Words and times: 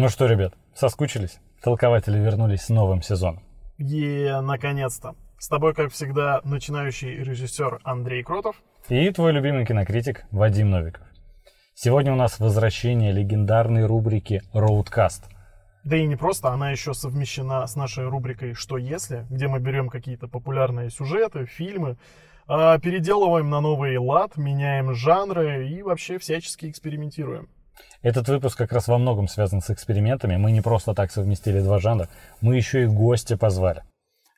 Ну 0.00 0.08
что, 0.08 0.24
ребят, 0.24 0.54
соскучились? 0.74 1.40
Толкователи 1.62 2.18
вернулись 2.18 2.62
с 2.62 2.68
новым 2.70 3.02
сезоном. 3.02 3.42
Е, 3.76 4.40
наконец-то. 4.40 5.14
С 5.38 5.46
тобой, 5.46 5.74
как 5.74 5.92
всегда, 5.92 6.40
начинающий 6.42 7.16
режиссер 7.22 7.80
Андрей 7.84 8.22
Кротов. 8.22 8.56
И 8.88 9.10
твой 9.10 9.32
любимый 9.32 9.66
кинокритик 9.66 10.24
Вадим 10.30 10.70
Новиков. 10.70 11.06
Сегодня 11.74 12.14
у 12.14 12.16
нас 12.16 12.40
возвращение 12.40 13.12
легендарной 13.12 13.84
рубрики 13.84 14.40
«Роудкаст». 14.54 15.28
Да 15.84 15.98
и 15.98 16.06
не 16.06 16.16
просто, 16.16 16.48
она 16.48 16.70
еще 16.70 16.94
совмещена 16.94 17.66
с 17.66 17.76
нашей 17.76 18.08
рубрикой 18.08 18.54
«Что 18.54 18.78
если?», 18.78 19.26
где 19.28 19.48
мы 19.48 19.60
берем 19.60 19.90
какие-то 19.90 20.28
популярные 20.28 20.88
сюжеты, 20.88 21.44
фильмы, 21.44 21.98
а, 22.46 22.78
переделываем 22.78 23.50
на 23.50 23.60
новый 23.60 23.98
лад, 23.98 24.38
меняем 24.38 24.94
жанры 24.94 25.68
и 25.68 25.82
вообще 25.82 26.16
всячески 26.16 26.70
экспериментируем. 26.70 27.50
Этот 28.02 28.28
выпуск 28.28 28.56
как 28.56 28.72
раз 28.72 28.88
во 28.88 28.98
многом 28.98 29.28
связан 29.28 29.60
с 29.60 29.70
экспериментами. 29.70 30.36
Мы 30.36 30.52
не 30.52 30.60
просто 30.60 30.94
так 30.94 31.12
совместили 31.12 31.60
два 31.60 31.78
жанра, 31.78 32.08
мы 32.40 32.56
еще 32.56 32.84
и 32.84 32.86
гостя 32.86 33.36
позвали. 33.36 33.82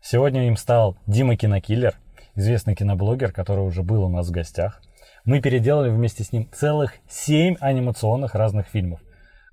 Сегодня 0.03 0.49
им 0.49 0.57
стал 0.57 0.97
Дима 1.07 1.37
Кинокиллер, 1.37 1.95
известный 2.35 2.75
киноблогер, 2.75 3.33
который 3.33 3.65
уже 3.65 3.83
был 3.83 4.05
у 4.05 4.09
нас 4.09 4.29
в 4.29 4.33
гостях. 4.33 4.83
Мы 5.25 5.41
переделали 5.41 5.91
вместе 5.91 6.25
с 6.25 6.33
ним 6.33 6.49
целых 6.53 6.95
семь 7.09 7.57
анимационных 7.61 8.35
разных 8.35 8.67
фильмов. 8.67 9.01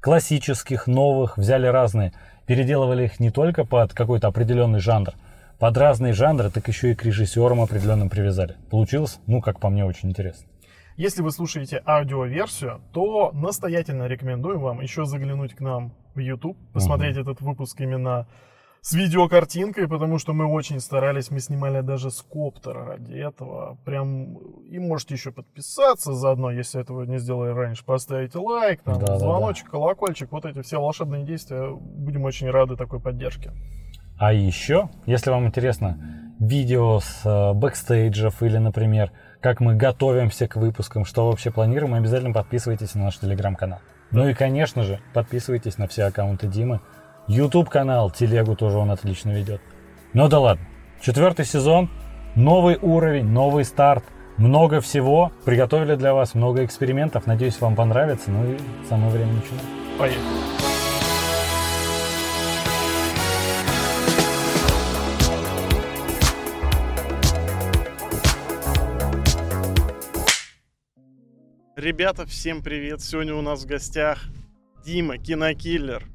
Классических, 0.01 0.87
новых, 0.87 1.37
взяли 1.37 1.67
разные. 1.67 2.13
Переделывали 2.47 3.05
их 3.05 3.19
не 3.19 3.29
только 3.29 3.63
под 3.63 3.93
какой-то 3.93 4.27
определенный 4.27 4.79
жанр, 4.79 5.13
под 5.59 5.77
разные 5.77 6.13
жанры, 6.13 6.49
так 6.49 6.67
еще 6.67 6.91
и 6.91 6.95
к 6.95 7.03
режиссерам 7.03 7.61
определенным 7.61 8.09
привязали. 8.09 8.55
Получилось, 8.71 9.19
ну, 9.27 9.41
как 9.41 9.59
по 9.59 9.69
мне, 9.69 9.85
очень 9.85 10.09
интересно. 10.09 10.48
Если 10.99 11.21
вы 11.21 11.31
слушаете 11.31 11.81
аудиоверсию, 11.87 12.81
то 12.91 13.31
настоятельно 13.31 14.03
рекомендую 14.07 14.59
вам 14.59 14.81
еще 14.81 15.05
заглянуть 15.05 15.53
к 15.53 15.61
нам 15.61 15.93
в 16.13 16.19
YouTube, 16.19 16.57
посмотреть 16.73 17.15
uh-huh. 17.15 17.21
этот 17.21 17.39
выпуск 17.39 17.79
именно 17.79 18.27
с 18.81 18.91
видеокартинкой, 18.91 19.87
потому 19.87 20.19
что 20.19 20.33
мы 20.33 20.45
очень 20.45 20.81
старались, 20.81 21.31
мы 21.31 21.39
снимали 21.39 21.79
даже 21.79 22.11
с 22.11 22.21
коптера 22.21 22.85
ради 22.85 23.13
этого. 23.13 23.77
Прям, 23.85 24.35
и 24.65 24.77
можете 24.77 25.13
еще 25.15 25.31
подписаться 25.31 26.11
заодно, 26.11 26.51
если 26.51 26.81
этого 26.81 27.03
не 27.03 27.17
сделали 27.17 27.51
раньше, 27.51 27.85
поставить 27.85 28.35
лайк, 28.35 28.81
там, 28.81 28.99
да, 28.99 29.19
звоночек, 29.19 29.67
да, 29.67 29.71
да. 29.71 29.77
колокольчик, 29.77 30.29
вот 30.33 30.43
эти 30.43 30.61
все 30.63 30.81
волшебные 30.81 31.23
действия. 31.23 31.73
Будем 31.73 32.25
очень 32.25 32.49
рады 32.49 32.75
такой 32.75 32.99
поддержке. 32.99 33.53
А 34.17 34.33
еще, 34.33 34.89
если 35.05 35.29
вам 35.29 35.47
интересно 35.47 35.97
видео 36.41 36.99
с 36.99 37.21
э, 37.25 37.53
бэкстейджев 37.53 38.43
или, 38.43 38.57
например, 38.57 39.13
как 39.41 39.59
мы 39.59 39.75
готовимся 39.75 40.47
к 40.47 40.55
выпускам, 40.55 41.05
что 41.05 41.27
вообще 41.27 41.51
планируем, 41.51 41.93
обязательно 41.93 42.33
подписывайтесь 42.33 42.95
на 42.95 43.05
наш 43.05 43.17
телеграм-канал. 43.17 43.79
Ну 44.11 44.27
и, 44.27 44.33
конечно 44.33 44.83
же, 44.83 44.99
подписывайтесь 45.13 45.77
на 45.77 45.87
все 45.87 46.05
аккаунты 46.05 46.47
Димы. 46.47 46.81
YouTube 47.27 47.69
канал, 47.69 48.09
телегу 48.09 48.55
тоже 48.55 48.77
он 48.77 48.91
отлично 48.91 49.31
ведет. 49.31 49.61
Ну 50.13 50.27
да 50.27 50.39
ладно. 50.39 50.65
Четвертый 51.01 51.45
сезон, 51.45 51.89
новый 52.35 52.77
уровень, 52.81 53.27
новый 53.27 53.63
старт, 53.63 54.03
много 54.37 54.81
всего. 54.81 55.31
Приготовили 55.45 55.95
для 55.95 56.13
вас 56.13 56.33
много 56.33 56.65
экспериментов. 56.65 57.27
Надеюсь, 57.27 57.61
вам 57.61 57.75
понравится. 57.75 58.31
Ну 58.31 58.53
и 58.53 58.57
самое 58.89 59.11
время 59.11 59.33
начинать. 59.33 59.65
Поехали. 59.97 60.68
Ребята, 71.79 72.25
всем 72.25 72.61
привет! 72.61 72.99
Сегодня 72.99 73.33
у 73.33 73.41
нас 73.41 73.63
в 73.63 73.65
гостях 73.65 74.25
Дима, 74.83 75.17
кинокиллер. 75.17 76.05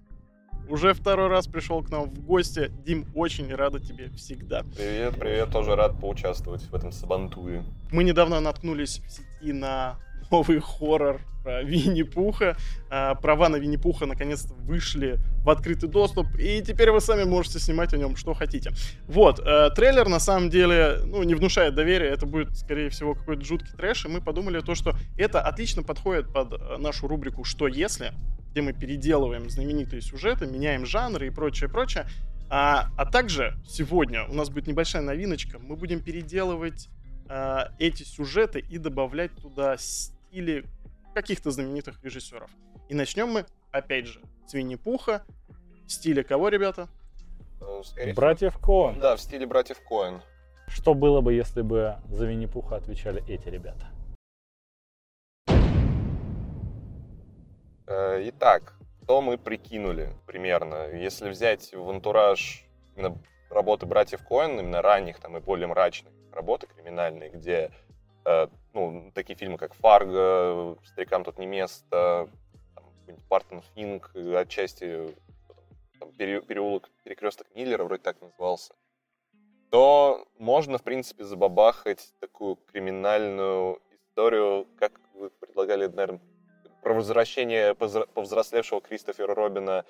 Уже 0.69 0.93
второй 0.93 1.29
раз 1.29 1.47
пришел 1.47 1.83
к 1.83 1.89
нам 1.89 2.11
в 2.11 2.23
гости. 2.23 2.71
Дим, 2.85 3.07
очень 3.15 3.51
рада 3.55 3.81
тебе 3.81 4.11
всегда. 4.11 4.63
Привет, 4.77 5.15
привет, 5.19 5.51
тоже 5.51 5.75
рад 5.75 5.99
поучаствовать 5.99 6.61
в 6.65 6.75
этом 6.75 6.93
сабантуе. 6.93 7.65
Мы 7.91 8.05
недавно 8.05 8.41
наткнулись 8.41 8.99
в 8.99 9.11
сети 9.11 9.55
на 9.55 9.99
новый 10.31 10.61
хоррор 10.61 11.23
про 11.45 11.63
Винни-Пуха. 11.63 12.57
А, 12.91 13.15
права 13.15 13.49
на 13.49 13.57
Винни-Пуха 13.57 14.07
наконец-то 14.07 14.55
вышли 14.55 15.19
в 15.45 15.51
открытый 15.51 15.89
доступ, 15.89 16.27
и 16.37 16.63
теперь 16.63 16.91
вы 16.91 17.01
сами 17.01 17.25
можете 17.25 17.61
снимать 17.61 17.93
о 17.93 17.99
нем 17.99 18.17
что 18.17 18.35
хотите. 18.35 18.73
Вот, 19.07 19.39
э, 19.39 19.71
трейлер 19.77 20.09
на 20.09 20.19
самом 20.19 20.49
деле, 20.49 21.01
ну, 21.05 21.23
не 21.23 21.35
внушает 21.35 21.75
доверия, 21.75 22.09
это 22.09 22.25
будет, 22.27 22.57
скорее 22.57 22.89
всего, 22.89 23.15
какой-то 23.15 23.45
жуткий 23.45 23.77
трэш, 23.77 24.07
и 24.07 24.09
мы 24.09 24.21
подумали 24.23 24.61
то, 24.61 24.75
что 24.75 24.97
это 25.19 25.43
отлично 25.43 25.83
подходит 25.83 26.33
под 26.33 26.55
э, 26.55 26.79
нашу 26.79 27.07
рубрику 27.07 27.45
«Что 27.45 27.69
если?», 27.69 28.13
где 28.51 28.63
мы 28.63 28.73
переделываем 28.73 29.51
знаменитые 29.51 30.01
сюжеты, 30.01 30.47
меняем 30.47 30.87
жанры 30.87 31.27
и 31.27 31.31
прочее, 31.31 31.69
прочее. 31.69 32.07
А, 32.49 32.89
а 32.97 33.05
также 33.05 33.57
сегодня 33.69 34.25
у 34.27 34.35
нас 34.35 34.49
будет 34.49 34.67
небольшая 34.67 35.03
новиночка, 35.03 35.59
мы 35.59 35.77
будем 35.77 36.01
переделывать 36.01 36.89
э, 37.29 37.59
эти 37.79 38.05
сюжеты 38.05 38.61
и 38.61 38.79
добавлять 38.79 39.33
туда 39.33 39.77
стили 39.77 40.65
каких-то 41.15 41.51
знаменитых 41.51 42.03
режиссеров. 42.03 42.51
И 42.89 42.95
начнем 42.95 43.29
мы, 43.29 43.47
опять 43.71 44.07
же, 44.07 44.21
с 44.47 44.53
Винни-Пуха. 44.53 45.25
В 45.87 45.91
стиле 45.91 46.23
кого, 46.25 46.49
ребята? 46.49 46.89
Ну, 47.61 47.83
скорее 47.83 48.13
братьев 48.15 48.59
Коэн. 48.59 49.01
Да, 49.01 49.17
в 49.17 49.21
стиле 49.21 49.47
братьев 49.47 49.81
Коэн. 49.89 50.21
Что 50.67 50.95
было 50.95 51.21
бы, 51.21 51.33
если 51.33 51.63
бы 51.63 51.97
за 52.09 52.27
Винни-Пуха 52.27 52.77
отвечали 52.77 53.23
эти 53.29 53.49
ребята? 53.49 53.91
Э, 57.87 58.29
итак, 58.29 58.75
что 59.03 59.21
мы 59.21 59.39
прикинули 59.39 60.11
примерно? 60.27 60.89
Если 60.91 61.29
взять 61.29 61.73
в 61.73 61.91
антураж 61.91 62.65
именно 62.97 63.19
работы 63.51 63.87
братьев 63.87 64.23
Коэн, 64.27 64.59
именно 64.59 64.83
ранних 64.83 65.21
там 65.21 65.37
и 65.37 65.41
более 65.41 65.67
мрачных 65.67 66.13
работы 66.33 66.67
криминальные, 66.67 67.31
где 67.31 67.53
э, 67.53 67.71
ну, 68.73 69.13
такие 69.15 69.37
фильмы, 69.37 69.59
как 69.59 69.75
«Фарго», 69.75 70.77
«Старикам 70.85 71.25
тут 71.25 71.39
не 71.39 71.47
место», 71.47 72.29
«Бартон 73.29 73.63
Финк», 73.75 74.11
отчасти 74.15 75.15
там, 75.99 76.13
переулок, 76.13 76.91
перекресток 77.05 77.47
Миллера, 77.55 77.85
вроде 77.85 78.03
так 78.03 78.21
назывался, 78.21 78.75
то 79.71 80.27
можно, 80.39 80.79
в 80.79 80.83
принципе, 80.83 81.25
забабахать 81.25 82.13
такую 82.21 82.57
криминальную 82.57 83.81
историю, 83.93 84.67
как 84.79 84.93
вы 85.15 85.31
предлагали, 85.31 85.87
наверное, 85.87 86.21
про 86.83 86.95
возвращение 86.95 87.75
повзрослевшего 87.75 88.81
Кристофера 88.81 89.35
Робина 89.35 89.85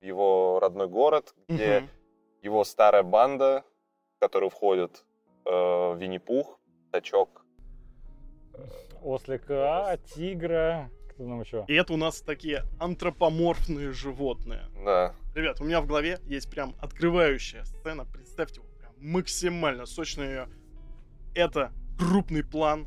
в 0.00 0.04
его 0.04 0.58
родной 0.60 0.88
город, 0.88 1.34
где 1.48 1.80
mm 1.80 1.88
его 2.42 2.64
старая 2.64 3.02
банда, 3.02 3.64
в 4.16 4.20
которую 4.20 4.48
входит 4.48 5.04
э, 5.44 5.50
Винни-Пух, 5.96 6.58
Тачок, 6.90 7.39
ослика, 9.02 9.98
тигра, 10.14 10.90
кто 11.08 11.24
там 11.24 11.40
еще? 11.40 11.64
И 11.68 11.74
это 11.74 11.92
у 11.92 11.96
нас 11.96 12.20
такие 12.20 12.64
антропоморфные 12.78 13.92
животные. 13.92 14.62
Да. 14.84 15.14
Ребят, 15.34 15.60
у 15.60 15.64
меня 15.64 15.80
в 15.80 15.86
голове 15.86 16.18
есть 16.26 16.50
прям 16.50 16.74
открывающая 16.80 17.64
сцена. 17.64 18.04
Представьте, 18.04 18.60
прям 18.78 18.92
максимально 18.98 19.86
сочная 19.86 20.28
ее. 20.28 20.48
Это 21.34 21.72
крупный 21.98 22.42
план, 22.42 22.86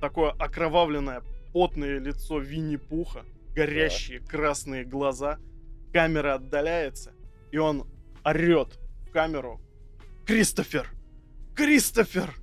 такое 0.00 0.30
окровавленное, 0.30 1.22
потное 1.52 1.98
лицо 1.98 2.38
Винни-Пуха, 2.38 3.24
горящие 3.54 4.20
да. 4.20 4.26
красные 4.26 4.84
глаза. 4.84 5.38
Камера 5.92 6.34
отдаляется, 6.34 7.12
и 7.50 7.58
он 7.58 7.86
орет 8.24 8.78
в 9.06 9.10
камеру. 9.10 9.60
Кристофер! 10.26 10.88
Кристофер! 11.54 12.34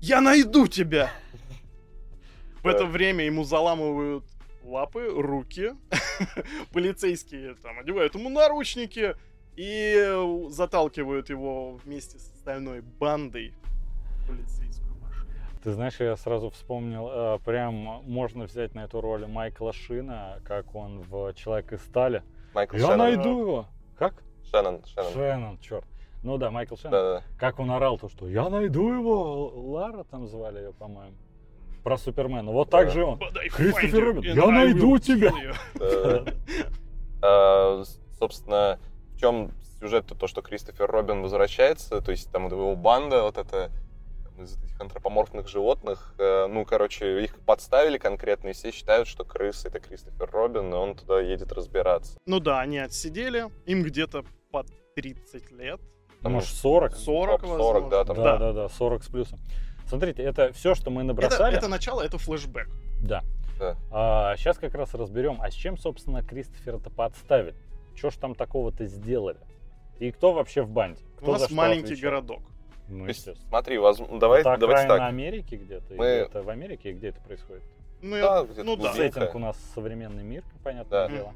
Я 0.00 0.20
найду 0.20 0.68
тебя! 0.68 1.10
В 2.64 2.66
это 2.66 2.86
время 2.86 3.26
ему 3.26 3.44
заламывают 3.44 4.24
лапы, 4.62 5.06
руки. 5.14 5.72
Полицейские 6.72 7.56
там 7.56 7.78
одевают 7.78 8.14
ему 8.14 8.30
наручники 8.30 9.16
и 9.54 10.48
заталкивают 10.48 11.28
его 11.28 11.74
вместе 11.84 12.18
с 12.18 12.32
остальной 12.32 12.80
бандой 12.80 13.52
полицейскую 14.26 14.94
машину. 15.02 15.26
Ты 15.62 15.72
знаешь, 15.72 16.00
я 16.00 16.16
сразу 16.16 16.48
вспомнил, 16.48 17.10
э, 17.12 17.38
прям 17.44 17.74
можно 17.74 18.44
взять 18.44 18.74
на 18.74 18.84
эту 18.84 19.02
роль 19.02 19.26
Майкла 19.26 19.74
Шина, 19.74 20.40
как 20.46 20.74
он 20.74 21.02
в 21.02 21.34
«Человек 21.34 21.74
из 21.74 21.82
стали». 21.82 22.22
Майкл 22.54 22.76
Я 22.76 22.86
Шеннон. 22.86 22.98
найду 22.98 23.40
его. 23.40 23.66
Как? 23.98 24.22
Шеннон. 24.50 24.82
Шеннон, 24.86 25.12
Шеннон 25.12 25.58
черт. 25.58 25.84
Ну 26.22 26.38
да, 26.38 26.50
Майкл 26.50 26.76
Шеннон. 26.76 26.92
Да, 26.92 27.18
да. 27.18 27.22
Как 27.38 27.58
он 27.58 27.70
орал 27.70 27.98
то, 27.98 28.08
что 28.08 28.26
я 28.26 28.48
найду 28.48 28.90
его. 28.90 29.48
Лара 29.54 30.04
там 30.04 30.26
звали 30.26 30.60
ее, 30.60 30.72
по-моему 30.72 31.14
про 31.84 31.98
Супермена. 31.98 32.50
Вот 32.50 32.70
так 32.70 32.90
же 32.90 33.04
он. 33.04 33.20
Кристофер 33.52 34.04
Робин, 34.06 34.34
я 34.34 34.46
найду 34.46 34.98
тебя. 34.98 35.32
А, 37.26 37.82
собственно, 38.18 38.78
в 39.14 39.20
чем 39.20 39.52
сюжет 39.80 40.06
то, 40.06 40.26
что 40.26 40.42
Кристофер 40.42 40.90
Робин 40.90 41.22
возвращается, 41.22 42.00
то 42.02 42.10
есть 42.10 42.30
там 42.30 42.48
его 42.48 42.76
банда, 42.76 43.22
вот 43.22 43.38
эта 43.38 43.70
из 44.38 44.58
этих 44.58 44.80
антропоморфных 44.80 45.48
животных. 45.48 46.14
Э, 46.18 46.46
ну, 46.48 46.64
короче, 46.64 47.22
их 47.24 47.38
подставили 47.46 47.98
конкретно, 47.98 48.48
и 48.48 48.52
все 48.52 48.72
считают, 48.72 49.08
что 49.08 49.24
крысы 49.24 49.68
это 49.68 49.78
Кристофер 49.78 50.28
Робин, 50.30 50.70
и 50.70 50.76
он 50.76 50.96
туда 50.96 51.20
едет 51.20 51.52
разбираться. 51.52 52.18
Ну 52.26 52.40
да, 52.40 52.60
они 52.60 52.78
отсидели, 52.78 53.46
им 53.64 53.84
где-то 53.84 54.24
по 54.50 54.64
30 54.96 55.52
лет. 55.52 55.80
Ну, 56.20 56.30
может, 56.30 56.48
40? 56.48 56.96
40, 56.96 57.40
40, 57.40 57.42
возможно. 57.42 57.90
да, 57.90 58.04
там. 58.04 58.16
Да, 58.16 58.36
да, 58.38 58.52
да, 58.52 58.68
40 58.68 59.04
с 59.04 59.08
плюсом. 59.08 59.38
Смотрите, 59.86 60.22
это 60.22 60.52
все, 60.52 60.74
что 60.74 60.90
мы 60.90 61.02
Это, 61.02 61.08
набросали. 61.08 61.56
это 61.56 61.68
начало, 61.68 62.00
это 62.02 62.18
флешбэк. 62.18 62.68
Да. 63.02 63.22
Да. 63.58 64.34
сейчас 64.36 64.58
как 64.58 64.74
раз 64.74 64.94
разберем, 64.94 65.38
а 65.40 65.48
с 65.50 65.54
чем, 65.54 65.78
собственно, 65.78 66.22
Кристофера-то 66.24 66.90
подставили? 66.90 67.54
Что 67.94 68.10
ж 68.10 68.16
там 68.16 68.34
такого-то 68.34 68.86
сделали? 68.86 69.38
И 70.00 70.10
кто 70.10 70.32
вообще 70.32 70.62
в 70.62 70.70
банде? 70.70 71.00
Кто 71.18 71.30
У 71.30 71.32
нас 71.34 71.50
маленький 71.52 71.84
отвечает? 71.92 72.02
городок. 72.02 72.40
Ну, 72.88 73.06
есть, 73.06 73.28
смотри, 73.48 73.78
воз- 73.78 74.02
давай, 74.20 74.40
это 74.40 74.56
давайте 74.58 74.88
так. 74.88 75.00
Америки 75.02 75.54
где-то? 75.54 75.94
Мы- 75.94 76.04
Или 76.04 76.26
это 76.26 76.42
в 76.42 76.48
Америке? 76.50 76.92
Где 76.92 77.08
это 77.08 77.20
происходит? 77.20 77.62
Ну, 78.02 78.16
Да, 78.20 78.46
я- 78.56 78.64
ну 78.64 78.76
да. 78.76 78.92
Сеттинг 78.92 79.34
у 79.34 79.38
нас 79.38 79.56
современный 79.74 80.24
мир, 80.24 80.42
понятное 80.62 81.08
Да. 81.08 81.14
дело. 81.14 81.34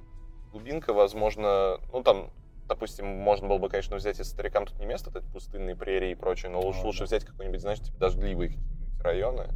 Глубинка, 0.53 0.93
возможно, 0.93 1.79
ну 1.93 2.03
там, 2.03 2.31
допустим, 2.69 3.07
можно 3.07 3.49
было 3.49 3.59
бы, 3.59 3.69
конечно, 3.69 3.97
взять, 3.97 4.19
если 4.19 4.33
старикам 4.33 4.67
тут 4.67 4.79
не 4.79 4.87
место, 4.87 5.11
это 5.11 5.23
пустынные 5.23 5.75
прерии 5.77 6.13
и 6.13 6.15
прочее, 6.15 6.51
но 6.51 6.61
лучше, 6.61 6.81
Ну, 6.81 6.87
лучше 6.87 7.01
да. 7.01 7.05
взять 7.07 7.25
какой-нибудь, 7.25 7.61
знаешь, 7.61 7.81
типа 7.81 7.99
дождливые 7.99 8.51
какие-нибудь 8.51 9.01
районы. 9.03 9.49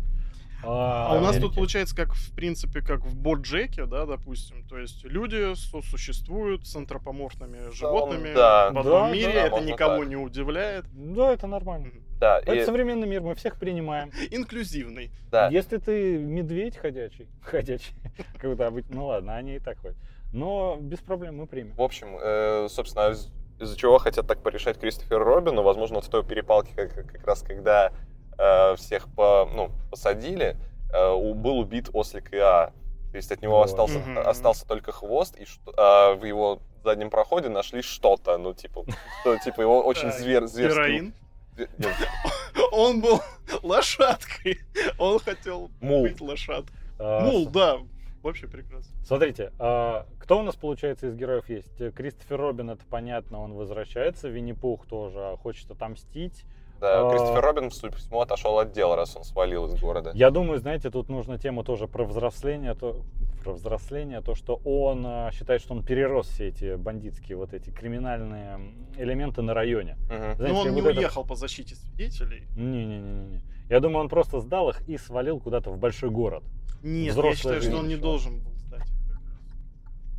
А 0.65 1.17
у 1.19 1.21
нас 1.21 1.39
тут 1.39 1.57
получается, 1.57 1.95
как 1.97 2.15
в 2.15 2.33
принципе, 2.37 2.83
как 2.83 3.01
в 3.05 3.17
Боджеке, 3.17 3.85
да, 3.85 4.07
допустим. 4.07 4.65
То 4.69 4.79
есть 4.79 5.05
люди 5.05 5.55
сосуществуют 5.57 6.69
с 6.69 6.77
антропоморфными 6.77 7.73
животными 7.73 8.33
да. 8.33 8.71
в 8.71 8.79
одном 8.79 9.09
Да, 9.09 9.13
мире, 9.13 9.33
да, 9.33 9.47
это 9.49 9.61
никого 9.61 9.99
так. 9.99 10.07
не 10.09 10.15
удивляет. 10.17 10.85
Да, 10.93 11.33
это 11.33 11.49
нормально. 11.49 11.89
Да, 12.21 12.39
Это 12.39 12.55
и, 12.55 12.65
современный 12.65 13.09
мир, 13.09 13.23
мы 13.23 13.35
всех 13.35 13.59
принимаем. 13.59 14.13
Инклюзивный. 14.31 15.11
да. 15.33 15.49
Если 15.49 15.79
ты 15.79 16.19
медведь 16.19 16.77
ходячий, 16.77 17.27
ходячий, 17.43 17.95
как 18.39 18.51
будто 18.51 18.69
обычно, 18.69 18.95
ну 18.95 19.07
ладно, 19.07 19.35
они 19.35 19.57
и 19.57 19.59
так 19.59 19.79
ходят. 19.79 19.97
Но 20.33 20.77
без 20.81 20.99
проблем 21.01 21.37
мы 21.39 21.47
примем. 21.47 21.75
В 21.75 21.83
общем, 21.83 22.17
э, 22.21 22.69
собственно, 22.71 23.11
из- 23.11 23.31
из-за 23.61 23.77
чего 23.77 23.99
хотят 23.99 24.27
так 24.27 24.43
порешать 24.43 24.79
Кристофера 24.79 25.25
Робина, 25.25 25.63
возможно, 25.63 25.97
вот 25.97 26.05
в 26.07 26.09
той 26.09 26.25
перепалке, 26.25 26.73
как, 26.75 26.95
как 26.95 27.27
раз 27.27 27.43
когда 27.43 27.93
э, 28.39 28.75
всех 28.77 29.09
по, 29.15 29.49
ну, 29.55 29.71
посадили, 29.91 30.57
э, 30.93 31.33
был 31.35 31.59
убит 31.59 31.91
ослик 31.93 32.33
Иа. 32.33 32.73
То 33.11 33.17
есть 33.17 33.31
от 33.31 33.43
него 33.43 33.59
Вот. 33.59 33.67
остался, 33.67 33.99
Мгм. 33.99 34.19
остался 34.19 34.67
только 34.67 34.91
хвост, 34.91 35.37
и 35.39 35.45
а 35.77 36.15
в 36.15 36.25
его 36.25 36.61
заднем 36.83 37.11
проходе 37.11 37.51
нашли 37.51 37.83
что-то, 37.83 38.39
ну, 38.39 38.55
типа, 38.55 38.85
что, 39.21 39.37
типа 39.39 39.61
его 39.61 39.83
очень 39.85 40.11
звер, 40.13 40.47
зверский... 40.47 40.83
Героин. 40.83 41.15
Он 42.73 43.01
был 43.03 43.21
лошадкой. 43.63 44.59
Он 44.99 45.19
хотел 45.19 45.71
Мул. 45.81 46.03
быть 46.03 46.21
лошадкой. 46.21 46.75
А, 46.99 47.21
Мул, 47.21 47.45
с- 47.45 47.53
да. 47.53 47.77
Вообще 48.23 48.47
прекрасно. 48.47 48.93
Смотрите, 49.05 49.53
а, 49.59 50.07
кто 50.21 50.39
у 50.39 50.43
нас, 50.43 50.55
получается, 50.55 51.09
из 51.09 51.17
героев 51.17 51.49
есть? 51.49 51.81
Э, 51.81 51.91
Кристофер 51.91 52.39
Робин, 52.41 52.71
это 52.71 52.85
понятно, 52.89 53.41
он 53.41 53.55
возвращается. 53.55 54.29
Винни-Пух 54.29 54.87
тоже 54.87 55.37
хочет 55.43 55.71
отомстить. 55.71 56.45
Да, 56.81 57.09
А. 57.09 57.11
Кристофер 57.11 57.41
Робин, 57.45 57.71
судя 57.71 57.93
по 57.93 57.99
всему, 57.99 58.21
отошел 58.21 58.59
от 58.59 58.73
дела, 58.73 58.97
раз 58.97 59.17
он 59.17 59.25
свалил 59.25 59.67
из 59.67 59.75
города. 59.81 60.13
Я 60.15 60.31
думаю, 60.31 60.59
знаете, 60.61 60.91
тут 60.91 61.09
нужна 61.09 61.37
тема 61.39 61.65
тоже 61.65 61.87
про 61.89 62.05
взросление, 62.05 62.75
то, 62.75 63.03
про 63.43 63.53
взросление, 63.55 64.21
то, 64.21 64.35
что 64.37 64.61
он 64.65 65.05
а, 65.07 65.31
считает, 65.33 65.61
что 65.61 65.75
он 65.75 65.85
перерос 65.85 66.29
все 66.29 66.49
эти 66.49 66.77
бандитские, 66.77 67.37
вот 67.37 67.53
эти 67.55 67.71
криминальные 67.71 68.59
элементы 68.99 69.43
на 69.43 69.53
районе. 69.55 69.97
Мгм. 70.11 70.35
Знаете, 70.37 70.53
Но 70.55 70.61
он 70.61 70.75
не 70.75 70.81
вот 70.81 70.91
это- 70.91 70.99
уехал 71.01 71.25
по 71.25 71.35
защите 71.35 71.75
свидетелей. 71.75 72.47
Не-не-не-не. 72.57 73.43
Я 73.73 73.81
думаю, 73.81 74.03
он 74.03 74.11
просто 74.11 74.39
сдал 74.41 74.69
их 74.69 74.87
и 74.87 74.99
свалил 74.99 75.41
куда-то 75.41 75.71
в 75.71 75.79
большой 75.79 76.11
город. 76.11 76.45
Нет, 76.83 77.07
я 77.07 77.13
Взрослая 77.13 77.37
считаю, 77.37 77.63
что 77.63 77.77
он 77.79 77.89
не 77.89 77.95
еще. 77.95 78.03
должен 78.03 78.41
был 78.41 78.53
сдать 78.59 78.83
их 78.83 78.99
как 79.09 79.15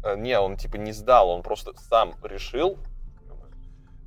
раз. 0.04 0.18
Э, 0.18 0.20
Не, 0.20 0.40
он 0.40 0.58
типа 0.58 0.78
не 0.78 0.92
сдал, 0.92 1.30
он 1.30 1.44
просто 1.44 1.72
сам 1.88 2.16
решил, 2.24 2.80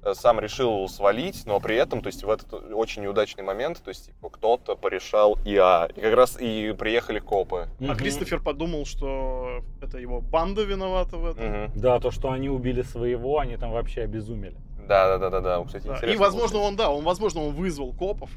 э, 0.03 0.15
сам 0.15 0.41
решил 0.41 0.89
свалить, 0.89 1.47
но 1.47 1.61
при 1.61 1.77
этом, 1.77 2.01
то 2.01 2.09
есть 2.09 2.25
в 2.25 2.29
этот 2.29 2.55
очень 2.55 3.03
неудачный 3.05 3.45
момент, 3.45 3.81
то 3.85 3.91
есть 3.91 4.07
типа 4.07 4.31
кто-то 4.31 4.75
порешал 4.75 5.39
ИА. 5.45 5.91
И 5.95 6.01
как 6.01 6.15
раз 6.15 6.37
и 6.41 6.75
приехали 6.77 7.21
копы. 7.21 7.69
А. 7.89 7.95
Кристофер 7.95 8.43
подумал, 8.43 8.85
что 8.85 9.63
это 9.81 9.99
его 9.99 10.21
банда 10.21 10.65
виновата 10.65 11.19
в 11.19 11.25
этом. 11.25 11.47
Мгм. 11.47 11.73
Да, 11.77 12.01
то, 12.01 12.11
что 12.11 12.33
они 12.33 12.49
убили 12.49 12.83
своего, 12.83 13.39
они 13.39 13.57
там 13.57 13.71
вообще 13.71 14.03
обезумели. 14.03 14.57
Да, 14.89 15.07
да, 15.07 15.19
да, 15.19 15.31
да, 15.31 15.41
да. 15.41 15.65
Кстати, 15.65 15.87
Да. 15.87 15.99
И, 15.99 16.17
возможно, 16.17 16.59
он, 16.59 16.75
да, 16.75 16.91
он, 16.91 17.05
возможно, 17.05 17.43
он 17.43 17.55
вызвал 17.55 17.93
копов. 17.93 18.31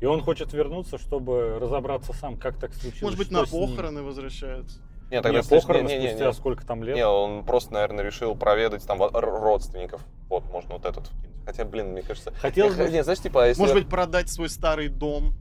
И 0.00 0.06
он 0.06 0.22
хочет 0.22 0.52
вернуться, 0.52 0.98
чтобы 0.98 1.58
разобраться 1.58 2.12
сам, 2.12 2.36
как 2.36 2.58
так 2.58 2.74
случилось. 2.74 3.02
Может 3.02 3.18
быть, 3.18 3.30
на 3.30 3.44
похороны 3.44 4.02
возвращается. 4.02 4.78
Не, 5.10 5.16
Не, 5.16 5.22
тогда 5.22 5.42
слышь, 5.42 5.62
похороны 5.62 5.88
не, 5.88 5.96
не, 5.96 6.02
не, 6.02 6.08
спустя 6.08 6.26
не. 6.26 6.32
сколько 6.32 6.66
там 6.66 6.82
лет. 6.82 6.96
Не, 6.96 7.06
он 7.06 7.44
просто, 7.44 7.72
наверное, 7.74 8.04
решил 8.04 8.34
проведать 8.34 8.86
там 8.86 9.00
родственников. 9.02 10.02
Вот, 10.28 10.44
можно 10.50 10.74
вот 10.74 10.84
этот. 10.84 11.10
Хотя, 11.44 11.64
блин, 11.64 11.92
мне 11.92 12.02
кажется... 12.02 12.32
Хотелось 12.40 12.76
Не, 12.76 12.84
бы... 12.84 12.90
не, 12.90 13.04
знаешь, 13.04 13.20
типа, 13.20 13.44
а 13.44 13.46
если... 13.48 13.60
Может 13.60 13.76
быть, 13.76 13.88
продать 13.88 14.30
свой 14.30 14.48
старый 14.48 14.88
дом. 14.88 15.34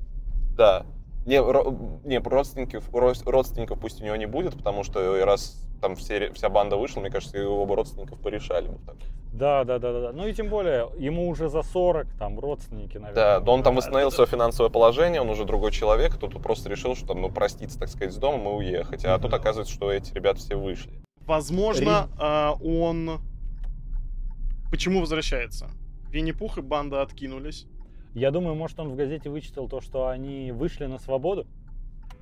Да. 0.55 0.85
Не, 1.25 1.35
ро- 1.37 2.01
не 2.03 2.19
родственников, 2.19 2.89
родственников 2.93 3.79
пусть 3.79 4.01
у 4.01 4.05
него 4.05 4.15
не 4.15 4.25
будет, 4.25 4.55
потому 4.57 4.83
что 4.83 5.23
раз 5.25 5.59
там 5.81 5.95
все, 5.95 6.31
вся 6.33 6.49
банда 6.49 6.75
вышла, 6.77 7.01
мне 7.01 7.09
кажется, 7.09 7.37
его 7.37 7.65
бы 7.65 7.75
родственников 7.75 8.19
порешали. 8.19 8.67
бы 8.67 8.77
так. 8.85 8.95
Да, 9.33 9.63
да, 9.63 9.79
да, 9.79 9.91
да. 9.99 10.11
Ну 10.13 10.27
и 10.27 10.33
тем 10.33 10.49
более, 10.49 10.89
ему 10.97 11.27
уже 11.27 11.49
за 11.49 11.63
40, 11.63 12.07
там 12.19 12.39
родственники, 12.39 12.97
наверное. 12.97 13.15
Да, 13.15 13.39
да, 13.39 13.51
он 13.51 13.63
там 13.63 13.75
восстановил 13.75 14.11
свое 14.11 14.29
финансовое 14.29 14.69
положение, 14.69 15.21
он 15.21 15.29
уже 15.29 15.43
другой 15.43 15.71
человек, 15.71 16.15
тут 16.17 16.41
просто 16.41 16.69
решил, 16.69 16.95
что 16.95 17.07
там, 17.07 17.21
ну, 17.21 17.29
проститься, 17.29 17.79
так 17.79 17.89
сказать, 17.89 18.13
с 18.13 18.17
домом 18.17 18.47
и 18.47 18.51
уехать. 18.65 19.03
А 19.05 19.13
Мгм. 19.15 19.21
тут 19.23 19.33
оказывается, 19.33 19.73
что 19.73 19.91
эти 19.91 20.13
ребята 20.13 20.39
все 20.39 20.55
вышли. 20.55 20.91
Возможно, 21.25 22.09
а, 22.19 22.53
он... 22.63 23.21
Почему 24.69 24.99
возвращается? 25.01 25.69
Винни-Пух 26.09 26.57
и 26.57 26.61
банда 26.61 27.01
откинулись. 27.01 27.65
Я 28.13 28.31
думаю, 28.31 28.55
может, 28.55 28.79
он 28.79 28.89
в 28.89 28.95
газете 28.95 29.29
вычитал 29.29 29.67
то, 29.67 29.81
что 29.81 30.07
они 30.07 30.51
вышли 30.51 30.85
на 30.85 30.99
свободу. 30.99 31.47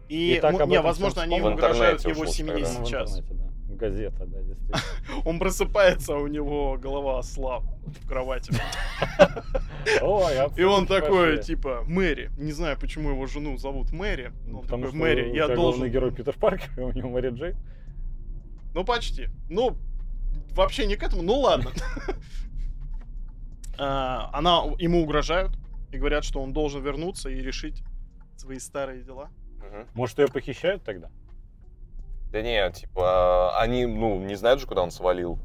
И, 0.07 0.35
И 0.35 0.39
так 0.39 0.67
не, 0.67 0.81
возможно, 0.81 1.21
они 1.21 1.41
угрожают 1.41 2.05
его 2.05 2.25
семье 2.25 2.63
тогда. 2.65 2.73
Ну, 2.73 2.83
в 2.83 2.87
сейчас. 2.87 3.19
да. 3.19 3.51
Газета, 3.69 4.25
да, 4.25 4.41
действительно. 4.41 4.79
Он 5.25 5.39
просыпается, 5.39 6.13
а 6.13 6.17
у 6.17 6.27
него 6.27 6.77
голова 6.77 7.19
осла 7.19 7.59
в 7.59 8.07
кровати. 8.07 8.53
Ой, 10.01 10.33
И 10.57 10.63
он 10.63 10.85
такой, 10.85 11.41
типа, 11.41 11.83
Мэри. 11.87 12.29
Не 12.37 12.51
знаю, 12.51 12.77
почему 12.77 13.11
его 13.11 13.25
жену 13.27 13.57
зовут 13.57 13.91
Мэри. 13.91 14.33
он 14.47 14.61
Потому 14.63 14.83
такой, 14.83 14.87
что 14.89 14.97
Мэри, 14.97 15.35
я 15.35 15.47
должен... 15.47 15.61
главный 15.61 15.89
герой 15.89 16.11
Питер 16.11 16.35
Паркер, 16.37 16.83
у 16.83 16.91
него 16.91 17.09
Мэри 17.09 17.29
Джей. 17.29 17.55
Ну, 18.73 18.83
почти. 18.83 19.29
Ну, 19.49 19.77
вообще 20.51 20.85
не 20.85 20.95
к 20.95 21.03
этому, 21.03 21.23
ну 21.23 21.39
ладно. 21.39 21.71
А, 23.77 24.29
Она, 24.33 24.63
ему 24.77 25.01
угрожают 25.01 25.57
и 25.91 25.97
говорят, 25.97 26.23
что 26.23 26.41
он 26.41 26.53
должен 26.53 26.81
вернуться 26.83 27.29
и 27.29 27.35
решить 27.41 27.83
свои 28.37 28.59
старые 28.59 29.03
дела. 29.03 29.29
Мгм. 29.57 29.87
Может, 29.93 30.19
ее 30.19 30.27
похищают 30.27 30.83
тогда? 30.83 31.09
Да 32.31 32.41
не, 32.41 32.71
типа, 32.71 33.59
они, 33.59 33.85
ну, 33.85 34.19
не 34.21 34.35
знают 34.35 34.61
же, 34.61 34.67
куда 34.67 34.81
он 34.81 34.91
свалил. 34.91 35.37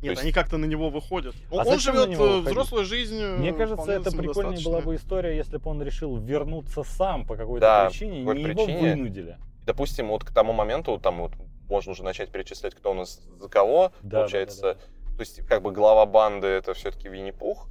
Нет, 0.00 0.12
есть- 0.12 0.22
они 0.22 0.32
как-то 0.32 0.56
на 0.56 0.64
него 0.64 0.88
выходят. 0.90 1.34
Он, 1.50 1.60
А 1.60 1.64
он 1.64 1.78
живет 1.78 2.08
э, 2.08 2.40
взрослой 2.40 2.84
жизнью. 2.84 3.38
Мне 3.38 3.52
кажется, 3.52 3.92
это 3.92 4.10
прикольнее 4.10 4.64
была 4.64 4.80
бы 4.80 4.96
история, 4.96 5.36
если 5.36 5.58
бы 5.58 5.70
он 5.70 5.80
решил 5.82 6.16
вернуться 6.16 6.82
сам 6.82 7.24
по 7.26 7.36
какой-то 7.36 7.60
Да, 7.60 7.88
причине, 7.88 8.24
по 8.24 8.32
не 8.32 8.44
какой 8.44 8.50
его 8.54 8.64
причине. 8.66 8.94
вынудили. 8.94 9.38
Допустим, 9.64 10.08
вот 10.08 10.24
к 10.24 10.32
тому 10.32 10.52
моменту, 10.52 10.98
там 10.98 11.20
вот 11.20 11.32
можно 11.68 11.92
уже 11.92 12.02
начать 12.02 12.30
перечислять, 12.30 12.74
кто 12.74 12.90
у 12.90 12.94
нас 12.94 13.20
за 13.38 13.48
кого, 13.48 13.92
Да, 14.02 14.20
получается. 14.20 14.62
да, 14.62 14.74
да, 14.74 14.80
То 15.14 15.20
есть, 15.20 15.46
как 15.46 15.62
бы 15.62 15.70
глава 15.70 16.04
банды 16.06 16.48
это 16.48 16.74
все-таки 16.74 17.08
Винни-Пух, 17.08 17.68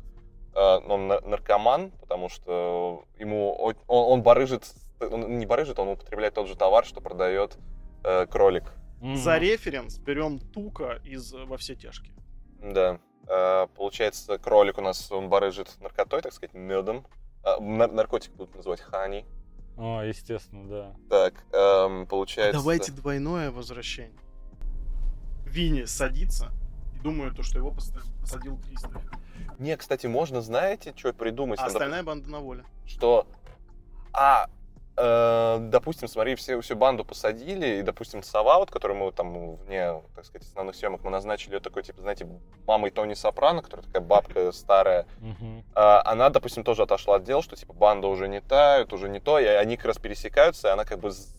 он 0.54 1.08
на- 1.08 1.22
наркоман, 1.22 1.92
потому 1.92 2.30
что 2.30 3.06
ему 3.18 3.54
он, 3.54 3.76
он 3.88 4.22
барыжит, 4.24 4.74
он 5.00 5.38
не 5.40 5.46
барыжит, 5.46 5.80
он 5.80 5.90
употребляет 5.90 6.34
тот 6.34 6.48
же 6.48 6.56
товар, 6.56 6.86
что 6.86 7.02
продает 7.02 7.58
э, 8.04 8.26
кролик. 8.28 8.74
Мгм. 9.00 9.16
За 9.16 9.38
референс 9.38 9.98
берем 10.00 10.40
Тука 10.40 11.00
из 11.04 11.34
э, 11.34 11.46
«Во 11.46 11.58
все 11.58 11.76
тяжкие». 11.76 12.14
Да. 12.62 13.00
Э, 13.28 13.68
получается, 13.76 14.38
кролик 14.38 14.78
у 14.78 14.82
нас, 14.82 15.12
он 15.12 15.30
барыжит 15.30 15.76
наркотой, 15.80 16.22
так 16.22 16.34
сказать, 16.34 16.54
медом. 16.54 17.06
Нар- 17.60 17.92
наркотик 17.92 18.34
будут 18.34 18.54
называть 18.56 18.82
хани. 18.82 19.26
О, 19.78 20.02
естественно, 20.04 20.68
да. 20.68 20.96
Так, 21.10 21.34
эм, 21.54 22.06
получается... 22.06 22.60
Давайте 22.60 22.92
двойное 22.92 23.50
возвращение. 23.50 24.20
Винни 25.46 25.86
садится 25.86 26.52
и 26.96 27.00
думает, 27.00 27.36
то, 27.36 27.42
что 27.44 27.58
его 27.58 27.72
посадил 27.72 28.60
Кристофер. 28.60 29.12
Не, 29.60 29.78
кстати, 29.78 30.08
можно, 30.08 30.42
знаете, 30.42 30.94
что 30.96 31.14
придумать? 31.14 31.60
А 31.60 31.66
остальная 31.66 32.04
банда 32.04 32.30
на 32.30 32.40
воле. 32.40 32.64
Что... 32.86 33.28
А, 34.14 34.48
э, 34.98 35.58
допустим, 35.62 36.08
смотри, 36.08 36.36
все, 36.36 36.60
всю 36.60 36.76
банду 36.76 37.06
посадили, 37.06 37.80
и, 37.80 37.82
допустим, 37.82 38.24
Сова, 38.24 38.60
вот, 38.60 38.72
которую 38.72 39.00
мы 39.00 39.12
там 39.12 39.56
вне, 39.56 40.02
так 40.16 40.26
сказать, 40.26 40.48
основных 40.48 40.76
съемок, 40.76 41.04
мы 41.04 41.12
назначили 41.12 41.54
ее 41.54 41.60
такой, 41.62 41.84
типа, 41.84 42.02
знаете, 42.02 42.28
мамой 42.68 42.92
Тони 42.92 43.14
Сопрано, 43.14 43.62
которая 43.62 43.86
такая 43.86 44.02
бабка 44.02 44.52
старая. 44.52 45.06
А, 45.74 46.02
она, 46.06 46.30
допустим, 46.30 46.64
тоже 46.64 46.84
отошла 46.84 47.16
от 47.16 47.24
дела, 47.24 47.42
что 47.42 47.56
типа 47.56 47.74
банда 47.74 48.08
уже 48.08 48.28
не 48.28 48.42
та, 48.42 48.80
это 48.80 48.96
уже 48.96 49.08
не 49.08 49.20
то, 49.20 49.40
и 49.40 49.46
они 49.46 49.78
как 49.78 49.86
раз 49.86 49.98
пересекаются, 49.98 50.68
и 50.68 50.72
она 50.72 50.84
как 50.84 51.00
бы 51.00 51.12
с 51.12 51.34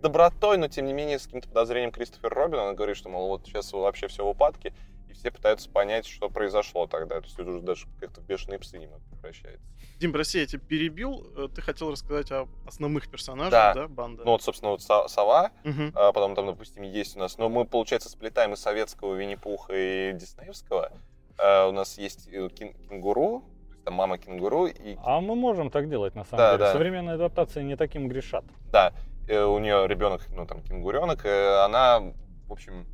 добротой, 0.00 0.56
но 0.56 0.68
тем 0.68 0.86
не 0.86 0.92
менее 0.92 1.18
с 1.18 1.24
каким-то 1.24 1.48
подозрением 1.48 1.92
Кристофер 1.92 2.32
Робин, 2.32 2.58
она 2.58 2.72
говорит, 2.72 2.96
что, 2.96 3.08
мол, 3.08 3.28
вот 3.28 3.44
сейчас 3.44 3.72
вообще 3.72 4.08
все 4.08 4.24
в 4.24 4.28
упадке, 4.28 4.72
и 5.10 5.12
все 5.12 5.30
пытаются 5.30 5.68
понять, 5.68 6.06
что 6.06 6.28
произошло 6.30 6.86
тогда. 6.86 7.20
То 7.20 7.26
есть 7.26 7.38
уже 7.38 7.60
даже 7.60 7.86
как-то 7.98 8.20
в 8.20 8.24
бешеные 8.26 8.58
псы 8.58 8.78
немного 8.78 9.02
превращается. 9.10 9.66
Дим, 9.98 10.12
прости, 10.12 10.38
я 10.38 10.46
тебя 10.46 10.60
перебил. 10.60 11.26
Э, 11.36 11.48
Ты 11.54 11.60
хотел 11.62 11.90
рассказать 11.90 12.30
о 12.30 12.48
основных 12.66 13.10
персонажах, 13.10 13.50
Да. 13.50 13.74
да, 13.74 13.88
банды? 13.88 14.22
Ну 14.24 14.30
вот, 14.32 14.42
собственно, 14.42 14.70
вот 14.70 14.82
Со- 14.82 15.08
Сова, 15.08 15.50
Мгм. 15.64 15.92
а 15.94 16.12
потом 16.12 16.34
там, 16.34 16.46
допустим, 16.46 16.82
есть 16.84 17.16
у 17.16 17.18
нас, 17.18 17.38
но 17.38 17.48
мы, 17.48 17.64
получается, 17.64 18.08
сплетаем 18.08 18.52
из 18.54 18.60
советского 18.60 19.14
Винни-Пуха 19.14 19.72
и 19.74 20.12
диснеевского. 20.14 20.92
А, 21.38 21.66
у 21.68 21.72
нас 21.72 21.98
есть 21.98 22.28
э, 22.28 22.48
кен- 22.48 22.74
кенгуру, 22.88 23.44
то 23.68 23.72
есть 23.72 23.84
там 23.84 23.94
мама 23.94 24.18
кенгуру, 24.18 24.66
и 24.66 24.96
А 25.04 25.20
мы 25.20 25.34
можем 25.34 25.70
так 25.70 25.88
делать, 25.90 26.14
на 26.14 26.24
самом 26.24 26.38
Да, 26.38 26.50
деле. 26.52 26.58
да. 26.64 26.72
Современные 26.72 27.14
адаптации 27.16 27.62
не 27.62 27.76
таким 27.76 28.08
грешат. 28.08 28.44
Да, 28.70 28.92
у 29.28 29.58
нее 29.58 29.86
ребенок, 29.88 30.22
ну 30.30 30.46
там 30.46 30.62
кенгуренок, 30.62 31.24
она, 31.24 32.00
в 32.46 32.52
общем... 32.52 32.86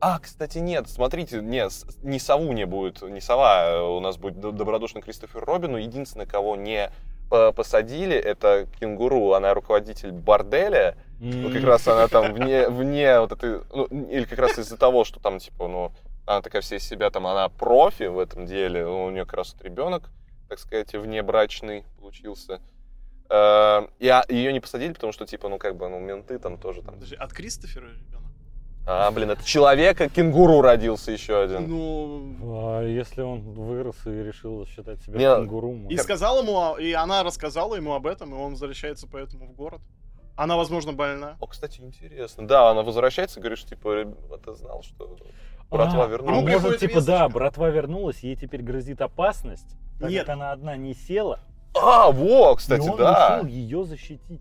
А, 0.00 0.18
кстати, 0.18 0.58
нет, 0.58 0.88
смотрите, 0.88 1.40
нет, 1.42 1.72
с- 1.72 1.84
не 2.02 2.18
сову 2.18 2.52
не 2.52 2.64
будет, 2.64 3.02
не 3.02 3.20
сова, 3.20 3.66
э, 3.70 3.80
у 3.82 4.00
нас 4.00 4.16
будет 4.16 4.40
добродушный 4.40 5.02
Кристофер 5.02 5.44
Робин, 5.44 5.72
но 5.72 5.78
единственное, 5.78 6.26
кого 6.26 6.56
не 6.56 6.90
по- 7.28 7.52
посадили, 7.52 8.16
это 8.16 8.66
кенгуру, 8.80 9.34
она 9.34 9.52
руководитель 9.52 10.10
борделя, 10.12 10.96
ну, 11.20 11.52
как 11.52 11.62
раз 11.64 11.86
она 11.86 12.08
там 12.08 12.32
вне, 12.32 12.68
вне 12.70 13.20
вот 13.20 13.32
этой, 13.32 13.60
ну, 13.74 13.84
или 13.84 14.24
как 14.24 14.38
раз 14.38 14.58
из-за 14.58 14.78
того, 14.78 15.04
что 15.04 15.20
там, 15.20 15.38
типа, 15.38 15.68
ну, 15.68 15.92
она 16.26 16.40
такая 16.40 16.62
вся 16.62 16.76
из 16.76 16.88
себя, 16.88 17.10
там, 17.10 17.26
она 17.26 17.48
профи 17.50 18.04
в 18.04 18.18
этом 18.18 18.46
деле, 18.46 18.86
у 18.86 19.10
нее 19.10 19.26
как 19.26 19.34
раз 19.34 19.52
вот 19.52 19.62
ребенок, 19.62 20.04
так 20.48 20.58
сказать, 20.58 20.94
внебрачный 20.94 21.84
получился. 21.98 22.60
Э, 23.28 23.86
И 23.98 24.08
а- 24.08 24.24
ее 24.28 24.52
не 24.52 24.60
посадили, 24.60 24.92
потому 24.94 25.12
что, 25.12 25.26
типа, 25.26 25.48
ну, 25.48 25.58
как 25.58 25.76
бы, 25.76 25.88
ну, 25.88 26.00
менты 26.00 26.38
там 26.38 26.56
тоже 26.58 26.82
там. 26.82 26.94
Подожди, 26.94 27.14
от 27.16 27.32
Кристофера 27.32 27.86
ребенок? 27.86 28.19
А, 28.86 29.10
блин, 29.12 29.30
это 29.30 29.44
человека 29.44 30.08
кенгуру 30.08 30.62
родился 30.62 31.12
еще 31.12 31.42
один. 31.42 31.68
Ну, 31.68 32.36
А 32.78 32.82
если 32.82 33.22
он 33.22 33.40
вырос 33.42 33.96
и 34.06 34.10
решил 34.10 34.66
считать 34.66 35.00
себя 35.02 35.18
Не, 35.18 35.36
кенгуру, 35.36 35.74
и 35.88 35.96
сказал 35.96 36.42
ему, 36.42 36.58
о- 36.72 36.78
и 36.78 36.92
она 36.92 37.22
рассказала 37.22 37.74
ему 37.76 37.94
об 37.94 38.06
этом, 38.06 38.34
и 38.34 38.38
он 38.38 38.52
возвращается 38.52 39.06
поэтому 39.06 39.46
в 39.46 39.52
город. 39.52 39.80
Она, 40.36 40.56
возможно, 40.56 40.92
больна. 40.92 41.36
О, 41.40 41.46
кстати, 41.46 41.80
интересно. 41.82 42.48
Да, 42.48 42.70
она 42.70 42.82
возвращается 42.82 43.40
что, 43.40 43.68
типа, 43.68 43.94
«Ребята, 44.00 44.38
ты 44.38 44.54
знал, 44.54 44.82
что 44.82 45.16
братва 45.70 46.04
А, 46.04 46.06
вернулась. 46.08 46.38
А 46.38 46.58
может, 46.60 46.80
типа, 46.80 46.94
да, 47.02 47.18
весточка. 47.18 47.28
братва 47.38 47.68
вернулась, 47.68 48.20
ей 48.20 48.36
теперь 48.36 48.62
грозит 48.62 49.02
опасность, 49.02 49.76
так 50.00 50.08
Нет. 50.10 50.24
как 50.26 50.34
она 50.36 50.52
одна 50.52 50.76
не 50.76 50.94
села, 50.94 51.40
А, 51.80 52.10
во, 52.10 52.56
кстати, 52.56 52.86
и 52.86 52.88
он 52.90 52.96
да. 52.96 53.36
решил 53.36 53.46
ее 53.48 53.84
защитить. 53.84 54.40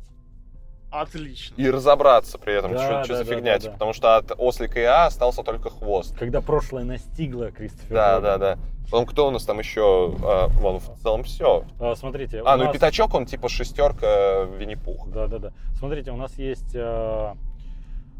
Отлично. 0.91 1.55
И 1.55 1.69
разобраться 1.69 2.38
при 2.39 2.53
этом, 2.55 2.72
Да, 2.74 2.79
что, 2.79 2.89
да, 2.89 3.03
что 3.03 3.15
за 3.17 3.25
да, 3.25 3.36
фигня, 3.36 3.53
да, 3.53 3.60
типа, 3.60 3.72
да. 3.72 3.74
потому 3.74 3.93
что 3.93 4.15
от 4.15 4.31
ослика 4.38 4.79
ИА 4.81 5.05
остался 5.05 5.43
только 5.43 5.69
хвост. 5.69 6.17
Когда 6.17 6.41
прошлое 6.41 6.84
настигло 6.84 7.51
Кристофера 7.51 7.93
Да, 7.96 8.15
Робина. 8.15 8.38
да, 8.38 8.55
да. 8.55 8.62
Потом 8.86 9.05
кто 9.05 9.27
у 9.27 9.31
нас 9.31 9.43
там 9.46 9.60
еще? 9.60 10.15
А, 10.24 10.48
вон, 10.48 10.79
в 10.79 10.98
целом 11.03 11.22
все. 11.24 11.63
А, 11.79 11.96
смотрите, 11.96 12.41
А, 12.43 12.58
ну 12.58 12.63
и 12.63 12.65
нас- 12.67 12.74
пятачок, 12.74 13.13
он 13.13 13.27
типа 13.27 13.50
шестерка 13.50 14.46
Винни-Пух. 14.58 15.10
Да, 15.10 15.27
да, 15.27 15.38
да. 15.38 15.51
Смотрите, 15.75 16.12
у 16.12 16.17
нас 16.17 16.34
есть 16.39 16.74
э, 16.74 17.34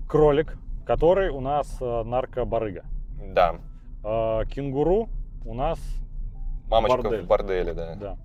кролик, 0.08 0.56
который 0.86 1.30
у 1.30 1.40
нас 1.42 1.76
э, 1.82 2.04
наркобарыга. 2.04 2.84
Да. 3.34 3.56
Э, 4.04 4.42
кенгуру 4.46 5.10
у 5.44 5.56
нас, 5.56 5.80
Мамочка 6.68 7.02
Бордель. 7.02 7.22
в 7.24 7.26
борделе, 7.28 7.74
да. 7.74 7.96
да. 7.96 8.18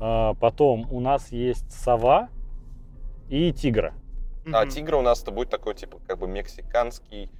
Э, 0.00 0.34
потом 0.40 0.86
у 0.90 1.00
нас 1.00 1.30
есть 1.30 1.70
сова 1.70 2.28
и 3.28 3.52
тигра. 3.52 3.94
А 4.52 4.62
Мгм. 4.62 4.70
тигр 4.70 4.94
у 4.96 5.02
нас-то 5.02 5.30
будет 5.32 5.50
такой, 5.50 5.74
типа, 5.74 5.98
как 6.06 6.18
бы 6.18 6.28
мексиканский, 6.28 7.30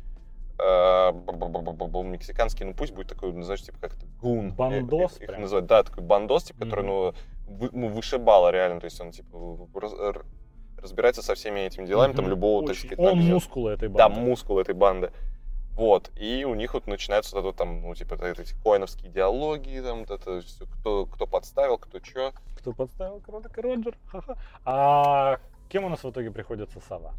э, 0.59 1.12
бу-бу-бу-бу-бу, 1.12 2.02
мексиканский, 2.02 2.64
ну 2.64 2.75
пусть 2.75 2.93
будет 2.95 3.09
такой, 3.09 3.33
ну, 3.33 3.43
знаешь, 3.43 3.62
типа 3.62 3.78
как-то 3.81 4.07
гун. 4.21 4.52
Бандос 4.52 5.16
Их- 5.16 5.23
их 5.23 5.28
прям. 5.28 5.43
называют. 5.43 5.66
Да, 5.66 5.83
такой 5.85 6.02
бандос, 6.02 6.45
типа, 6.45 6.64
который, 6.64 6.85
ну, 6.85 7.14
вы- 7.47 7.71
ну, 7.73 7.88
вышибала 7.88 8.50
реально, 8.50 8.81
то 8.81 8.87
есть 8.87 9.00
он, 9.00 9.12
типа, 9.12 9.69
раз- 9.75 9.95
разбирается 10.78 11.23
со 11.23 11.35
всеми 11.35 11.61
этими 11.61 11.87
делами, 11.87 12.12
там, 12.12 12.28
любого, 12.28 12.62
так 12.62 12.71
Очень. 12.76 12.88
сказать, 12.88 12.99
Он 12.99 13.19
набьет. 13.19 13.35
мускулы 13.35 13.71
этой 13.73 13.88
Да, 13.88 14.09
банды. 14.09 14.21
мускул 14.21 14.59
этой 14.59 14.75
банды. 14.75 15.12
Вот, 15.75 16.11
и 16.16 16.45
у 16.45 16.55
них 16.55 16.73
вот 16.75 16.87
начинаются 16.87 17.37
вот 17.38 17.49
это, 17.50 17.59
там, 17.59 17.83
ну, 17.83 17.95
типа, 17.95 18.14
это- 18.14 18.28
эти 18.43 18.55
коиновские 18.64 19.12
диалоги, 19.12 19.78
там, 19.85 20.00
вот 20.07 20.11
это 20.11 20.40
все, 20.40 20.64
кто, 20.66 21.05
кто 21.07 21.26
подставил, 21.26 21.76
кто 21.78 22.00
что. 22.02 22.33
Кто 22.57 22.73
подставил 22.73 23.23
Роджер? 23.57 23.97
Ха-ха. 24.07 24.37
А 24.64 25.38
кем 25.69 25.85
у 25.85 25.89
нас 25.89 26.03
в 26.05 26.11
итоге 26.11 26.31
приходится 26.31 26.81
сова? 26.81 27.15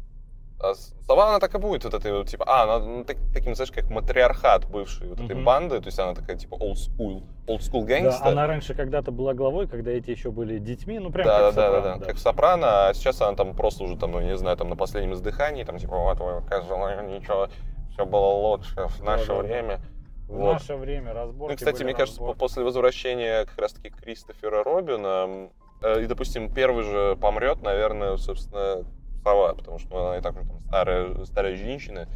А 0.60 0.74
сова, 1.06 1.28
она 1.28 1.38
так 1.38 1.54
и 1.54 1.58
будет, 1.58 1.84
вот 1.84 1.94
этой, 1.94 2.12
вот, 2.12 2.28
типа, 2.28 2.44
а, 2.48 2.64
она 2.64 2.78
ну, 2.84 3.04
так- 3.04 3.16
таким, 3.32 3.54
знаешь, 3.54 3.70
как 3.70 3.88
матриархат 3.90 4.64
бывший 4.68 5.08
вот 5.08 5.20
этой 5.20 5.36
Мгм. 5.36 5.44
банды, 5.44 5.78
то 5.80 5.86
есть 5.86 5.98
она 6.00 6.14
такая, 6.14 6.36
типа, 6.36 6.54
old 6.56 6.74
school, 6.74 7.22
old 7.46 7.60
school 7.60 7.86
Да, 7.86 7.94
gangster. 7.94 8.28
она 8.32 8.46
раньше 8.48 8.74
когда-то 8.74 9.12
была 9.12 9.34
главой, 9.34 9.68
когда 9.68 9.92
эти 9.92 10.10
еще 10.10 10.32
были 10.32 10.58
детьми, 10.58 10.98
ну 10.98 11.12
прям 11.12 11.26
да, 11.26 11.46
как 11.46 11.54
да, 11.54 11.70
да, 11.70 11.76
Сопрано, 11.76 11.98
да, 12.00 12.06
как 12.06 12.18
Сопрано, 12.18 12.88
а 12.88 12.94
сейчас 12.94 13.20
она 13.22 13.36
там 13.36 13.54
просто 13.54 13.84
уже, 13.84 13.96
там, 13.96 14.10
ну, 14.10 14.20
не 14.20 14.36
знаю, 14.36 14.56
там 14.56 14.68
на 14.68 14.74
последнем 14.76 15.12
издыхании, 15.12 15.62
там, 15.62 15.78
типа, 15.78 15.96
вот, 15.96 16.18
вы 16.18 16.42
сказали, 16.46 17.06
ничего, 17.06 17.48
все 17.92 18.04
было 18.04 18.26
лучше 18.26 18.88
в 18.88 18.98
Да, 18.98 19.04
наше 19.04 19.28
да, 19.28 19.34
да. 19.34 19.42
время. 19.42 19.80
В 20.26 20.32
Вот. 20.36 20.52
наше 20.54 20.74
время 20.74 21.14
разборки 21.14 21.52
Ну, 21.52 21.56
кстати, 21.56 21.84
мне 21.84 21.94
кажется, 21.94 22.20
разборки. 22.20 22.38
после 22.40 22.64
возвращения 22.64 23.44
как 23.46 23.58
раз-таки 23.58 23.90
Кристофера 23.90 24.64
Робина, 24.64 25.50
и, 25.82 26.06
допустим, 26.06 26.52
первый 26.52 26.84
же 26.84 27.16
помрет, 27.20 27.62
наверное, 27.62 28.16
собственно, 28.16 28.84
сова, 29.22 29.54
потому 29.54 29.78
что 29.78 29.94
ну, 29.94 30.06
она 30.06 30.18
и 30.18 30.20
так 30.20 30.36
уже 30.36 30.46
там 30.46 30.60
старая, 30.66 31.24
старая 31.24 31.56
женщина, 31.56 32.08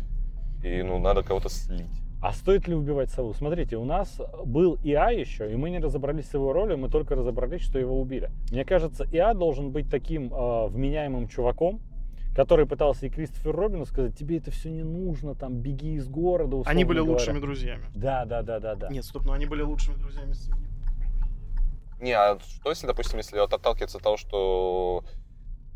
и, 0.62 0.82
ну, 0.82 0.98
надо 0.98 1.22
кого-то 1.22 1.48
слить. 1.48 1.86
А 2.22 2.32
стоит 2.32 2.68
ли 2.68 2.74
убивать 2.74 3.10
сову? 3.10 3.34
Смотрите, 3.34 3.76
у 3.76 3.84
нас 3.84 4.20
был 4.44 4.78
ИА 4.84 5.10
еще, 5.10 5.52
и 5.52 5.56
мы 5.56 5.70
не 5.70 5.80
разобрались 5.80 6.28
с 6.28 6.34
его 6.34 6.52
ролью, 6.52 6.78
мы 6.78 6.88
только 6.88 7.16
разобрались, 7.16 7.62
что 7.62 7.80
его 7.80 8.00
убили. 8.00 8.30
Мне 8.52 8.64
кажется, 8.64 9.04
ИА 9.10 9.34
должен 9.34 9.72
быть 9.72 9.90
таким 9.90 10.32
э, 10.32 10.66
вменяемым 10.68 11.26
чуваком, 11.26 11.80
который 12.36 12.64
пытался 12.66 13.06
и 13.06 13.10
Кристоферу 13.10 13.58
Робину 13.58 13.84
сказать, 13.86 14.16
тебе 14.16 14.38
это 14.38 14.52
все 14.52 14.70
не 14.70 14.84
нужно, 14.84 15.34
там, 15.34 15.56
беги 15.56 15.94
из 15.94 16.08
города, 16.08 16.62
Они 16.64 16.84
были 16.84 16.98
говоря». 16.98 17.14
лучшими 17.14 17.40
друзьями. 17.40 17.84
Да, 17.94 18.24
да, 18.24 18.42
да, 18.42 18.60
да, 18.60 18.76
да. 18.76 18.88
Нет, 18.88 19.04
стоп, 19.04 19.24
но 19.24 19.32
они 19.32 19.46
были 19.46 19.62
лучшими 19.62 19.96
друзьями 19.96 20.32
свиньи. 20.32 20.62
Не, 22.02 22.14
а 22.14 22.36
что 22.40 22.70
если, 22.70 22.88
допустим, 22.88 23.18
если 23.18 23.38
вот 23.38 23.52
отталкиваться 23.54 23.98
от 23.98 24.02
того, 24.02 24.16
что 24.16 25.04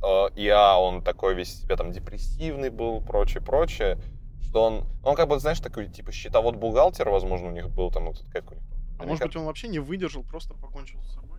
э, 0.03 0.07
ИА, 0.35 0.77
он 0.77 1.01
такой 1.01 1.37
весь 1.37 1.63
себя 1.63 1.77
там 1.77 1.93
депрессивный 1.93 2.69
был, 2.69 3.01
прочее, 3.01 3.41
прочее, 3.41 3.97
что 4.43 4.65
он, 4.65 4.85
он 5.05 5.15
как 5.15 5.29
бы, 5.29 5.39
знаешь, 5.39 5.61
такой, 5.61 5.87
типа, 5.87 6.11
счетовод-бухгалтер, 6.11 7.09
возможно, 7.09 7.47
у 7.47 7.53
них 7.53 7.71
был 7.71 7.93
там, 7.93 8.07
вот, 8.07 8.25
как 8.33 8.51
у 8.51 8.55
них 8.57 8.65
А 8.99 9.05
может 9.05 9.25
быть, 9.25 9.37
он 9.37 9.45
вообще 9.45 9.69
не 9.69 9.79
выдержал, 9.79 10.25
просто 10.25 10.55
покончил 10.55 11.01
с 11.05 11.15
собой? 11.15 11.39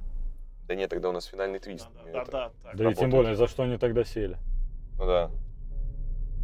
Да 0.70 0.76
нет, 0.76 0.90
тогда 0.90 1.10
у 1.10 1.12
нас 1.12 1.26
финальный 1.26 1.60
твист. 1.60 1.90
Да, 1.94 2.12
да, 2.14 2.22
это- 2.22 2.32
да, 2.32 2.52
так. 2.64 2.76
Да 2.78 2.90
и 2.90 2.96
тем 2.96 3.10
более, 3.10 3.36
за 3.36 3.48
что 3.48 3.64
они 3.64 3.78
тогда 3.78 4.06
сели? 4.06 4.38
Ну 4.98 5.06
да. 5.06 5.32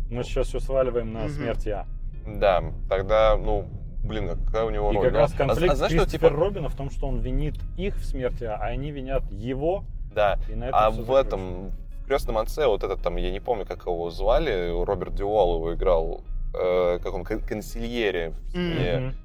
Мы 0.10 0.22
сейчас 0.26 0.48
все 0.48 0.60
сваливаем 0.60 1.14
на 1.14 1.24
Мгм. 1.24 1.30
смерть 1.30 1.66
ИА. 1.66 1.88
Да, 2.28 2.62
тогда, 2.90 3.38
ну, 3.38 3.70
блин, 4.04 4.30
а 4.30 4.36
какая 4.46 4.66
у 4.66 4.70
него 4.70 4.92
И 4.92 4.96
роль? 4.96 5.04
как 5.06 5.14
Ну, 5.14 5.20
раз 5.20 5.34
а- 5.34 5.38
конфликт 5.38 5.74
а, 5.74 5.76
знаешь, 5.76 5.94
что, 5.94 6.06
типа, 6.06 6.30
Робина 6.30 6.70
в 6.70 6.76
том, 6.76 6.90
что 6.90 7.08
он 7.08 7.20
винит 7.20 7.56
их 7.78 7.96
в 7.96 8.06
смерти, 8.06 8.44
а 8.44 8.56
они 8.58 8.92
винят 8.92 9.24
его, 9.32 9.84
да, 10.14 10.38
и 10.50 10.56
на 10.56 10.66
этом 10.66 10.80
а 10.80 10.90
в 10.92 11.14
этом, 11.16 11.70
в 11.70 12.06
«Крестном 12.08 12.38
отце», 12.38 12.68
вот 12.68 12.84
этот 12.84 13.02
там, 13.02 13.16
я 13.16 13.32
не 13.32 13.40
помню, 13.40 13.66
как 13.66 13.86
его 13.86 14.10
звали, 14.10 14.72
Роберт 14.86 15.16
Дювал 15.16 15.56
его 15.56 15.74
играл, 15.74 16.22
э, 16.54 17.00
как 17.02 17.14
он, 17.14 17.24
кон- 17.24 17.40
консильере. 17.40 18.34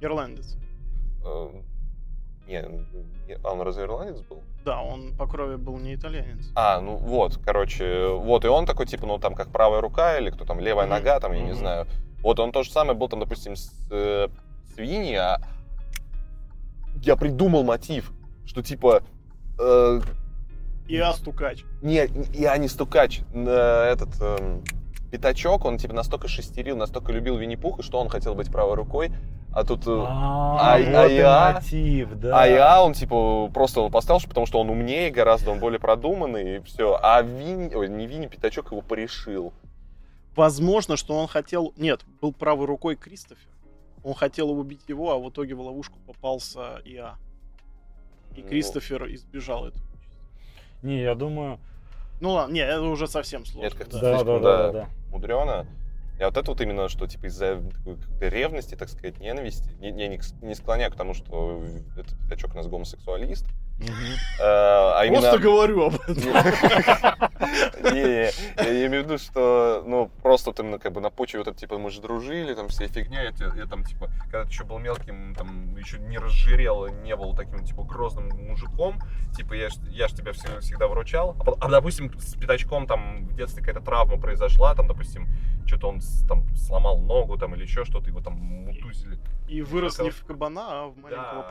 Ирландец. 0.01 0.57
Э, 1.25 1.49
не, 2.47 2.63
не- 3.27 3.37
а 3.45 3.53
он 3.53 3.61
разве 3.63 3.85
ирландец 3.85 4.21
был? 4.23 4.43
Да, 4.65 4.81
он 4.81 5.15
по 5.17 5.27
крови 5.27 5.57
был 5.57 5.77
не 5.79 5.95
итальянец. 5.95 6.51
А, 6.55 6.81
ну 6.81 6.97
вот, 6.97 7.39
короче, 7.45 8.09
вот, 8.09 8.45
и 8.45 8.49
он 8.49 8.65
такой, 8.65 8.87
типа, 8.87 9.07
ну, 9.07 9.19
там, 9.19 9.35
как 9.35 9.49
правая 9.49 9.81
рука, 9.81 10.19
или 10.19 10.31
кто 10.31 10.45
там, 10.45 10.61
левая 10.61 10.87
Мгм. 10.87 10.95
нога, 10.97 11.21
там, 11.21 11.33
я 11.33 11.41
не 11.41 11.51
Мгм. 11.51 11.55
знаю. 11.59 11.87
Вот 12.23 12.41
он 12.41 12.51
то 12.53 12.63
же 12.63 12.71
самое 12.71 12.97
был, 12.99 13.09
там, 13.09 13.21
допустим, 13.21 13.57
с 13.57 13.71
э, 13.91 14.29
свиньи, 14.79 15.15
а 15.17 15.41
я 17.03 17.17
придумал 17.17 17.65
мотив, 17.65 18.13
что, 18.47 18.63
типа, 18.63 19.03
э, 19.59 20.01
И 20.87 20.97
Астукач. 20.99 21.65
не, 21.83 22.09
я 22.33 22.57
не 22.59 22.69
стукач, 22.69 23.21
э, 23.35 23.91
этот, 23.93 24.09
эм, 24.21 24.63
Пятачок, 25.11 25.65
он 25.65 25.79
типа 25.79 25.95
настолько 25.95 26.29
шестерил, 26.29 26.77
настолько 26.77 27.13
любил 27.13 27.39
Винни-Пуха, 27.39 27.83
что 27.83 27.99
он 27.99 28.09
хотел 28.11 28.35
быть 28.35 28.53
правой 28.53 28.75
рукой, 28.75 29.11
а 29.55 29.65
тут... 29.65 29.87
э, 29.87 29.91
А, 30.07 30.75
а 30.77 30.79
вот 31.03 31.11
и 31.11 31.15
я- 31.15 31.53
мотив, 31.55 32.09
да. 32.21 32.43
А 32.43 32.47
я, 32.47 32.83
он 32.85 32.93
типа 32.93 33.49
просто 33.53 33.81
его 33.81 33.89
поставил, 33.91 34.21
потому 34.29 34.45
что 34.47 34.61
он 34.61 34.69
умнее 34.71 35.11
гораздо, 35.11 35.51
он 35.51 35.61
более 35.61 35.81
продуманный 35.81 36.57
и 36.59 36.61
все. 36.61 36.99
А 37.03 37.23
Винни, 37.23 37.75
ой, 37.75 37.89
не 37.89 38.07
Винни, 38.07 38.27
Пятачок 38.27 38.71
его 38.71 38.83
порешил. 38.83 39.53
Возможно, 40.37 40.97
что 40.99 41.15
он 41.19 41.27
хотел... 41.27 41.73
Нет, 41.79 42.03
был 42.21 42.33
правой 42.33 42.67
рукой 42.67 42.95
Кристофер. 42.95 43.49
Он 44.03 44.15
хотел 44.15 44.51
убить 44.51 44.89
его, 44.89 45.13
а 45.13 45.19
в 45.19 45.29
итоге 45.31 45.55
в 45.55 45.61
ловушку 45.61 45.99
попался 46.07 46.81
Иа. 46.85 47.17
И 48.37 48.43
Ну. 48.43 48.49
Кристофер 48.49 49.13
избежал 49.15 49.67
этого. 49.67 49.85
Не, 50.83 51.03
я 51.03 51.15
думаю... 51.15 51.59
Ну 52.21 52.31
ладно, 52.31 52.53
не, 52.53 52.61
это 52.61 52.83
уже 52.83 53.07
совсем 53.07 53.45
сложно. 53.45 53.67
Это 53.67 53.77
как-то 53.77 54.01
да. 54.01 54.17
Слишком, 54.17 54.43
да, 54.43 54.57
да. 54.57 54.59
да, 54.59 54.73
да. 54.73 54.89
мудрено. 55.11 55.67
И 56.19 56.25
вот 56.25 56.37
это 56.37 56.51
вот 56.51 56.61
именно, 56.61 56.89
что 56.89 57.07
типа 57.07 57.27
из-за 57.27 57.63
ревности, 58.21 58.75
так 58.75 58.89
сказать, 58.89 59.21
ненависти, 59.21 59.71
не, 59.79 59.93
не, 59.93 60.21
не 60.43 60.55
склоняю 60.55 60.91
к 60.91 60.97
тому, 60.97 61.15
что 61.15 61.63
этот 61.97 62.19
пятачок 62.25 62.55
у 62.55 62.57
нас 62.57 62.67
гомосексуалист, 62.67 63.47
а 64.41 65.05
именно... 65.05 65.21
Просто 65.21 65.39
говорю 65.39 65.87
об 65.87 65.95
этом. 65.95 66.17
Не, 67.95 68.31
я 68.57 68.87
имею 68.87 69.05
в 69.05 69.07
виду, 69.07 69.19
что, 69.19 69.85
ну, 69.87 70.11
просто 70.23 70.53
именно 70.59 70.79
как 70.79 70.93
бы 70.93 71.01
на 71.01 71.11
почве 71.11 71.39
вот 71.39 71.49
это, 71.49 71.57
типа, 71.59 71.79
мы 71.79 71.91
же 71.91 72.01
дружили, 72.01 72.55
там, 72.55 72.69
вся 72.69 72.89
фигня, 72.89 73.23
я, 73.23 73.67
там, 73.67 73.85
типа, 73.85 74.11
когда 74.23 74.43
ты 74.45 74.49
еще 74.51 74.65
был 74.65 74.79
мелким, 74.79 75.35
там, 75.35 75.77
еще 75.77 75.99
не 75.99 76.19
разжирел, 76.19 76.89
не 76.89 77.15
был 77.15 77.35
таким, 77.37 77.65
типа, 77.65 77.85
грозным 77.85 78.29
мужиком, 78.49 78.99
типа, 79.37 79.55
я, 79.55 79.69
ж- 79.69 79.79
я 79.91 80.09
ж 80.09 80.13
тебя 80.13 80.33
всегда, 80.33 80.61
всегда 80.61 80.89
выручал, 80.89 81.37
а, 81.47 81.67
а, 81.67 81.69
допустим, 81.69 82.13
с 82.19 82.35
пятачком, 82.35 82.87
там, 82.87 83.27
в 83.29 83.35
детстве 83.35 83.63
какая-то 83.63 83.85
травма 83.85 84.21
произошла, 84.21 84.75
там, 84.75 84.89
допустим, 84.89 85.29
что-то 85.67 85.89
он 85.89 86.01
там 86.27 86.45
сломал 86.57 86.99
ногу, 86.99 87.37
там, 87.39 87.55
или 87.55 87.63
еще 87.63 87.85
что-то, 87.85 88.09
его 88.09 88.21
там 88.21 88.35
мутузили. 88.35 89.19
И 89.49 89.63
вырос 89.63 89.99
не 89.99 90.11
в 90.11 90.25
кабана, 90.25 90.67
а 90.69 90.87
в 90.89 90.99
маленького 90.99 91.43
Да. 91.43 91.49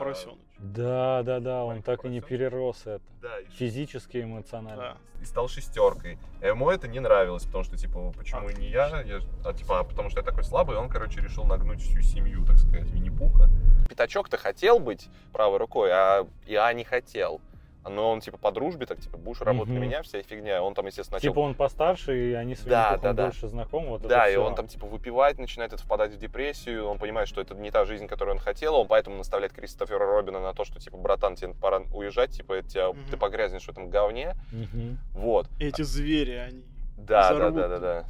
Поросеночка. 0.58 0.74
Да, 0.74 1.22
да, 1.22 1.40
да, 1.40 1.64
он 1.64 1.82
так 1.82 2.04
и 2.04 2.08
не 2.08 2.20
перерос 2.20 2.82
это. 2.86 3.02
Да, 3.22 3.38
и 3.38 3.46
Физически 3.50 4.18
и 4.18 4.22
эмоционально. 4.22 4.76
Да. 4.76 4.96
и 5.22 5.24
стал 5.24 5.48
шестеркой. 5.48 6.18
А 6.40 6.46
ему 6.46 6.70
это 6.70 6.88
не 6.88 7.00
нравилось, 7.00 7.44
потому 7.44 7.64
что, 7.64 7.76
типа, 7.76 8.12
почему 8.16 8.48
не 8.50 8.68
я? 8.68 9.02
я 9.02 9.20
а, 9.44 9.52
типа, 9.52 9.80
а 9.80 9.84
потому 9.84 10.10
что 10.10 10.20
я 10.20 10.24
такой 10.24 10.44
слабый, 10.44 10.76
и 10.76 10.78
он, 10.78 10.88
короче, 10.88 11.20
решил 11.20 11.44
нагнуть 11.44 11.80
всю 11.82 12.00
семью, 12.02 12.44
так 12.44 12.58
сказать, 12.58 12.88
Винни-Пуха. 12.90 13.48
Пятачок-то 13.88 14.36
хотел 14.36 14.78
быть 14.78 15.08
правой 15.32 15.58
рукой, 15.58 15.90
а 15.92 16.26
я 16.46 16.72
не 16.72 16.84
хотел. 16.84 17.40
Но 17.88 18.10
он, 18.10 18.20
типа, 18.20 18.38
по 18.38 18.50
дружбе, 18.52 18.86
так, 18.86 19.00
типа, 19.00 19.16
будешь 19.18 19.40
работать 19.40 19.68
на 19.74 19.78
Мгм. 19.78 19.82
меня, 19.88 20.02
вся 20.02 20.22
фигня. 20.22 20.62
Он 20.62 20.74
там, 20.74 20.86
естественно, 20.86 21.16
начал... 21.16 21.30
Типа 21.30 21.40
он 21.40 21.54
постарше, 21.54 22.30
и 22.30 22.32
они 22.34 22.54
с 22.54 22.62
Да, 22.62 22.98
да, 23.02 23.12
да. 23.12 23.24
больше 23.24 23.48
знакомы. 23.48 23.88
Вот 23.88 24.02
Да, 24.02 24.28
и 24.28 24.32
всё. 24.32 24.44
он 24.44 24.54
там, 24.54 24.68
типа, 24.68 24.86
выпивать 24.86 25.38
начинает, 25.38 25.72
это 25.72 25.82
впадать 25.82 26.12
в 26.12 26.18
депрессию, 26.18 26.86
он 26.86 26.98
понимает, 26.98 27.28
что 27.28 27.40
это 27.40 27.54
не 27.54 27.70
та 27.70 27.84
жизнь, 27.84 28.06
которую 28.06 28.34
он 28.36 28.40
хотел, 28.40 28.74
он 28.74 28.86
поэтому 28.88 29.16
наставляет 29.16 29.52
Кристофера 29.52 30.04
Робина 30.06 30.40
на 30.40 30.52
то, 30.54 30.64
что, 30.64 30.78
типа, 30.80 30.96
братан, 30.96 31.34
тебе 31.36 31.54
пора 31.54 31.80
уезжать, 31.92 32.30
типа, 32.32 32.54
это 32.54 32.68
тебя- 32.68 32.88
Мгм. 32.92 33.04
ты 33.10 33.16
погрязнешь 33.16 33.64
в 33.64 33.68
этом 33.68 33.90
говне, 33.90 34.34
Мгм. 34.52 34.98
вот. 35.14 35.48
Эти 35.58 35.82
звери, 35.82 36.32
они... 36.32 36.62
Да, 36.96 37.32
да, 37.34 37.50
да, 37.50 37.68
да, 37.68 37.78
да. 37.78 38.04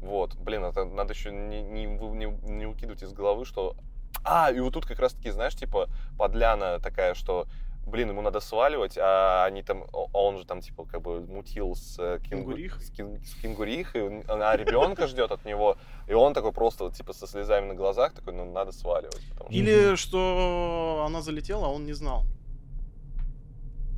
Вот, 0.00 0.34
блин, 0.36 0.64
это 0.64 0.84
надо 0.84 1.12
еще 1.12 1.30
не, 1.30 1.62
не, 1.62 1.84
не, 1.84 2.26
не 2.26 2.66
укидывать 2.66 3.02
из 3.02 3.12
головы, 3.12 3.44
что... 3.44 3.74
А, 4.24 4.50
и 4.50 4.58
вот 4.60 4.72
тут 4.74 4.86
как 4.86 4.98
раз-таки, 4.98 5.30
знаешь, 5.30 5.54
типа, 5.54 5.88
подляна 6.18 6.78
такая, 6.80 7.14
что, 7.14 7.46
блин, 7.86 8.10
ему 8.10 8.22
надо 8.22 8.40
сваливать, 8.40 8.96
а 8.98 9.44
они 9.46 9.62
там, 9.62 9.84
а 9.92 10.18
он 10.18 10.38
же 10.38 10.44
там, 10.44 10.60
типа, 10.60 10.84
как 10.84 11.02
бы 11.02 11.20
мутил 11.26 11.74
с, 11.74 11.98
э, 11.98 12.18
кингу- 12.18 12.28
Кенгурихой. 12.54 12.82
с, 12.82 12.90
кин- 12.90 13.20
с 13.24 13.34
кенгурихой, 13.42 14.22
а 14.28 14.56
ребенка 14.56 15.06
ждет 15.06 15.30
от 15.32 15.44
него, 15.44 15.76
и 16.06 16.14
он 16.14 16.32
такой 16.34 16.52
просто, 16.52 16.84
вот, 16.84 16.94
типа, 16.94 17.12
со 17.12 17.26
слезами 17.26 17.66
на 17.66 17.74
глазах, 17.74 18.12
такой, 18.14 18.32
ну, 18.34 18.44
надо 18.44 18.72
сваливать. 18.72 19.22
Или 19.50 19.96
что 19.96 21.02
она 21.06 21.20
залетела, 21.22 21.66
а 21.66 21.70
он 21.70 21.84
не 21.86 21.92
знал. 21.94 22.24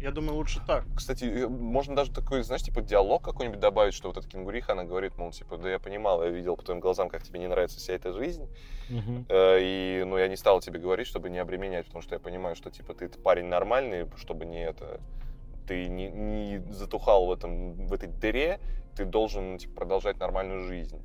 Я 0.03 0.11
думаю, 0.11 0.35
лучше 0.35 0.61
так. 0.67 0.85
Кстати, 0.97 1.25
э, 1.25 1.47
можно 1.49 1.95
даже 1.95 2.11
такой, 2.13 2.43
знаешь, 2.43 2.63
типа 2.63 2.83
диалог 2.83 3.23
какой-нибудь 3.23 3.61
добавить, 3.61 3.95
что 3.95 4.09
вот 4.09 4.17
эта 4.17 4.29
кенгуриха, 4.29 4.73
она 4.73 4.83
говорит, 4.83 5.17
мол, 5.17 5.31
типа, 5.31 5.57
да 5.59 5.71
я 5.71 5.79
понимал, 5.79 6.25
я 6.25 6.31
видел 6.31 6.57
по 6.57 6.65
твоим 6.65 6.81
глазам, 6.81 7.09
как 7.09 7.23
тебе 7.23 7.39
не 7.39 7.47
нравится 7.47 7.79
вся 7.79 7.93
эта 7.93 8.13
жизнь. 8.13 8.49
Э, 9.29 9.59
И, 9.61 10.03
ну, 10.05 10.19
я 10.19 10.27
не 10.27 10.37
стал 10.37 10.61
тебе 10.61 10.81
говорить, 10.81 11.07
чтобы 11.07 11.31
не 11.31 11.39
обременять, 11.39 11.87
потому 11.87 12.03
что 12.03 12.17
я 12.17 12.19
понимаю, 12.19 12.57
что, 12.57 12.69
типа, 12.71 12.95
ты 12.95 13.09
парень 13.09 13.47
нормальный, 13.47 14.09
чтобы 14.17 14.45
не 14.45 14.65
это... 14.65 15.01
Ты 15.69 15.87
не, 15.87 16.11
не 16.11 16.59
затухал 16.73 17.27
в, 17.27 17.31
этом, 17.31 17.87
в 17.87 17.93
этой 17.93 18.09
дыре, 18.09 18.59
ты 18.97 19.05
должен, 19.05 19.59
типа, 19.59 19.75
продолжать 19.77 20.19
нормальную 20.19 20.65
жизнь. 20.65 21.01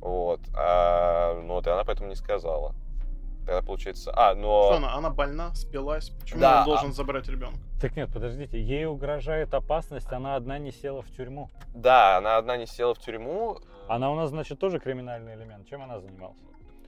Вот. 0.00 0.40
А, 0.56 1.40
ну, 1.42 1.54
вот 1.54 1.66
и 1.66 1.70
она 1.70 1.82
поэтому 1.82 2.08
не 2.08 2.14
сказала. 2.14 2.76
Тогда 3.46 3.62
получается... 3.62 4.12
А, 4.14 4.34
но... 4.34 4.64
Что 4.66 4.76
она? 4.76 4.94
Она 4.94 5.10
больна, 5.10 5.54
спилась. 5.54 6.10
Почему 6.10 6.40
Да, 6.40 6.60
он 6.60 6.66
должен 6.66 6.90
а- 6.90 6.92
забрать 6.92 7.28
ребенка? 7.28 7.58
Так 7.80 7.96
нет, 7.96 8.10
подождите, 8.12 8.60
ей 8.62 8.86
угрожает 8.86 9.52
опасность, 9.54 10.10
она 10.12 10.36
одна 10.36 10.58
не 10.58 10.70
села 10.70 11.02
в 11.02 11.10
тюрьму. 11.10 11.50
Да, 11.74 12.18
она 12.18 12.36
одна 12.36 12.56
не 12.56 12.66
села 12.66 12.94
в 12.94 12.98
тюрьму. 12.98 13.58
Она 13.88 14.12
у 14.12 14.14
нас, 14.14 14.30
значит, 14.30 14.60
тоже 14.60 14.78
криминальный 14.78 15.34
элемент. 15.34 15.66
Чем 15.68 15.82
она 15.82 15.98
занималась? 15.98 16.36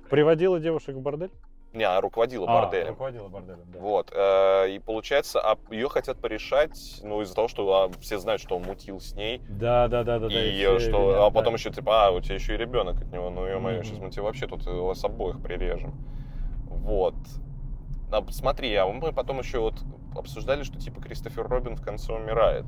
Приводила 0.08 0.60
девушек 0.60 0.94
в 0.94 1.00
бордель? 1.00 1.32
Не, 1.72 1.82
она 1.82 2.00
руководила 2.00 2.46
А, 2.48 2.62
борделем. 2.62 2.90
руководила 2.90 3.26
борделем, 3.26 3.64
да. 3.72 3.78
Вот. 3.80 4.12
э, 4.14 4.70
И 4.70 4.78
получается, 4.78 5.40
а 5.40 5.56
ее 5.72 5.88
хотят 5.88 6.20
порешать, 6.20 7.00
ну, 7.02 7.20
из-за 7.22 7.34
того, 7.34 7.48
что 7.48 7.68
а, 7.72 7.90
все 8.00 8.18
знают, 8.18 8.40
что 8.40 8.54
он 8.54 8.62
мутил 8.62 9.00
с 9.00 9.14
ней. 9.14 9.40
Да, 9.48 9.88
да, 9.88 10.04
да, 10.04 10.20
да, 10.20 10.28
да. 10.28 10.44
и 10.44 10.52
все 10.56 10.78
что, 10.78 10.90
винят, 11.00 11.16
а 11.16 11.20
да. 11.24 11.30
потом 11.30 11.54
еще 11.54 11.70
типа, 11.70 12.06
а, 12.06 12.10
у 12.12 12.20
тебя 12.20 12.36
еще 12.36 12.54
и 12.54 12.56
ребенок 12.56 13.00
от 13.02 13.10
него, 13.12 13.28
ну 13.30 13.44
ё-моё, 13.44 13.78
Мгм. 13.78 13.84
сейчас 13.86 13.98
мы 13.98 14.10
тебе 14.12 14.22
вообще 14.22 14.46
тут 14.46 14.64
э, 14.68 14.70
вас 14.70 15.02
обоих 15.02 15.42
прирежем. 15.42 15.94
Вот. 16.84 17.14
А, 18.12 18.24
смотри, 18.30 18.74
а 18.74 18.86
мы 18.86 19.12
потом 19.12 19.38
еще 19.40 19.58
вот 19.58 19.82
обсуждали, 20.14 20.62
что 20.62 20.78
типа 20.78 21.00
Кристофер 21.00 21.48
Робин 21.48 21.76
в 21.76 21.82
конце 21.82 22.12
умирает. 22.12 22.66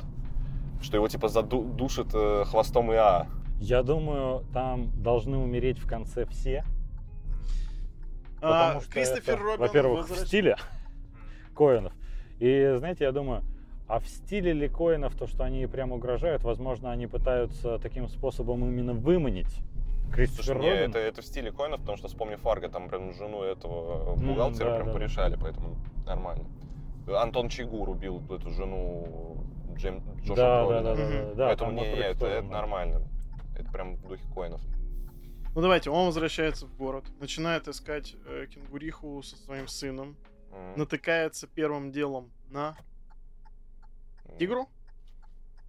Что 0.80 0.96
его 0.96 1.06
типа 1.08 1.28
задушит 1.28 2.08
э, 2.14 2.44
хвостом 2.46 2.92
ИА. 2.92 3.26
Я 3.60 3.82
думаю, 3.82 4.44
там 4.52 4.90
должны 5.02 5.36
умереть 5.36 5.78
в 5.78 5.86
конце 5.86 6.26
все. 6.26 6.64
А, 8.42 8.68
Потому 8.68 8.80
что 8.82 8.92
Кристофер 8.92 9.34
это, 9.34 9.42
Робин 9.42 9.60
во-первых, 9.60 10.06
в 10.06 10.10
возвращ- 10.10 10.26
стиле 10.26 10.56
Коинов. 11.56 11.92
И 12.38 12.74
знаете, 12.78 13.04
я 13.04 13.12
думаю, 13.12 13.42
а 13.88 14.00
в 14.00 14.08
стиле 14.08 14.52
ли 14.52 14.68
Коинов 14.68 15.14
то, 15.14 15.26
что 15.26 15.44
они 15.44 15.66
прям 15.66 15.92
угрожают, 15.92 16.42
возможно, 16.42 16.90
они 16.90 17.06
пытаются 17.06 17.78
таким 17.78 18.08
способом 18.08 18.64
именно 18.64 18.92
выманить 18.92 19.60
Слушай, 20.14 20.56
не, 20.56 20.70
Робина? 20.70 20.90
это, 20.90 20.98
это 20.98 21.22
в 21.22 21.26
стиле 21.26 21.52
коинов, 21.52 21.80
потому 21.80 21.98
что 21.98 22.08
вспомни 22.08 22.36
Фарго, 22.36 22.68
там 22.68 22.88
прям 22.88 23.12
жену 23.12 23.42
этого 23.42 24.14
бухгалтера 24.16 24.70
да, 24.70 24.74
прям 24.76 24.86
да, 24.88 24.92
порешали, 24.94 25.36
поэтому 25.40 25.76
нормально. 26.06 26.46
Антон 27.06 27.48
Чигур 27.48 27.90
убил 27.90 28.22
эту 28.32 28.50
жену 28.50 29.44
Джейм, 29.76 30.02
Джоша 30.22 30.34
да, 30.34 30.64
Бролина. 30.66 30.82
да, 30.82 30.96
да, 30.96 31.08
да, 31.08 31.34
да, 31.34 31.46
Поэтому 31.48 31.72
не, 31.72 31.80
не, 31.82 31.86
это, 31.98 32.26
это 32.26 32.46
нормально. 32.46 33.02
Это 33.58 33.70
прям 33.70 33.96
в 33.96 34.08
духе 34.08 34.24
коинов. 34.34 34.60
Ну 35.54 35.60
давайте, 35.62 35.90
он 35.90 36.06
возвращается 36.06 36.66
в 36.66 36.76
город, 36.76 37.04
начинает 37.20 37.68
искать 37.68 38.14
э, 38.26 38.46
кенгуриху 38.46 39.22
со 39.22 39.36
своим 39.36 39.68
сыном, 39.68 40.16
М. 40.52 40.78
натыкается 40.78 41.46
первым 41.46 41.92
делом 41.92 42.30
на 42.50 42.76
тигру. 44.38 44.68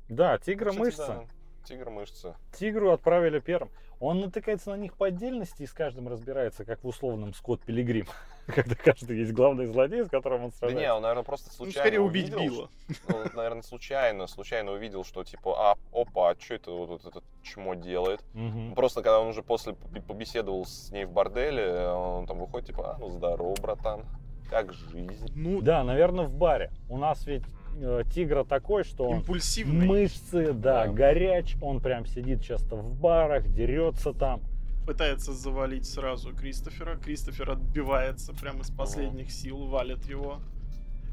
Да, 0.10 0.38
тигра 0.38 0.72
Кстати, 0.72 0.86
мышца. 0.86 1.08
да, 1.08 1.24
Тигр 1.66 1.90
мышца. 1.90 2.36
Тигру 2.58 2.92
отправили 2.92 3.40
первым. 3.40 3.70
Он 4.00 4.20
натыкается 4.20 4.70
на 4.70 4.76
них 4.76 4.94
по 4.96 5.08
отдельности 5.08 5.64
и 5.64 5.66
с 5.66 5.74
каждым 5.74 6.08
разбирается, 6.08 6.64
как 6.66 6.84
в 6.84 6.88
условном 6.88 7.34
Скотт 7.34 7.62
Пилигрим. 7.62 8.06
Когда 8.48 8.76
каждый 8.76 9.18
есть 9.18 9.34
главный 9.34 9.66
злодей, 9.66 10.06
с 10.06 10.10
которым 10.10 10.44
он 10.46 10.50
Да 10.52 10.56
сражается. 10.56 10.82
не, 10.86 10.94
он, 10.94 11.02
наверное, 11.02 11.24
просто 11.24 11.50
Ну, 11.50 11.56
случайно 11.66 11.82
скорее 11.84 12.00
убить 12.00 12.34
увидел, 12.34 12.40
Билла. 12.40 12.70
Ну, 13.10 13.16
наверное, 13.36 13.62
случайно, 13.64 14.28
случайно 14.28 14.72
увидел, 14.72 15.04
что 15.04 15.24
типа, 15.24 15.72
а, 15.72 15.76
опа, 15.92 16.30
а 16.30 16.36
что 16.40 16.54
это 16.54 16.72
вот, 16.72 16.90
вот 16.90 17.06
этот 17.06 17.24
чмо 17.44 17.74
делает? 17.74 18.24
Мгм. 18.34 18.76
Просто 18.76 19.02
когда 19.02 19.20
он 19.20 19.28
уже 19.30 19.42
после 19.42 19.74
поб- 19.74 20.02
побеседовал 20.02 20.66
с 20.66 20.92
ней 20.92 21.06
в 21.06 21.12
борделе, 21.12 21.88
он 21.90 22.28
там 22.28 22.38
выходит, 22.40 22.68
типа, 22.68 22.94
а, 22.94 22.98
ну 23.00 23.10
здорово, 23.10 23.56
братан, 23.62 24.06
как 24.50 24.72
жизнь? 24.74 25.28
Ну, 25.36 25.62
Да, 25.62 25.84
наверное, 25.84 26.26
в 26.26 26.36
баре. 26.36 26.72
У 26.88 26.98
нас 26.98 27.26
ведь 27.26 27.44
э, 27.80 28.04
тигра 28.14 28.44
такой, 28.44 28.84
что 28.84 29.06
он 29.10 29.18
импульсивный. 29.18 29.86
мышцы, 29.86 30.54
да, 30.54 30.86
Да. 30.86 30.92
горяч. 30.92 31.56
Он 31.62 31.80
прям 31.80 32.06
сидит 32.06 32.44
часто 32.44 32.76
в 32.76 32.94
барах, 33.00 33.48
дерется 33.48 34.14
там. 34.14 34.42
Пытается 34.86 35.34
завалить 35.34 35.86
сразу 35.86 36.34
Кристофера. 36.34 36.96
Кристофер 36.98 37.52
отбивается 37.52 38.34
прямо 38.34 38.62
из 38.62 38.72
последних 38.72 39.32
сил, 39.32 39.66
валит 39.68 40.06
его. 40.06 40.40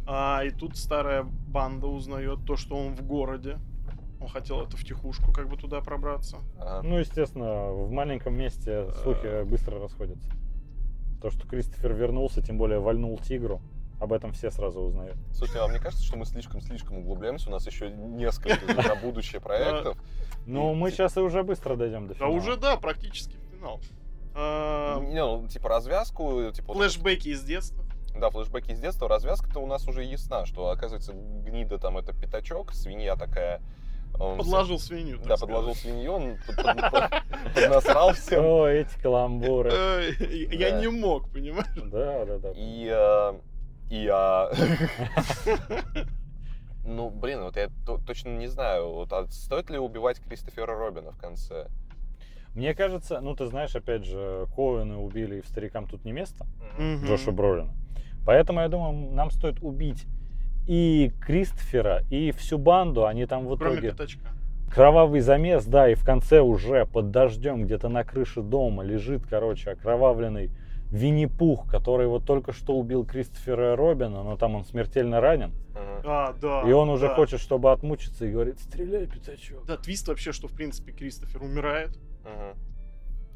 А, 0.06 0.42
и 0.44 0.50
тут 0.50 0.76
старая 0.76 1.24
банда 1.24 1.86
узнает 1.86 2.44
то, 2.46 2.56
что 2.56 2.76
он 2.76 2.94
в 2.94 3.02
городе. 3.02 3.58
Он 4.20 4.28
хотел 4.28 4.60
это 4.62 4.76
втихушку 4.76 5.32
как 5.32 5.48
бы 5.48 5.56
туда 5.56 5.80
пробраться. 5.80 6.38
Ага. 6.58 6.86
Ну, 6.86 6.98
естественно, 6.98 7.72
в 7.72 7.90
маленьком 7.90 8.34
месте 8.36 8.86
слухи 9.02 9.42
быстро 9.44 9.80
расходятся. 9.80 10.30
То, 11.20 11.30
что 11.30 11.46
Кристофер 11.46 11.94
вернулся, 11.94 12.42
тем 12.42 12.58
более 12.58 12.78
вальнул 12.80 13.18
тигру. 13.18 13.60
Об 14.04 14.12
этом 14.12 14.32
все 14.32 14.50
сразу 14.50 14.80
узнают. 14.80 15.16
Слушайте, 15.32 15.60
а 15.60 15.66
мне 15.68 15.78
кажется, 15.78 16.04
что 16.04 16.16
мы 16.18 16.26
слишком-слишком 16.26 16.98
углубляемся. 16.98 17.48
У 17.48 17.52
нас 17.52 17.66
еще 17.66 17.90
несколько 17.90 18.74
на 18.74 18.94
будущее 18.96 19.40
проектов. 19.40 19.96
Ну, 20.46 20.74
мы 20.74 20.90
сейчас 20.90 21.16
и 21.16 21.20
уже 21.20 21.42
быстро 21.42 21.74
дойдем 21.74 22.06
до 22.06 22.12
Да 22.12 22.18
финала. 22.18 22.32
уже, 22.34 22.56
да, 22.56 22.76
практически 22.76 23.36
финал. 23.50 23.80
А, 24.34 25.00
Не, 25.00 25.24
ну, 25.24 25.48
типа 25.48 25.70
развязку, 25.70 26.50
типа... 26.52 26.74
Флэшбэки 26.74 27.28
из 27.28 27.42
детства. 27.44 27.82
Да, 28.20 28.28
флешбеки 28.30 28.72
из 28.72 28.78
детства. 28.80 29.08
Развязка-то 29.08 29.58
у 29.60 29.66
нас 29.66 29.88
уже 29.88 30.04
ясна, 30.04 30.44
что, 30.44 30.68
оказывается, 30.68 31.14
гнида 31.14 31.78
там 31.78 31.96
это 31.96 32.12
пятачок, 32.12 32.72
свинья 32.74 33.16
такая. 33.16 33.62
Он 34.20 34.36
Подложил 34.38 34.78
свинью. 34.78 35.18
Да, 35.24 35.36
подложил 35.36 35.74
сказать. 35.74 35.78
свинью, 35.96 36.12
он 36.12 36.36
под- 36.46 36.56
под- 36.56 36.90
под- 36.92 37.54
поднасрал 37.54 38.12
всем. 38.12 38.44
О, 38.44 38.66
эти 38.68 38.96
каламбуры. 39.00 39.70
Э, 39.72 40.10
Я 40.52 40.70
Да. 40.72 40.80
не 40.80 40.88
мог, 40.88 41.30
понимаешь? 41.32 41.66
Да, 41.90 42.24
да, 42.26 42.38
да. 42.38 42.52
И... 42.54 42.86
И... 43.90 44.08
а, 44.12 44.50
Ну, 46.86 47.08
блин, 47.08 47.42
вот 47.42 47.56
я 47.56 47.70
то- 47.86 47.98
точно 47.98 48.36
не 48.36 48.46
знаю, 48.46 48.90
вот, 48.90 49.12
а 49.12 49.26
стоит 49.30 49.70
ли 49.70 49.78
убивать 49.78 50.20
Кристофера 50.20 50.76
Робина 50.76 51.12
в 51.12 51.16
конце? 51.16 51.68
Мне 52.54 52.74
кажется, 52.74 53.20
ну 53.20 53.34
ты 53.34 53.46
знаешь, 53.46 53.74
опять 53.74 54.04
же, 54.04 54.46
Коэны 54.54 54.96
убили 54.96 55.36
и 55.36 55.40
в 55.40 55.46
старикам 55.46 55.86
тут 55.86 56.04
не 56.04 56.12
место, 56.12 56.46
Мгм. 56.78 57.06
Джоша 57.06 57.32
Бролина. 57.32 57.72
Поэтому 58.26 58.60
я 58.60 58.68
думаю, 58.68 59.12
нам 59.14 59.30
стоит 59.30 59.62
убить 59.62 60.04
и 60.68 61.10
Кристофера, 61.22 62.02
и 62.10 62.32
всю 62.32 62.58
банду. 62.58 63.06
Они 63.06 63.24
там 63.26 63.46
в 63.46 63.56
Кроме 63.56 63.76
итоге... 63.76 63.90
пятачка. 63.90 64.28
Кровавый 64.72 65.20
замес, 65.20 65.64
да, 65.66 65.88
и 65.88 65.94
в 65.94 66.04
конце 66.04 66.40
уже 66.40 66.84
под 66.86 67.10
дождем 67.10 67.64
где-то 67.64 67.88
на 67.88 68.02
крыше 68.04 68.42
дома 68.42 68.82
лежит, 68.82 69.24
короче, 69.26 69.70
окровавленный 69.70 70.50
Винни-Пух, 70.90 71.68
который 71.68 72.06
вот 72.06 72.24
только 72.24 72.52
что 72.52 72.74
убил 72.74 73.04
Кристофера 73.04 73.76
Робина, 73.76 74.22
но 74.22 74.36
там 74.36 74.54
он 74.54 74.64
смертельно 74.64 75.20
ранен. 75.20 75.52
А, 76.04 76.34
да. 76.40 76.62
И 76.62 76.72
он 76.72 76.88
уже 76.88 77.08
да. 77.08 77.14
хочет, 77.16 77.40
чтобы 77.40 77.72
отмучиться, 77.72 78.26
и 78.26 78.30
говорит, 78.30 78.60
стреляй, 78.60 79.06
пятачок. 79.06 79.64
Да, 79.66 79.76
твист 79.76 80.06
вообще, 80.08 80.32
что 80.32 80.46
в 80.48 80.52
принципе 80.52 80.92
Кристофер 80.92 81.42
умирает. 81.42 81.98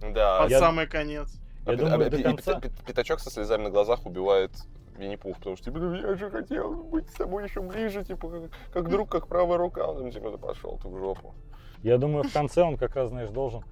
Да. 0.00 0.42
под 0.42 0.50
я- 0.50 0.58
самый 0.58 0.86
конец. 0.86 1.40
Я 1.66 1.72
А 1.72 1.76
думаю, 1.76 2.06
а 2.06 2.10
до 2.10 2.22
конца... 2.22 2.60
Пятачок 2.86 3.20
со 3.20 3.30
слезами 3.30 3.64
на 3.64 3.70
глазах 3.70 4.06
убивает 4.06 4.52
Винни-Пух, 4.96 5.36
потому 5.38 5.56
что, 5.56 5.66
типа, 5.66 5.78
«Ну, 5.78 5.94
я 5.94 6.14
же 6.14 6.30
хотел 6.30 6.72
быть 6.84 7.08
с 7.10 7.14
тобой 7.14 7.44
еще 7.44 7.60
ближе, 7.60 8.04
типа, 8.04 8.28
как, 8.28 8.42
как 8.72 8.88
друг, 8.88 9.10
как 9.10 9.26
правая 9.26 9.58
рука. 9.58 9.86
Он 9.86 10.10
типа, 10.10 10.36
пошел 10.38 10.78
ты 10.82 10.88
в 10.88 10.96
жопу. 10.98 11.34
Я 11.82 11.98
думаю, 11.98 12.24
в 12.24 12.32
конце 12.32 12.62
он 12.62 12.76
как 12.76 12.96
раз, 12.96 13.10
знаешь, 13.10 13.30
должен 13.30 13.62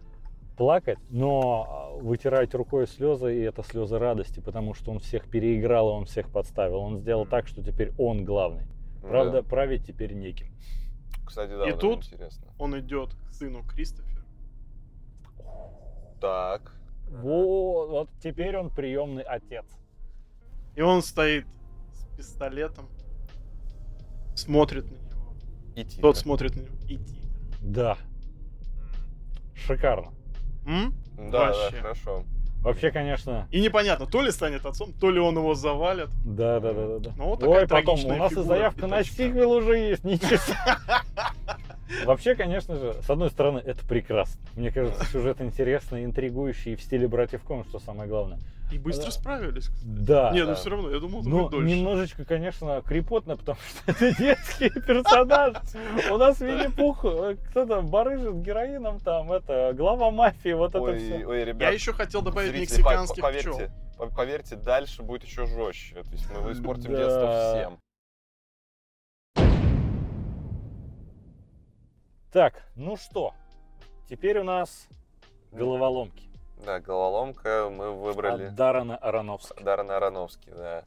плакать, 0.57 0.99
но 1.11 1.67
а, 1.69 1.97
вытирать 2.03 2.55
рукой 2.55 2.87
слезы, 2.87 3.37
и 3.37 3.41
это 3.43 3.63
слезы 3.63 3.99
радости, 3.99 4.41
потому 4.41 4.75
что 4.75 4.91
он 4.91 4.99
всех 5.01 5.29
переиграл, 5.31 5.91
и 5.91 5.93
он 5.93 6.05
всех 6.07 6.31
подставил. 6.31 6.79
Он 6.79 6.99
сделал 6.99 7.27
так, 7.27 7.47
что 7.47 7.63
теперь 7.63 7.93
он 7.99 8.25
главный. 8.25 8.65
Правда, 9.03 9.43
Да. 9.43 9.49
править 9.49 9.87
теперь 9.87 10.15
неким. 10.15 10.49
Кстати, 11.27 11.51
да, 11.51 11.69
И 11.69 11.73
вот 11.73 11.81
тут- 11.81 12.07
интересно. 12.07 12.47
Он 12.59 12.79
идет 12.81 13.15
к 13.15 13.33
сыну 13.35 13.63
Кристофера. 13.65 14.25
Так. 16.21 16.73
Вот, 17.09 17.89
вот 17.89 18.09
теперь 18.21 18.57
он 18.57 18.71
приемный 18.71 19.23
отец. 19.23 19.65
И 20.75 20.81
он 20.83 21.03
стоит 21.03 21.47
с 21.93 22.17
пистолетом, 22.17 22.89
смотрит 24.35 24.85
на 24.91 24.95
него. 24.97 25.35
И 25.77 25.85
тихо. 25.85 26.03
Тот 26.03 26.17
смотрит 26.17 26.57
на 26.57 26.61
него. 26.61 26.75
И 26.89 26.97
тихо. 26.97 27.27
Да, 27.63 27.97
шикарно. 29.55 30.13
М? 30.67 30.95
Да, 31.31 31.47
Вообще. 31.47 31.71
да, 31.71 31.79
хорошо. 31.79 32.25
Вообще, 32.63 32.91
конечно, 32.91 33.47
И 33.53 33.61
непонятно, 33.61 34.07
то 34.07 34.23
ли 34.23 34.33
станет 34.33 34.67
отцом, 34.67 34.93
то 34.93 35.11
ли 35.11 35.21
он 35.21 35.37
его 35.37 35.55
завалит. 35.55 36.09
да, 36.25 36.59
да, 36.59 36.73
да, 36.73 36.87
да. 36.87 36.99
да. 36.99 37.13
Ну, 37.17 37.27
вот 37.27 37.41
такая 37.41 37.61
Ой, 37.63 37.69
потом, 37.69 38.05
у 38.05 38.17
нас 38.17 38.33
и 38.33 38.43
заявка 38.43 38.89
на 38.89 39.05
сиквел 39.05 39.53
уже 39.53 39.79
есть, 39.79 40.03
ничего. 40.03 40.37
Вообще, 42.05 42.35
конечно 42.35 42.77
же, 42.77 42.97
с 43.03 43.09
одной 43.09 43.31
стороны, 43.31 43.59
это 43.65 43.87
прекрасно. 43.87 44.41
Мне 44.57 44.73
кажется, 44.73 45.05
сюжет 45.07 45.41
интересный, 45.41 46.05
интригующий 46.05 46.73
и 46.73 46.77
в 46.77 46.83
стиле 46.83 47.07
братьев 47.07 47.43
Кон, 47.43 47.65
что 47.65 47.79
самое 47.79 48.09
главное. 48.09 48.39
И 48.73 48.79
быстро 48.79 49.07
Да. 49.07 49.11
справились. 49.13 49.69
кстати. 49.69 49.85
Да. 49.85 50.31
Не, 50.33 50.41
ну 50.41 50.47
да. 50.49 50.55
все 50.57 50.71
равно, 50.71 50.91
я 50.91 50.99
думал, 50.99 51.21
это 51.21 51.29
Ну, 51.29 51.39
будет 51.43 51.51
дольше. 51.53 51.75
немножечко, 51.77 52.25
конечно, 52.25 52.83
крепотно, 52.83 53.37
потому 53.37 53.59
что 53.59 53.91
это 53.93 54.17
детский 54.19 54.71
персонаж. 54.71 55.55
У 56.11 56.17
нас 56.17 56.41
Винни-Пух, 56.41 57.05
э, 57.05 57.37
кто 57.51 57.65
там, 57.67 57.87
барыжит 57.89 58.35
героином 58.43 58.99
там, 59.01 59.31
это, 59.33 59.73
глава 59.75 60.11
мафии, 60.11 60.53
вот 60.53 60.75
это 60.75 60.97
все. 60.97 61.25
ой, 61.27 61.45
ребят, 61.45 61.63
Я 61.63 61.71
еще 61.71 61.93
хотел 61.93 62.23
добавить 62.23 62.53
мексиканских 62.59 63.23
поверьте, 63.23 63.51
пчел. 63.51 63.69
по- 63.99 64.07
поверьте, 64.15 64.57
дальше 64.57 65.03
будет 65.03 65.23
еще 65.25 65.47
жестче. 65.47 66.03
То 66.03 66.11
есть 66.11 66.29
мы 66.31 66.51
испортим 66.53 66.91
детство 66.91 67.53
всем. 67.55 67.79
Так, 72.33 72.69
ну 72.75 72.97
что, 72.97 73.33
теперь 74.09 74.39
у 74.41 74.45
нас 74.45 74.89
головоломки 75.53 76.26
Да, 76.65 76.81
головоломка 76.81 77.69
мы 77.71 77.93
выбрали. 77.93 78.47
от 78.47 78.55
Дарана 78.55 78.97
Аронофски. 78.97 79.63
Даррен 79.63 79.91
Аронофский, 79.91 80.53
да. 80.53 80.85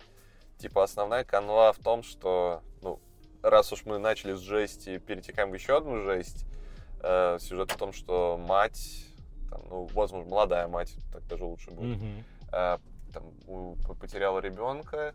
Типа 0.58 0.84
основная 0.84 1.24
канва 1.24 1.72
в 1.74 1.78
том, 1.80 2.04
что, 2.04 2.62
ну, 2.82 3.00
раз 3.44 3.72
уж 3.72 3.86
мы 3.86 3.98
начали 3.98 4.34
с 4.34 4.40
жести, 4.40 4.98
перетекаем 4.98 5.52
в 5.52 5.54
еще 5.54 5.78
одну 5.78 6.04
жесть. 6.04 6.46
Э, 7.02 7.38
сюжет 7.40 7.72
в 7.72 7.78
том, 7.78 7.94
что 7.94 8.38
мать, 8.38 9.06
там, 9.50 9.62
ну, 9.70 9.86
возможно, 9.94 10.30
молодая 10.30 10.68
мать, 10.68 10.94
так 11.14 11.26
даже 11.28 11.46
лучше 11.46 11.72
будет, 11.72 11.98
Мгм. 11.98 12.24
э, 12.52 12.78
там, 13.14 13.24
у- 13.48 13.76
потеряла 14.02 14.40
ребенка, 14.40 15.14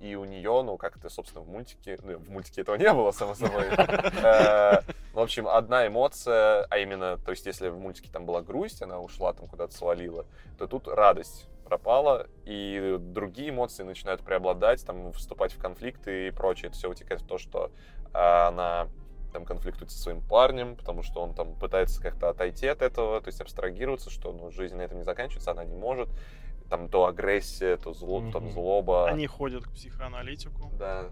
и 0.00 0.14
у 0.16 0.24
нее, 0.24 0.62
ну, 0.62 0.76
как-то, 0.76 1.08
собственно, 1.08 1.44
в 1.44 1.48
мультике, 1.48 1.98
ну, 2.02 2.18
в 2.18 2.30
мультике 2.30 2.62
этого 2.62 2.76
не 2.76 2.92
было, 2.92 3.12
само 3.12 3.34
собой. 3.34 3.66
Э, 4.22 4.82
В 5.12 5.20
общем, 5.20 5.46
одна 5.46 5.86
эмоция, 5.86 6.66
а 6.70 6.78
именно, 6.78 7.18
то 7.18 7.30
есть, 7.30 7.46
если 7.46 7.68
в 7.68 7.78
мультике 7.78 8.10
там 8.10 8.24
была 8.26 8.42
грусть, 8.42 8.82
она 8.82 8.98
ушла 8.98 9.32
там 9.32 9.46
куда-то 9.46 9.74
свалила, 9.74 10.26
то 10.58 10.66
тут 10.66 10.88
радость 10.88 11.46
пропала, 11.64 12.26
и 12.44 12.96
другие 12.98 13.50
эмоции 13.50 13.82
начинают 13.82 14.22
преобладать, 14.22 14.84
там, 14.84 15.12
вступать 15.12 15.52
в 15.52 15.58
конфликты 15.58 16.28
и 16.28 16.30
прочее. 16.30 16.68
Это 16.68 16.76
все 16.76 16.88
вытекает 16.88 17.22
в 17.22 17.26
то, 17.26 17.38
что 17.38 17.70
а, 18.12 18.48
она 18.48 18.88
там 19.32 19.44
конфликтует 19.44 19.90
со 19.90 19.98
своим 19.98 20.20
парнем, 20.20 20.76
потому 20.76 21.02
что 21.02 21.22
он 21.22 21.34
там 21.34 21.54
пытается 21.54 22.02
как-то 22.02 22.28
отойти 22.28 22.66
от 22.66 22.82
этого, 22.82 23.20
то 23.20 23.28
есть 23.28 23.40
абстрагироваться, 23.40 24.10
что 24.10 24.32
ну, 24.32 24.50
жизнь 24.50 24.76
на 24.76 24.82
этом 24.82 24.98
не 24.98 25.04
заканчивается, 25.04 25.50
она 25.50 25.64
не 25.64 25.76
может. 25.76 26.08
Там 26.72 26.88
то 26.88 27.04
агрессия, 27.04 27.76
то 27.76 27.92
зло, 27.92 28.22
там 28.32 28.44
Мгм. 28.44 28.52
злоба. 28.52 29.06
Они 29.10 29.26
ходят 29.26 29.64
к 29.64 29.72
психоаналитику. 29.72 30.70
Да. 30.78 31.04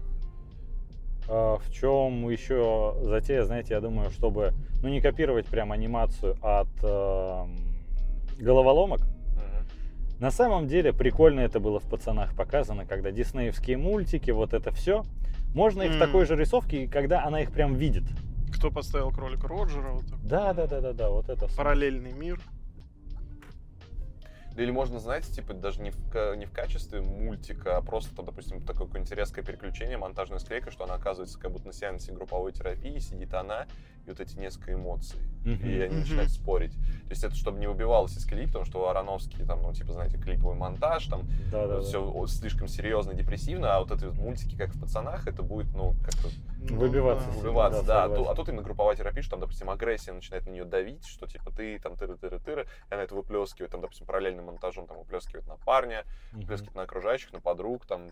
А, 1.29 1.59
В 1.59 1.71
чем 1.71 2.27
еще 2.27 2.95
затея, 3.03 3.43
знаете, 3.43 3.75
я 3.75 3.79
думаю, 3.79 4.09
чтобы, 4.09 4.53
ну, 4.81 4.89
не 4.89 5.01
копировать 5.01 5.45
прям 5.45 5.71
анимацию 5.71 6.35
от 6.41 6.67
эм, 6.81 7.59
головоломок. 8.39 9.01
На 10.19 10.31
самом 10.31 10.65
деле 10.65 10.93
прикольно 10.93 11.41
это 11.41 11.59
было 11.59 11.79
в 11.79 11.87
пацанах 11.87 12.35
показано, 12.35 12.87
когда 12.87 13.11
диснеевские 13.11 13.77
мультики, 13.77 14.31
вот 14.31 14.55
это 14.55 14.71
все. 14.71 15.03
Можно 15.53 15.83
их 15.83 15.91
в 15.91 15.93
М. 15.93 15.99
такой 15.99 16.25
же 16.25 16.35
рисовке, 16.35 16.85
и 16.85 16.87
когда 16.87 17.23
она 17.23 17.39
их 17.41 17.51
прям 17.51 17.75
видит. 17.75 18.03
Кто 18.51 18.71
подставил 18.71 19.11
кролика 19.11 19.47
Роджера? 19.47 19.91
Вот 19.91 20.07
так. 20.09 20.19
Да, 20.23 20.53
да, 20.53 20.65
да, 20.65 20.81
да, 20.81 20.93
да, 20.93 21.09
вот 21.11 21.29
это. 21.29 21.47
Параллельный 21.55 22.13
мир. 22.13 22.39
Или 24.57 24.71
можно, 24.71 24.99
знаете, 24.99 25.31
типа 25.31 25.53
даже 25.53 25.81
не 25.81 25.91
в, 25.91 26.35
не 26.35 26.45
в 26.45 26.51
качестве 26.51 27.01
мультика, 27.01 27.77
а 27.77 27.81
просто, 27.81 28.13
там, 28.15 28.25
допустим, 28.25 28.61
такое 28.61 28.87
какое-нибудь 28.87 29.13
резкое 29.13 29.43
переключение, 29.43 29.97
монтажная 29.97 30.39
склейка, 30.39 30.71
что 30.71 30.83
она 30.83 30.95
оказывается 30.95 31.39
как 31.39 31.51
будто 31.51 31.67
на 31.67 31.73
сеансе 31.73 32.11
групповой 32.11 32.51
терапии, 32.51 32.99
сидит 32.99 33.33
она, 33.33 33.65
и 34.05 34.09
вот 34.09 34.19
эти 34.19 34.37
несколько 34.37 34.73
эмоций. 34.73 35.19
Мгм. 35.43 35.67
И 35.67 35.79
они 35.79 35.95
Мгм. 35.95 35.99
начинают 36.01 36.31
спорить. 36.31 36.73
То 36.73 37.09
есть 37.11 37.23
это 37.23 37.35
чтобы 37.35 37.59
не 37.59 37.67
убивалось 37.67 38.15
из 38.17 38.25
клип, 38.25 38.47
потому 38.47 38.65
что 38.65 38.81
у 38.81 38.85
Ароновский, 38.85 39.45
там, 39.45 39.61
ну, 39.61 39.73
типа, 39.73 39.93
знаете, 39.93 40.17
клиповый 40.17 40.55
монтаж, 40.55 41.05
там, 41.07 41.27
Да, 41.51 41.67
да. 41.67 41.81
все 41.81 42.25
слишком 42.27 42.67
серьезно, 42.67 43.13
депрессивно, 43.13 43.75
а 43.75 43.79
вот 43.79 43.91
эти 43.91 44.05
вот 44.05 44.17
мультики, 44.17 44.55
как 44.55 44.73
в 44.73 44.79
«Пацанах», 44.79 45.27
это 45.27 45.43
будет, 45.43 45.73
ну, 45.73 45.95
как-то 46.03 46.29
Ну, 46.59 46.77
Выбиваться 46.77 47.27
да. 47.27 47.31
из 47.35 47.39
убиваться, 47.39 47.83
да, 47.83 48.07
да. 48.07 48.13
А 48.13 48.17
тут, 48.17 48.27
а 48.27 48.35
тут 48.35 48.49
именно 48.49 48.61
групповая 48.61 48.95
терапия, 48.95 49.23
что 49.23 49.31
там, 49.31 49.39
допустим, 49.41 49.69
агрессия 49.69 50.11
начинает 50.13 50.45
на 50.45 50.51
нее 50.51 50.63
давить, 50.63 51.05
что 51.05 51.25
типа 51.25 51.51
ты 51.51 51.79
там 51.79 51.93
тыры-тыры-тыры, 51.93 52.63
и 52.89 52.93
она 52.93 53.03
это 53.03 53.15
выплескивает, 53.15 53.71
там, 53.71 53.81
допустим, 53.81 54.05
параллельным 54.05 54.45
монтажом 54.45 54.87
там 54.87 54.97
выплескивает 54.99 55.47
на 55.47 55.57
парня, 55.57 56.05
Мгм. 56.31 56.41
выплескивает 56.41 56.75
на 56.75 56.83
окружающих, 56.83 57.33
на 57.33 57.41
подруг, 57.41 57.85
там, 57.87 58.11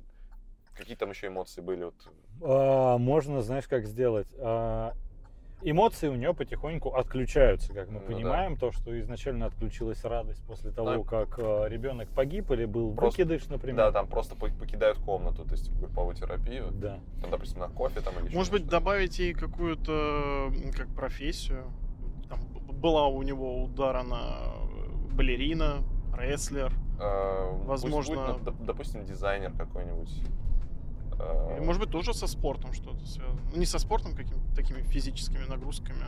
какие 0.76 0.96
там 0.96 1.12
еще 1.12 1.28
эмоции 1.28 1.62
были, 1.62 1.84
вот, 1.86 1.96
А, 2.42 2.98
можно, 2.98 3.42
знаешь, 3.42 3.68
как 3.68 3.86
сделать? 3.86 4.28
А, 4.40 4.94
эмоции 5.62 6.08
у 6.08 6.16
нее 6.16 6.34
потихоньку 6.34 6.90
отключаются, 6.96 7.74
как 7.74 7.88
мы 7.90 7.96
Ну 7.96 8.00
да. 8.02 8.06
понимаем, 8.14 8.58
то, 8.58 8.72
что 8.72 8.98
изначально 9.00 9.46
отключилась 9.48 10.04
радость 10.04 10.44
после 10.46 10.72
того, 10.72 10.94
Ну 10.94 11.04
как 11.04 11.38
а, 11.40 11.66
ребенок 11.68 12.10
погиб 12.10 12.50
или 12.52 12.66
был 12.66 12.94
Просто- 12.96 13.22
выкидыш, 13.24 13.48
например. 13.50 13.78
да, 13.78 13.92
там 13.92 14.08
просто 14.08 14.36
по- 14.36 14.48
покидают 14.50 14.98
комнату, 15.00 15.44
то 15.46 15.52
есть 15.52 15.72
групповую 15.78 16.16
терапию, 16.16 16.68
Да. 16.72 17.00
там, 17.22 17.32
допустим, 17.32 17.60
на 17.60 17.68
кофе 17.70 18.02
там 18.02 18.14
или 18.20 18.28
еще 18.28 18.36
Может 18.36 18.52
быть, 18.52 18.62
что-то. 18.62 18.78
добавить 18.80 19.20
ей 19.20 19.34
какую-то 19.34 20.52
как 20.76 20.88
профессию. 20.96 21.66
Там 22.30 22.40
была 22.80 23.08
у 23.08 23.22
него 23.24 23.64
удара 23.64 24.04
на 24.04 24.54
балерина, 25.14 25.78
рестлер. 26.18 26.72
Э, 27.02 27.52
пусть 27.56 27.68
возможно- 27.68 28.16
будет, 28.34 28.46
ну, 28.46 28.52
доп- 28.52 28.66
допустим, 28.66 29.06
дизайнер 29.06 29.52
какой-нибудь, 29.54 30.12
Э, 30.22 30.49
Или, 31.20 31.60
может 31.66 31.82
быть, 31.82 31.92
тоже 31.92 32.14
со 32.14 32.28
спортом 32.28 32.74
что-то 32.74 33.06
связано. 33.06 33.40
Ну, 33.52 33.60
не 33.60 33.66
со 33.66 33.80
спортом, 33.80 34.16
какими-то 34.16 34.56
такими 34.56 34.82
физическими 34.82 35.44
нагрузками. 35.46 36.06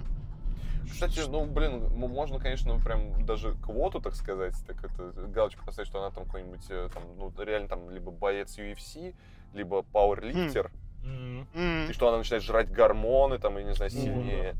Кстати, 0.89 1.21
ну, 1.29 1.45
блин, 1.45 1.89
можно, 1.95 2.39
конечно, 2.39 2.79
прям 2.79 3.25
даже 3.25 3.53
квоту, 3.55 3.99
так 4.01 4.15
сказать, 4.15 4.55
так 4.65 4.83
это 4.83 5.11
галочку 5.27 5.65
поставить, 5.65 5.87
что 5.89 5.99
она 5.99 6.11
там 6.11 6.25
какой-нибудь, 6.25 6.65
э, 6.69 6.89
там, 6.93 7.03
ну, 7.17 7.31
реально 7.43 7.67
там 7.67 7.89
либо 7.89 8.11
боец 8.11 8.57
UFC, 8.57 9.13
либо 9.53 9.83
пауэрлифтер, 9.83 10.71
М. 11.03 11.47
М, 11.53 11.89
и 11.89 11.93
что 11.93 12.09
она 12.09 12.17
начинает 12.17 12.43
жрать 12.43 12.71
гормоны, 12.71 13.37
там, 13.37 13.57
и 13.59 13.63
не 13.63 13.73
знаю, 13.73 13.91
сильнее. 13.91 14.55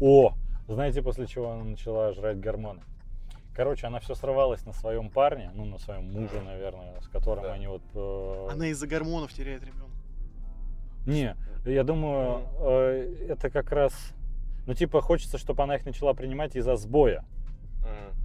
О, 0.00 0.34
знаете, 0.68 1.02
после 1.02 1.26
чего 1.26 1.50
она 1.50 1.64
начала 1.64 2.12
жрать 2.12 2.40
гормоны? 2.40 2.82
Короче, 3.54 3.86
она 3.86 4.00
все 4.00 4.14
срывалась 4.14 4.64
на 4.66 4.72
своем 4.72 5.10
парне, 5.10 5.50
ну, 5.54 5.64
на 5.64 5.78
своем 5.78 6.10
муже, 6.10 6.40
наверное, 6.40 7.00
с 7.00 7.08
которым 7.08 7.44
Да. 7.44 7.52
они 7.52 7.68
вот... 7.68 7.82
э, 7.94 8.48
Она 8.50 8.66
из-за 8.68 8.86
гормонов 8.86 9.32
теряет 9.32 9.62
ребенка. 9.62 9.83
Не, 11.06 11.36
я 11.64 11.84
думаю, 11.84 12.42
э, 12.60 13.26
это 13.30 13.50
как 13.50 13.70
раз... 13.72 13.92
Ну, 14.66 14.74
типа, 14.74 15.00
хочется, 15.02 15.36
чтобы 15.38 15.62
она 15.62 15.76
их 15.76 15.84
начала 15.84 16.14
принимать 16.14 16.56
из-за 16.56 16.76
сбоя. 16.76 17.24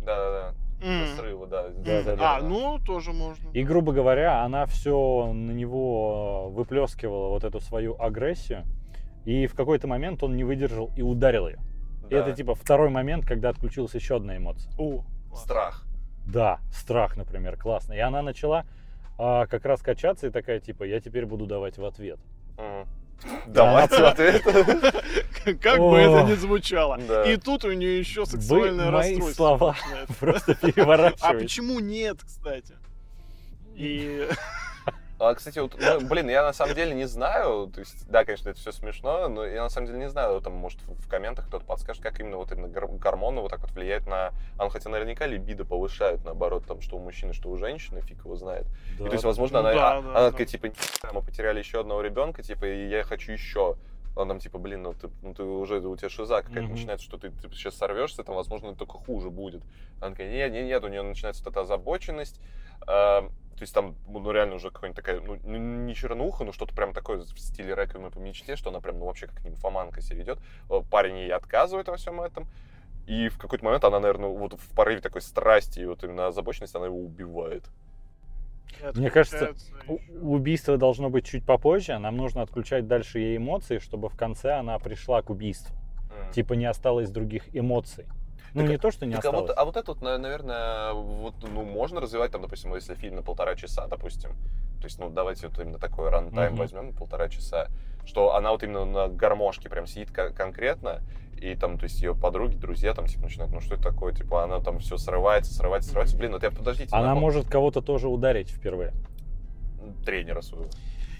Да-да-да. 0.05 0.53
Из-за 0.85 1.15
срыва, 1.17 1.47
да. 1.47 1.65
М, 1.67 1.83
Да-да-да. 1.83 2.37
А, 2.37 2.41
ну, 2.41 2.79
тоже 2.85 3.11
можно. 3.11 3.49
И, 3.53 3.63
грубо 3.63 3.91
говоря, 3.91 4.43
она 4.43 4.65
все 4.65 5.31
на 5.33 5.51
него 5.51 6.47
э, 6.49 6.55
выплескивала 6.55 7.29
вот 7.29 7.43
эту 7.43 7.59
свою 7.59 7.99
агрессию. 8.01 8.63
И 9.25 9.47
в 9.47 9.55
какой-то 9.55 9.87
момент 9.87 10.23
он 10.23 10.37
не 10.37 10.45
выдержал 10.45 10.91
и 10.95 11.01
ударил 11.01 11.47
ее. 11.47 11.59
И 12.09 12.11
Да. 12.13 12.19
это 12.19 12.31
типа 12.31 12.55
второй 12.55 12.89
момент, 12.89 13.25
когда 13.25 13.49
отключилась 13.49 13.93
еще 13.93 14.15
одна 14.15 14.37
эмоция. 14.37 14.71
О, 14.77 15.03
класс. 15.29 15.43
Страх. 15.43 15.85
Да, 16.25 16.59
страх, 16.71 17.17
например, 17.17 17.57
классно. 17.57 17.93
И 17.93 17.99
она 17.99 18.21
начала 18.21 18.63
а, 19.17 19.45
как 19.47 19.65
раз 19.65 19.81
качаться 19.81 20.27
и 20.27 20.29
такая 20.29 20.59
типа, 20.61 20.83
я 20.83 21.01
теперь 21.01 21.25
буду 21.25 21.45
давать 21.45 21.77
в 21.77 21.83
ответ. 21.83 22.19
Давайте 23.48 23.98
в 24.02 24.06
ответ. 24.06 24.43
Как 25.62 25.80
бы 25.80 25.98
это 25.98 26.24
ни 26.24 26.36
звучало. 26.36 26.98
Да. 26.98 27.24
И 27.32 27.38
тут 27.38 27.65
у 27.65 27.72
нее 27.72 28.00
еще 28.00 28.26
сексуальное 28.26 28.91
мои 28.91 29.12
расстройство. 29.12 29.34
слова. 29.34 29.76
Просто 30.19 30.52
А 30.62 30.72
переворачиваете. 30.72 31.39
почему 31.39 31.80
нет, 31.80 32.17
кстати? 32.26 32.76
И 33.76 34.28
А, 35.19 35.36
кстати, 35.36 35.60
вот, 35.60 35.75
ну, 35.77 35.99
блин, 36.08 36.29
я 36.29 36.43
на 36.43 36.53
самом 36.53 36.75
деле 36.75 36.93
не 36.95 37.05
знаю, 37.05 37.67
то 37.73 37.82
есть, 37.82 38.10
да, 38.10 38.23
конечно, 38.23 38.49
это 38.49 38.58
все 38.60 38.71
смешно, 38.71 39.27
но 39.27 39.45
я 39.45 39.63
на 39.63 39.69
самом 39.69 39.88
деле 39.88 39.99
не 39.99 40.10
знаю, 40.10 40.39
там, 40.39 40.53
может, 40.53 40.79
в 40.88 41.10
комментах 41.10 41.47
кто-то 41.47 41.65
подскажет, 41.65 42.01
как 42.01 42.19
именно 42.21 42.38
вот 42.38 42.51
именно 42.53 42.69
гор- 42.69 42.88
гормоны 42.93 43.41
вот 43.41 43.51
так 43.51 43.60
вот 43.60 43.71
влияют 43.71 44.08
на... 44.08 44.27
А, 44.58 44.63
ну, 44.63 44.69
хотя 44.69 44.89
наверняка 44.89 45.25
либидо 45.27 45.65
повышают, 45.65 46.23
наоборот, 46.23 46.63
там, 46.65 46.79
что 46.79 46.95
у 46.95 46.99
мужчины, 46.99 47.34
что 47.34 47.49
у 47.49 47.58
женщины, 47.58 47.99
фиг 48.01 48.23
его 48.23 48.38
знает. 48.38 48.65
И, 48.97 49.03
то 49.03 49.12
есть, 49.12 49.25
возможно, 49.25 49.62
Ну 49.62 49.67
она, 49.67 49.75
да, 49.75 49.97
а- 49.97 50.01
да, 50.01 50.10
она 50.10 50.19
да. 50.21 50.32
такая, 50.32 50.47
типа, 50.47 50.67
«Нихуя, 50.67 51.12
мы 51.13 51.21
потеряли 51.21 51.60
еще 51.60 51.82
одного 51.82 52.01
ребенка, 52.01 52.41
типа, 52.41 52.65
и 52.65 52.88
я 52.88 53.03
хочу 53.03 53.34
еще. 53.34 53.75
Он 54.15 54.27
там, 54.27 54.39
типа, 54.39 54.58
блин, 54.58 54.84
ну 54.84 54.93
ты, 54.93 55.10
ну, 55.21 55.34
ты 55.34 55.43
уже, 55.43 55.79
у 55.79 55.95
тебя 55.97 56.10
шиза 56.10 56.41
какая-то 56.41 56.62
Мгм. 56.63 56.73
начинается, 56.73 57.05
что 57.05 57.17
ты, 57.17 57.29
ты 57.29 57.49
сейчас 57.51 57.75
сорвешься, 57.75 58.23
там, 58.23 58.36
возможно, 58.36 58.73
только 58.75 58.93
хуже 58.97 59.29
будет. 59.29 59.62
Она 60.01 60.12
такая, 60.12 60.29
нет, 60.32 60.51
нет, 60.51 60.65
нет, 60.65 60.84
у 60.84 60.88
нее 60.88 61.01
начинается 61.03 61.43
вот 61.43 61.51
эта 61.51 61.62
озабоченность. 61.62 62.39
а, 62.88 63.29
то 63.60 63.63
есть 63.63 63.74
там, 63.74 63.95
ну, 64.08 64.32
реально 64.32 64.56
уже 64.56 64.72
какая-нибудь 64.72 64.95
такая, 64.95 65.19
ну, 65.19 65.38
ну, 65.43 65.58
не 65.58 65.93
чернуха, 65.93 66.45
но 66.45 66.54
что-то 66.54 66.74
прям 66.74 66.93
такое 66.93 67.19
в 67.19 67.38
стиле 67.38 67.76
реквиема 67.76 68.10
по 68.10 68.17
мечте, 68.17 68.56
что 68.56 68.69
она 68.69 68.80
прям, 68.80 69.00
ну, 69.00 69.06
вообще 69.06 69.28
как 69.28 69.43
нимфоманка 69.43 70.00
себя 70.00 70.19
ведет. 70.19 70.39
Э, 70.69 70.82
Парень 70.89 71.17
ей 71.17 71.34
отказывает 71.34 71.89
во 71.89 71.98
всем 71.98 72.22
этом. 72.22 72.48
И 73.06 73.28
в 73.28 73.38
какой-то 73.38 73.65
момент 73.65 73.84
она, 73.84 74.00
наверное, 74.00 74.30
вот 74.30 74.54
в 74.54 74.74
порыве 74.74 75.02
такой 75.02 75.22
страсти 75.22 75.82
и 75.82 75.86
вот 75.86 76.06
именно 76.06 76.28
озабоченности, 76.28 76.78
она 76.78 76.86
его 76.86 77.00
убивает. 77.00 77.65
Мне 78.95 79.10
кажется, 79.10 79.54
ещё. 79.88 80.00
Убийство 80.22 80.78
должно 80.78 81.10
быть 81.10 81.26
чуть 81.26 81.45
попозже. 81.45 81.98
Нам 81.98 82.15
нужно 82.15 82.41
отключать 82.43 82.88
дальше 82.88 83.19
ей 83.19 83.36
эмоции, 83.36 83.80
чтобы 83.80 84.08
в 84.08 84.15
конце 84.15 84.54
она 84.54 84.80
пришла 84.80 85.22
к 85.22 85.32
убийству. 85.32 85.76
М. 86.17 86.32
Типа 86.32 86.54
не 86.54 86.65
осталось 86.65 87.10
других 87.10 87.54
эмоций. 87.54 88.06
Ну, 88.53 88.62
Так, 88.62 88.69
не 88.71 88.77
то, 88.77 88.91
что 88.91 89.05
не 89.05 89.13
Так, 89.15 89.25
а, 89.25 89.29
осталось. 89.29 89.49
вот, 89.49 89.57
а 89.57 89.65
вот 89.65 89.77
это 89.77 89.91
вот, 89.91 90.01
на- 90.01 90.17
наверное, 90.17 90.93
вот, 90.93 91.35
ну, 91.43 91.63
можно 91.63 92.01
развивать, 92.01 92.31
там, 92.31 92.41
допустим, 92.41 92.73
если 92.75 92.95
фильм 92.95 93.15
на 93.17 93.21
полтора 93.21 93.55
часа, 93.55 93.88
допустим, 93.88 94.31
то 94.79 94.85
есть, 94.85 94.99
ну, 94.99 95.09
давайте 95.09 95.47
вот 95.47 95.59
именно 95.59 95.77
такой 95.77 96.09
рантайм 96.09 96.53
Мгм. 96.53 96.59
возьмем 96.62 96.88
на 96.88 96.93
полтора 96.93 97.29
часа, 97.29 97.67
что 98.05 98.35
она 98.35 98.51
вот 98.51 98.63
именно 98.63 98.85
на 98.85 99.07
гармошке 99.07 99.69
прям 99.69 99.85
сидит 99.88 100.12
ко- 100.12 100.31
конкретно, 100.31 101.01
и 101.39 101.55
там, 101.55 101.77
то 101.77 101.83
есть, 101.83 102.01
ее 102.01 102.15
подруги, 102.15 102.55
друзья 102.55 102.93
там, 102.93 103.05
типа, 103.07 103.23
начинают, 103.23 103.53
ну, 103.53 103.62
что 103.62 103.75
это 103.75 103.83
такое, 103.83 104.13
типа, 104.13 104.43
она 104.43 104.59
там 104.62 104.79
все 104.79 104.97
срывается, 104.97 105.53
срывается, 105.53 105.89
срывается, 105.91 106.17
блин, 106.17 106.31
вот 106.33 106.43
я, 106.43 106.51
подождите, 106.51 106.89
Она 106.95 107.09
напом- 107.13 107.19
может 107.21 107.47
кого-то 107.47 107.81
тоже 107.81 108.07
ударить 108.09 108.49
впервые. 108.49 108.93
тренера 110.05 110.41
своего. 110.41 110.67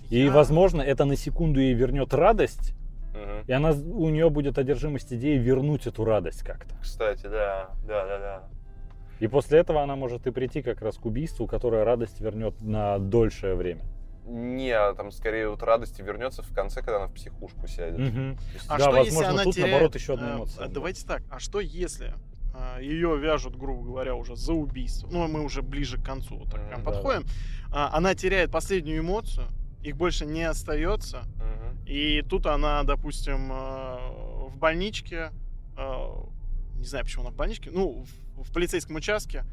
И, 0.10 0.26
Я- 0.26 0.32
возможно, 0.32 0.82
это 0.82 1.06
на 1.06 1.16
секунду 1.16 1.60
ей 1.60 1.74
вернет 1.74 2.14
радость, 2.14 2.74
Мгм. 3.20 3.44
и 3.48 3.52
она, 3.52 3.72
у 3.72 4.10
нее 4.10 4.30
будет 4.30 4.58
одержимость 4.58 5.14
идеи 5.14 5.38
вернуть 5.38 5.88
эту 5.88 6.06
радость 6.06 6.44
как-то. 6.44 6.76
Кстати, 6.82 7.24
да, 7.24 7.70
да, 7.88 8.06
да, 8.06 8.20
да. 8.20 8.44
И 9.20 9.28
после 9.28 9.60
этого 9.60 9.82
она 9.82 9.96
может 9.96 10.28
и 10.28 10.32
прийти 10.32 10.62
как 10.62 10.82
раз 10.82 10.98
к 10.98 11.06
убийству, 11.06 11.46
которое 11.46 11.84
радость 11.84 12.22
вернет 12.22 12.60
на 12.62 13.00
дольшее 13.00 13.56
время. 13.56 13.84
Не, 14.26 14.72
а 14.72 14.94
там 14.94 15.12
скорее 15.12 15.50
вот 15.50 15.64
радости 15.64 16.02
вернется 16.02 16.44
в 16.44 16.54
конце, 16.54 16.82
когда 16.82 16.98
она 16.98 17.08
в 17.08 17.14
психушку 17.14 17.68
сядет. 17.68 18.00
Есть, 18.00 18.66
А 18.68 18.78
Да, 18.78 18.84
что, 18.84 18.92
возможно, 18.92 19.04
если 19.06 19.24
она 19.26 19.44
тут, 19.44 19.56
теряет... 19.56 19.72
наоборот, 19.72 19.96
еще 19.96 20.14
одна 20.14 20.30
э, 20.30 20.36
эмоция 20.36 20.60
а 20.60 20.62
будет. 20.66 20.74
Давайте 20.74 21.06
так, 21.06 21.24
а 21.32 21.40
что 21.40 21.60
если 21.60 22.14
ее 22.80 23.18
вяжут, 23.18 23.58
грубо 23.58 23.84
говоря, 23.84 24.16
уже 24.16 24.36
за 24.36 24.54
убийство? 24.54 25.10
Ну, 25.12 25.28
мы 25.28 25.42
уже 25.42 25.62
ближе 25.62 25.98
к 25.98 26.06
концу 26.06 26.38
вот 26.38 26.52
так 26.52 26.66
прям 26.68 26.84
да, 26.84 26.92
подходим. 26.92 27.26
А, 27.72 27.90
Она 27.94 28.16
теряет 28.16 28.52
последнюю 28.52 29.02
эмоцию, 29.02 29.48
их 29.84 29.96
больше 29.96 30.26
не 30.26 30.44
остается. 30.44 31.24
Мгм. 31.38 31.86
И 31.86 32.22
тут 32.22 32.46
она, 32.46 32.84
допустим, 32.84 33.52
э, 33.52 33.98
в 34.50 34.58
больничке, 34.58 35.32
э, 35.78 36.14
не 36.78 36.86
знаю, 36.86 37.06
почему 37.06 37.24
она 37.24 37.32
в 37.32 37.36
больничке, 37.36 37.72
ну, 37.72 38.06
в, 38.36 38.44
в 38.44 38.54
полицейском 38.54 38.96
участке, 38.96 39.46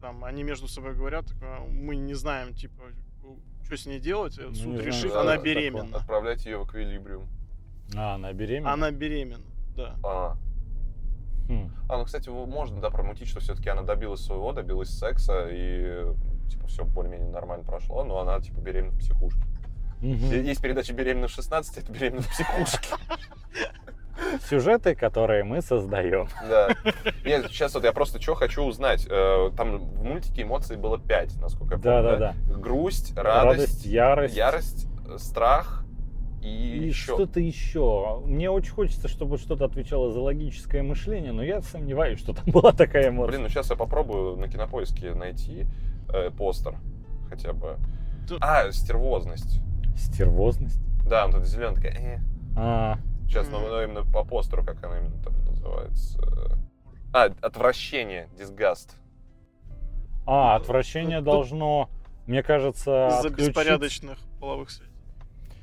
там 0.00 0.24
они 0.24 0.42
между 0.42 0.68
собой 0.68 0.94
говорят, 0.94 1.26
э, 1.40 1.58
мы 1.68 1.96
не 1.96 2.14
знаем, 2.14 2.54
типа, 2.54 2.82
что 3.64 3.76
с 3.76 3.86
ней 3.86 4.00
делать, 4.00 4.38
Ну, 4.38 4.54
суд 4.54 4.66
не 4.66 4.72
знаю, 4.74 4.86
решит, 4.86 5.12
да, 5.12 5.20
она 5.20 5.36
беременна. 5.36 5.96
Отправлять 5.98 6.46
ее 6.46 6.58
в 6.58 6.66
эквилибриум. 6.66 7.26
А, 7.96 8.14
она 8.14 8.32
беременна? 8.32 8.72
Она 8.72 8.90
беременна, 8.90 9.44
да. 9.76 9.96
А, 10.02 10.36
Хм. 11.48 11.70
А, 11.88 11.96
ну, 11.96 12.04
кстати, 12.04 12.28
можно, 12.28 12.78
да, 12.80 12.90
промутить, 12.90 13.28
что 13.28 13.40
все-таки 13.40 13.70
она 13.70 13.82
добилась 13.82 14.20
своего, 14.20 14.52
добилась 14.52 14.90
секса, 14.90 15.48
и, 15.50 16.04
типа, 16.50 16.66
все 16.66 16.84
более-менее 16.84 17.30
нормально 17.30 17.64
прошло, 17.64 18.04
но 18.04 18.18
она, 18.18 18.38
типа, 18.40 18.60
беременна 18.60 18.92
в 18.92 18.98
психушке. 18.98 19.40
Е- 20.02 20.44
Есть 20.44 20.60
передача 20.62 20.92
«Беременна 20.92 21.28
в 21.28 21.30
16», 21.30 21.78
это 21.78 21.92
«Беременна 21.92 22.22
в 22.22 22.28
психушке». 22.30 22.88
Сюжеты, 24.48 24.94
которые 24.94 25.44
мы 25.44 25.62
создаем. 25.62 26.28
Да. 26.48 26.68
Нет, 27.24 27.46
сейчас 27.50 27.74
вот 27.74 27.84
я 27.84 27.92
просто 27.92 28.20
что 28.20 28.34
хочу 28.34 28.62
узнать. 28.62 29.06
Э, 29.08 29.50
Там 29.56 29.78
в 29.78 30.02
мультике 30.04 30.42
эмоций 30.42 30.76
было 30.76 30.98
пять, 30.98 31.34
насколько 31.40 31.74
я 31.74 31.80
помню. 31.80 32.02
Да-да-да. 32.02 32.34
Грусть, 32.58 33.16
Радость, 33.16 33.44
радость, 33.58 33.86
ярость. 33.86 34.36
ярость, 34.36 34.86
страх 35.18 35.84
и, 36.42 36.46
И 36.48 36.86
еще. 36.88 37.14
что-то 37.14 37.40
еще. 37.40 38.20
Мне 38.24 38.50
очень 38.50 38.72
хочется, 38.72 39.08
чтобы 39.08 39.38
что-то 39.38 39.64
отвечало 39.64 40.10
за 40.10 40.20
логическое 40.20 40.82
мышление, 40.82 41.32
но 41.32 41.42
я 41.42 41.62
сомневаюсь, 41.62 42.18
что 42.18 42.32
там 42.34 42.44
была 42.46 42.72
такая 42.72 43.08
эмоция. 43.10 43.30
Блин, 43.30 43.42
ну 43.44 43.48
сейчас 43.48 43.70
я 43.70 43.76
попробую 43.76 44.36
на 44.36 44.48
кинопоиске 44.48 45.14
найти 45.14 45.64
э, 46.12 46.30
постер 46.30 46.74
хотя 47.28 47.52
бы. 47.52 47.76
Тут- 48.28 48.42
А, 48.42 48.70
стервозность. 48.72 49.60
Стервозность. 49.98 50.80
Да, 51.06 51.26
вот 51.26 51.36
эта 51.36 51.44
зеленая 51.46 51.74
такая. 51.74 51.92
э. 51.94 52.18
А, 52.56 52.98
Сейчас, 53.26 53.46
Мгм. 53.48 53.60
ну, 53.60 53.82
именно 53.82 54.04
по 54.04 54.24
постеру, 54.24 54.64
как 54.64 54.82
она 54.84 54.98
именно 54.98 55.22
там 55.22 55.34
называется. 55.44 56.18
А, 57.12 57.24
отвращение, 57.42 58.28
disgust. 58.38 58.90
а 60.26 60.56
Ну, 60.58 60.62
отвращение 60.62 61.18
тут- 61.18 61.24
должно, 61.26 61.88
мне 62.26 62.42
кажется, 62.42 63.08
Из-за 63.18 63.30
беспорядочных 63.30 64.18
половых 64.40 64.70
связей. 64.70 64.92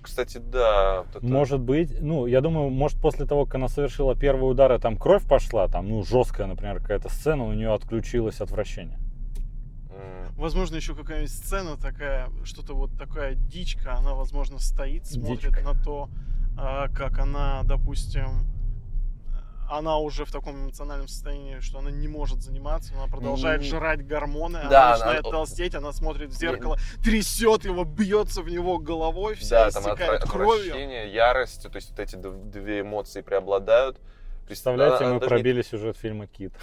Кстати, 0.01 0.37
да. 0.37 1.01
вот 1.03 1.15
это- 1.15 1.25
Может 1.25 1.59
быть, 1.59 1.99
ну, 2.01 2.25
я 2.27 2.41
думаю, 2.41 2.69
может, 2.69 2.99
после 3.01 3.25
того, 3.25 3.45
как 3.45 3.55
она 3.55 3.67
совершила 3.67 4.15
первый 4.15 4.49
удар, 4.51 4.71
и 4.73 4.77
там 4.79 4.97
кровь 4.97 5.27
пошла, 5.27 5.67
там, 5.67 5.87
ну, 5.89 6.03
жесткая, 6.03 6.45
например, 6.47 6.79
какая-то 6.79 7.09
сцена, 7.09 7.43
у 7.45 7.53
нее 7.53 7.73
отключилось 7.73 8.41
отвращение. 8.41 8.99
Возможно, 10.37 10.75
еще 10.75 10.95
какая-нибудь 10.95 11.31
сцена 11.31 11.77
такая, 11.77 12.29
что-то 12.43 12.73
вот 12.75 12.91
такая 12.97 13.35
дичка, 13.35 13.95
она, 13.95 14.13
возможно, 14.15 14.59
стоит, 14.59 15.05
смотрит 15.05 15.51
Дичка. 15.53 15.61
на 15.61 15.73
то, 15.83 16.09
а, 16.57 16.89
как 16.89 17.19
она, 17.19 17.61
допустим, 17.63 18.45
она 19.69 19.97
уже 19.97 20.25
в 20.25 20.31
таком 20.31 20.55
эмоциональном 20.65 21.07
состоянии, 21.07 21.59
что 21.59 21.79
она 21.79 21.89
не 21.89 22.07
может 22.07 22.41
заниматься, 22.43 22.93
она 22.95 23.07
продолжает 23.07 23.61
М. 23.61 23.67
жрать 23.67 24.05
гормоны, 24.05 24.59
Да, 24.69 24.89
она 24.89 24.91
начинает 24.97 25.25
она- 25.25 25.31
толстеть, 25.31 25.73
она 25.73 25.91
смотрит 25.91 26.29
в 26.29 26.37
зеркало, 26.37 26.77
трясет 27.03 27.65
его, 27.65 27.83
бьется 27.83 28.43
в 28.43 28.49
него 28.49 28.77
головой, 28.77 29.33
вся 29.35 29.65
Да, 29.65 29.71
там 29.71 29.83
истекает 29.83 30.23
отвра- 30.23 30.29
кровью. 30.29 30.65
отвращение, 30.71 31.11
ярость, 31.11 31.63
то 31.63 31.75
есть 31.75 31.89
вот 31.89 31.99
эти 31.99 32.15
две 32.15 32.81
эмоции 32.81 33.21
преобладают. 33.21 33.99
Представляете, 34.45 34.97
Она- 34.97 35.05
мы 35.05 35.11
она 35.13 35.19
даже 35.19 35.25
не- 35.25 35.29
пробили 35.39 35.61
сюжет 35.63 35.97
фильма 35.97 36.27
«Кит». 36.27 36.53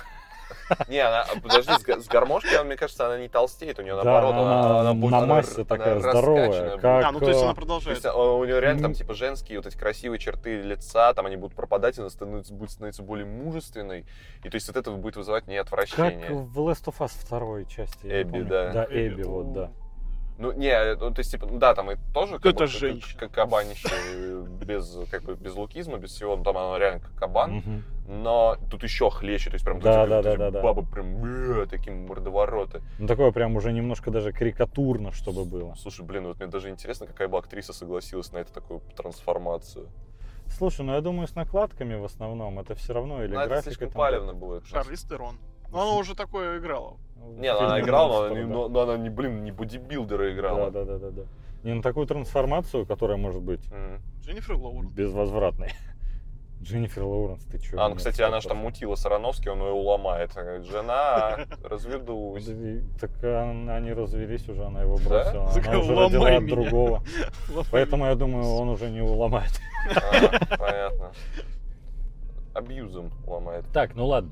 Не, 0.88 0.98
она, 1.00 1.24
подожди, 1.42 1.72
с, 1.72 1.82
га- 1.82 2.00
с 2.00 2.06
гармошкой, 2.06 2.54
она, 2.56 2.64
мне 2.64 2.76
кажется, 2.76 3.06
она 3.06 3.18
не 3.18 3.28
толстеет, 3.28 3.78
у 3.78 3.82
нее 3.82 3.96
Да, 3.96 4.04
наоборот, 4.04 4.34
она 4.34 4.60
она, 4.60 4.80
она 4.80 4.94
будет- 4.94 5.10
на 5.12 5.26
массе 5.26 5.64
такая 5.64 5.92
она 5.92 6.00
здоровая, 6.00 6.46
раскачанная 6.46 6.70
будет. 6.72 6.80
как- 6.82 7.04
А, 7.04 7.12
ну 7.12 7.18
то 7.20 7.28
есть 7.28 7.40
э, 7.40 7.42
она 7.44 7.50
То 7.52 7.56
продолжает. 7.56 7.96
есть 7.96 8.06
а, 8.06 8.14
у 8.14 8.44
нее 8.44 8.60
реально 8.60 8.82
там 8.82 8.94
типа 8.94 9.14
женские 9.14 9.58
вот 9.58 9.66
эти 9.66 9.76
красивые 9.76 10.18
черты 10.18 10.62
лица, 10.62 11.12
там 11.14 11.26
они 11.26 11.36
будут 11.36 11.54
пропадать, 11.56 11.98
она 11.98 12.10
становится, 12.10 12.52
будет 12.54 12.70
становиться 12.70 13.02
более 13.02 13.26
мужественной. 13.26 14.06
И 14.44 14.48
то 14.48 14.54
есть 14.56 14.68
от 14.68 14.76
этого 14.76 14.96
будет 14.96 15.16
вызывать 15.16 15.46
не 15.46 15.56
Как 15.56 15.66
отвращение. 15.66 16.30
в 16.30 16.58
Last 16.58 16.84
of 16.86 16.98
Us 16.98 17.12
второй 17.14 17.66
части. 17.66 18.06
Эбби, 18.06 18.40
да. 18.42 18.70
Да, 18.72 18.86
Эбби, 18.90 19.22
вот, 19.22 19.52
да. 19.52 19.70
Ну, 20.38 20.52
не, 20.52 20.94
ну, 20.96 21.12
то 21.12 21.20
есть, 21.20 21.30
типа, 21.30 21.46
ну 21.46 21.58
да, 21.58 21.74
там 21.74 21.90
и 21.90 21.96
тоже 22.12 22.38
как 22.38 22.46
Это 22.46 22.64
бы, 22.64 22.66
женщина. 22.66 23.20
Как, 23.20 23.30
как 23.30 23.32
кабанище, 23.32 23.88
э, 23.92 24.44
без, 24.64 24.98
как 25.10 25.22
бы, 25.22 25.34
без 25.34 25.54
лукизма, 25.54 25.98
без 25.98 26.10
всего, 26.10 26.36
ну, 26.36 26.42
там 26.42 26.56
оно 26.56 26.78
реально 26.78 27.00
как 27.00 27.14
кабан, 27.14 27.84
но 28.08 28.56
тут 28.70 28.82
еще 28.82 29.10
хлеще, 29.10 29.50
то 29.50 29.54
есть 29.54 29.64
прям 29.64 29.78
Да, 29.80 30.06
да, 30.06 30.22
да, 30.22 30.36
да, 30.36 30.50
да. 30.50 30.62
бабы 30.62 30.84
прям 30.84 31.20
бля, 31.20 31.66
такие 31.66 31.94
мордовороты. 31.94 32.82
Ну, 32.98 33.06
такое 33.06 33.30
прям 33.30 33.54
уже 33.56 33.72
немножко 33.72 34.10
даже 34.10 34.32
карикатурно, 34.32 35.12
чтобы 35.12 35.44
было. 35.44 35.74
Слушай, 35.76 36.04
блин, 36.04 36.26
вот 36.26 36.38
мне 36.38 36.48
даже 36.48 36.70
интересно, 36.70 37.06
какая 37.06 37.28
бы 37.28 37.38
актриса 37.38 37.72
согласилась 37.72 38.32
на 38.32 38.38
эту 38.38 38.52
такую 38.52 38.80
трансформацию. 38.96 39.88
Слушай, 40.48 40.84
ну 40.84 40.92
я 40.94 41.00
думаю, 41.00 41.28
с 41.28 41.34
накладками 41.34 41.94
в 41.94 42.04
основном 42.04 42.58
это 42.58 42.74
все 42.74 42.92
равно 42.92 43.22
или 43.22 43.32
Ну, 43.32 43.40
это 43.40 43.48
графика. 43.48 43.70
слишком 43.70 43.88
там 43.88 43.96
палевно 43.98 44.34
будет. 44.34 44.66
Шарлиз 44.66 45.02
Терон. 45.02 45.38
Но 45.70 45.82
она 45.82 45.92
уже 45.98 46.14
такое 46.14 46.58
играла. 46.58 46.96
В 47.22 47.38
Не, 47.38 47.52
ну, 47.52 47.60
она 47.60 47.80
играла, 47.80 48.28
но 48.28 48.68
но- 48.68 48.80
она 48.80 48.96
не, 48.96 49.10
блин, 49.10 49.44
не 49.44 49.52
бодибилдера 49.52 50.32
играла. 50.34 50.70
Да, 50.70 50.84
да, 50.84 50.98
да, 50.98 51.10
да, 51.10 51.10
да. 51.10 51.22
Не, 51.62 51.74
ну 51.74 51.82
такую 51.82 52.06
трансформацию, 52.06 52.86
которая 52.86 53.16
может 53.16 53.42
быть. 53.42 53.62
Дженнифер 54.22 54.56
Лоуренс. 54.56 54.92
безвозвратной. 54.92 55.72
Дженнифер 56.62 57.04
Лоуренс, 57.04 57.44
ты 57.44 57.58
чё? 57.58 57.80
А, 57.80 57.88
ну, 57.88 57.96
кстати, 57.96 58.22
она 58.22 58.40
же 58.40 58.48
там 58.48 58.58
мутила 58.58 58.94
с 58.94 59.04
Ароновски, 59.04 59.48
он 59.48 59.60
ее 59.60 59.72
уломает. 59.72 60.32
Жена, 60.64 61.38
разведусь. 61.64 62.48
Так 63.00 63.10
они 63.22 63.92
развелись 63.92 64.48
уже, 64.48 64.64
она 64.64 64.82
его 64.82 64.96
бросила. 64.96 65.50
Она 65.50 65.78
уже 65.78 65.94
родила 65.94 66.36
от 66.36 66.46
другого. 66.46 67.02
Поэтому 67.70 68.06
я 68.06 68.14
думаю, 68.14 68.44
он 68.54 68.68
уже 68.68 68.90
не 68.90 69.00
уломает. 69.00 69.60
А, 69.96 70.56
понятно. 70.56 71.12
Абьюзом 72.54 73.10
ломает. 73.26 73.64
Так, 73.72 73.94
ну 73.94 74.06
ладно. 74.06 74.30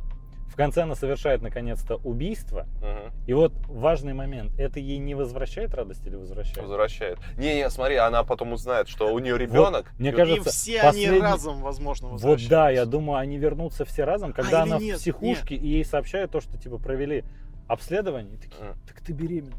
В 0.50 0.56
конце 0.56 0.82
она 0.82 0.94
совершает 0.96 1.42
наконец-то 1.42 1.96
убийство. 1.96 2.66
Мгм. 2.82 3.12
И 3.26 3.32
вот 3.32 3.52
важный 3.68 4.12
момент. 4.14 4.52
Это 4.58 4.80
ей 4.80 4.98
не 4.98 5.14
возвращает 5.14 5.72
радость 5.74 6.04
или 6.06 6.16
возвращает? 6.16 6.58
Возвращает. 6.58 7.18
Не-не, 7.38 7.70
смотри, 7.70 7.96
она 7.96 8.24
потом 8.24 8.52
узнает, 8.52 8.88
что 8.88 9.14
у 9.14 9.18
нее 9.20 9.38
ребенок. 9.38 9.92
мне 9.98 10.10
и- 10.10 10.12
кажется, 10.12 10.50
И 10.50 10.52
все 10.52 10.82
последний- 10.82 11.08
они 11.16 11.20
разом, 11.20 11.62
возможно, 11.62 12.08
Вот 12.08 12.40
да, 12.48 12.68
я 12.70 12.84
думаю, 12.84 13.18
они 13.20 13.38
вернутся 13.38 13.84
все 13.84 14.04
разом, 14.04 14.32
когда 14.32 14.60
А, 14.60 14.62
она 14.64 14.78
нет, 14.78 14.96
в 14.96 15.00
психушке, 15.00 15.54
и 15.54 15.66
ей 15.66 15.84
сообщают 15.84 16.32
то, 16.32 16.40
что 16.40 16.58
типа 16.58 16.78
провели 16.78 17.24
обследование, 17.68 18.34
и 18.34 18.36
такие, 18.36 18.74
так 18.86 19.00
ты 19.00 19.12
беременна. 19.12 19.54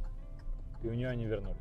И 0.83 0.87
у 0.87 0.93
нее 0.93 1.07
они 1.09 1.25
вернулись. 1.25 1.57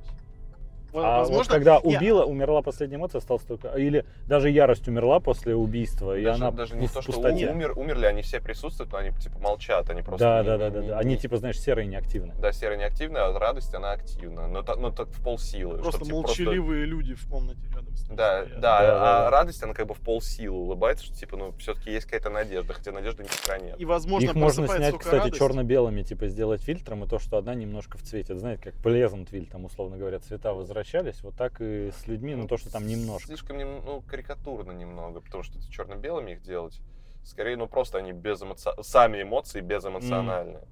А 0.94 1.18
возможно, 1.18 1.36
вот 1.38 1.48
когда 1.48 1.78
убила, 1.78 2.24
умерла 2.24 2.62
последняя 2.62 2.96
эмоция, 2.96 3.18
осталось 3.18 3.44
только... 3.44 3.68
Или 3.68 4.04
даже 4.26 4.50
ярость 4.50 4.88
умерла 4.88 5.20
после 5.20 5.54
убийства, 5.54 6.18
и 6.18 6.24
Даже, 6.24 6.42
она 6.42 6.50
даже 6.50 6.74
в 6.74 6.78
не 6.78 6.88
то, 6.88 7.02
что 7.02 7.12
пустоте. 7.12 7.50
умер, 7.50 7.72
умерли, 7.76 8.06
они 8.06 8.22
все 8.22 8.40
присутствуют, 8.40 8.92
но 8.92 8.98
они 8.98 9.10
типа 9.12 9.38
молчат, 9.38 9.88
они 9.90 10.02
просто... 10.02 10.24
Да, 10.24 10.40
не- 10.42 10.46
да, 10.46 10.52
не- 10.52 10.58
да, 10.58 10.70
да, 10.70 10.80
не- 10.80 10.88
да. 10.88 10.98
Они 10.98 11.14
не- 11.14 11.20
типа, 11.20 11.36
знаешь, 11.36 11.60
серые 11.60 11.86
и 11.86 11.88
неактивные. 11.90 12.34
Да, 12.40 12.52
серая 12.52 12.78
неактивная, 12.78 13.26
а 13.26 13.38
радость 13.38 13.74
она 13.74 13.92
активна. 13.92 14.48
Но, 14.48 14.62
но 14.62 14.90
так 14.90 15.08
в 15.08 15.22
полсилы. 15.22 15.78
Просто 15.78 16.04
чтоб, 16.04 16.08
типа, 16.08 16.16
молчаливые 16.16 16.84
люди 16.86 17.14
в 17.14 17.26
комнате 17.28 17.60
ним 18.08 18.16
Да, 18.16 18.44
да, 18.44 18.54
Да, 18.54 18.60
да, 18.60 18.80
а 18.80 19.24
да. 19.24 19.30
радость, 19.30 19.62
она 19.62 19.74
как 19.74 19.86
бы 19.86 19.94
в 19.94 20.00
полсилы 20.00 20.56
улыбается, 20.58 21.04
что 21.04 21.14
типа, 21.14 21.36
ну, 21.36 21.52
все-таки 21.58 21.90
есть 21.92 22.06
какая-то 22.06 22.30
надежда, 22.30 22.72
хотя 22.74 22.92
надежды 22.92 23.22
ни 23.22 23.28
хера 23.28 23.58
нет. 23.58 23.78
И, 23.80 23.84
возможно, 23.84 24.26
Их 24.26 24.34
можно 24.34 24.66
снять, 24.68 24.98
кстати, 24.98 25.16
радость. 25.24 25.38
черно-белыми, 25.38 26.02
типа 26.02 26.28
сделать 26.28 26.62
фильтром, 26.62 27.04
и 27.04 27.08
то, 27.08 27.18
что 27.18 27.36
одна 27.36 27.54
немножко 27.54 27.98
в 27.98 28.02
цвете. 28.02 28.32
Это, 28.32 28.40
знаете, 28.40 28.62
как 28.62 28.74
Pleasantville, 28.76 29.46
там, 29.50 29.64
условно 29.64 29.96
говоря, 29.96 30.18
цвета 30.20 30.52
возвращались, 30.54 31.22
вот 31.22 31.34
так 31.36 31.60
и 31.60 31.90
с 31.90 32.06
людьми, 32.06 32.34
ну 32.34 32.46
то, 32.46 32.56
что 32.56 32.70
там 32.70 32.86
немножко. 32.86 33.26
Слишком 33.26 33.58
нем- 33.58 33.82
ну, 33.84 34.02
карикатурно 34.02 34.72
немного, 34.72 35.20
потому 35.20 35.42
что 35.42 35.58
это 35.58 35.70
черно-белыми 35.70 36.32
их 36.32 36.42
делать. 36.42 36.80
Скорее, 37.24 37.56
ну 37.56 37.66
просто 37.66 37.98
они 37.98 38.12
без 38.12 38.40
эмоци- 38.42 38.82
сами 38.82 39.22
эмоции 39.22 39.60
безэмоциональные. 39.60 40.62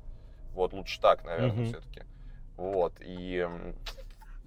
Вот, 0.55 0.73
лучше 0.73 1.01
так, 1.01 1.25
наверное, 1.25 1.53
Мгм. 1.53 1.65
все-таки. 1.67 2.03
Вот, 2.57 2.95
и... 3.01 3.47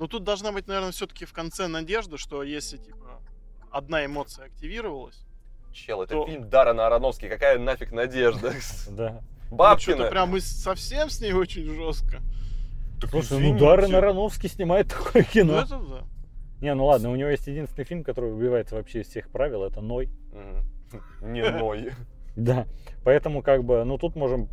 Но 0.02 0.08
тут 0.08 0.24
должна 0.24 0.52
быть, 0.52 0.66
наверное, 0.68 0.92
все-таки 0.92 1.26
в 1.26 1.32
конце 1.32 1.68
надежда, 1.68 2.18
что 2.18 2.42
если, 2.42 2.78
типа, 2.78 3.22
одна 3.70 4.04
эмоция 4.04 4.46
активировалась, 4.48 5.24
Чел, 5.74 6.02
это 6.02 6.16
То- 6.16 6.26
фильм 6.26 6.50
Даррена 6.50 6.88
Аронофски, 6.88 7.30
какая 7.30 7.60
нафиг 7.60 7.92
надежда? 7.92 8.52
Да. 8.90 9.22
ну, 9.52 9.56
Бабкина! 9.58 9.98
что-то 9.98 10.10
прям 10.10 10.30
мы 10.30 10.42
совсем 10.42 11.12
с 11.12 11.22
ней 11.22 11.34
очень 11.34 11.66
жестко. 11.66 12.20
Слушай, 13.12 13.52
ну. 13.52 13.60
Даррен 13.60 13.94
Аронофский 13.94 14.50
снимает 14.50 14.88
такое 14.88 15.22
Ну, 15.22 15.32
кино. 15.32 15.60
это 15.60 15.78
да. 15.78 16.04
Не, 16.62 16.74
ну 16.74 16.86
ладно, 16.88 17.12
у 17.12 17.16
него 17.16 17.30
есть 17.30 17.46
единственный 17.46 17.86
фильм, 17.86 18.04
который 18.04 18.34
убивается 18.34 18.74
вообще 18.78 19.02
из 19.02 19.08
всех 19.08 19.30
правил, 19.30 19.64
это 19.64 19.82
Ной. 19.82 20.10
Не 21.22 21.48
ной. 21.48 21.92
Да. 22.36 22.66
Поэтому, 23.04 23.44
как 23.44 23.64
бы, 23.66 23.84
ну 23.84 24.00
тут 24.00 24.16
можем, 24.16 24.48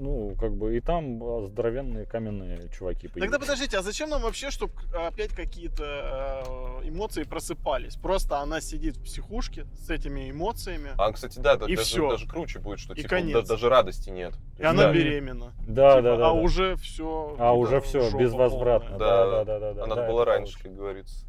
ну, 0.00 0.34
как 0.40 0.54
бы, 0.56 0.76
и 0.76 0.80
там 0.80 1.22
а, 1.22 1.46
здоровенные 1.46 2.06
каменные 2.06 2.68
чуваки 2.70 3.06
Тогда 3.08 3.20
появились. 3.26 3.38
подождите, 3.40 3.78
а 3.78 3.82
зачем 3.82 4.08
нам 4.08 4.22
вообще, 4.22 4.50
чтобы 4.50 4.72
опять 4.94 5.30
какие-то 5.30 6.42
э, 6.82 6.88
эмоции 6.88 7.24
просыпались? 7.24 7.96
Просто 7.96 8.38
она 8.38 8.60
сидит 8.60 8.96
в 8.96 9.04
психушке 9.04 9.66
с 9.74 9.90
этими 9.90 10.30
эмоциями, 10.30 10.90
А, 10.96 11.12
кстати, 11.12 11.38
да, 11.38 11.56
да, 11.56 11.66
И 11.66 11.76
даже, 11.76 11.86
всё. 11.88 12.10
даже 12.10 12.26
круче 12.26 12.58
будет, 12.58 12.78
что 12.80 12.94
И 12.94 12.96
типа 12.96 13.08
конец. 13.10 13.34
да- 13.34 13.54
даже 13.54 13.68
радости 13.68 14.10
нет. 14.10 14.34
и 14.58 14.64
она 14.64 14.84
Да. 14.84 14.92
беременна. 14.92 15.52
Да, 15.68 15.90
Типа, 15.96 16.02
да, 16.02 16.16
да. 16.16 16.30
а 16.30 16.32
да. 16.34 16.40
уже 16.40 16.76
все. 16.76 17.36
А 17.38 17.52
уже 17.52 17.80
все, 17.80 18.10
безвозвратно. 18.16 18.98
Да. 18.98 19.26
Да, 19.26 19.44
да, 19.44 19.58
да, 19.58 19.74
да. 19.74 19.82
А 19.84 19.86
надо 19.86 20.02
да, 20.02 20.08
это 20.12 20.24
раньше, 20.24 20.62
как 20.62 20.74
говорится. 20.74 21.26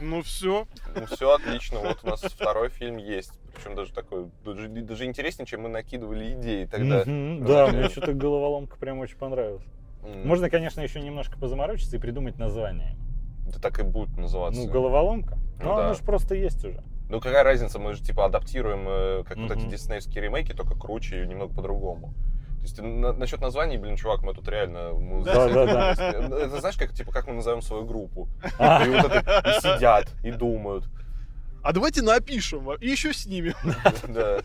Ну 0.00 0.22
все. 0.22 0.66
Ну 0.94 1.06
все 1.06 1.30
отлично, 1.34 1.78
вот 1.80 1.98
у 2.02 2.06
нас 2.08 2.20
второй 2.22 2.68
фильм 2.68 2.98
есть. 2.98 3.32
Причем 3.56 3.74
даже 3.74 3.92
такой, 3.92 4.26
даже, 4.44 4.68
даже 4.68 5.04
интереснее, 5.06 5.46
чем 5.46 5.62
мы 5.62 5.68
накидывали 5.68 6.32
идеи 6.34 6.66
тогда. 6.66 7.04
Да, 7.04 7.68
мне 7.72 7.88
что-то 7.88 8.12
головоломка 8.12 8.76
прям 8.76 8.98
очень 9.00 9.16
понравилась. 9.16 9.64
Можно, 10.24 10.48
конечно, 10.50 10.80
еще 10.80 11.00
немножко 11.00 11.36
позаморочиться 11.38 11.96
и 11.96 11.98
придумать 11.98 12.38
название. 12.38 12.96
Это 13.48 13.60
так 13.60 13.78
и 13.80 13.82
будет 13.82 14.16
называться. 14.16 14.60
Ну, 14.60 14.68
головоломка. 14.70 15.36
Ну 15.58 15.64
Ну, 15.70 15.76
да. 15.76 15.84
оно 15.86 15.94
же 15.94 16.02
просто 16.02 16.34
есть 16.34 16.64
уже. 16.64 16.82
Ну 17.08 17.20
какая 17.20 17.44
разница, 17.44 17.78
мы 17.78 17.92
же 17.94 18.02
типа 18.02 18.24
адаптируем, 18.26 18.86
э, 18.88 19.24
как 19.24 19.36
вот 19.38 19.50
эти 19.52 19.64
диснеевские 19.66 20.24
ремейки, 20.24 20.52
только 20.52 20.76
круче 20.76 21.22
и 21.22 21.26
немного 21.26 21.54
по-другому. 21.54 22.08
То 22.58 22.62
есть 22.62 22.80
на- 22.82 23.12
насчет 23.12 23.40
названий, 23.40 23.78
блин, 23.78 23.94
чувак, 23.96 24.22
мы 24.22 24.34
тут 24.34 24.48
реально... 24.48 24.92
мы 24.92 25.22
Да, 25.24 25.48
да, 25.48 25.66
да. 25.66 25.92
Это 25.92 26.58
знаешь, 26.60 26.76
как, 26.76 26.92
типа, 26.92 27.12
как 27.12 27.28
мы 27.28 27.34
назовем 27.34 27.62
свою 27.62 27.84
группу? 27.84 28.28
А, 28.58 28.84
И 28.84 28.90
вот 28.90 29.04
это, 29.12 29.42
и 29.48 29.60
сидят, 29.60 30.08
и 30.24 30.32
думают. 30.32 30.88
А 31.66 31.72
давайте 31.72 32.00
напишем 32.00 32.72
и 32.74 32.88
еще 32.88 33.12
снимем. 33.12 33.54
Да. 34.08 34.40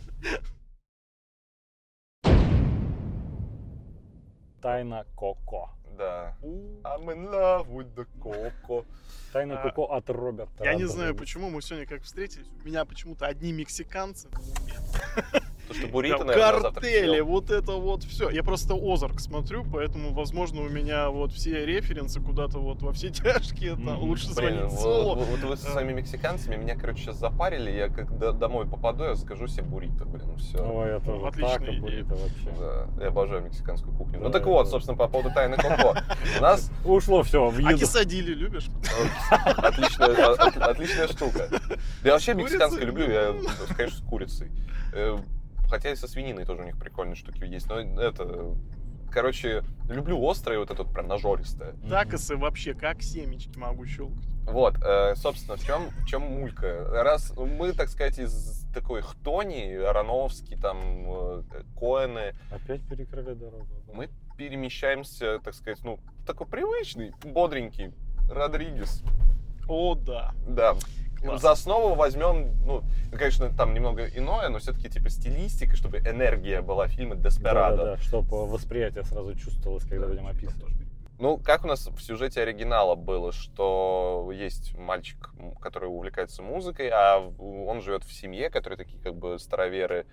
Тайна 4.60 5.05
Коко. 5.15 5.69
Да. 5.95 6.36
I'm 6.41 7.05
in 7.12 7.29
love 7.29 7.67
with 7.67 7.93
the 7.93 8.07
Coco. 8.19 8.86
Тайна 9.34 9.60
А, 9.60 9.62
Коко 9.62 9.93
от 9.93 10.10
Роберта. 10.10 10.63
Я 10.63 10.73
не 10.73 10.86
знаю, 10.86 11.13
почему 11.13 11.51
мы 11.51 11.62
сегодня 11.62 11.86
как 11.86 12.01
встретились. 12.01 12.47
У 12.63 12.67
меня 12.67 12.86
почему-то 12.86 13.27
одни 13.27 13.51
мексиканцы. 13.51 14.27
То, 15.71 15.77
что 15.77 15.88
буррито, 15.88 16.23
наверное, 16.25 16.71
картели, 16.71 17.19
вот 17.21 17.49
это 17.49 17.73
вот 17.73 18.03
все. 18.03 18.29
Я 18.29 18.43
просто 18.43 18.73
Озарк 18.75 19.19
смотрю, 19.19 19.63
поэтому, 19.71 20.13
возможно, 20.13 20.62
у 20.62 20.69
меня 20.69 21.10
вот 21.10 21.31
все 21.31 21.65
референсы 21.65 22.19
куда-то 22.19 22.60
вот 22.60 22.81
во 22.81 22.91
все 22.93 23.10
тяжкие. 23.12 23.71
Там, 23.75 23.84
Мгм. 23.95 23.99
лучше 24.03 24.25
Блин, 24.25 24.36
звонить 24.36 24.71
вот, 24.71 24.79
Соло. 24.81 25.15
вот- 25.15 25.27
вот 25.27 25.39
вы 25.39 25.55
со 25.57 25.71
своими 25.71 25.93
мексиканцами 25.93 26.55
меня, 26.57 26.75
короче, 26.75 27.03
сейчас 27.03 27.17
запарили. 27.17 27.71
Я 27.71 27.88
когда 27.89 28.31
домой 28.34 28.67
попаду, 28.67 29.03
я 29.05 29.15
закажу 29.15 29.47
себе 29.47 29.63
буррито, 29.63 30.05
блин, 30.05 30.36
все. 30.38 30.57
Ой, 30.60 30.89
я 30.89 30.99
тоже 30.99 31.25
Отличная 31.25 31.53
так 31.60 31.67
идея. 31.69 31.81
буррито 31.81 32.15
вообще. 32.15 32.49
Да, 32.60 33.03
я 33.03 33.07
обожаю 33.07 33.43
мексиканскую 33.43 33.95
кухню. 33.95 34.19
Да, 34.19 34.25
ну 34.25 34.31
так 34.31 34.43
да, 34.43 34.49
вот, 34.49 34.69
собственно, 34.69 34.97
по 34.97 35.07
поводу 35.07 35.34
тайны 35.34 35.55
Коко. 35.57 35.95
У 36.38 36.41
нас 36.41 36.69
Ушло 36.84 37.23
все 37.23 37.49
в 37.49 37.57
А 37.57 37.62
еду. 37.71 37.79
кисадили 37.79 38.34
любишь? 38.34 38.67
отличная, 39.57 40.31
от- 40.34 40.57
отличная 40.57 41.07
штука. 41.07 41.47
Да 41.49 41.57
я 42.03 42.12
вообще 42.13 42.34
мексиканское 42.34 42.86
люблю, 42.86 43.10
я, 43.10 43.34
конечно, 43.75 43.97
с 43.99 44.01
курицей. 44.01 44.51
Хотя 45.71 45.89
и 45.89 45.95
со 45.95 46.05
свининой 46.05 46.43
тоже 46.43 46.63
у 46.63 46.65
них 46.65 46.77
прикольные 46.77 47.15
штуки 47.15 47.45
есть. 47.45 47.69
Но 47.69 47.79
это... 47.79 48.53
Короче, 49.10 49.63
люблю 49.89 50.21
острое, 50.29 50.60
вот 50.60 50.69
это 50.69 50.84
вот 50.84 50.93
прям 50.93 51.07
нажористое. 51.07 51.75
Такосы 51.89 52.36
вообще 52.36 52.73
как 52.73 53.01
семечки 53.01 53.57
могу 53.57 53.86
щелкать. 53.86 54.25
Вот, 54.45 54.75
э, 54.84 55.15
собственно, 55.15 55.55
в 55.55 55.65
чем, 55.65 55.89
в 55.89 56.05
чем 56.05 56.23
мулька? 56.23 56.88
Раз 56.91 57.34
мы, 57.38 57.71
так 57.71 57.88
сказать, 57.88 58.19
из 58.19 58.65
такой 58.73 59.01
хтони, 59.01 59.75
Ароновский, 59.75 60.57
там, 60.57 60.77
э, 61.07 61.43
Коэны, 61.77 62.36
Опять 62.51 62.81
перекрыли 62.88 63.34
дорогу. 63.34 63.67
да. 63.88 63.93
мы 63.93 64.10
перемещаемся, 64.38 65.39
так 65.39 65.54
сказать, 65.54 65.79
ну, 65.83 66.00
в 66.19 66.25
такой 66.25 66.48
привычный, 66.48 67.13
бодренький 67.23 67.93
Родригес. 68.29 69.04
О, 69.69 69.96
да. 69.96 70.33
Да, 70.48 70.75
Класс. 71.22 71.42
за 71.42 71.52
основу 71.52 71.96
возьмем, 71.96 72.54
ну, 72.65 72.84
конечно, 73.12 73.50
там 73.56 73.74
немного 73.74 74.08
иное, 74.08 74.50
но 74.50 74.60
все-таки 74.60 74.90
типа 74.90 75.10
стилистика, 75.10 75.76
чтобы 75.76 76.00
энергия 76.00 76.62
была 76.62 76.88
фильма 76.88 77.15
Деспирадо. 77.15 77.78
Да-да-да, 77.78 77.98
чтобы 78.02 78.48
восприятие 78.48 79.04
сразу 79.04 79.36
чувствовалось, 79.36 79.84
когда 79.84 80.08
будем 80.08 80.28
описывать. 80.28 80.74
Ну, 81.19 81.38
как 81.38 81.63
у 81.63 81.67
нас 81.67 81.86
в 81.86 82.02
сюжете 82.02 82.42
оригинала 82.42 82.96
было, 82.96 83.32
что 83.32 84.32
есть 84.34 84.76
мальчик, 84.76 85.30
который 85.60 85.88
увлекается 85.88 86.42
музыкой, 86.42 86.90
а 86.90 87.19
он 87.19 87.82
живет 87.82 88.04
в 88.04 88.12
семье, 88.12 88.50
которые 88.50 88.78
такие 88.78 89.00
как 89.00 89.15
бы 89.15 89.38
староверы, 89.38 90.08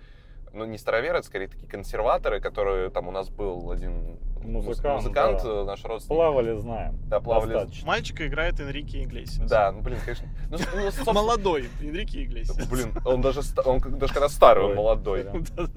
ну 0.53 0.65
не 0.65 0.77
староверы, 0.77 1.17
это 1.19 1.27
скорее 1.27 1.47
такие 1.47 1.67
консерваторы, 1.67 2.39
которые 2.41 2.89
там 2.89 3.07
у 3.07 3.11
нас 3.11 3.29
был 3.29 3.71
один 3.71 4.17
муз- 4.43 4.65
Музыкант, 4.65 5.03
музыкант 5.03 5.41
да. 5.43 5.63
наш 5.65 5.83
родственник. 5.83 6.17
Плавали, 6.17 6.57
знаем. 6.57 6.97
Да, 7.07 7.19
плавали. 7.19 7.53
Достаточно. 7.53 7.87
Мальчика 7.87 8.27
играет 8.27 8.59
Энрике 8.59 9.03
Иглесиас. 9.03 9.49
Да, 9.49 9.71
ну 9.71 9.81
блин, 9.81 9.97
конечно. 10.03 10.27
Ну, 10.49 10.57
ну, 10.75 10.81
собственно, 10.83 11.13
Молодой 11.13 11.69
Энрике 11.81 12.23
Иглесиас. 12.23 12.67
Блин, 12.69 12.93
он 13.05 13.21
даже, 13.21 13.41
он 13.65 13.79
даже 13.79 14.13
когда 14.13 14.29
старый, 14.29 14.63
он 14.65 14.71
Ой, 14.71 14.75
молодой. 14.77 15.23
Да, 15.23 15.33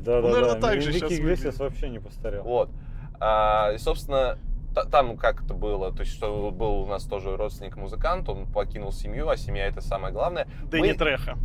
да, 0.00 0.20
наверное, 0.20 0.54
да. 0.54 0.60
так 0.60 0.80
же 0.82 0.90
Энрике 0.90 1.16
Иглесиас 1.16 1.58
вообще 1.58 1.88
не 1.88 1.98
постарел. 1.98 2.42
Вот. 2.44 2.70
А, 3.18 3.72
и, 3.74 3.78
собственно, 3.78 4.38
та- 4.74 4.84
там 4.84 5.16
как 5.16 5.42
это 5.44 5.54
было, 5.54 5.92
то 5.92 6.00
есть, 6.00 6.12
что 6.12 6.50
был 6.50 6.82
у 6.82 6.86
нас 6.86 7.04
тоже 7.04 7.36
родственник-музыкант, 7.36 8.28
он 8.28 8.46
покинул 8.46 8.92
семью, 8.92 9.28
а 9.28 9.36
семья 9.36 9.66
это 9.66 9.80
самое 9.80 10.12
главное. 10.12 10.46
Дэнни 10.70 10.88
Мы- 10.92 10.94
Треха. 10.94 11.36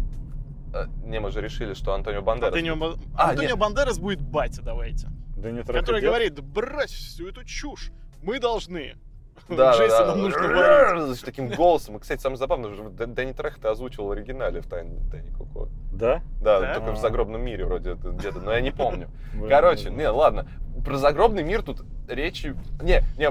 Э, 0.75 0.87
Не, 1.05 1.19
мы 1.19 1.31
же 1.31 1.41
решили, 1.41 1.73
что 1.73 1.93
Антонио 1.93 2.21
Бандерас. 2.21 2.53
Антонио, 2.53 2.75
будет. 2.75 2.99
А, 3.15 3.29
Антонио 3.29 3.49
нет. 3.51 3.57
Бандерас 3.59 3.97
будет 3.97 4.21
батя, 4.21 4.61
давайте. 4.61 5.07
Да 5.37 5.51
не 5.51 5.63
Который 5.63 6.01
дед. 6.01 6.09
говорит, 6.09 6.39
брось 6.41 6.91
всю 6.91 7.27
эту 7.29 7.43
чушь. 7.45 7.91
Мы 8.21 8.39
должны. 8.39 8.93
Да, 9.49 9.77
да, 9.77 10.15
нужно. 10.15 11.13
С 11.13 11.19
таким 11.19 11.49
голосом. 11.49 11.97
И, 11.97 11.99
кстати, 11.99 12.19
самое 12.21 12.37
забавное, 12.37 12.73
что 12.73 12.83
Дэ- 12.85 13.05
Дэнни 13.13 13.33
Трех 13.33 13.57
это 13.59 13.69
озвучивал 13.69 14.07
в 14.07 14.11
оригинале 14.11 14.61
в 14.61 14.65
Тайне 14.67 14.97
Дэнни 15.11 15.29
Коко. 15.29 15.67
Да? 15.93 16.23
Да, 16.41 16.61
Да? 16.61 16.73
только 16.75 16.93
в 16.93 16.97
загробном 16.97 17.41
мире 17.43 17.65
вроде 17.65 17.91
это 17.91 18.09
где-то, 18.09 18.39
но 18.39 18.53
я 18.53 18.61
не 18.61 18.71
помню. 18.71 19.09
Короче, 19.49 19.85
блин. 19.89 19.97
не, 19.97 20.09
ладно. 20.09 20.47
Про 20.83 20.97
загробный 20.97 21.43
мир 21.43 21.61
тут 21.61 21.83
речи... 22.07 22.55
Не, 22.81 23.03
не, 23.17 23.29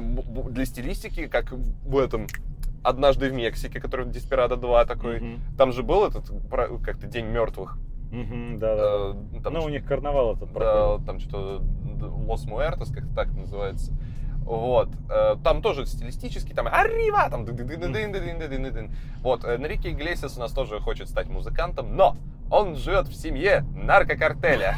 для 0.51 0.65
стилистики, 0.67 1.27
как 1.27 1.51
в 1.51 1.99
этом 1.99 2.27
«Однажды 2.85 3.29
в 3.31 3.33
Мексике», 3.33 3.81
который 3.81 4.07
в 4.07 4.11
«Деспирадо 4.11 4.55
2» 4.57 4.87
такой. 4.87 5.21
Мгм. 5.21 5.41
Там 5.59 5.73
же 5.73 5.83
был 5.83 6.05
этот, 6.07 6.31
как-то 6.85 7.07
День 7.07 7.27
мертвых. 7.27 7.79
Мгм, 8.13 8.59
Да, 8.59 8.77
да. 8.77 8.83
Э, 9.37 9.41
там 9.43 9.55
Ну, 9.55 9.65
у 9.65 9.69
них 9.69 9.85
карнавал 9.85 10.35
этот 10.37 10.53
Да, 10.53 10.55
проходит. 10.61 11.07
там 11.07 11.19
что-то 11.19 11.63
Лос 12.27 12.45
Муэртос, 12.45 12.91
как 12.93 13.05
так 13.15 13.33
называется. 13.35 13.93
Вот. 14.45 14.91
Э, 15.11 15.37
Там 15.43 15.63
тоже 15.63 15.87
стилистически, 15.87 16.53
там 16.53 16.69
Арива, 16.71 17.29
там. 17.31 17.47
Вот. 19.23 19.45
Энрике 19.45 19.91
Иглесиас 19.91 20.37
у 20.37 20.41
нас 20.41 20.53
тоже 20.53 20.79
хочет 20.81 21.09
стать 21.09 21.29
музыкантом, 21.29 21.97
но 21.97 22.17
он 22.51 22.77
живет 22.77 23.09
в 23.09 23.15
семье 23.15 23.65
наркокартеля. 23.75 24.77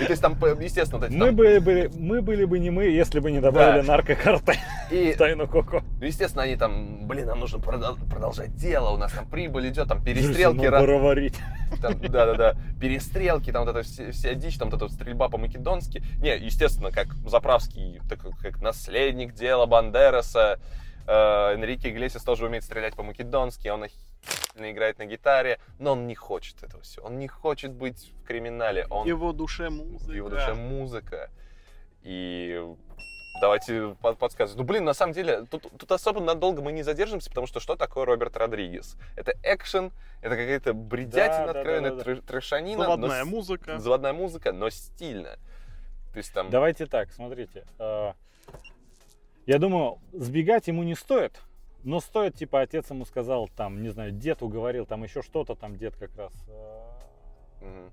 И 0.00 0.04
то 0.04 0.10
есть 0.10 0.22
там, 0.22 0.34
естественно, 0.60 1.00
вот 1.00 1.08
эти 1.10 1.16
Мы 1.16 1.26
там- 1.26 1.36
были, 1.36 1.58
были, 1.58 1.90
мы 1.98 2.22
были 2.22 2.44
бы 2.44 2.58
не 2.58 2.70
мы, 2.70 2.84
если 2.84 3.20
бы 3.20 3.30
не 3.32 3.40
добавили 3.40 3.80
Да. 3.84 3.92
наркокартель 3.92 4.58
и 4.90 5.12
в 5.12 5.16
тайну 5.16 5.46
Коко. 5.48 5.82
Ну, 6.00 6.06
естественно, 6.06 6.44
они 6.44 6.56
там, 6.56 7.06
блин, 7.06 7.26
нам 7.26 7.40
нужно 7.40 7.58
продол- 7.58 7.98
продолжать 8.08 8.54
дело, 8.56 8.90
у 8.90 8.96
нас 8.98 9.12
там 9.12 9.26
прибыль 9.28 9.68
идет, 9.68 9.88
там 9.88 10.02
перестрелки, 10.04 10.64
надо 10.66 10.76
ра- 10.84 10.86
говорить. 10.98 11.34
да-да-да, 11.80 12.54
перестрелки, 12.80 13.50
там 13.52 13.64
вот 13.64 13.74
эта 13.74 13.82
вся, 13.82 14.12
вся 14.12 14.34
дичь, 14.34 14.58
там 14.58 14.70
вот 14.70 14.82
эта 14.82 14.92
стрельба 14.92 15.28
по-македонски. 15.28 16.02
Не, 16.20 16.36
естественно, 16.36 16.90
как 16.92 17.08
Заправский, 17.26 18.00
так 18.08 18.20
как- 18.40 18.60
наследник 18.60 19.34
дела 19.34 19.66
Бандераса, 19.66 20.58
э, 21.06 21.52
Энрике 21.54 21.90
Иглесиас 21.90 22.22
тоже 22.22 22.46
умеет 22.46 22.64
стрелять 22.64 22.94
по-македонски, 22.94 23.68
он 23.68 23.82
охерительно 23.84 24.05
играет 24.56 24.98
на 24.98 25.06
гитаре, 25.06 25.58
но 25.78 25.92
он 25.92 26.06
не 26.06 26.14
хочет 26.14 26.62
этого 26.62 26.82
все, 26.82 27.02
он 27.02 27.18
не 27.18 27.28
хочет 27.28 27.72
быть 27.72 28.12
в 28.22 28.26
криминале, 28.26 28.86
он 28.90 29.04
В 29.04 29.06
его 29.08 29.32
душе 29.32 29.68
музыка. 29.70 30.10
в 30.10 30.14
его 30.14 30.28
душе 30.28 30.54
музыка. 30.54 31.30
И 32.02 32.62
давайте 33.40 33.96
под- 34.00 34.18
подсказывать. 34.18 34.58
Ну, 34.58 34.64
блин, 34.64 34.84
на 34.84 34.94
самом 34.94 35.12
деле, 35.12 35.44
тут, 35.46 35.66
тут 35.76 35.90
особо 35.92 36.20
надолго 36.20 36.62
мы 36.62 36.72
не 36.72 36.82
задержимся, 36.82 37.28
потому 37.30 37.46
что 37.46 37.60
что 37.60 37.76
такое 37.76 38.04
Роберт 38.04 38.36
Родригес? 38.36 38.96
Это 39.16 39.34
экшен, 39.42 39.92
это 40.22 40.30
какая-то 40.36 40.72
бредятина 40.72 41.46
Да, 41.48 41.52
да, 41.52 41.58
откровенная, 41.60 41.90
да, 41.92 42.04
да, 42.14 42.20
трэшанина. 42.22 42.78
но 42.78 42.84
Заводная 42.84 43.24
с- 43.24 43.26
музыка. 43.26 43.78
Заводная 43.78 44.12
музыка, 44.12 44.52
но 44.52 44.70
стильно. 44.70 45.36
То 46.12 46.18
есть 46.18 46.32
там... 46.32 46.48
Давайте 46.48 46.86
так, 46.86 47.10
смотрите. 47.12 47.66
э, 47.78 48.12
Я 49.46 49.58
думаю, 49.58 49.98
сбегать 50.12 50.66
ему 50.68 50.82
не 50.82 50.94
стоит. 50.94 51.40
Но 51.86 52.00
стоит, 52.00 52.34
типа, 52.34 52.62
отец 52.62 52.90
ему 52.90 53.04
сказал, 53.04 53.48
там, 53.48 53.80
не 53.80 53.90
знаю, 53.90 54.10
дед 54.10 54.42
уговорил, 54.42 54.86
там 54.86 55.04
еще 55.04 55.22
что-то, 55.22 55.54
там 55.54 55.76
дед 55.76 55.94
как 55.94 56.10
раз. 56.16 56.32
мгм. 57.60 57.92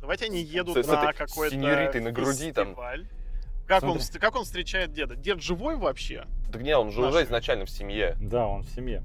Давайте 0.00 0.24
они 0.24 0.40
едут 0.42 0.84
С- 0.84 0.88
на 0.88 1.12
какой-то 1.12 1.54
сеньоритой 1.54 2.00
на 2.00 2.10
груди 2.10 2.50
там. 2.52 2.68
фестиваль. 2.68 3.06
Как 3.68 3.84
он, 3.84 4.00
Смотри. 4.00 4.20
как 4.20 4.34
он 4.34 4.42
встречает 4.42 4.92
деда? 4.92 5.14
Дед 5.14 5.40
живой 5.40 5.76
вообще? 5.76 6.26
Да 6.48 6.58
не, 6.60 6.76
он 6.76 6.90
же 6.90 7.02
уже 7.06 7.22
изначально 7.22 7.66
в 7.66 7.70
семье. 7.70 8.16
Да, 8.20 8.48
он 8.48 8.62
в 8.64 8.70
семье. 8.70 9.04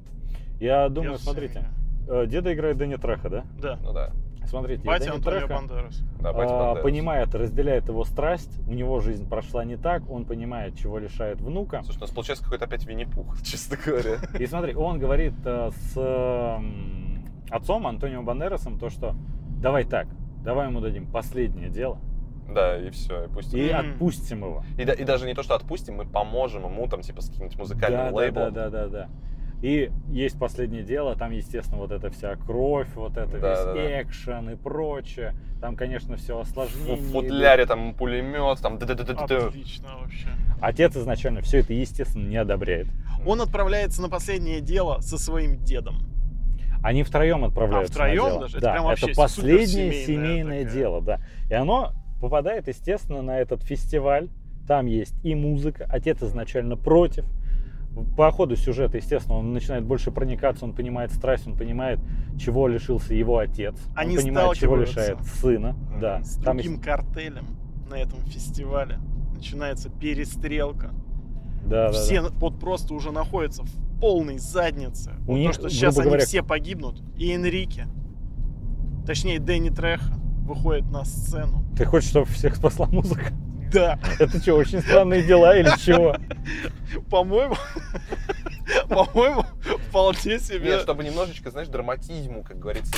Я 0.59 0.89
думаю, 0.89 1.13
Дед 1.13 1.21
смотрите, 1.21 1.65
э, 2.09 2.25
деда 2.25 2.51
играет 2.51 2.77
Дэнни 2.77 2.95
Треха, 2.95 3.29
да? 3.29 3.45
Да. 3.61 3.75
Ну 3.83 3.93
да. 3.93 4.11
Смотрите, 4.45 4.83
Батя 4.83 5.05
Дэнни 5.05 5.15
Антонио 5.17 5.39
Треха, 5.39 5.53
Бандерас. 5.55 5.99
Да, 6.19 6.33
батя 6.33 6.53
а, 6.53 6.59
Бандерас. 6.59 6.83
понимает, 6.83 7.35
разделяет 7.35 7.87
его 7.87 8.03
страсть, 8.05 8.59
у 8.67 8.73
него 8.73 8.99
жизнь 8.99 9.27
прошла 9.27 9.65
не 9.65 9.75
так, 9.77 10.09
он 10.09 10.25
понимает, 10.25 10.77
чего 10.77 10.97
лишает 10.99 11.41
внука. 11.41 11.81
Слушай, 11.83 11.97
у 11.97 12.01
нас 12.01 12.11
получается 12.11 12.43
какой-то 12.43 12.65
опять 12.65 12.85
Винни-Пух, 12.85 13.41
честно 13.43 13.77
говоря. 13.83 14.17
И 14.39 14.45
смотри, 14.45 14.75
он 14.75 14.99
говорит 14.99 15.33
э, 15.45 15.69
с 15.71 16.59
отцом 17.49 17.87
Антонио 17.87 18.21
Бандерасом 18.23 18.79
то, 18.79 18.89
что 18.89 19.15
давай 19.61 19.83
так, 19.83 20.07
давай 20.43 20.67
ему 20.67 20.79
дадим 20.81 21.05
последнее 21.07 21.69
дело 21.69 21.99
Да, 22.49 22.77
и 22.77 22.89
все, 22.89 23.25
и 23.25 23.27
пусть... 23.27 23.53
и 23.53 23.71
Мгм. 23.71 23.91
отпустим 23.93 24.39
его. 24.43 24.63
И, 24.77 24.85
да- 24.85 24.93
и 24.93 25.03
даже 25.03 25.25
не 25.25 25.33
то, 25.33 25.43
что 25.43 25.55
отпустим, 25.55 25.95
мы 25.95 26.05
поможем 26.05 26.63
ему 26.65 26.87
там, 26.87 27.01
типа, 27.01 27.21
с 27.21 27.29
каким-нибудь 27.29 27.57
музыкальным 27.57 27.99
да, 28.05 28.09
да, 28.09 28.15
лейблом. 28.15 28.53
да, 28.53 28.69
да, 28.69 28.87
да, 28.87 28.87
да. 28.87 29.09
И 29.65 29.89
есть 30.11 30.37
последнее 30.37 30.83
дело, 30.83 31.15
там, 31.15 31.31
естественно, 31.31 31.79
вот 31.79 31.91
эта 31.91 32.11
вся 32.11 32.35
кровь, 32.35 32.87
вот 32.93 33.17
это 33.17 33.39
Да, 33.39 33.49
весь 33.49 33.65
да, 33.65 33.73
да. 33.73 34.01
экшен 34.03 34.49
и 34.51 34.55
прочее. 34.55 35.33
Там, 35.59 35.75
конечно, 35.75 36.17
все 36.17 36.37
В 36.37 36.41
осложнение. 36.41 36.97
футляре 36.97 37.65
там 37.65 37.95
пулемет, 37.95 38.59
там. 38.61 38.75
Отлично 38.75 39.87
вообще. 39.99 40.27
Отец 40.61 40.95
изначально 40.95 41.41
все 41.41 41.61
это, 41.61 41.73
естественно, 41.73 42.27
не 42.27 42.37
одобряет. 42.37 42.85
Он 43.25 43.41
отправляется 43.41 44.03
на 44.03 44.09
последнее 44.09 44.61
дело 44.61 44.99
со 44.99 45.17
своим 45.17 45.57
дедом. 45.63 45.95
Они 46.83 47.01
втроем 47.01 47.43
отправляются 47.43 47.91
А, 47.91 47.95
втроем 47.95 48.23
на 48.23 48.29
дело. 48.29 48.41
даже? 48.41 48.57
Это 48.57 48.65
Да, 48.67 48.71
прям 48.73 48.87
это 48.89 49.07
последнее 49.15 49.93
семейное 50.05 50.59
такое. 50.63 50.79
дело, 50.79 51.01
да. 51.01 51.19
И 51.49 51.53
оно 51.55 51.93
попадает, 52.21 52.67
естественно, 52.67 53.23
на 53.23 53.39
этот 53.39 53.63
фестиваль. 53.63 54.29
Там 54.67 54.85
есть 54.85 55.15
и 55.23 55.33
музыка. 55.33 55.87
Отец 55.89 56.21
изначально 56.21 56.77
против. 56.77 57.25
По 58.17 58.29
ходу 58.31 58.55
сюжета, 58.55 58.97
естественно, 58.97 59.37
он 59.37 59.53
начинает 59.53 59.85
больше 59.85 60.11
проникаться, 60.11 60.65
он 60.65 60.73
понимает 60.73 61.11
страсть, 61.11 61.47
он 61.47 61.55
понимает, 61.55 61.99
чего 62.37 62.67
лишился 62.67 63.13
его 63.13 63.37
отец. 63.37 63.75
Они 63.95 64.17
он 64.17 64.23
понимает, 64.23 64.57
чего 64.57 64.75
лишает 64.75 65.17
сына. 65.23 65.75
Да. 66.01 66.21
С 66.21 66.35
Там 66.35 66.57
другим 66.57 66.73
есть- 66.73 66.83
картелем 66.83 67.45
на 67.89 67.95
этом 67.95 68.19
фестивале. 68.25 68.99
Начинается 69.33 69.89
перестрелка. 69.89 70.91
да, 71.65 71.87
да, 71.87 71.91
да. 71.91 71.91
все 71.93 72.21
вот 72.21 72.59
просто 72.59 72.93
уже 72.93 73.11
находятся 73.11 73.63
в 73.63 73.99
полной 74.01 74.39
заднице. 74.39 75.13
У 75.25 75.31
Вот 75.31 75.37
них, 75.37 75.47
то, 75.53 75.59
что 75.61 75.69
сейчас 75.69 75.93
грубо 75.95 76.01
они 76.01 76.09
говоря, 76.09 76.25
все 76.25 76.43
погибнут. 76.43 77.01
И 77.17 77.31
Энрике. 77.31 77.87
Точнее, 79.05 79.39
Дэнни 79.39 79.69
Треха 79.69 80.13
выходит 80.45 80.89
на 80.91 81.05
сцену. 81.05 81.63
Ты 81.77 81.85
хочешь, 81.85 82.09
чтобы 82.09 82.25
всех 82.27 82.55
спасла 82.55 82.87
музыка? 82.87 83.31
Да, 83.71 83.99
Это 84.19 84.39
что, 84.39 84.53
очень 84.55 84.81
странные 84.81 85.23
дела 85.23 85.55
или 85.57 85.69
чего? 85.79 86.15
по-моему, 87.09 87.55
по-моему, 88.89 89.43
вполне 89.89 90.39
себе. 90.39 90.69
Нет, 90.71 90.81
чтобы 90.81 91.03
немножечко, 91.03 91.51
знаешь, 91.51 91.67
драматизму, 91.67 92.43
как 92.43 92.59
говорится. 92.59 92.93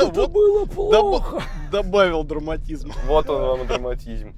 Вот 0.00 0.30
было 0.30 0.64
доб- 0.66 1.42
добавил 1.70 2.24
драматизм. 2.24 2.92
Вот 3.06 3.28
он 3.30 3.42
вам 3.42 3.62
и 3.62 3.66
драматизм. 3.66 4.34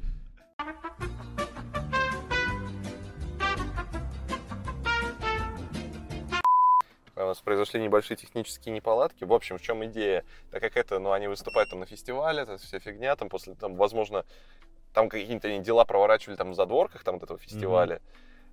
У 7.16 7.20
нас 7.20 7.40
произошли 7.40 7.80
небольшие 7.80 8.16
технические 8.16 8.74
неполадки. 8.74 9.24
В 9.24 9.32
общем, 9.32 9.56
в 9.56 9.62
чем 9.62 9.82
идея? 9.86 10.22
Так 10.50 10.60
как 10.60 10.76
это, 10.76 10.98
ну, 10.98 11.12
они 11.12 11.28
выступают 11.28 11.70
там 11.70 11.80
на 11.80 11.86
фестивале, 11.86 12.42
это 12.42 12.58
вся 12.58 12.78
фигня, 12.78 13.16
там 13.16 13.30
после, 13.30 13.54
там, 13.54 13.74
возможно, 13.76 14.26
там 14.92 15.08
какие-то 15.08 15.48
они 15.48 15.60
дела 15.60 15.86
проворачивали 15.86 16.36
там 16.36 16.50
в 16.52 16.54
задворках 16.54 17.04
там 17.04 17.14
вот 17.14 17.22
этого 17.24 17.38
фестиваля. 17.38 18.02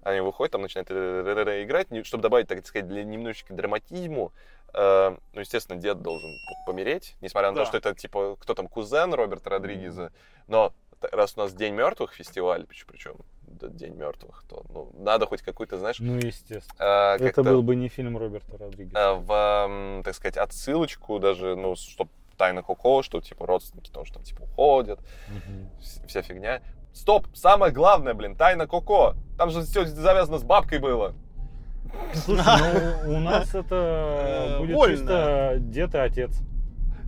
Они 0.03 0.22
выходят, 0.22 0.53
там 0.53 0.61
начинают 0.61 0.89
э, 0.91 1.64
играть, 1.64 1.91
не- 1.91 2.03
чтобы 2.03 2.24
добавить, 2.24 2.47
так 2.47 2.66
сказать, 2.66 2.88
для 2.88 3.03
немножечко 3.03 3.53
драматизму. 3.53 4.32
Э, 4.74 5.16
Ну, 5.34 5.39
естественно, 5.41 5.78
дед 5.80 6.01
должен 6.01 6.30
помереть, 6.66 7.16
несмотря 7.22 7.51
на 7.51 7.55
Да. 7.57 7.61
то, 7.64 7.68
что 7.68 7.78
это, 7.78 7.93
типа, 7.95 8.38
кто 8.39 8.53
там, 8.53 8.68
кузен 8.68 9.14
Роберта 9.14 9.49
Родригеза. 9.49 10.11
Но 10.47 10.74
раз 11.01 11.36
у 11.38 11.41
нас 11.41 11.53
День 11.53 11.74
мертвых 11.74 12.14
фестиваль, 12.14 12.66
причем 12.88 13.18
День 13.62 13.95
мертвых, 13.95 14.43
то 14.49 14.64
ну, 14.74 14.89
надо 14.97 15.26
хоть 15.26 15.41
какой-то, 15.41 15.78
знаешь, 15.78 15.99
Ну, 15.99 16.16
естественно. 16.18 17.16
э, 17.20 17.26
Это 17.26 17.43
был 17.43 17.62
бы 17.64 17.76
не 17.76 17.88
фильм 17.89 18.18
Роберта 18.18 18.58
Родригеса. 18.58 18.97
э, 18.97 19.14
в, 19.16 20.04
так 20.04 20.16
сказать, 20.16 20.38
отсылочку 20.38 21.20
даже, 21.20 21.56
ну, 21.56 21.76
что 21.76 22.08
Тайна 22.38 22.64
Коко, 22.64 23.04
что, 23.04 23.22
типа, 23.22 23.45
родственники 23.45 23.91
тоже 23.91 24.12
там, 24.14 24.24
типа, 24.24 24.43
уходят, 24.43 24.99
вс- 25.80 26.06
вся 26.08 26.22
фигня. 26.22 26.62
Стоп! 26.93 27.28
Самое 27.34 27.72
главное, 27.72 28.14
блин, 28.14 28.36
Тайна 28.36 28.68
Коко. 28.68 29.16
Там 29.38 29.49
же 29.49 29.62
все 29.62 29.86
завязано 29.86 30.38
с 30.38 30.43
бабкой 30.43 30.80
было. 30.80 31.14
Слушай, 32.14 33.04
ну, 33.06 33.16
у 33.16 33.20
нас 33.20 33.54
это 33.54 34.58
будет 34.62 34.78
чисто 34.89 35.56
дед 35.60 35.93
и 35.95 35.97
отец. 35.97 36.39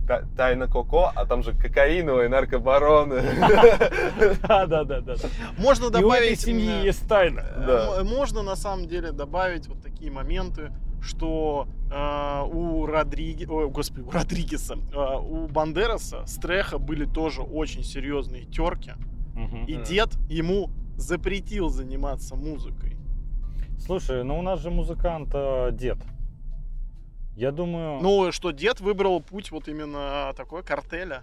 Та- 0.06 0.22
Тайна 0.36 0.66
Коко, 0.68 1.10
а 1.14 1.24
там 1.26 1.42
же 1.42 1.52
кокаиновые 1.52 2.28
наркобароны. 2.28 3.22
Да, 4.48 4.66
да, 4.66 4.84
да, 4.84 5.00
да. 5.00 5.14
Можно 5.58 5.84
И 5.84 5.86
у 5.86 5.90
этой 5.90 6.00
добавить... 6.02 6.40
семьи 6.40 6.70
м, 6.80 6.84
есть 6.84 7.08
тайна. 7.08 7.40
э, 7.40 8.02
Можно 8.04 8.42
на 8.42 8.56
самом 8.56 8.86
деле 8.86 9.12
добавить 9.12 9.66
вот 9.68 9.82
такие 9.82 10.10
моменты, 10.10 10.70
что 11.02 11.66
э, 11.90 12.42
у 12.52 12.86
Родриге... 12.86 13.46
Ой, 13.48 13.68
господи, 13.68 14.00
у 14.06 14.10
Родригеса, 14.10 14.74
э, 14.92 15.16
у 15.18 15.48
Бандераса 15.48 16.24
с 16.26 16.36
Треха 16.36 16.78
были 16.78 17.04
тоже 17.04 17.42
очень 17.42 17.82
серьезные 17.84 18.44
терки. 18.44 18.92
И 19.66 19.74
дед 19.76 20.10
ему 20.30 20.70
запретил 20.96 21.68
заниматься 21.68 22.36
музыкой. 22.36 22.96
Слушай, 23.78 24.24
ну 24.24 24.38
у 24.38 24.42
нас 24.42 24.60
же 24.60 24.70
музыкант 24.70 25.28
э, 25.34 25.70
дед. 25.72 25.98
Я 27.36 27.52
думаю, 27.52 28.00
Ну, 28.00 28.32
что 28.32 28.50
дед 28.50 28.80
выбрал 28.80 29.20
путь 29.20 29.50
вот 29.50 29.68
именно 29.68 30.32
такой 30.36 30.62
картеля. 30.62 31.22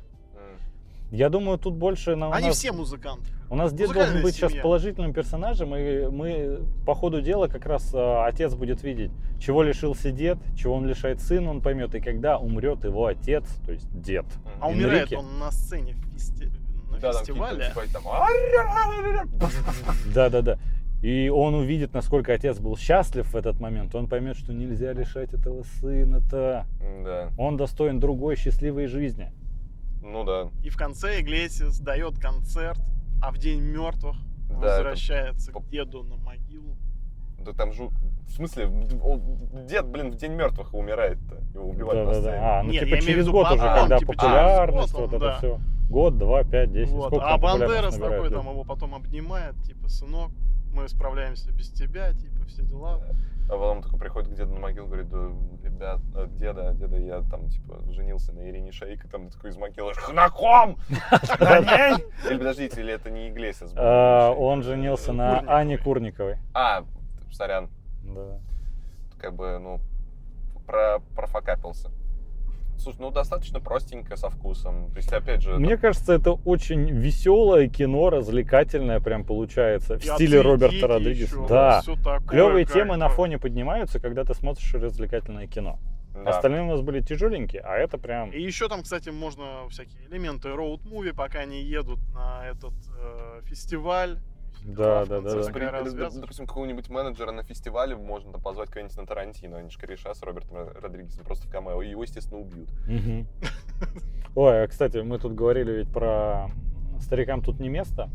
Я 1.12 1.30
думаю, 1.30 1.60
тут 1.60 1.76
больше 1.76 2.16
на 2.16 2.32
Они 2.34 2.48
нас, 2.48 2.56
все 2.58 2.72
музыканты. 2.72 3.28
у 3.52 3.56
нас 3.56 3.72
дед 3.72 3.82
музыкальная 3.90 4.14
должен 4.14 4.24
быть 4.24 4.34
сейчас 4.36 4.50
семья. 4.50 4.64
положительным 4.64 5.14
персонажем, 5.14 5.76
и 5.76 6.08
мы 6.08 6.62
по 6.88 6.96
ходу 6.96 7.22
дела 7.22 7.48
как 7.48 7.68
раз 7.68 7.94
э, 7.94 8.24
отец 8.26 8.56
будет 8.56 8.82
видеть, 8.82 9.12
чего 9.40 9.62
лишился 9.62 10.10
дед, 10.10 10.40
чего 10.58 10.74
он 10.74 10.88
лишает 10.88 11.22
сын, 11.22 11.48
он 11.48 11.62
поймет, 11.62 11.94
и 11.94 12.00
когда 12.00 12.40
умрет 12.40 12.84
его 12.84 13.06
отец, 13.06 13.46
то 13.64 13.72
есть 13.74 13.88
дед. 14.02 14.26
А 14.60 14.72
Энрике. 14.72 14.86
умирает 14.88 15.14
он 15.14 15.38
на 15.38 15.52
сцене 15.52 15.94
в 15.94 16.92
на 16.92 16.98
Да, 17.00 17.12
фестивале. 17.14 17.68
типа, 17.68 17.82
там, 17.94 18.04
Да, 20.16 20.30
да, 20.30 20.42
да. 20.42 20.60
И 21.04 21.28
он 21.28 21.54
увидит, 21.54 21.94
насколько 21.94 22.32
отец 22.34 22.60
был 22.60 22.78
счастлив 22.78 23.28
в 23.28 23.36
этот 23.36 23.60
момент. 23.60 23.94
Он 23.94 24.08
поймет, 24.08 24.38
что 24.38 24.54
нельзя 24.54 24.94
лишать 24.94 25.34
этого 25.34 25.64
сына-то. 25.82 26.66
Да, 27.04 27.30
Он 27.38 27.58
достоин 27.58 28.00
другой 28.00 28.38
счастливой 28.38 28.88
жизни. 28.88 29.30
ну 30.02 30.24
да. 30.24 30.50
И 30.64 30.70
в 30.70 30.78
конце 30.78 31.20
Иглесиас 31.20 31.80
дает 31.80 32.18
концерт, 32.20 32.80
а 33.22 33.32
в 33.32 33.38
день 33.38 33.60
мертвых 33.62 34.16
Да, 34.50 34.56
возвращается 34.56 35.52
это- 35.52 35.60
к 35.60 35.70
деду 35.70 36.04
на 36.04 36.16
могилу. 36.16 36.78
Да 37.40 37.52
там 37.52 37.74
же... 37.74 37.90
В 38.26 38.32
смысле, 38.32 38.70
дед, 39.68 39.86
блин, 39.86 40.10
в 40.12 40.16
День 40.16 40.32
мертвых 40.32 40.74
умирает-то. 40.74 41.36
Его 41.54 41.68
убивают 41.70 42.06
на 42.08 42.14
Да, 42.14 42.14
да, 42.14 42.22
сцене. 42.22 42.38
да. 42.38 42.60
А, 42.60 42.64
ну 42.64 42.72
Нет, 42.72 42.84
типа 42.86 42.96
в 42.96 43.00
через 43.06 43.28
год 43.28 43.48
уже, 43.48 43.58
потом, 43.58 43.76
когда 43.82 43.98
типа, 44.00 44.14
популярность, 44.14 44.94
год 44.94 45.12
вот 45.12 45.20
да. 45.20 45.28
это 45.28 45.38
все. 45.38 45.60
Год, 45.90 46.18
два, 46.18 46.44
пять, 46.46 46.72
десять. 46.72 46.94
Вот. 46.94 47.08
Сколько 47.08 47.26
А 47.28 47.38
Бандерас 47.38 47.98
такой 47.98 48.30
там 48.30 48.50
его 48.50 48.64
потом 48.64 48.96
обнимает, 48.96 49.56
типа, 49.64 49.90
сынок, 49.90 50.32
мы 50.74 50.88
справляемся 50.90 51.52
без 51.52 51.70
тебя, 51.70 52.14
типа, 52.14 52.46
все 52.48 52.64
дела. 52.64 53.02
А 53.50 53.52
потом 53.52 53.82
такой 53.84 54.00
приходит 54.00 54.30
к 54.32 54.36
деду 54.36 54.54
на 54.54 54.60
могилу, 54.62 54.88
говорит, 54.88 55.10
да, 55.10 55.18
ребят, 55.64 56.02
э, 56.16 56.28
деда, 56.32 56.74
деда, 56.74 56.98
я 56.98 57.22
там, 57.24 57.50
типа, 57.50 57.80
женился 57.92 58.32
на 58.32 58.50
Ирине 58.50 58.70
и 58.72 58.98
там 59.12 59.30
такой 59.30 59.50
из 59.50 59.58
могилы, 59.58 59.94
на 60.14 60.30
ком? 60.30 60.78
На 61.40 61.60
ней? 61.60 62.06
Или 62.30 62.38
подождите, 62.38 62.80
или 62.80 62.94
это 62.94 63.12
не 63.12 63.30
Иглесиас? 63.30 63.74
А? 63.76 64.32
Он 64.32 64.64
женился 64.64 65.12
на. 65.12 65.44
Ане 65.48 65.78
Курниковой. 65.78 66.38
А, 66.54 66.86
сорян, 67.32 67.70
Да. 68.04 68.40
как 69.20 69.36
бы, 69.36 69.60
ну, 69.60 69.80
про, 70.66 71.00
профокапился. 71.14 71.92
Слушай, 72.78 72.98
ну, 73.00 73.12
достаточно 73.12 73.60
простенько, 73.60 74.16
со 74.16 74.30
вкусом. 74.30 74.92
То 74.92 74.98
есть, 74.98 75.14
опять 75.14 75.42
же... 75.42 75.58
Мне 75.58 75.78
кажется, 75.78 76.14
это 76.14 76.32
очень 76.32 76.90
веселое 76.90 77.68
кино, 77.70 78.10
развлекательное 78.10 79.00
прям 79.00 79.24
получается. 79.24 79.98
В 79.98 80.04
И 80.04 80.08
стиле 80.08 80.40
отцы, 80.40 80.50
Роберта 80.50 80.88
Родригеса. 80.88 81.36
еще, 81.36 81.48
Да. 81.48 81.82
такое, 81.82 82.20
Клевые 82.28 82.66
как 82.66 82.74
темы 82.74 82.98
на 82.98 83.10
фоне 83.10 83.38
поднимаются, 83.40 84.00
когда 84.00 84.24
ты 84.24 84.34
смотришь 84.34 84.74
развлекательное 84.74 85.48
кино. 85.48 85.80
да. 86.14 86.32
Остальные 86.32 86.64
у 86.64 86.68
нас 86.68 86.82
были 86.82 87.00
тяжеленькие, 87.02 87.62
а 87.62 87.76
это 87.76 87.98
прям... 87.98 88.32
И 88.32 88.42
еще 88.42 88.68
там, 88.68 88.84
кстати, 88.84 89.10
можно 89.10 89.68
всякие 89.70 90.06
элементы 90.10 90.50
роуд-муви, 90.50 91.14
пока 91.14 91.40
они 91.40 91.62
едут 91.62 92.00
на 92.14 92.46
этот 92.46 92.74
э, 93.00 93.42
фестиваль. 93.46 94.20
Да, 94.66 95.06
да, 95.06 95.22
да, 95.22 95.42
да. 95.42 95.52
При-. 95.52 96.20
Допустим, 96.20 96.48
какого-нибудь 96.48 96.90
менеджера 96.90 97.32
на 97.32 97.44
фестивале 97.44 97.96
можно 97.96 98.40
позвать 98.40 98.70
Квентина 98.70 99.06
Тарантино, 99.06 99.58
они 99.58 99.70
же 99.70 99.78
кореша 99.78 100.14
с 100.14 100.22
Робертом 100.24 100.70
Родригесом 100.82 101.26
просто 101.26 101.48
в 101.48 101.52
камео, 101.52 101.82
и 101.82 101.90
его, 101.90 102.04
естественно, 102.04 102.40
убьют. 102.40 102.70
Ой, 104.36 104.64
а, 104.64 104.68
кстати, 104.68 104.98
мы 104.98 105.20
тут 105.20 105.36
говорили 105.36 105.72
ведь 105.72 105.92
про 105.92 106.50
старикам 107.00 107.42
тут 107.42 107.60
не 107.60 107.70
место. 107.70 108.10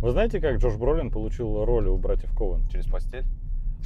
Вы 0.00 0.10
знаете, 0.10 0.40
как 0.40 0.56
Джош 0.56 0.76
Бролин 0.76 1.10
получил 1.10 1.64
роль 1.64 1.86
у 1.88 1.96
братьев 1.96 2.34
Коэн? 2.36 2.66
Через 2.68 2.86
постель? 2.86 3.24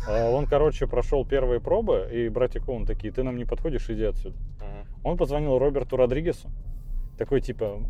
А, 0.07 0.31
Он, 0.31 0.47
короче, 0.47 0.87
прошел 0.87 1.25
первые 1.25 1.61
пробы, 1.61 2.09
и 2.13 2.29
братья 2.29 2.61
Коэн 2.61 2.87
такие, 2.87 3.13
ты 3.13 3.23
нам 3.23 3.37
не 3.37 3.45
подходишь, 3.45 3.89
иди 3.91 4.05
отсюда. 4.05 4.37
Мгм. 4.61 4.87
Он 5.05 5.17
позвонил 5.17 5.59
Роберту 5.59 5.97
Родригесу, 5.97 6.51
такой 7.19 7.41
типа, 7.41 7.81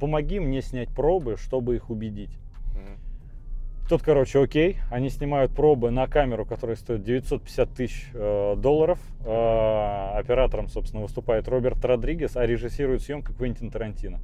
помоги 0.00 0.40
мне 0.40 0.62
снять 0.62 0.88
пробы, 0.90 1.36
чтобы 1.36 1.76
их 1.76 1.90
убедить. 1.90 2.38
Тот, 3.92 4.00
короче, 4.00 4.42
окей, 4.42 4.78
они 4.90 5.10
снимают 5.10 5.52
пробы 5.52 5.90
на 5.90 6.06
камеру, 6.06 6.46
которая 6.46 6.76
стоит 6.76 7.04
950 7.04 7.74
тысяч 7.74 8.08
э, 8.14 8.54
долларов. 8.56 8.98
Э, 9.22 10.18
оператором, 10.18 10.70
собственно, 10.70 11.02
выступает 11.02 11.46
Роберт 11.46 11.84
Родригес, 11.84 12.34
а 12.38 12.46
режиссирует 12.46 13.02
съемку 13.02 13.34
Квентин 13.34 13.70
Тарантино. 13.70 14.20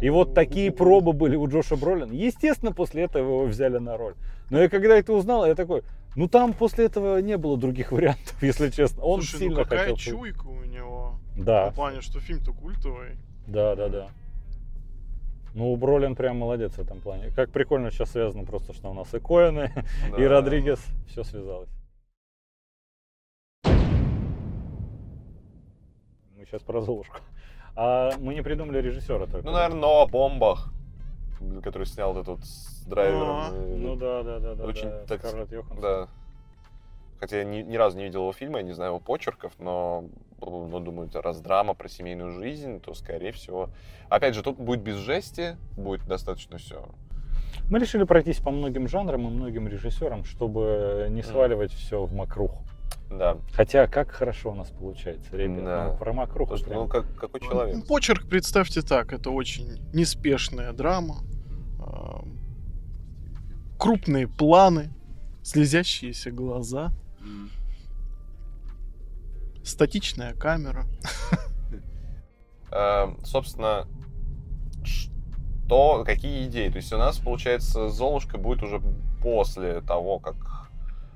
И 0.00 0.08
вот 0.08 0.32
такие 0.32 0.72
пробы 0.72 1.12
были 1.12 1.36
у 1.36 1.46
Джоша 1.46 1.76
Бролина. 1.76 2.10
Естественно, 2.10 2.72
после 2.72 3.02
этого 3.02 3.22
его 3.22 3.44
взяли 3.44 3.76
на 3.76 3.98
роль. 3.98 4.14
Но 4.48 4.58
я 4.58 4.70
когда 4.70 4.96
это 4.96 5.12
узнал, 5.12 5.44
я 5.44 5.54
такой, 5.54 5.82
ну 6.16 6.26
там 6.26 6.54
после 6.54 6.86
этого 6.86 7.20
не 7.20 7.36
было 7.36 7.58
других 7.58 7.92
вариантов, 7.92 8.34
если 8.42 8.70
честно. 8.70 9.02
Он 9.02 9.20
Слушай, 9.20 9.40
сильно 9.40 9.58
ну 9.58 9.62
какая 9.64 9.90
хотел... 9.90 9.96
чуйка 9.96 10.46
у 10.46 10.64
него. 10.64 11.18
В 11.36 11.44
Да, 11.44 11.66
том 11.66 11.74
плане, 11.74 12.00
что 12.00 12.18
фильм-то 12.18 12.54
культовый. 12.54 13.18
да, 13.46 13.76
да, 13.76 13.90
да. 13.90 14.08
Ну, 15.54 15.74
Бролин 15.76 16.14
прям 16.14 16.38
молодец 16.38 16.72
в 16.74 16.78
этом 16.78 17.00
плане. 17.00 17.30
Как 17.34 17.50
прикольно 17.50 17.90
сейчас 17.90 18.10
связано 18.10 18.44
просто, 18.44 18.72
что 18.72 18.90
у 18.90 18.94
нас 18.94 19.12
и 19.14 19.18
Коэны, 19.20 19.72
и 20.16 20.22
Да. 20.22 20.28
Родригес. 20.28 20.84
Все 21.08 21.24
связалось. 21.24 21.68
Мы 26.36 26.46
сейчас 26.46 26.62
про 26.62 26.80
Золушку. 26.80 27.16
А 27.76 28.10
мы 28.18 28.34
не 28.34 28.42
придумали 28.42 28.78
режиссера 28.80 29.26
только. 29.26 29.42
Ну, 29.46 29.52
наверное, 29.52 29.80
но 29.80 30.02
о 30.02 30.06
бомбах, 30.06 30.72
который 31.62 31.86
снял 31.86 32.12
этот 32.12 32.28
вот 32.28 32.40
с 32.44 32.84
драйвером. 32.86 33.28
А, 33.28 33.50
и- 33.54 33.76
Ну 33.76 33.96
да, 33.96 34.22
да, 34.22 34.38
да, 34.38 34.54
да. 34.54 34.64
Очень 34.64 34.88
да, 34.90 35.04
так- 35.06 35.20
Скарлетт 35.20 35.52
Йоханссон. 35.52 35.80
Да. 35.80 36.08
Хотя 37.18 37.38
я 37.38 37.44
ни, 37.44 37.58
ни 37.62 37.76
разу 37.76 37.98
не 37.98 38.04
видел 38.04 38.22
его 38.22 38.32
фильма, 38.32 38.58
я 38.58 38.64
не 38.64 38.72
знаю 38.72 38.92
его 38.92 39.00
почерков, 39.00 39.52
но, 39.58 40.04
ну, 40.40 40.80
думаю, 40.80 41.10
раз 41.14 41.40
драма 41.40 41.74
про 41.74 41.88
семейную 41.88 42.32
жизнь, 42.32 42.80
то, 42.80 42.94
скорее 42.94 43.32
всего... 43.32 43.70
Опять 44.08 44.34
же, 44.34 44.42
тут 44.42 44.58
будет 44.58 44.80
без 44.80 44.96
жести, 44.96 45.56
будет 45.76 46.06
достаточно 46.06 46.58
все. 46.58 46.88
Мы 47.70 47.78
решили 47.78 48.04
пройтись 48.04 48.38
по 48.38 48.50
многим 48.50 48.88
жанрам 48.88 49.26
и 49.26 49.30
многим 49.30 49.68
режиссерам, 49.68 50.24
чтобы 50.24 51.06
не 51.10 51.22
сваливать 51.22 51.72
все 51.72 52.04
в 52.04 52.12
макруху. 52.14 52.64
Да. 53.10 53.38
Хотя, 53.52 53.86
как 53.88 54.10
хорошо 54.10 54.52
у 54.52 54.54
нас 54.54 54.70
получается, 54.70 55.36
ребят. 55.36 55.64
Да. 55.64 55.88
Ну, 55.92 55.98
про 55.98 56.12
макруху 56.12 56.56
Потому 56.56 56.58
что, 56.58 56.68
прям. 56.68 56.80
ну, 56.82 56.88
как, 56.88 57.14
какой 57.16 57.40
человек. 57.40 57.86
Почерк, 57.86 58.28
представьте 58.28 58.82
так, 58.82 59.12
это 59.12 59.30
очень 59.30 59.80
неспешная 59.92 60.72
драма. 60.72 61.16
а, 61.80 62.24
Крупные 63.78 64.28
планы, 64.28 64.90
слезящиеся 65.42 66.30
глаза, 66.30 66.92
статичная 69.70 70.34
камера. 70.34 70.84
Э, 72.70 73.14
собственно, 73.24 73.86
что, 74.84 76.04
какие 76.04 76.46
идеи? 76.46 76.68
То 76.68 76.76
есть 76.76 76.92
у 76.92 76.98
нас, 76.98 77.18
получается, 77.18 77.88
Золушка 77.88 78.38
будет 78.38 78.62
уже 78.62 78.80
после 79.22 79.80
того, 79.82 80.18
как... 80.18 80.36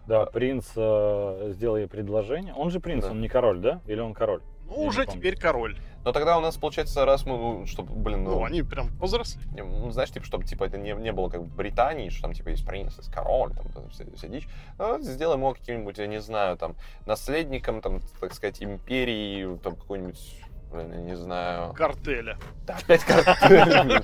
Да, 0.07 0.27
принц 0.27 0.67
э, 0.77 1.53
сделал 1.55 1.77
ей 1.79 1.89
предложение. 1.89 2.53
Он 2.55 2.71
же 2.71 2.79
принц, 2.79 3.05
Да. 3.05 3.11
он 3.11 3.21
не 3.21 3.29
король, 3.29 3.61
да? 3.61 3.81
Или 3.87 4.01
он 4.01 4.13
король? 4.15 4.43
Ну, 4.67 4.83
Я 4.83 4.89
уже 4.89 5.07
теперь 5.07 5.37
король. 5.37 5.79
Но 6.05 6.13
тогда 6.13 6.37
у 6.37 6.41
нас, 6.41 6.57
получается, 6.57 7.05
раз 7.05 7.25
мы, 7.25 7.37
ну, 7.37 7.67
чтобы, 7.67 7.95
блин, 7.95 8.25
Ну, 8.25 8.45
они 8.45 8.63
прям 8.63 8.89
повзрослели. 8.99 9.47
Не, 9.55 9.63
ну, 9.63 9.91
знаешь, 9.91 10.11
типа, 10.11 10.27
чтобы 10.27 10.45
типа 10.45 10.65
это 10.65 10.77
не, 10.77 10.93
не 10.93 11.13
было 11.13 11.29
как 11.29 11.41
в 11.41 11.55
Британии, 11.57 12.11
что 12.11 12.23
там 12.23 12.35
типа 12.35 12.51
есть 12.51 12.67
принц, 12.67 12.97
есть 12.97 13.11
король, 13.13 13.53
там, 13.55 13.69
там 13.71 13.89
вся, 13.91 14.05
вся 14.17 14.29
дичь. 14.29 14.47
Ну, 14.79 15.01
сделаем 15.01 15.41
его 15.41 15.55
каким-нибудь, 15.55 15.99
я 15.99 16.07
не 16.07 16.21
знаю, 16.21 16.57
там, 16.57 16.77
наследником, 17.07 17.81
там, 17.81 18.01
так 18.21 18.35
сказать, 18.35 18.63
империи, 18.63 19.57
там, 19.59 19.77
какой-нибудь 19.77 20.41
блин, 20.75 20.93
я 20.93 20.99
не 20.99 21.17
знаю. 21.17 21.73
Картеля. 21.73 22.37
Да, 22.67 22.77
опять 22.77 23.05
картель. 23.05 24.03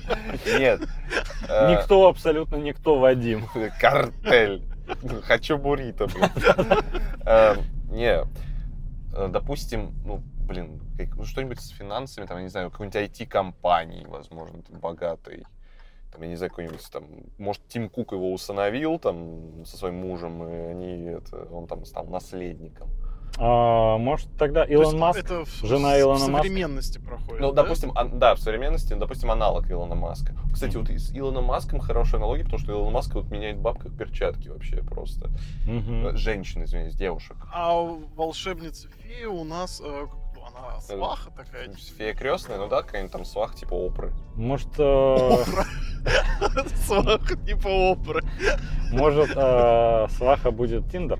Нет. 0.59 0.81
Э, 1.49 1.71
Никто, 1.71 2.07
абсолютно 2.07 2.55
никто, 2.55 2.97
Вадим. 2.99 3.45
Картель. 3.79 4.63
Хочу 5.23 5.57
буррито, 5.57 6.07
блин. 6.07 6.29
Э, 7.25 7.55
Не. 7.89 8.25
Э, 9.13 9.27
Допустим, 9.29 9.93
ну, 10.05 10.21
блин, 10.41 10.81
как- 10.97 11.15
ну, 11.15 11.23
что-нибудь 11.25 11.59
с 11.59 11.69
финансами, 11.69 12.25
там, 12.25 12.37
я 12.37 12.43
не 12.43 12.49
знаю, 12.49 12.69
какой-нибудь 12.71 12.95
IT-компании, 13.01 14.05
возможно, 14.05 14.61
там, 14.61 14.79
богатой. 14.79 15.45
Там, 16.11 16.23
я 16.23 16.27
не 16.27 16.35
знаю, 16.35 16.49
какой-нибудь 16.49 16.85
там, 16.91 17.05
может, 17.37 17.65
Тим 17.69 17.89
Кук 17.89 18.11
его 18.11 18.33
усыновил 18.33 18.99
там 18.99 19.65
со 19.65 19.77
своим 19.77 19.95
мужем, 19.95 20.43
и 20.43 20.51
они, 20.71 21.05
это, 21.05 21.45
он 21.51 21.67
там 21.67 21.85
стал 21.85 22.05
наследником. 22.05 22.89
А, 23.37 23.97
может, 23.97 24.27
тогда 24.37 24.65
То 24.65 24.73
Илон 24.73 24.85
есть 24.87 24.97
Маск? 24.97 25.19
Это 25.19 25.45
в, 25.45 25.65
жена 25.65 25.95
в 25.95 25.99
Илона 26.01 26.27
Маска? 26.27 26.37
современности 26.49 26.99
проходит. 26.99 27.39
Ну, 27.39 27.53
да? 27.53 27.63
допустим, 27.63 27.91
ан- 27.95 28.19
да, 28.19 28.35
в 28.35 28.39
современности, 28.39 28.93
допустим, 28.93 29.31
аналог 29.31 29.71
Илона 29.71 29.95
Маска. 29.95 30.33
Кстати, 30.53 30.75
вот 30.75 30.89
и 30.89 30.97
с 30.97 31.15
Илоном 31.15 31.45
Маском 31.45 31.79
хорошая 31.79 32.19
аналогия, 32.19 32.43
потому 32.43 32.59
что 32.59 32.73
Илон 32.73 32.91
Маск 32.91 33.13
вот 33.15 33.31
меняет 33.31 33.57
баб 33.57 33.79
как 33.79 33.95
перчатки 33.97 34.49
вообще 34.49 34.83
просто. 34.83 35.29
Э, 35.65 36.11
Женщин, 36.17 36.65
извиняюсь, 36.65 36.93
девушек. 36.93 37.37
А 37.53 37.71
волшебница 38.17 38.89
фея 38.89 39.29
у 39.29 39.45
нас, 39.45 39.81
э, 39.81 40.07
ну, 40.61 40.67
она 40.69 40.79
сваха 40.81 41.31
такая. 41.31 41.69
Фея 41.97 42.13
крестная, 42.13 42.57
ну 42.57 42.67
да, 42.67 42.81
какая-нибудь 42.81 43.11
там 43.11 43.25
свах 43.25 43.55
типа 43.55 43.73
опры. 43.73 44.13
Может, 44.35 44.69
э, 44.79 45.27
Сваха 46.85 47.35
типа 47.35 47.67
опры. 47.67 48.21
может, 48.91 49.31
э, 49.35 50.07
сваха 50.09 50.51
будет 50.51 50.89
Тиндер? 50.91 51.19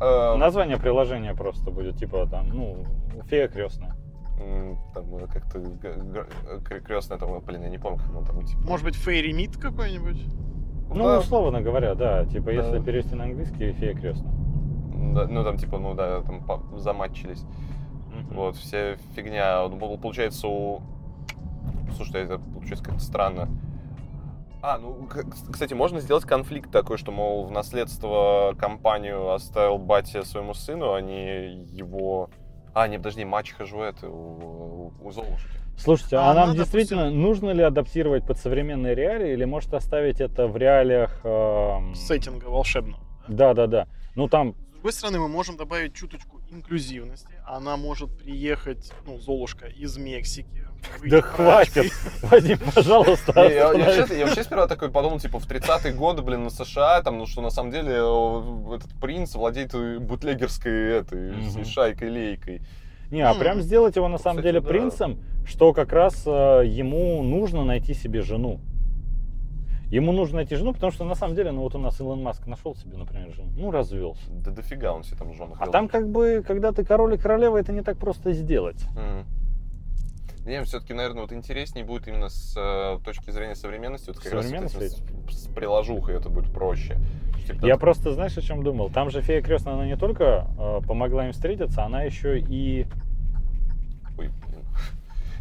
Э, 0.00 0.36
Название 0.36 0.76
приложения 0.78 1.34
просто 1.34 1.70
будет, 1.70 1.96
типа 1.96 2.26
там, 2.26 2.48
ну, 2.48 2.86
фея 3.28 3.48
крестная. 3.48 3.96
Там 4.94 5.16
э, 5.16 5.26
как-то 5.32 5.60
крестная, 6.80 7.18
там, 7.18 7.40
блин, 7.40 7.62
я 7.62 7.68
не 7.68 7.78
помню, 7.78 7.98
как 7.98 8.10
она 8.10 8.22
там, 8.22 8.44
типа... 8.44 8.60
Может 8.62 8.84
быть, 8.84 8.96
фейри 8.96 9.32
мид 9.32 9.56
какой-нибудь? 9.56 10.20
Ну, 10.90 11.04
да, 11.04 11.18
условно 11.20 11.60
говоря, 11.60 11.94
да. 11.94 12.24
Типа, 12.26 12.46
Да. 12.46 12.52
если 12.52 12.78
перевести 12.80 13.14
на 13.14 13.24
английский, 13.24 13.72
фея 13.72 13.94
крестная. 13.94 14.32
да, 15.14 15.26
ну, 15.28 15.44
там, 15.44 15.56
типа, 15.56 15.78
ну, 15.78 15.94
да, 15.94 16.20
там 16.22 16.44
заматчились. 16.78 17.44
Вот, 18.30 18.56
вся 18.56 18.96
фигня. 19.14 19.66
Пол- 19.68 19.98
Получается, 19.98 20.48
у... 20.48 20.82
Слушай, 21.96 22.22
это 22.22 22.38
получается 22.38 22.84
как-то 22.84 23.00
странно. 23.00 23.48
А, 24.62 24.78
ну, 24.78 25.06
кстати, 25.52 25.74
можно 25.74 26.00
сделать 26.00 26.24
конфликт 26.24 26.70
такой, 26.70 26.96
что, 26.96 27.12
мол, 27.12 27.44
в 27.44 27.50
наследство 27.50 28.54
компанию 28.58 29.30
оставил 29.30 29.76
батя 29.78 30.24
своему 30.24 30.54
сыну, 30.54 30.94
а 30.94 31.00
не 31.00 31.64
его... 31.64 32.30
А, 32.72 32.88
не, 32.88 32.96
подожди, 32.96 33.24
мачеха 33.24 33.66
же 33.66 33.76
у 33.76 33.82
этой, 33.82 34.08
у, 34.08 34.90
у 35.02 35.10
Золушки. 35.12 35.50
Слушайте, 35.76 36.16
А 36.16 36.30
а, 36.30 36.34
нам 36.34 36.54
действительно 36.54 37.10
нужно 37.10 37.50
ли 37.50 37.62
адаптировать 37.62 38.26
под 38.26 38.38
современные 38.38 38.94
реалии, 38.94 39.32
или 39.32 39.44
может 39.44 39.74
оставить 39.74 40.20
это 40.20 40.48
в 40.48 40.56
реалиях... 40.56 41.20
эм, 41.24 41.94
Сеттинга 41.94 42.46
волшебного. 42.46 43.02
Да, 43.28 43.54
да, 43.54 43.66
да. 43.66 43.86
Ну 44.16 44.28
там, 44.28 44.54
другой 44.84 44.92
стороны, 44.98 45.18
мы 45.18 45.28
можем 45.28 45.56
добавить 45.56 45.94
чуточку 45.94 46.42
инклюзивности. 46.50 47.40
Она 47.46 47.78
может 47.78 48.10
приехать, 48.18 48.92
ну, 49.06 49.18
Золушка 49.18 49.66
из 49.66 49.96
Мексики. 49.96 50.62
да 51.02 51.22
хватит, 51.22 51.90
Вадим, 52.20 52.58
пожалуйста. 52.58 53.32
Я, 53.48 53.72
вообще, 54.26 54.44
сперва 54.44 54.66
такой 54.66 54.90
подумал, 54.90 55.18
типа, 55.20 55.38
в 55.38 55.48
30-е 55.48 55.94
годы, 55.94 56.20
блин, 56.20 56.42
на 56.44 56.50
США, 56.50 57.00
там, 57.00 57.16
ну, 57.16 57.24
что 57.24 57.40
на 57.40 57.48
самом 57.48 57.70
деле 57.70 57.92
этот 58.74 58.92
принц 59.00 59.34
владеет 59.34 59.72
бутлегерской 60.02 60.98
этой 60.98 61.64
шайкой-лейкой. 61.64 62.60
Не, 63.10 63.22
а 63.22 63.32
прям 63.32 63.62
сделать 63.62 63.96
его 63.96 64.08
на 64.08 64.18
самом 64.18 64.42
деле 64.42 64.60
принцем, 64.60 65.18
что 65.46 65.72
как 65.72 65.94
раз 65.94 66.24
э, 66.26 66.62
ему 66.66 67.22
нужно 67.22 67.64
найти 67.64 67.94
себе 67.94 68.20
жену. 68.20 68.60
Ему 69.94 70.10
нужно 70.10 70.38
найти 70.38 70.56
жену, 70.56 70.72
потому 70.72 70.90
что 70.90 71.04
на 71.04 71.14
самом 71.14 71.36
деле, 71.36 71.52
ну 71.52 71.60
вот 71.60 71.76
у 71.76 71.78
нас 71.78 72.00
Илон 72.00 72.20
Маск 72.20 72.48
нашел 72.48 72.74
себе, 72.74 72.96
например, 72.96 73.32
жену, 73.32 73.52
ну 73.56 73.70
развелся. 73.70 74.28
Да 74.28 74.50
дофига 74.50 74.92
он 74.92 75.04
себе 75.04 75.16
там 75.18 75.32
жен 75.34 75.52
А 75.56 75.68
там 75.68 75.88
как 75.88 76.08
бы, 76.10 76.42
когда 76.44 76.72
ты 76.72 76.84
король 76.84 77.14
и 77.14 77.16
королева, 77.16 77.58
это 77.58 77.72
не 77.72 77.80
так 77.80 77.96
просто 77.96 78.32
сделать. 78.32 78.84
Мгм. 78.96 79.24
Не, 80.46 80.64
все-таки, 80.64 80.94
наверное, 80.94 81.22
вот 81.22 81.32
интереснее 81.32 81.84
будет 81.84 82.08
именно 82.08 82.28
с 82.28 82.56
э, 82.56 82.98
точки 83.04 83.30
зрения 83.30 83.54
современности, 83.54 84.08
вот 84.08 84.18
как 84.18 84.32
раз 84.32 84.50
вот 84.50 84.72
с, 84.72 85.44
с 85.44 85.54
приложухой 85.54 86.16
это 86.16 86.28
будет 86.28 86.52
проще. 86.52 86.96
Типа, 87.46 87.64
Я 87.64 87.76
просто, 87.76 88.12
знаешь, 88.14 88.36
о 88.36 88.42
чем 88.42 88.64
думал? 88.64 88.90
Там 88.90 89.10
же 89.10 89.22
фея 89.22 89.42
крестная, 89.42 89.74
она 89.74 89.86
не 89.86 89.96
только 89.96 90.48
э, 90.58 90.80
помогла 90.88 91.26
им 91.26 91.32
встретиться, 91.32 91.84
она 91.84 92.02
еще 92.02 92.40
и... 92.40 92.88
Ой. 94.18 94.32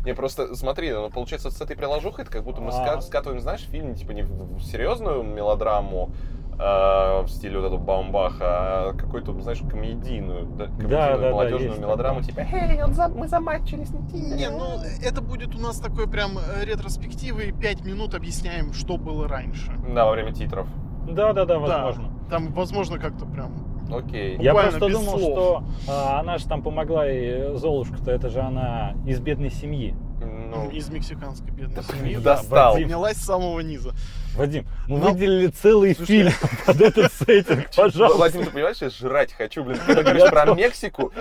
Не, 0.06 0.14
просто 0.14 0.54
смотри, 0.56 0.92
ну, 0.92 1.10
получается, 1.10 1.50
с 1.50 1.62
этой 1.62 1.76
приложухой, 1.78 2.24
это 2.24 2.32
как 2.34 2.44
будто 2.44 2.62
мы 2.62 2.72
А. 2.72 2.98
ска- 2.98 3.02
скатываем, 3.02 3.40
знаешь, 3.42 3.62
фильм, 3.62 3.96
типа, 3.96 4.12
не 4.12 4.24
в 4.24 4.62
серьезную 4.64 5.24
мелодраму 5.24 6.12
э, 6.60 7.22
в 7.24 7.28
стиле 7.30 7.58
вот 7.60 7.66
этого 7.66 7.80
Баумбаха, 7.80 8.44
а 8.90 8.94
какую-то, 8.94 9.34
знаешь, 9.42 9.60
комедийную, 9.68 10.46
да, 10.46 10.66
комедийную 10.66 10.90
да, 10.90 11.18
да, 11.18 11.32
молодежную 11.32 11.70
есть 11.70 11.82
мелодраму, 11.82 12.22
такое. 12.22 12.46
типа, 12.46 12.56
«Эй, 12.56 12.84
он 12.84 12.94
за- 12.94 13.08
мы 13.08 13.28
замачились 13.28 13.90
на 13.92 14.08
Тиндере». 14.08 14.36
Не, 14.36 14.50
ну, 14.52 14.66
это 15.04 15.22
будет 15.22 15.56
у 15.56 15.60
нас 15.60 15.80
такой 15.80 16.08
прям 16.08 16.38
э, 16.38 16.64
ретроспективы, 16.66 17.52
пять 17.60 17.84
минут 17.84 18.14
объясняем, 18.14 18.72
что 18.74 18.98
было 18.98 19.28
раньше. 19.28 19.72
Да, 19.96 20.06
во 20.06 20.12
время 20.12 20.32
титров. 20.32 20.68
Да-да-да, 21.08 21.58
возможно. 21.60 22.12
Там, 22.30 22.54
возможно, 22.54 23.00
как-то 23.00 23.26
прям... 23.26 23.52
Окей. 23.92 24.38
Я 24.40 24.54
Буквально 24.54 24.80
просто 24.80 24.94
думал, 24.94 25.20
слов. 25.20 25.34
что 25.34 25.64
а, 25.88 26.20
она 26.20 26.38
же 26.38 26.48
там 26.48 26.62
помогла, 26.64 27.10
и 27.10 27.56
Золушка-то, 27.56 28.12
это 28.12 28.30
же 28.30 28.40
она 28.40 28.96
из 29.06 29.20
бедной 29.20 29.52
семьи. 29.52 29.96
Ну, 30.22 30.70
из 30.70 30.90
мексиканской 30.90 31.52
бедной 31.52 31.76
да, 31.76 31.84
семьи. 31.84 32.16
да. 32.16 32.36
достал. 32.36 32.76
Поднялась 32.76 33.18
с 33.18 33.26
самого 33.26 33.60
низа. 33.60 33.94
Вадим, 34.36 34.66
мы 34.88 35.00
Ну, 35.00 35.12
выделили 35.12 35.48
целый 35.48 35.96
слушай, 35.96 36.08
фильм 36.08 36.32
под 36.66 36.82
этот 36.82 37.12
сеттинг, 37.14 37.70
пожалуйста. 37.76 38.18
Владимир, 38.18 38.46
ты 38.46 38.52
понимаешь, 38.52 38.78
я 38.82 38.90
жрать 38.90 39.34
хочу, 39.34 39.64
блин. 39.64 39.80
Когда 39.86 40.02
говоришь 40.04 40.30
про 40.30 40.54
Мексику, 40.56 41.12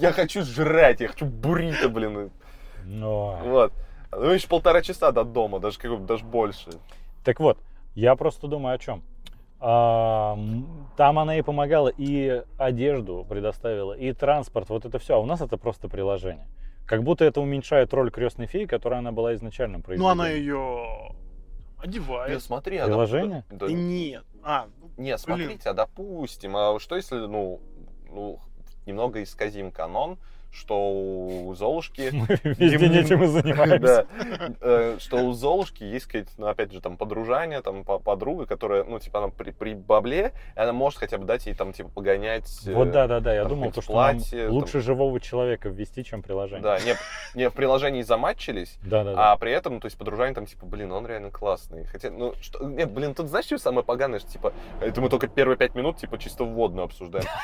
я 0.00 0.12
хочу 0.12 0.42
жрать, 0.42 1.00
я 1.00 1.08
хочу 1.08 1.24
буррито, 1.26 1.88
блин. 1.88 2.30
Но... 2.84 3.38
Вот. 3.44 3.72
Ну, 4.10 4.30
еще 4.30 4.48
полтора 4.48 4.82
часа 4.82 5.12
до 5.12 5.22
дома, 5.24 5.60
даже, 5.60 5.78
как 5.78 5.90
бы, 5.90 6.06
даже 6.06 6.24
больше. 6.24 6.70
Так 7.24 7.40
вот, 7.40 7.58
я 7.94 8.16
просто 8.16 8.48
думаю 8.48 8.74
о 8.74 8.78
чем. 8.78 9.02
А, 9.60 10.38
там 10.96 11.18
она 11.18 11.36
и 11.36 11.42
помогала, 11.42 11.88
и 11.88 12.42
одежду 12.58 13.26
предоставила, 13.28 13.92
и 13.92 14.12
транспорт, 14.12 14.68
вот 14.68 14.84
это 14.84 14.98
все. 14.98 15.14
А 15.16 15.18
у 15.18 15.26
нас 15.26 15.40
это 15.40 15.56
просто 15.56 15.88
приложение. 15.88 16.46
Как 16.86 17.02
будто 17.02 17.24
это 17.24 17.40
уменьшает 17.40 17.92
роль 17.92 18.10
крестной 18.10 18.46
феи, 18.46 18.64
которая 18.66 19.00
она 19.00 19.12
была 19.12 19.34
изначальным 19.34 19.82
Ну, 19.86 20.06
она 20.08 20.28
ее 20.28 21.12
одевает. 21.78 22.42
смотри, 22.42 22.78
а 22.78 22.86
Приложение? 22.86 23.44
доп- 23.50 23.58
да- 23.58 23.72
нет. 23.72 24.24
А, 24.42 24.68
ну, 24.80 24.90
Не, 24.96 25.18
смотрите, 25.18 25.68
а 25.68 25.74
допустим, 25.74 26.56
а 26.56 26.78
что 26.80 26.96
если, 26.96 27.16
ну, 27.16 27.60
ну, 28.10 28.40
немного 28.86 29.22
исказим 29.22 29.70
канон, 29.70 30.18
что 30.50 30.90
у 30.92 31.54
Золушки... 31.54 32.10
Мы 32.12 32.26
Дим- 32.54 32.92
этим 32.92 33.22
и 33.22 33.26
занимаемся. 33.28 34.06
Да, 34.38 34.50
э, 34.60 34.96
что 34.98 35.16
у 35.18 35.32
Золушки 35.32 35.84
есть 35.84 36.06
какая-то, 36.06 36.30
ну, 36.38 36.46
опять 36.48 36.72
же, 36.72 36.80
там, 36.80 36.96
подружание, 36.96 37.60
там, 37.62 37.84
по- 37.84 37.98
подруга, 37.98 38.46
которая, 38.46 38.84
ну, 38.84 38.98
типа, 38.98 39.18
она 39.18 39.28
при, 39.28 39.50
при 39.50 39.74
бабле, 39.74 40.32
и 40.56 40.60
она 40.60 40.72
может 40.72 40.98
хотя 40.98 41.18
бы 41.18 41.24
дать 41.24 41.46
ей, 41.46 41.54
там, 41.54 41.72
типа, 41.72 41.90
погонять... 41.90 42.48
э, 42.66 42.72
Вот 42.72 42.90
да, 42.90 43.06
да, 43.06 43.20
да. 43.20 43.34
Я 43.34 43.42
там 43.42 43.50
думал, 43.50 43.72
то, 43.72 43.82
что 43.82 43.92
нам 43.94 44.16
платье, 44.16 44.44
там- 44.46 44.52
лучше 44.54 44.80
живого 44.80 45.20
человека 45.20 45.68
ввести, 45.68 46.04
чем 46.04 46.22
приложение. 46.22 46.62
Да, 46.62 46.78
не, 46.80 46.94
не 47.34 47.48
в 47.50 47.52
приложении 47.52 48.02
заматчились, 48.02 48.78
Да, 48.82 49.04
да, 49.04 49.14
да. 49.14 49.32
а 49.32 49.36
при 49.36 49.52
этом, 49.52 49.80
то 49.80 49.86
есть, 49.86 49.96
подружание 49.98 50.34
там, 50.34 50.46
типа, 50.46 50.66
блин, 50.66 50.92
он 50.92 51.06
реально 51.06 51.30
классный. 51.30 51.84
Хотя, 51.84 52.10
ну, 52.10 52.34
что, 52.40 52.64
нет, 52.64 52.90
блин, 52.90 53.14
тут 53.14 53.28
знаешь, 53.28 53.46
что 53.46 53.58
самое 53.58 53.84
поганое, 53.84 54.18
что, 54.18 54.30
типа, 54.30 54.52
это 54.80 55.00
мы 55.00 55.08
только 55.08 55.28
первые 55.28 55.56
пять 55.56 55.74
минут, 55.74 55.98
типа, 55.98 56.18
чисто 56.18 56.44
вводную 56.44 56.84
обсуждаем. 56.86 57.26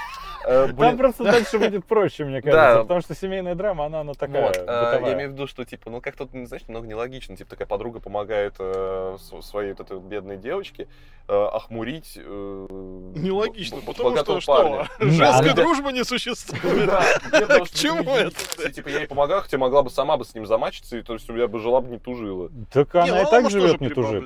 Э, 0.46 0.68
Там 0.76 0.98
просто 0.98 1.24
дальше 1.24 1.59
будет 1.59 1.86
проще, 1.86 2.26
мне 2.26 2.42
кажется, 2.42 2.84
потому 2.95 3.14
что 3.16 3.26
семейная 3.26 3.55
драма, 3.55 3.86
она, 3.86 4.01
она 4.01 4.14
такая 4.14 4.47
Вот, 4.47 4.57
э, 4.57 4.61
бытовая. 4.61 5.07
я 5.07 5.14
имею 5.14 5.30
в 5.30 5.32
виду, 5.32 5.47
что, 5.47 5.64
типа, 5.64 5.90
ну, 5.90 6.01
как-то, 6.01 6.28
ну, 6.32 6.47
знаешь, 6.47 6.62
немного 6.68 6.86
нелогично. 6.86 7.36
Типа, 7.36 7.51
такая 7.51 7.66
подруга 7.66 7.99
помогает 7.99 8.55
э, 8.59 9.16
своей 9.40 9.72
вот 9.72 9.80
этой 9.80 9.99
бедной 9.99 10.36
девочке 10.36 10.86
э, 11.26 11.32
охмурить... 11.32 12.12
э, 12.16 12.20
нелогично, 12.20 13.80
потому 13.80 14.11
богатого 14.11 14.40
что 14.40 14.57
парня. 14.57 14.84
что? 14.84 14.95
Женская 15.09 15.53
она- 15.53 15.55
дружба 15.55 15.90
не 15.90 16.05
существует. 16.05 16.86
Да, 16.86 17.03
К 17.64 17.70
чему 17.70 17.99
типа, 18.01 18.11
это? 18.11 18.36
если, 18.59 18.72
Типа, 18.74 18.88
я 18.88 19.01
ей 19.01 19.09
помогала, 19.09 19.42
хотя 19.42 19.59
могла 19.59 19.82
бы 19.82 19.90
сама 19.90 20.16
бы 20.16 20.24
с 20.24 20.34
ним 20.34 20.47
замачиться, 20.47 20.97
и 20.97 21.03
то 21.03 21.14
есть 21.14 21.28
я 21.28 21.49
бы 21.49 21.59
жила 21.59 21.80
бы 21.80 21.88
не 21.88 21.99
тужила. 21.99 22.51
Так 22.72 22.95
она 22.95 23.07
ну 23.07 23.14
и 23.16 23.18
она, 23.20 23.30
так 23.30 23.51
живет, 23.51 23.80
не 23.80 23.88
тужит. 23.88 24.24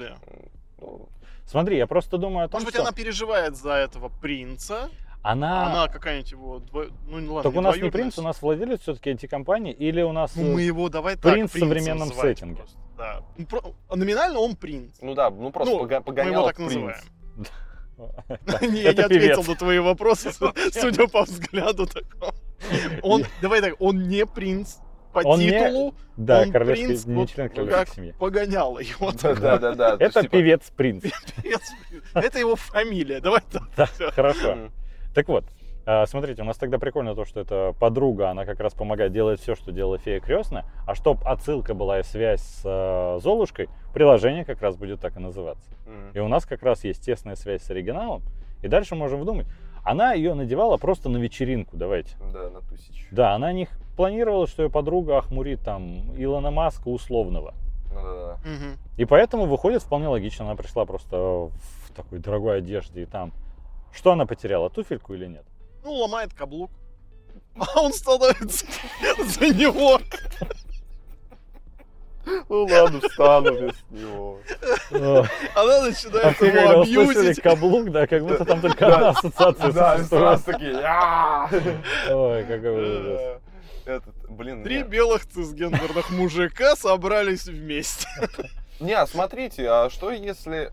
Ну, 0.81 1.09
Смотри, 1.47 1.79
я 1.79 1.87
просто 1.87 2.19
думаю 2.19 2.45
о 2.45 2.49
том, 2.49 2.59
Может 2.61 2.67
быть, 2.67 2.75
что 2.75 2.83
она 2.83 2.93
переживает 2.93 3.57
за 3.57 3.73
этого 3.73 4.11
принца, 4.21 4.91
она... 5.23 5.67
она 5.71 5.89
какая-нибудь 5.89 6.31
его... 6.33 6.57
дво- 6.59 6.93
Ну, 7.07 7.19
не 7.19 7.29
ладно, 7.29 7.51
Так 7.51 7.59
у 7.59 7.61
нас 7.63 7.77
не 7.77 7.91
принц, 7.91 8.19
у 8.19 8.23
нас 8.23 8.41
владелец 8.43 8.81
все-таки 8.81 9.11
эти 9.11 9.27
компании, 9.27 9.73
или 9.73 10.03
у 10.03 10.13
нас... 10.13 10.35
Ну, 10.37 10.43
э, 10.51 10.55
мы 10.55 10.63
его 10.63 10.89
давай 10.89 11.17
так 11.17 11.33
принц 11.33 11.51
в 11.51 11.53
принцем 11.53 11.69
современном 11.69 12.13
сеттинге. 12.13 12.57
просто, 12.57 12.79
Да. 12.97 13.23
Ну, 13.37 13.47
про- 13.47 13.97
Номинально 13.97 14.39
он 14.41 14.57
принц. 14.57 14.97
ну 15.01 15.15
да, 15.15 15.31
ну 15.31 15.51
просто 15.51 15.75
Ну, 15.75 15.81
пога- 15.81 15.99
Мы 15.99 16.05
погонял 16.05 16.33
его 16.33 16.47
так 16.47 16.57
принц. 16.57 16.73
называем. 16.73 17.01
да, 18.47 18.59
Не, 18.67 18.67
Я 18.67 18.71
не 18.73 18.81
это 18.83 19.05
ответил 19.07 19.35
певец. 19.43 19.49
на 19.49 19.55
твои 19.57 19.79
вопросы, 19.81 20.33
су- 20.33 20.53
судя 20.73 21.07
по 21.09 21.23
взгляду 21.25 21.87
такому. 21.87 22.33
Он, 23.03 23.25
давай 23.43 23.61
так, 23.61 23.75
он 23.81 24.09
не 24.09 24.25
принц, 24.27 24.77
по 25.13 25.21
Он 25.21 25.41
не- 25.41 25.51
титулу 25.51 25.95
Да, 26.17 26.43
он 26.43 26.53
королевский, 26.53 26.87
принц, 26.87 27.05
не 27.07 27.15
вот 27.15 27.31
член 27.31 27.49
как 27.49 27.57
королевской 27.57 27.95
семьи. 27.97 28.13
погоняла 28.19 28.79
его. 28.79 29.13
Да, 29.13 29.59
да, 29.59 29.75
да. 29.75 29.97
Это 29.99 30.29
певец-принц. 30.29 31.05
Это 32.15 32.39
его 32.39 32.57
фамилия. 32.57 33.21
Давай 33.21 33.41
так. 33.51 33.63
Да, 33.77 33.87
хорошо. 34.13 34.71
Так 35.19 35.27
вот, 35.27 35.45
а, 35.85 36.07
смотрите, 36.07 36.43
у 36.43 36.45
нас 36.45 36.57
тогда 36.59 36.79
прикольно 36.79 37.17
то, 37.17 37.25
что 37.25 37.41
это 37.41 37.75
подруга, 37.81 38.31
она 38.31 38.45
как 38.45 38.61
раз 38.61 38.73
помогает 38.73 39.11
делать 39.11 39.41
все, 39.41 39.57
что 39.57 39.73
делала 39.73 39.99
фея 39.99 40.21
крестная. 40.21 40.65
А 40.87 40.95
чтоб 40.95 41.19
отсылка 41.27 41.75
была 41.75 41.99
и 41.99 42.03
связь 42.05 42.41
с 42.41 42.63
э, 42.65 43.19
Золушкой, 43.21 43.69
приложение 43.93 44.45
как 44.45 44.63
раз 44.63 44.77
будет 44.77 45.01
так 45.01 45.17
и 45.17 45.19
называться. 45.19 45.69
И 46.15 46.21
у 46.21 46.29
нас 46.29 46.47
как 46.47 46.63
раз 46.63 46.85
есть 46.85 47.05
тесная 47.05 47.35
связь 47.35 47.65
с 47.65 47.71
оригиналом. 47.73 48.23
И 48.63 48.69
дальше 48.69 48.95
можем 48.95 49.21
вдумать. 49.21 49.49
Она 49.83 50.13
ее 50.13 50.35
надевала 50.35 50.77
просто 50.77 51.09
на 51.09 51.17
вечеринку, 51.17 51.77
давайте. 51.77 52.17
Да, 52.33 52.49
на 52.51 52.61
тысячу. 52.61 53.09
Да, 53.11 53.35
она 53.35 53.53
не 53.53 53.67
планировала, 53.97 54.47
что 54.47 54.63
ее 54.63 54.71
подруга 54.71 55.19
охмурит 55.19 55.65
там 55.65 56.15
Илона 56.17 56.53
Маска 56.53 56.87
условного. 56.87 57.55
Ну 57.93 58.03
да, 58.03 58.15
да. 58.15 58.39
Мгм. 58.49 58.79
И 58.97 59.05
поэтому 59.05 59.47
выходит 59.47 59.83
вполне 59.83 60.07
логично. 60.07 60.45
Она 60.45 60.55
пришла 60.55 60.85
просто 60.85 61.17
в 61.17 61.93
такой 61.97 62.21
дорогой 62.21 62.59
одежде 62.59 63.03
и 63.03 63.05
там... 63.05 63.33
Что 63.93 64.13
она 64.13 64.27
потеряла, 64.27 64.71
туфельку 64.71 65.15
или 65.15 65.27
нет? 65.27 65.45
Ну, 65.85 65.93
ломает 65.93 66.33
каблук. 66.35 66.71
А 67.59 67.81
он 67.81 67.93
становится 67.93 68.67
за 69.19 69.49
него. 69.49 70.01
Ну 72.51 72.65
ладно, 72.67 73.01
встану 73.01 73.53
вместо 73.55 73.83
него. 73.91 74.39
Она 74.91 75.79
А 75.79 75.81
начинает 75.83 76.39
ты 76.39 76.47
его 76.47 76.81
абьюзить. 76.83 77.41
каблук, 77.41 77.91
да, 77.91 78.07
как 78.07 78.23
будто 78.23 78.45
там 78.45 78.61
только 78.61 78.87
одна 78.95 79.09
ассоциация 79.11 79.73
Да, 79.73 79.99
сразу 80.05 80.45
такие. 80.45 80.73
«Я!» 80.73 81.49
Ой, 82.11 82.45
какой 82.45 82.71
ужас. 82.99 83.21
Э, 83.21 83.39
Этот, 83.87 84.15
блин, 84.31 84.63
Три 84.63 84.79
нет. 84.79 84.89
белых 84.89 85.27
цисгендерных 85.27 86.11
мужика 86.11 86.77
собрались 86.77 87.47
вместе. 87.47 88.07
Не, 88.79 88.93
а 88.93 89.07
смотрите, 89.07 89.67
а 89.69 89.89
что 89.91 90.11
если... 90.11 90.71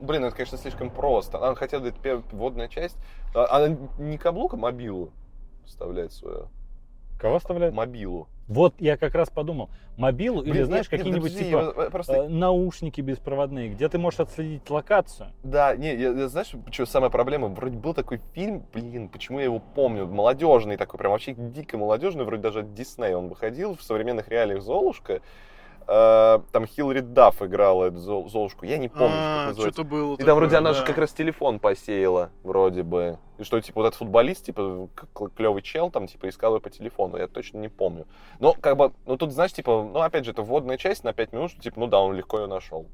Блин, 0.00 0.24
это, 0.24 0.36
конечно, 0.36 0.58
слишком 0.58 0.90
просто. 0.90 1.38
Она 1.38 1.54
дать 1.54 1.94
пе- 1.96 2.22
водная 2.32 2.68
часть. 2.68 2.96
А- 3.34 3.56
Она 3.56 3.76
не 3.98 4.18
каблук, 4.18 4.54
а 4.54 4.56
мобилу 4.56 5.10
вставляет 5.64 6.12
свою. 6.12 6.48
Кого 7.18 7.36
оставляет? 7.36 7.72
Мобилу. 7.72 8.28
Вот 8.46 8.74
я 8.78 8.96
как 8.96 9.14
раз 9.16 9.28
подумал, 9.28 9.70
мобилу 9.96 10.40
или, 10.42 10.52
Блин, 10.52 10.66
знаешь, 10.66 10.84
нет, 10.84 10.92
нет, 10.92 11.00
какие-нибудь 11.00 11.32
подожди, 11.32 11.50
типа 11.50 11.90
просто... 11.90 12.12
э, 12.14 12.28
наушники 12.28 13.00
беспроводные, 13.00 13.70
где 13.70 13.88
ты 13.88 13.98
можешь 13.98 14.20
отследить 14.20 14.70
локацию. 14.70 15.32
Да, 15.42 15.74
не, 15.74 15.96
я, 15.96 16.10
я- 16.10 16.28
знаешь, 16.28 16.54
что 16.70 16.86
самая 16.86 17.10
проблема? 17.10 17.48
Вроде 17.48 17.76
был 17.76 17.92
такой 17.92 18.20
фильм, 18.34 18.64
блин, 18.72 19.08
почему 19.08 19.38
я 19.40 19.46
его 19.46 19.58
помню, 19.58 20.06
молодежный 20.06 20.76
такой, 20.76 20.98
прям 20.98 21.10
вообще 21.12 21.32
дико 21.36 21.76
молодежный, 21.76 22.24
вроде 22.24 22.42
даже 22.42 22.60
от 22.60 22.74
Дисней 22.74 23.14
он 23.14 23.28
выходил, 23.28 23.74
в 23.74 23.82
современных 23.82 24.28
реалиях 24.28 24.62
Золушка. 24.62 25.22
Э, 25.88 26.40
там 26.50 26.66
Хиллари 26.66 27.00
Дафф 27.00 27.42
играла 27.42 27.86
эту 27.86 27.98
Зол- 27.98 28.28
Золушку, 28.28 28.66
я 28.66 28.76
не 28.76 28.88
помню, 28.88 29.10
как 29.10 29.16
А, 29.18 29.46
называется. 29.48 29.72
Что-то 29.72 29.88
было 29.88 30.16
И 30.16 30.24
там 30.24 30.36
вроде 30.36 30.56
она 30.56 30.72
же 30.72 30.84
как 30.84 30.98
раз 30.98 31.12
телефон 31.12 31.60
посеяла, 31.60 32.30
вроде 32.42 32.82
бы. 32.82 33.18
И 33.38 33.44
что, 33.44 33.60
типа, 33.60 33.80
вот 33.80 33.86
этот 33.88 33.98
футболист, 33.98 34.46
типа, 34.46 34.88
клевый 35.36 35.62
чел, 35.62 35.90
там, 35.90 36.08
типа, 36.08 36.28
искал 36.28 36.54
ее 36.56 36.60
по 36.60 36.70
телефону, 36.70 37.18
я 37.18 37.28
точно 37.28 37.58
не 37.58 37.68
помню. 37.68 38.06
Но, 38.40 38.54
как 38.54 38.76
бы, 38.76 38.92
ну, 39.04 39.16
тут, 39.16 39.32
знаешь, 39.32 39.52
типа, 39.52 39.88
ну, 39.92 40.00
опять 40.00 40.24
же, 40.24 40.32
это 40.32 40.42
вводная 40.42 40.76
часть 40.76 41.04
на 41.04 41.12
5 41.12 41.32
минут, 41.32 41.50
что, 41.52 41.60
типа, 41.60 41.78
ну, 41.78 41.86
да, 41.86 42.00
он 42.00 42.14
легко 42.14 42.40
ее 42.40 42.46
нашел. 42.46 42.86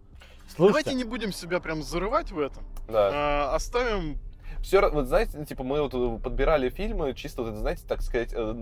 Слушайте, 0.49 0.91
Давайте 0.91 0.95
не 0.95 1.05
будем 1.05 1.33
себя 1.33 1.61
прям 1.61 1.83
зарывать 1.83 2.31
в 2.31 2.39
этом. 2.39 2.63
Да. 2.89 3.11
А, 3.15 3.55
Оставим 3.55 4.19
Все, 4.63 4.89
вот 4.91 5.07
знаете, 5.09 5.45
типа 5.45 5.65
мы 5.65 5.83
вот 5.83 5.93
э, 5.95 6.19
подбирали 6.23 6.71
фильмы, 6.71 7.15
чисто, 7.15 7.43
вот, 7.43 7.55
знаете, 7.57 7.83
так 7.87 8.01
сказать, 8.01 8.33
э, 8.33 8.55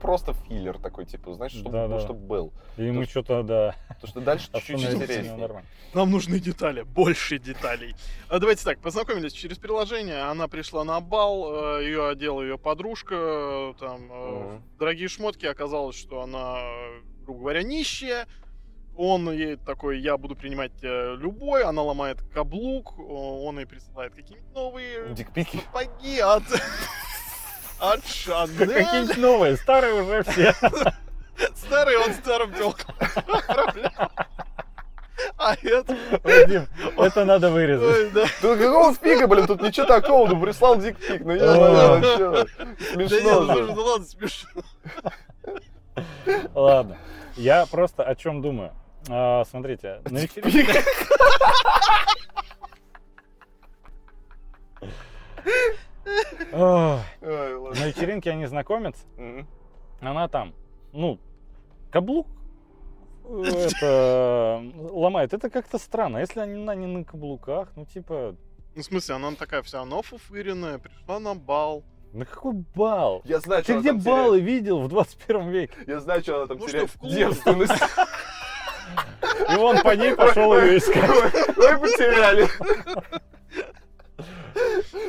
просто 0.00 0.32
филлер 0.32 0.78
такой, 0.78 1.04
типа, 1.04 1.34
знаешь, 1.34 1.52
чтобы, 1.52 1.70
Да-да. 1.70 1.94
ну, 1.96 2.00
чтобы 2.00 2.20
был. 2.20 2.52
и 2.78 2.90
мы 2.90 3.04
то- 3.04 3.10
что-то, 3.10 3.42
да, 3.42 3.76
Потому 3.88 4.08
что 4.08 4.20
дальше 4.20 4.48
чуть-чуть 4.52 4.94
интереснее. 4.94 5.62
Нам 5.94 6.10
нужны 6.10 6.40
детали, 6.40 6.82
больше 6.82 7.38
деталей. 7.38 7.94
А 8.28 8.38
давайте 8.38 8.64
так, 8.64 8.80
познакомились 8.80 9.32
через 9.32 9.58
приложение. 9.58 10.22
Она 10.22 10.48
пришла 10.48 10.84
на 10.84 11.00
бал, 11.00 11.80
ее 11.80 12.08
одела 12.08 12.42
ее 12.42 12.56
подружка, 12.58 13.14
э, 13.14 13.74
там 13.78 14.10
э, 14.10 14.30
Мгм. 14.54 14.62
дорогие 14.78 15.08
шмотки. 15.08 15.44
Оказалось, 15.46 15.96
что 15.96 16.22
она, 16.22 16.56
э, 16.60 17.00
грубо 17.24 17.40
говоря, 17.40 17.62
нищая. 17.62 18.26
Он 18.98 19.30
ей 19.30 19.54
такой, 19.54 20.00
я 20.00 20.16
буду 20.16 20.34
принимать 20.34 20.72
э, 20.82 21.14
любой. 21.20 21.62
Она 21.62 21.82
ломает 21.82 22.18
каблук, 22.34 22.98
он 22.98 23.56
ей 23.60 23.64
присылает 23.64 24.12
какие-нибудь 24.12 24.52
новые 24.52 25.14
Дикпики. 25.14 25.60
сапоги 25.72 26.18
от 26.18 26.42
от 27.78 28.04
Шанель. 28.04 28.66
Какие-нибудь 28.66 29.16
новые, 29.18 29.56
старые 29.56 30.02
уже 30.02 30.24
все. 30.24 30.52
Старый 31.54 31.96
он 31.96 32.12
старым 32.12 32.52
телкам. 32.52 32.92
А 35.36 35.54
это... 35.54 35.96
Вадим, 36.24 36.66
это 36.96 37.24
надо 37.24 37.50
вырезать. 37.52 38.12
да. 38.12 38.24
Тут 38.40 38.58
какого 38.58 38.94
фига, 38.94 39.28
блин, 39.28 39.46
тут 39.46 39.62
ничего 39.62 39.86
такого, 39.86 40.28
ну 40.28 40.40
прислал 40.40 40.76
дикпик, 40.76 41.24
ну 41.24 41.36
я 41.36 41.54
ну 41.54 42.00
чё, 42.02 42.32
Да 42.56 42.64
нет, 42.64 42.78
смешно 42.92 43.40
ну, 43.42 43.74
ну 43.74 43.82
ладно, 43.82 44.06
смешно. 44.06 44.50
Ладно, 46.52 46.98
я 47.36 47.64
просто 47.66 48.02
о 48.02 48.16
чем 48.16 48.42
думаю. 48.42 48.72
А, 49.10 49.44
смотрите, 49.44 50.00
на 50.10 50.18
вечеринке... 50.18 50.82
Ладно. 56.52 57.02
На 57.20 57.86
вечеринке 57.86 58.30
они 58.30 58.46
знакомятся, 58.46 59.04
она 60.00 60.28
там, 60.28 60.54
ну, 60.92 61.18
каблук 61.90 62.26
э, 63.24 63.42
это 63.72 64.62
ломает. 64.92 65.34
Это 65.34 65.50
как-то 65.50 65.78
странно. 65.78 66.18
Если 66.18 66.40
они 66.40 66.54
на, 66.62 66.74
не 66.74 66.86
на 66.86 67.04
каблуках, 67.04 67.72
ну 67.76 67.84
типа, 67.84 68.36
Ну, 68.74 68.82
в 68.82 68.84
смысле, 68.84 69.16
она 69.16 69.32
такая 69.34 69.62
вся 69.62 69.84
нафуфыренная, 69.84 70.78
пришла 70.78 71.18
на 71.18 71.34
бал. 71.34 71.84
на 72.12 72.24
какой 72.24 72.54
бал? 72.74 73.22
Я 73.24 73.40
знаю, 73.40 73.62
что 73.64 73.72
Ты 73.72 73.78
она 73.78 73.80
где 73.80 73.92
баллы 74.10 74.40
видел 74.40 74.80
в 74.82 74.88
21 74.88 75.48
веке? 75.50 75.72
теряет. 75.74 75.88
Я 75.88 76.00
знаю, 76.00 76.22
что 76.22 76.36
она 76.36 76.46
там 76.46 76.58
Ну 76.58 76.62
что, 76.68 76.72
теряет. 76.72 76.90
в 76.90 76.98
клубе? 76.98 77.14
Девственность. 77.16 77.82
И 79.50 79.56
он 79.56 79.80
по 79.82 79.96
ней 79.96 80.14
пошел 80.14 80.58
ее 80.58 80.78
искать. 80.78 81.34
Ой, 81.56 81.78
потеряли. 81.78 82.48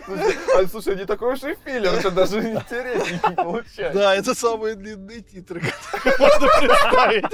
Слушай, 0.05 0.37
а, 0.55 0.67
Слушай, 0.67 0.95
не 0.95 1.05
такой 1.05 1.33
уж 1.33 1.43
и 1.43 1.55
филлер, 1.65 1.99
что 1.99 2.11
даже 2.11 2.39
интереснее 2.39 3.19
не 3.29 3.35
получается. 3.35 3.99
Да, 3.99 4.15
это 4.15 4.35
самые 4.35 4.75
длинные 4.75 5.21
титры, 5.21 5.61
которые 5.91 6.17
можно 6.19 6.47
представить. 6.59 7.25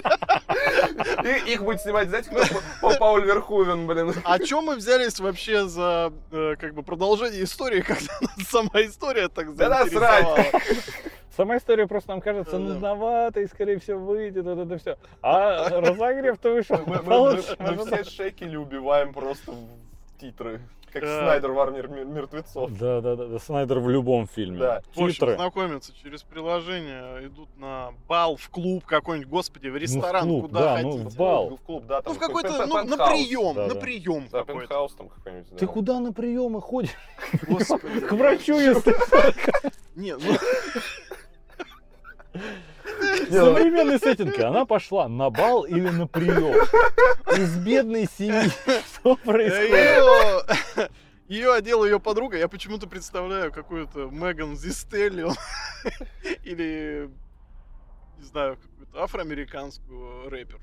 И 1.47 1.51
их 1.53 1.63
будет 1.63 1.81
снимать, 1.81 2.09
знаете, 2.09 2.29
кто? 2.29 2.43
Па- 2.81 2.95
Пауль 2.97 3.25
Верхувен, 3.25 3.87
блин. 3.87 4.13
А 4.23 4.39
чем 4.39 4.65
мы 4.65 4.75
взялись 4.75 5.19
вообще 5.19 5.67
за 5.67 6.11
э, 6.31 6.55
как 6.59 6.73
бы 6.73 6.83
продолжение 6.83 7.43
истории, 7.43 7.81
когда 7.81 8.11
сама 8.49 8.81
история 8.81 9.27
так 9.29 9.55
Да 9.55 9.83
заинтересовала? 9.85 10.45
Сама 11.35 11.57
история 11.57 11.85
просто 11.85 12.11
нам 12.11 12.21
кажется 12.21 12.57
нудноватой, 12.57 13.43
и 13.43 13.47
скорее 13.47 13.77
всего 13.79 13.99
выйдет 13.99 14.45
вот 14.45 14.57
это 14.57 14.77
все. 14.77 14.97
А 15.21 15.67
разогрев-то 15.81 16.51
вышел 16.53 16.79
мы 16.85 17.85
все 17.85 18.03
шекели 18.09 18.55
убиваем 18.55 19.13
просто 19.13 19.51
в 19.51 19.67
титры. 20.19 20.61
Как 20.95 21.03
Да. 21.03 21.23
Снайдер 21.23 21.51
в 21.51 21.59
армии 21.59 21.81
мер- 21.81 22.05
мертвецов. 22.05 22.71
Да, 22.77 23.01
да, 23.01 23.17
да, 23.17 23.25
да, 23.25 23.39
Снайдер 23.39 23.79
в 23.79 23.89
любом 23.89 24.27
фильме. 24.27 24.59
Да. 24.59 24.81
В 24.95 25.03
общем, 25.03 25.35
знакомятся 25.35 25.91
через 26.01 26.23
приложение, 26.23 27.27
идут 27.27 27.49
на 27.57 27.91
бал, 28.07 28.37
в 28.37 28.49
клуб 28.49 28.85
какой-нибудь, 28.85 29.29
господи, 29.29 29.67
в 29.67 29.75
ресторан, 29.75 30.23
клуб, 30.23 30.43
куда 30.47 30.59
да, 30.61 30.75
хотите. 30.77 30.97
ну, 31.03 31.09
в 31.09 31.15
бал. 31.17 31.49
В 31.57 31.61
клуб, 31.61 31.83
да, 31.85 32.01
там. 32.01 32.13
Ну, 32.13 32.17
в 32.17 32.21
какой-то, 32.21 32.65
ну, 32.65 32.83
на 32.85 33.07
прием, 33.07 33.55
да, 33.55 33.67
на 33.67 33.75
прием 33.75 34.27
Да, 34.31 34.39
какой-то. 34.39 34.59
пентхаус 34.61 34.93
там 34.93 35.09
какой-нибудь. 35.09 35.49
да. 35.51 35.57
Ты 35.57 35.67
куда 35.67 35.99
на 35.99 36.13
приемы 36.13 36.61
ходишь? 36.61 36.91
Господи. 37.45 37.99
К 38.07 38.13
врачу, 38.13 38.57
если 38.57 38.95
Не, 39.95 40.15
ну, 40.17 40.33
современный 43.29 43.99
сеттинг. 43.99 44.37
Она 44.39 44.65
пошла 44.65 45.07
на 45.07 45.29
бал 45.29 45.63
или 45.63 45.89
на 45.89 46.07
прием. 46.07 46.55
Из 47.37 47.57
бедной 47.57 48.07
семьи. 48.17 48.49
Что 48.95 49.15
происходит? 49.15 50.91
ее, 51.27 51.53
одела 51.53 51.85
ее 51.85 51.99
подруга, 51.99 52.37
я 52.37 52.47
почему-то 52.47 52.87
представляю 52.87 53.51
какую-то 53.51 54.09
Меган 54.11 54.55
Зистелли 54.55 55.25
или, 56.43 57.09
не 58.17 58.23
знаю, 58.23 58.57
какую-то 58.57 59.01
афроамериканскую 59.03 60.29
рэпер. 60.29 60.59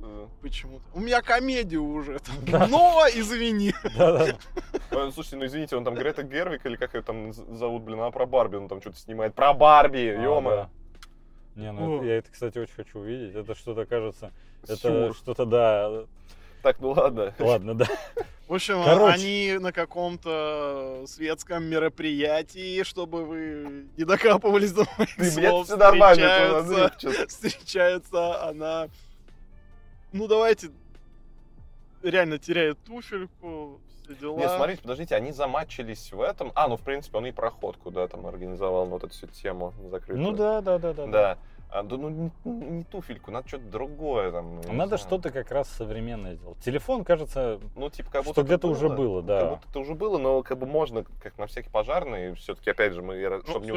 Э, 0.00 0.26
Почему-то. 0.42 0.84
У 0.92 1.00
меня 1.00 1.22
комедия 1.22 1.78
уже. 1.78 2.18
там. 2.18 2.34
Да. 2.46 2.66
Но, 2.66 3.04
извини. 3.14 3.72
Да-да. 3.96 4.36
Ой, 4.90 5.04
ну, 5.06 5.12
Слушайте, 5.12 5.36
ну 5.36 5.46
извините, 5.46 5.76
он 5.76 5.84
там 5.84 5.94
Грета 5.94 6.22
Гервик 6.22 6.66
или 6.66 6.76
как 6.76 6.94
ее 6.94 7.02
там 7.02 7.32
зовут, 7.32 7.82
блин, 7.84 8.00
она 8.00 8.10
про 8.10 8.26
Барби, 8.26 8.56
он 8.56 8.68
там 8.68 8.80
что-то 8.80 8.98
снимает. 8.98 9.34
Про 9.34 9.54
Барби, 9.54 10.14
А, 10.18 10.22
ё 10.22 10.40
да. 10.42 10.68
Не, 11.56 11.72
ну 11.72 11.96
это- 11.98 12.04
я 12.06 12.16
это, 12.18 12.30
кстати, 12.30 12.58
очень 12.58 12.74
хочу 12.74 12.98
увидеть. 13.00 13.34
Это 13.34 13.54
что-то 13.54 13.86
кажется, 13.86 14.32
это 14.64 14.76
Сюр. 14.76 15.14
что-то, 15.14 15.44
да, 15.46 16.04
Так, 16.62 16.80
ну 16.80 16.90
ладно. 16.92 17.34
Ладно, 17.38 17.74
да. 17.74 17.86
В 18.48 18.54
общем, 18.54 18.82
Короче. 18.84 19.14
они 19.14 19.56
на 19.58 19.72
каком-то 19.72 21.04
светском 21.06 21.64
мероприятии, 21.64 22.82
чтобы 22.82 23.24
вы 23.24 23.86
не 23.96 24.04
докапывались 24.04 24.72
до 24.72 24.84
моих 24.98 25.16
Ты, 25.16 25.30
слов, 25.30 25.66
все 25.66 25.76
нормально. 25.76 26.62
встречаются, 26.62 27.26
встречается 27.28 28.48
она, 28.48 28.88
ну 30.12 30.26
давайте, 30.26 30.70
реально 32.02 32.38
теряет 32.38 32.78
туфельку, 32.84 33.80
все 34.04 34.14
дела. 34.14 34.38
Не, 34.38 34.48
смотрите, 34.48 34.82
подождите, 34.82 35.14
они 35.16 35.32
замачились 35.32 36.12
в 36.12 36.20
этом. 36.20 36.52
А, 36.54 36.68
ну, 36.68 36.76
в 36.76 36.82
принципе, 36.82 37.18
он 37.18 37.26
и 37.26 37.32
проходку, 37.32 37.90
да, 37.90 38.06
там 38.08 38.26
организовал, 38.26 38.84
ну, 38.86 38.92
вот 38.92 39.04
эту 39.04 39.12
всю 39.12 39.26
тему 39.26 39.72
закрытую. 39.90 40.20
Ну 40.20 40.32
да, 40.32 40.60
да, 40.60 40.78
да, 40.78 40.92
да. 40.92 41.06
Да. 41.06 41.38
А, 41.70 41.82
да, 41.82 41.96
ну, 41.96 42.08
не, 42.08 42.30
не 42.44 42.84
туфельку, 42.84 43.32
надо 43.32 43.48
что-то 43.48 43.64
другое 43.64 44.30
там. 44.30 44.60
Надо 44.70 44.96
что-то 44.96 45.30
как 45.30 45.50
раз 45.50 45.68
современное 45.68 46.36
сделать. 46.36 46.58
Телефон, 46.60 47.04
кажется, 47.04 47.58
Ну, 47.74 47.90
типа, 47.90 48.10
как 48.12 48.22
что 48.22 48.30
будто 48.30 48.40
это 48.42 48.46
где-то 48.46 48.68
уже 48.68 48.88
было, 48.88 49.22
да. 49.22 49.40
Как 49.40 49.50
будто 49.50 49.68
это 49.70 49.78
уже 49.80 49.94
было, 49.94 50.18
но 50.18 50.42
как 50.44 50.58
бы 50.58 50.66
можно, 50.66 51.04
как 51.20 51.36
на 51.36 51.48
всякий 51.48 51.70
пожарный, 51.70 52.34
все-таки, 52.34 52.70
опять 52.70 52.92
же, 52.92 53.02
мы, 53.02 53.16
Ну, 53.16 53.42
чтобы 53.42 53.66
не... 53.66 53.72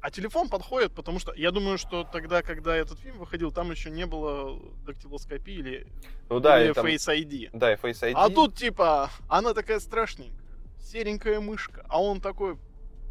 а 0.00 0.10
телефон 0.10 0.48
подходит, 0.48 0.92
потому 0.92 1.18
что 1.18 1.32
я 1.34 1.50
думаю, 1.50 1.76
что 1.78 2.04
тогда, 2.04 2.42
когда 2.42 2.76
этот 2.76 2.98
фильм 3.00 3.18
выходил, 3.18 3.50
там 3.50 3.70
еще 3.70 3.90
не 3.90 4.06
было 4.06 4.60
дактилоскопии 4.86 5.54
или, 5.54 5.86
Ну 6.28 6.40
да, 6.40 6.62
или 6.62 6.70
и 6.70 6.74
там- 6.74 6.86
Face 6.86 7.08
ID. 7.08 7.50
Да, 7.52 7.72
и 7.72 7.76
Face 7.76 8.02
ID. 8.02 8.12
А 8.14 8.28
тут 8.30 8.54
типа, 8.54 9.10
она 9.28 9.54
такая 9.54 9.80
страшненькая, 9.80 10.38
серенькая 10.80 11.40
мышка, 11.40 11.84
а 11.88 12.00
он 12.00 12.20
такой, 12.20 12.56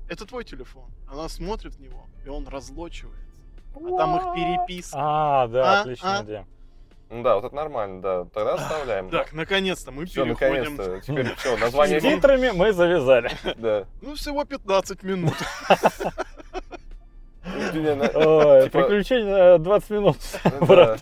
это 0.10 0.26
твой 0.26 0.44
телефон. 0.46 0.90
Она 1.10 1.28
смотрит 1.30 1.76
в 1.76 1.80
него, 1.82 2.06
и 2.26 2.30
он 2.30 2.48
разлочивается. 2.48 3.24
А 3.76 3.98
там 3.98 4.16
их 4.18 4.36
переписка. 4.36 4.98
А, 5.00 5.48
да, 5.48 5.80
А, 5.80 5.82
отличная 5.82 6.20
а? 6.20 6.24
идея. 6.24 6.48
Ну 7.10 7.24
да, 7.24 7.36
вот 7.36 7.46
это 7.46 7.56
нормально, 7.56 8.02
да. 8.02 8.26
Тогда 8.26 8.56
оставляем. 8.56 9.10
Так, 9.10 9.32
наконец-то 9.32 9.92
мы 9.92 10.06
Все, 10.06 10.26
переходим. 10.26 10.76
наконец-то. 10.76 11.00
Теперь 11.02 11.36
все, 11.36 11.56
название 11.58 12.02
С 12.02 12.04
титрами 12.04 12.50
мы 12.50 12.74
завязали. 12.74 13.32
Да. 13.58 13.86
Ну, 14.02 14.16
всего 14.16 14.44
15 14.44 15.04
минут. 15.04 15.34
Ой, 17.74 18.64
Типа- 18.64 18.82
Приключения 18.84 19.58
20 19.58 19.90
минут. 19.92 20.18
да. 20.44 20.52
брат. 20.66 21.02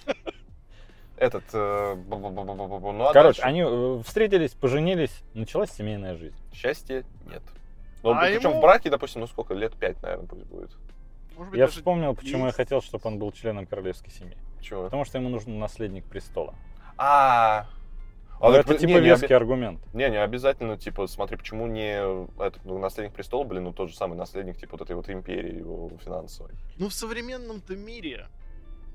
Этот... 1.17 1.43
э, 1.53 1.95
бу-бу-бу-бу-бу-бу. 1.95 2.91
Ну, 2.91 3.05
а 3.05 3.13
Короче, 3.13 3.41
они 3.41 3.63
встретились, 4.03 4.51
поженились, 4.51 5.21
началась 5.33 5.71
семейная 5.71 6.15
жизнь. 6.15 6.35
Счастья 6.53 7.03
нет. 7.29 7.41
Ну, 8.03 8.11
А 8.11 8.21
причем 8.21 8.49
ему- 8.51 8.59
в 8.59 8.61
браке, 8.61 8.89
допустим, 8.89 9.21
ну 9.21 9.27
сколько, 9.27 9.53
лет 9.53 9.73
пять, 9.75 10.01
наверное, 10.03 10.27
пусть 10.27 10.43
будет. 10.43 10.71
Может 11.37 11.51
быть, 11.51 11.57
Я 11.59 11.67
вспомнил, 11.67 12.13
почему 12.15 12.45
я 12.45 12.51
хотел, 12.51 12.81
чтобы 12.81 13.07
он 13.07 13.17
был 13.17 13.31
членом 13.31 13.65
королевской 13.65 14.11
семьи. 14.11 14.37
Чего? 14.61 14.83
Потому 14.83 15.05
что 15.05 15.17
ему 15.17 15.29
нужен 15.29 15.57
наследник 15.57 16.05
престола. 16.05 16.53
А, 16.97 17.65
А 18.39 18.49
ну, 18.49 18.55
это 18.57 18.73
не, 18.73 18.79
типа 18.79 18.89
не 18.91 18.99
веский 18.99 19.25
оби- 19.27 19.33
аргумент. 19.33 19.79
Не, 19.93 20.09
не 20.09 20.17
обязательно, 20.21 20.77
типа, 20.77 21.07
смотри, 21.07 21.37
почему 21.37 21.67
не 21.67 21.95
этот, 22.41 22.63
ну, 22.65 22.77
наследник 22.77 23.13
престола, 23.15 23.43
блин, 23.43 23.63
ну 23.63 23.73
тот 23.73 23.89
же 23.89 23.95
самый 23.95 24.15
наследник, 24.17 24.57
типа, 24.57 24.73
вот 24.73 24.81
этой 24.81 24.95
вот 24.95 25.09
империи 25.09 25.57
его 25.59 25.89
финансовой. 26.03 26.51
Ну, 26.77 26.89
в 26.89 26.93
современном-то 26.93 27.75
мире 27.75 28.27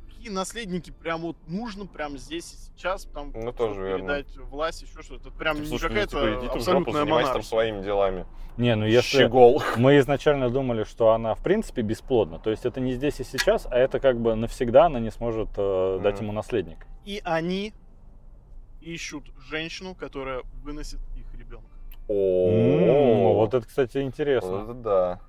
какие 0.09 0.29
наследники 0.35 0.91
прям 0.91 1.23
вот 1.23 1.37
нужно 1.47 1.87
прям 1.87 2.19
здесь 2.19 2.53
и 2.53 2.57
сейчас 2.57 3.05
там 3.07 3.33
Ну, 3.35 3.53
тоже 3.53 3.83
верно. 3.83 3.99
передать 4.23 4.37
власть, 4.37 4.83
еще 4.83 5.01
что-то. 5.03 5.29
Это 5.29 5.39
прям 5.39 5.55
Типа, 5.57 5.63
не 5.65 5.69
слушай, 5.71 5.85
ну, 5.85 5.89
какая-то 5.89 6.11
типа, 6.11 6.29
иди 6.39 6.47
жопу, 6.47 6.57
абсолютная 6.59 6.93
занимайся 7.05 7.33
там 7.33 7.43
своими 7.43 7.83
делами. 7.83 8.27
Не, 8.59 8.75
ну 8.77 8.85
если 8.85 9.21
Щегол. 9.23 9.63
мы 9.79 9.97
изначально 10.01 10.51
думали, 10.51 10.85
что 10.85 11.13
она 11.13 11.35
в 11.35 11.43
принципе 11.43 11.81
бесплодна, 11.81 12.39
то 12.39 12.51
есть 12.51 12.67
это 12.67 12.81
не 12.81 12.93
здесь 12.93 13.19
и 13.21 13.25
сейчас, 13.25 13.67
а 13.71 13.79
это 13.79 13.99
как 13.99 14.21
бы 14.21 14.35
навсегда 14.35 14.87
она 14.87 15.01
не 15.01 15.11
сможет 15.11 15.49
э, 15.57 16.01
дать 16.03 16.17
Мгм. 16.17 16.25
ему 16.25 16.33
наследника. 16.35 16.87
И 17.07 17.23
они 17.25 17.73
ищут 18.81 19.25
женщину, 19.49 19.95
которая 19.95 20.43
выносит 20.63 21.01
их 21.17 21.39
ребенка. 21.39 21.67
О, 22.09 23.35
Вот 23.35 23.55
это, 23.55 23.67
кстати, 23.67 23.99
Вот 23.99 24.05
интересно. 24.05 24.63
это 24.65 24.75
да. 24.75 25.21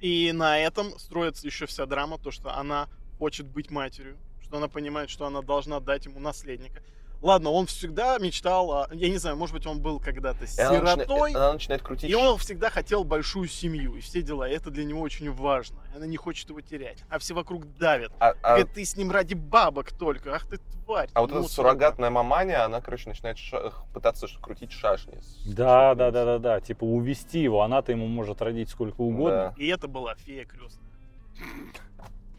И 0.00 0.30
на 0.32 0.58
этом 0.58 0.98
строится 0.98 1.46
еще 1.46 1.66
вся 1.66 1.86
драма, 1.86 2.18
то, 2.18 2.30
что 2.30 2.54
она 2.56 2.88
хочет 3.18 3.46
быть 3.46 3.70
матерью, 3.70 4.16
что 4.42 4.58
она 4.58 4.68
понимает, 4.68 5.08
что 5.08 5.26
она 5.26 5.40
должна 5.42 5.80
дать 5.80 6.04
ему 6.06 6.20
наследника. 6.20 6.82
Ладно, 7.22 7.50
он 7.50 7.66
всегда 7.66 8.18
мечтал, 8.18 8.70
о- 8.70 8.88
я 8.92 9.08
не 9.08 9.16
знаю, 9.16 9.36
может 9.36 9.54
быть, 9.54 9.66
он 9.66 9.80
был 9.80 9.98
когда-то 9.98 10.44
И 10.44 10.60
она, 10.60 10.80
начина- 10.80 10.94
сиротой, 11.04 11.32
она 11.32 11.52
начинает 11.54 11.82
крутить. 11.82 12.10
и 12.10 12.14
он 12.14 12.36
всегда 12.38 12.68
хотел 12.70 13.04
большую 13.04 13.48
семью 13.48 13.96
и 13.96 14.00
все 14.00 14.22
дела. 14.22 14.48
И 14.48 14.52
это 14.52 14.70
для 14.70 14.84
него 14.84 15.00
очень 15.00 15.32
важно. 15.32 15.78
И 15.92 15.96
Она 15.96 16.06
не 16.06 16.16
хочет 16.18 16.48
его 16.50 16.60
терять. 16.60 17.02
А 17.08 17.18
все 17.18 17.34
вокруг 17.34 17.66
давят. 17.78 18.12
А, 18.20 18.34
а- 18.42 18.56
Говорит, 18.56 18.74
ты 18.74 18.84
с 18.84 18.96
ним 18.96 19.10
ради 19.10 19.34
бабок 19.34 19.92
только. 19.92 20.34
Ах 20.34 20.46
ты 20.46 20.58
тварь. 20.84 21.08
а 21.14 21.22
вот 21.22 21.30
Ну, 21.30 21.40
эта 21.40 21.48
суррогатная 21.48 22.10
маманя, 22.10 22.64
она, 22.64 22.80
короче, 22.80 23.08
начинает 23.08 23.38
ша- 23.38 23.72
пытаться 23.94 24.28
крутить 24.40 24.70
шашни. 24.72 25.18
Да, 25.46 25.94
да, 25.94 26.10
да, 26.10 26.24
да, 26.24 26.38
да. 26.38 26.60
Типа 26.60 26.84
увести 26.84 27.40
его, 27.40 27.62
она-то 27.62 27.92
ему 27.92 28.06
может 28.06 28.40
родить 28.42 28.68
сколько 28.68 29.00
угодно. 29.00 29.54
И 29.56 29.66
это 29.68 29.88
была 29.88 30.14
фея 30.16 30.44
крестная. 30.44 30.86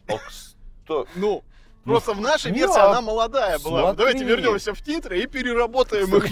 Ох, 0.08 0.22
сто- 0.30 1.06
Ну, 1.16 1.42
просто 1.88 2.12
в 2.12 2.20
нашей 2.20 2.52
версии 2.52 2.78
она 2.80 3.00
молодая 3.00 3.58
была. 3.58 3.92
Давайте 3.94 4.24
вернемся 4.24 4.74
в 4.74 4.80
титры 4.82 5.20
и 5.20 5.26
переработаем 5.26 6.14
их. 6.16 6.30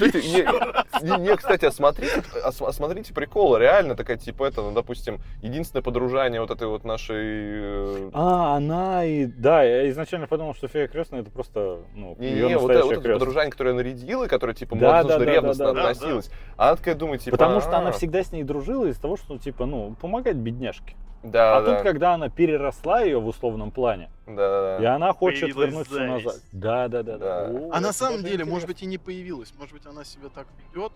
Не, 1.03 1.37
кстати, 1.37 1.65
а 1.65 1.71
смотрите, 1.71 2.23
а 2.45 2.53
см- 2.53 2.69
а 2.69 2.73
смотрите 2.73 3.13
прикол, 3.15 3.57
реально 3.57 3.95
такая, 3.95 4.17
типа, 4.17 4.45
это, 4.45 4.63
ну, 4.63 4.73
допустим, 4.73 5.19
единственное 5.43 5.83
подружание 5.83 6.41
вот 6.41 6.51
этой 6.51 6.69
вот 6.69 6.85
нашей... 6.85 7.17
э, 7.19 8.11
А, 8.13 8.57
она 8.57 9.05
и... 9.05 9.27
Да, 9.27 9.63
я 9.63 9.89
изначально 9.91 10.27
подумал, 10.27 10.55
что 10.55 10.69
фея 10.69 10.89
крестная 10.89 11.21
это 11.23 11.31
просто, 11.31 11.81
ну, 11.95 12.17
Не, 12.19 12.29
ее 12.29 12.49
не, 12.49 12.59
вот, 12.59 12.73
вот 12.75 12.93
это 12.93 13.01
подружание, 13.13 13.51
которое 13.51 13.75
нарядила, 13.75 14.25
и 14.25 14.29
которое, 14.29 14.55
типа, 14.55 14.77
Да, 14.77 15.03
можно 15.03 15.19
да, 15.19 15.25
ревностно 15.25 15.71
относилась. 15.71 16.31
А 16.57 16.69
она 16.69 16.77
такая 16.77 16.95
думает, 16.95 17.23
типа... 17.23 17.37
Потому 17.37 17.61
что 17.61 17.77
она 17.77 17.89
«А, 17.89 17.93
всегда 17.93 18.23
с 18.23 18.33
ней 18.33 18.43
дружила 18.43 18.87
из-за 18.87 19.01
того, 19.03 19.17
что, 19.17 19.39
типа, 19.39 19.67
ну, 19.67 19.95
помогать 20.01 20.37
бедняжке. 20.37 20.95
Да, 21.31 21.57
а 21.57 21.63
да, 21.63 21.75
тут, 21.75 21.83
когда 21.83 22.15
она 22.15 22.29
переросла 22.29 23.01
ее 23.01 23.21
в 23.21 23.27
условном 23.27 23.71
плане, 23.71 24.11
да, 24.27 24.79
и 24.79 24.83
да. 24.83 24.95
она 24.95 25.13
хочет 25.13 25.55
Появилась 25.55 25.69
вернуть 25.71 25.87
все 25.87 25.95
зависть. 25.97 26.25
назад. 26.27 26.41
Да, 26.53 26.89
да, 26.89 27.03
да, 27.03 27.19
да. 27.19 27.47
Да. 27.47 27.59
О, 27.59 27.71
А 27.73 27.81
на 27.81 27.93
самом 27.93 28.23
деле, 28.23 28.45
может 28.45 28.65
интересно. 28.65 28.67
быть, 28.69 28.83
и 28.83 28.87
не 28.87 28.99
появилась. 28.99 29.53
Может 29.59 29.75
быть, 29.75 29.87
она 29.87 30.05
себя 30.05 30.29
так 30.35 30.47
ведет. 30.73 30.93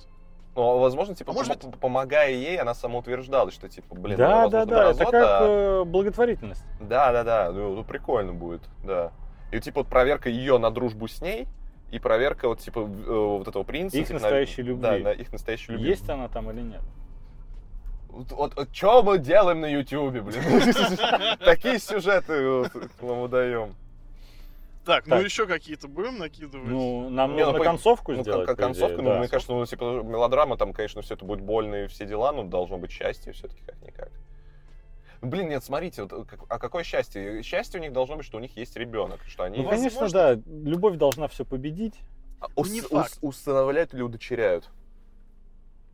Ну, 0.56 0.62
а 0.62 0.76
возможно, 0.78 1.14
типа, 1.14 1.30
А 1.30 1.34
может 1.34 1.52
пом- 1.64 1.78
помогая 1.78 2.30
ей, 2.32 2.58
она 2.58 2.74
самоутверждалась, 2.74 3.54
что, 3.54 3.68
типа, 3.68 3.94
блин, 3.94 4.16
да, 4.18 4.44
она, 4.44 4.48
да, 4.48 4.58
возможно, 4.58 4.76
да, 4.76 4.90
это 4.90 5.04
как 5.04 5.14
а- 5.14 5.46
э, 5.46 5.84
благотворительность. 5.84 6.64
Да, 6.80 7.12
да, 7.12 7.24
да, 7.24 7.52
ну, 7.52 7.76
ну, 7.76 7.84
прикольно 7.84 8.32
будет, 8.32 8.62
да. 8.84 9.12
И 9.52 9.60
типа 9.60 9.80
вот 9.80 9.88
проверка 9.88 10.28
ее 10.28 10.58
на 10.58 10.70
дружбу 10.70 11.08
с 11.08 11.20
ней, 11.20 11.46
и 11.90 11.98
проверка 11.98 12.48
вот 12.48 12.60
типа 12.60 12.80
э, 12.80 12.82
вот 12.82 13.48
этого 13.48 13.62
принца. 13.64 13.96
Их 13.96 14.06
типа, 14.08 14.18
на- 14.18 14.22
настоящей 14.22 14.62
любви. 14.62 14.82
Да, 14.82 14.98
на 14.98 15.12
их 15.12 15.32
настоящей 15.32 15.72
любви. 15.72 15.88
Есть 15.88 16.08
она 16.08 16.28
там 16.28 16.50
или 16.50 16.60
нет? 16.60 16.82
Вот, 18.12 18.68
что 18.72 19.02
мы 19.02 19.18
делаем 19.18 19.61
на 19.61 19.66
Ютубе, 19.66 20.20
блин? 20.22 20.42
Такие 21.44 21.78
сюжеты 21.78 22.48
вот 22.48 22.72
вам 23.00 23.22
выдаем. 23.22 23.74
Так, 24.84 25.06
ну 25.06 25.16
еще 25.20 25.46
какие-то 25.46 25.88
будем 25.88 26.18
накидывать? 26.18 26.66
Ну, 26.68 27.11
нам 27.11 27.32
Не, 27.36 27.40
ну, 27.40 27.46
нужно 27.46 27.58
по- 27.58 27.64
концовку 27.64 28.12
Ну, 28.12 28.22
сделать. 28.22 28.46
как 28.46 28.56
по 28.56 28.61
идее, 28.62 28.66
концовка, 28.66 29.02
ну, 29.02 29.11
да. 29.11 29.18
мне 29.18 29.28
кажется, 29.28 29.52
ну, 29.52 29.64
типа, 29.66 30.02
мелодрама, 30.02 30.56
там, 30.56 30.72
конечно, 30.72 31.02
все 31.02 31.14
это 31.14 31.24
будет 31.24 31.40
больно 31.42 31.84
и 31.84 31.86
все 31.86 32.06
дела, 32.06 32.32
но 32.32 32.44
должно 32.44 32.78
быть 32.78 32.90
счастье 32.90 33.32
все-таки 33.32 33.61
как-никак. 33.66 34.08
Блин, 35.20 35.48
нет, 35.50 35.62
смотрите, 35.62 36.04
вот, 36.04 36.26
как- 36.26 36.40
а 36.48 36.58
какое 36.58 36.82
счастье? 36.82 37.42
Счастье 37.42 37.78
у 37.78 37.82
них 37.82 37.92
должно 37.92 38.16
быть, 38.16 38.24
что 38.24 38.38
у 38.38 38.40
них 38.40 38.56
есть 38.56 38.74
ребенок, 38.76 39.20
что 39.28 39.44
они 39.44 39.58
Ну, 39.58 39.64
Ну, 39.64 39.68
конечно, 39.68 40.00
возможно. 40.00 40.36
да, 40.36 40.42
любовь 40.70 40.96
должна 40.96 41.28
все 41.28 41.44
победить. 41.44 41.94
а, 42.40 42.46
Ну, 42.48 42.52
ус- 42.56 42.70
не 42.72 42.80
ус- 42.80 42.88
факт. 42.88 43.18
усыновляют 43.20 43.92
или 43.92 44.00
удочеряют. 44.00 44.70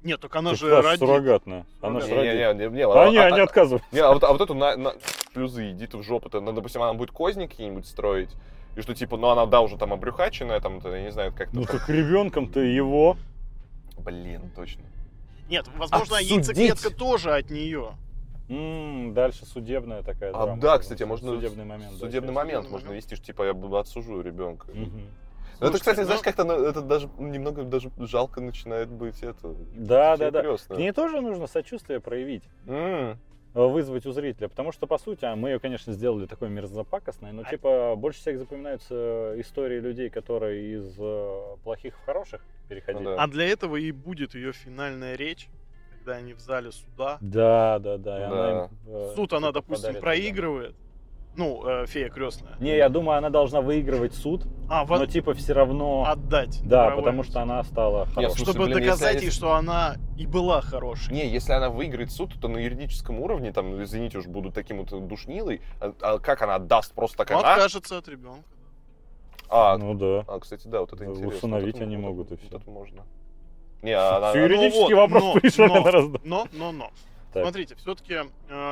Нет, 0.07 0.21
только 0.21 0.39
она 0.39 0.51
Так, 0.51 0.59
же 0.61 0.81
родит. 0.83 1.01
суррогатная. 1.01 1.67
Она 1.81 2.01
же 2.01 2.07
Не, 2.07 2.15
родит. 2.15 2.33
Не, 2.33 2.39
не, 2.39 2.71
не, 2.71 2.77
не, 2.77 2.83
А 2.87 3.09
не, 3.11 3.19
а- 3.19 3.27
они 3.27 3.41
а- 3.41 3.43
отказывают. 3.43 3.83
Не, 3.91 3.99
а 3.99 4.13
вот, 4.13 4.23
а 4.23 4.31
вот 4.33 4.41
эту 4.41 4.55
на, 4.55 4.77
на- 4.77 4.95
шлюзы, 5.33 5.73
иди 5.73 5.87
ты 5.89 5.97
в 5.99 6.03
жопу. 6.05 6.29
-то. 6.29 6.41
Ну, 6.41 6.53
допустим, 6.53 6.81
она 6.83 6.95
будет 6.95 7.11
козни 7.11 7.47
какие-нибудь 7.47 7.87
строить, 7.87 8.31
и 8.77 8.83
что, 8.83 8.95
типа, 8.95 9.17
ну, 9.17 9.29
она, 9.29 9.47
да, 9.47 9.61
уже 9.63 9.77
там 9.77 9.93
обрюхаченная, 9.93 10.61
там, 10.61 10.81
я 10.85 11.03
не 11.03 11.11
знаю, 11.11 11.33
как-то 11.37 11.57
Ну 11.57 11.65
так 11.65 11.89
ребенком-то 11.89 12.61
его. 12.61 13.17
Блин, 13.99 14.43
точно. 14.55 14.85
Нет, 15.49 15.67
возможно, 15.77 16.17
Обсудить. 16.19 16.31
яйцеклетка 16.31 16.91
тоже 16.91 17.35
от 17.35 17.51
нее. 17.51 17.97
М, 18.49 19.13
дальше 19.13 19.45
судебная 19.45 20.03
такая 20.03 20.31
А, 20.31 20.45
драма. 20.45 20.61
да, 20.61 20.79
кстати, 20.79 21.03
можно... 21.03 21.33
Судебный 21.33 21.65
момент. 21.65 21.93
да, 21.95 21.99
Судебный 21.99 22.29
сейчас. 22.29 22.37
момент 22.37 22.71
можно 22.71 22.93
вести, 22.93 23.17
что, 23.17 23.25
типа, 23.27 23.43
я 23.43 23.55
буду 23.55 23.77
отсужу 23.77 24.21
ребенка. 24.21 24.69
Мгм. 24.73 25.03
Ну, 25.59 25.69
это, 25.69 25.79
Слушайте, 25.79 25.79
кстати, 25.79 25.99
ну- 26.01 26.05
знаешь, 26.05 26.23
как-то 26.23 26.45
ну, 26.45 26.53
это 26.55 26.83
даже 26.83 27.09
немного 27.19 27.65
даже 27.65 27.91
жалко 27.99 28.41
начинает 28.41 28.89
быть 28.89 29.23
это. 29.23 29.55
Да, 29.75 30.17
да, 30.17 30.31
да. 30.31 30.43
крестная. 30.43 30.77
К 30.77 30.81
ней 30.81 30.93
тоже 30.93 31.21
нужно 31.21 31.47
сочувствие 31.47 32.01
проявить. 32.01 32.45
Э, 32.67 33.15
вызвать 33.55 34.05
у 34.05 34.13
зрителя. 34.13 34.49
Потому 34.49 34.71
что, 34.71 34.87
по 34.87 34.99
сути, 34.99 35.25
а 35.25 35.35
мы 35.35 35.49
ее, 35.51 35.59
конечно, 35.59 35.95
сделали 35.95 36.27
такой 36.27 36.51
мерзопакостной, 36.51 37.33
но, 37.33 37.43
А- 37.43 37.51
типа, 37.51 37.95
больше 37.97 38.21
всех 38.21 38.39
запоминаются 38.39 39.33
истории 39.41 39.81
людей, 39.81 40.11
которые 40.11 40.75
из 40.75 40.95
э, 40.99 41.57
плохих 41.65 41.97
в 41.97 42.05
хороших 42.05 42.43
переходили. 42.69 43.05
Ну 43.05 43.17
да. 43.17 43.23
А 43.23 43.27
для 43.27 43.47
этого 43.47 43.77
и 43.77 43.93
будет 43.93 44.35
ее 44.35 44.53
финальная 44.53 45.17
речь, 45.17 45.49
когда 45.95 46.17
они 46.17 46.35
в 46.35 46.41
зале 46.41 46.71
суда. 46.71 47.17
Да, 47.23 47.79
да, 47.79 47.97
да. 47.97 48.21
и 48.21 48.23
она 48.25 48.37
Да. 48.37 48.51
им, 48.67 48.71
э, 48.95 49.13
Суд 49.17 49.33
она, 49.33 49.49
что-то 49.49 49.61
допустим, 49.61 49.95
подарит, 49.95 50.03
да. 50.03 50.07
Ну, 51.37 51.63
э, 51.67 51.87
фея 51.87 52.09
крестная. 52.09 52.57
Не, 52.61 52.77
я 52.77 52.89
думаю, 52.89 53.19
она 53.19 53.29
должна 53.31 53.61
выигрывать 53.61 54.15
суд, 54.15 54.45
А, 54.71 54.85
в- 54.87 54.91
но 54.91 55.05
типа 55.07 55.35
все 55.35 55.53
равно... 55.53 56.05
отдать. 56.09 56.61
Да, 56.65 56.91
потому 56.91 57.23
что 57.25 57.41
она 57.43 57.63
стала 57.63 58.07
хорошей. 58.07 58.37
слушай, 58.37 58.51
Чтобы 58.53 58.65
блин, 58.67 58.81
доказать 58.81 59.17
они- 59.17 59.25
ей, 59.27 59.31
что 59.31 59.53
она 59.53 59.97
и 60.17 60.27
была 60.27 60.63
хорошей. 60.63 61.13
Не, 61.13 61.29
если 61.29 61.53
она 61.53 61.69
выиграет 61.69 62.11
суд, 62.11 62.33
то 62.41 62.49
на 62.49 62.57
юридическом 62.59 63.21
уровне, 63.21 63.53
там, 63.53 63.83
извините 63.83 64.19
уж, 64.19 64.27
буду 64.27 64.51
таким 64.51 64.79
вот 64.85 65.07
душнилой, 65.09 65.61
а, 65.81 65.93
а 66.01 66.19
как 66.19 66.41
она 66.41 66.55
отдаст 66.55 66.95
просто 66.95 67.19
такая, 67.19 67.39
а? 67.39 67.53
откажется 67.55 67.99
от 67.99 68.09
ребенка. 68.09 68.43
А, 69.49 69.77
Ну 69.79 69.95
да. 69.95 70.25
а, 70.27 70.41
кстати, 70.41 70.67
да, 70.67 70.81
вот 70.81 70.93
это 70.93 71.05
интересно. 71.05 71.29
Усыновить 71.37 71.67
Вот 71.67 71.75
это- 71.77 71.85
они 71.85 71.97
вот 71.97 72.03
могут, 72.03 72.33
и 72.33 72.35
вот 72.51 72.61
это 72.63 72.71
можно. 72.71 73.03
Не, 73.83 73.93
а 73.93 74.17
она... 74.17 74.31
Всё 74.31 74.43
Юридический 74.45 74.81
Ну 74.95 74.97
вот, 74.97 75.11
вопрос 75.13 75.23
но, 75.23 75.35
пришел 75.41 75.67
но. 75.69 76.19
Но, 76.25 76.49
но, 76.53 76.73
но. 76.73 76.91
Так. 77.33 77.45
Смотрите, 77.45 77.75
все-таки 77.77 78.15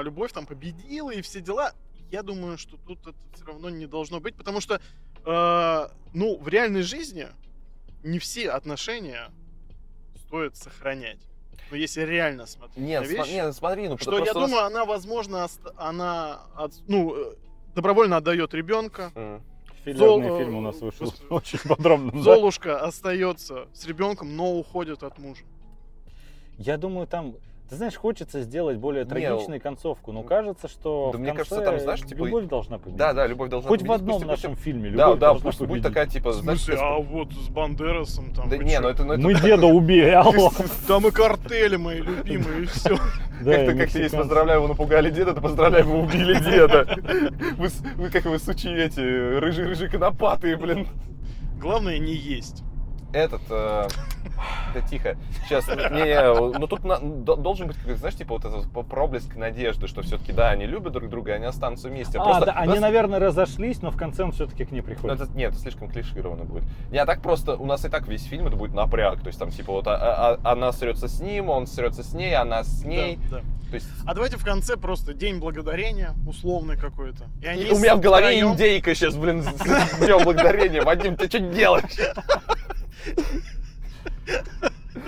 любовь 0.02 0.32
там 0.32 0.46
победила 0.46 1.10
и 1.10 1.20
все 1.20 1.40
дела. 1.42 1.72
Я 2.14 2.22
думаю, 2.22 2.58
что 2.58 2.76
тут 2.76 3.00
это 3.00 3.16
все 3.34 3.44
равно 3.44 3.70
не 3.70 3.86
должно 3.86 4.20
быть, 4.20 4.36
потому 4.36 4.60
что, 4.60 4.80
э, 5.26 5.88
ну, 6.12 6.38
в 6.38 6.46
реальной 6.46 6.82
жизни 6.82 7.26
не 8.04 8.20
все 8.20 8.50
отношения 8.50 9.32
стоит 10.24 10.56
сохранять. 10.56 11.18
Но 11.72 11.76
если 11.76 12.02
реально 12.02 12.46
смотреть 12.46 12.76
Нет, 12.86 13.02
на 13.02 13.06
сма- 13.06 13.08
вещи, 13.08 13.30
не, 13.32 13.52
смотри, 13.52 13.88
ну 13.88 13.98
что 13.98 14.16
я 14.20 14.32
нас- 14.32 14.32
думаю, 14.32 14.64
она, 14.64 14.84
возможно, 14.84 15.42
ост- 15.42 15.72
она, 15.76 16.42
от- 16.54 16.80
ну, 16.86 17.16
э, 17.16 17.34
добровольно 17.74 18.18
отдает 18.18 18.54
ребенка. 18.54 19.10
Филлерный 19.84 20.28
Зол- 20.28 20.38
фильм 20.38 20.54
у 20.54 20.60
нас 20.60 20.76
вышел 20.80 21.06
Господи. 21.06 21.26
очень 21.30 21.58
подробно. 21.68 22.12
да? 22.12 22.18
Золушка 22.20 22.78
остается 22.80 23.66
с 23.74 23.84
ребенком, 23.86 24.36
но 24.36 24.54
уходит 24.56 25.02
от 25.02 25.18
мужа. 25.18 25.42
Я 26.58 26.76
думаю, 26.78 27.08
там, 27.08 27.34
ты 27.68 27.76
знаешь, 27.76 27.96
хочется 27.96 28.42
сделать 28.42 28.76
более 28.76 29.04
трагичную 29.04 29.60
концовку, 29.60 30.12
но 30.12 30.22
кажется, 30.22 30.68
что 30.68 31.10
Да 31.12 31.18
в 31.18 31.20
мне 31.20 31.32
конце 31.32 31.50
кажется, 31.50 31.70
там, 31.70 31.80
знаешь, 31.80 32.00
типа, 32.02 32.24
любовь 32.24 32.44
должна 32.46 32.78
победить. 32.78 32.98
Да, 32.98 33.12
да, 33.14 33.26
любовь 33.26 33.48
должна 33.50 33.68
Хоть 33.68 33.80
в 33.80 33.84
победить, 33.86 34.00
одном 34.02 34.16
пусть- 34.16 34.26
нашем 34.26 34.50
пусть- 34.52 34.62
фильме 34.62 34.88
любовь 34.90 34.96
Да, 34.98 35.12
да, 35.14 35.16
должна 35.16 35.44
пусть 35.50 35.60
будет 35.62 35.82
такая, 35.82 36.06
типа, 36.06 36.30
В 36.30 36.34
знаешь, 36.34 36.58
смысле, 36.60 36.76
сказка- 36.76 36.94
а 36.94 36.98
вот 37.00 37.32
с 37.32 37.48
Бандерасом 37.48 38.32
там... 38.34 38.48
Да 38.50 38.58
не, 38.58 38.78
ну 38.80 38.88
это... 38.88 39.04
ну 39.04 39.12
это- 39.14 39.22
Мы 39.22 39.34
деда 39.34 39.66
убили, 39.66 40.10
алло. 40.10 40.50
Там 40.86 41.06
и 41.06 41.10
картели 41.10 41.76
мои 41.76 42.00
любимые, 42.00 42.62
и 42.62 42.66
все. 42.66 42.96
Да, 43.42 43.52
Как-то, 43.56 43.76
как 43.76 43.94
есть, 43.94 44.16
поздравляю, 44.16 44.62
вы 44.62 44.68
напугали 44.68 45.10
деда, 45.10 45.34
то 45.34 45.40
поздравляю, 45.40 45.86
вы 45.86 46.00
убили 46.02 46.38
деда. 46.38 46.96
Вы 47.96 48.10
как 48.10 48.26
вы, 48.26 48.38
сучи 48.38 48.68
эти, 48.68 49.00
рыжие-рыжие 49.00 49.88
конопатые, 49.90 50.56
блин. 50.56 50.86
Главное 51.60 51.98
не 51.98 52.12
есть. 52.14 52.62
Этот, 53.14 53.42
э, 53.48 53.86
да 54.74 54.80
тихо, 54.80 55.16
сейчас, 55.44 55.68
не, 55.68 56.58
ну 56.58 56.66
тут 56.66 56.82
на- 56.84 56.98
должен 56.98 57.68
быть, 57.68 57.76
знаешь, 57.96 58.16
типа 58.16 58.34
вот 58.34 58.44
этот 58.44 58.68
проблеск 58.88 59.36
надежды, 59.36 59.86
что 59.86 60.02
все-таки, 60.02 60.32
да, 60.32 60.50
они 60.50 60.66
любят 60.66 60.92
друг 60.92 61.08
друга, 61.08 61.30
и 61.30 61.34
они 61.36 61.44
останутся 61.46 61.88
вместе. 61.88 62.18
А, 62.18 62.24
Просто- 62.24 62.46
да, 62.46 62.52
они, 62.54 62.80
наверное, 62.80 63.20
разошлись, 63.20 63.80
но 63.82 63.92
в 63.92 63.96
конце 63.96 64.24
он 64.24 64.32
все-таки 64.32 64.64
к 64.64 64.72
ней 64.72 64.80
Ну, 64.80 64.86
приходит. 64.86 65.20
это, 65.20 65.30
нет, 65.32 65.52
это 65.52 65.60
слишком 65.60 65.88
клишированно 65.88 66.42
будет. 66.44 66.64
Не, 66.90 66.98
а 66.98 67.06
так 67.06 67.22
просто, 67.22 67.54
у 67.56 67.66
нас 67.66 67.84
и 67.84 67.88
так 67.88 68.08
весь 68.08 68.24
фильм 68.24 68.48
это 68.48 68.56
будет 68.56 68.74
напряг. 68.74 69.20
То 69.20 69.28
есть 69.28 69.38
там 69.38 69.50
типа 69.50 69.72
вот 69.72 69.86
а- 69.86 69.94
а- 69.94 70.38
а- 70.42 70.52
она 70.52 70.72
срется 70.72 71.06
с 71.06 71.20
ним, 71.20 71.50
он 71.50 71.68
срется 71.68 72.02
с 72.02 72.14
ней, 72.14 72.34
она 72.34 72.64
с 72.64 72.82
ней. 72.84 73.18
Да, 73.30 73.36
да. 73.38 73.42
То 73.70 73.74
есть 73.76 73.86
А 74.06 74.14
давайте 74.14 74.36
в 74.38 74.44
конце 74.44 74.76
просто 74.76 75.14
день 75.14 75.38
благодарения, 75.38 76.14
условный 76.26 76.76
какой-то. 76.76 77.26
И 77.42 77.46
они 77.46 77.70
у 77.70 77.78
меня 77.78 77.94
в 77.94 78.00
голове 78.00 78.26
втроём- 78.40 78.52
индейка 78.54 78.94
сейчас, 78.94 79.16
блин, 79.16 79.42
с 79.44 79.98
днем 79.98 80.22
благодарения. 80.24 80.82
Вадим, 80.82 81.16
ты 81.16 81.28
что 81.28 81.38
делаешь? 81.38 81.84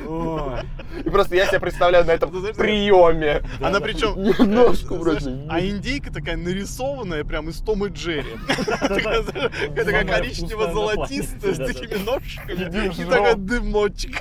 Ой. 0.09 0.61
И 1.05 1.11
просто 1.11 1.37
я 1.37 1.47
себя 1.47 1.61
представляю 1.61 2.05
на 2.05 2.12
этом 2.12 2.37
знаешь, 2.39 2.57
приеме. 2.57 3.43
Она 3.61 3.80
причем... 3.80 4.14
Немножко 4.39 4.95
вроде. 4.95 5.47
А 5.49 5.61
индейка 5.61 6.12
такая 6.12 6.37
нарисованная 6.37 7.24
прям 7.24 7.49
из 7.49 7.61
Том 7.61 7.87
и 7.87 7.91
Джерри. 7.91 8.37
Такая 8.80 9.22
такая 9.22 10.05
коричнево-золотистая, 10.05 11.55
с 11.55 11.59
такими 11.59 12.03
ножками. 12.05 13.01
И 13.01 13.05
такой 13.05 13.34
дымочек. 13.37 14.16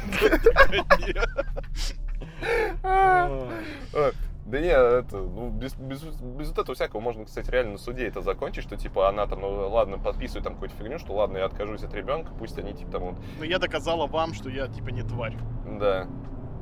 Да 4.46 4.60
не, 4.60 4.68
это, 4.68 5.18
ну, 5.18 5.50
без, 5.50 5.74
без, 5.74 6.04
без 6.04 6.50
вот 6.50 6.60
этого 6.60 6.76
всякого 6.76 7.00
можно, 7.00 7.26
кстати, 7.26 7.50
реально 7.50 7.74
на 7.74 7.78
суде 7.80 8.08
это 8.08 8.22
закончить, 8.22 8.64
что, 8.64 8.78
типа, 8.78 9.10
она 9.10 9.26
там, 9.26 9.42
ну, 9.42 9.70
ладно, 9.70 9.98
подписывает 9.98 10.44
там 10.44 10.54
какую-то 10.54 10.76
фигню, 10.76 11.00
что, 11.00 11.14
ладно, 11.14 11.38
я 11.40 11.46
откажусь 11.46 11.84
от 11.84 11.94
ребенка, 11.96 12.32
пусть 12.38 12.58
они, 12.60 12.74
типа, 12.74 12.92
там, 12.92 13.04
вот, 13.04 13.16
Но 13.40 13.46
я 13.46 13.58
доказала 13.58 14.06
вам, 14.06 14.36
что 14.36 14.50
я 14.50 14.68
типа 14.68 14.90
не 14.90 15.02
тварь. 15.02 15.36
да. 15.80 16.08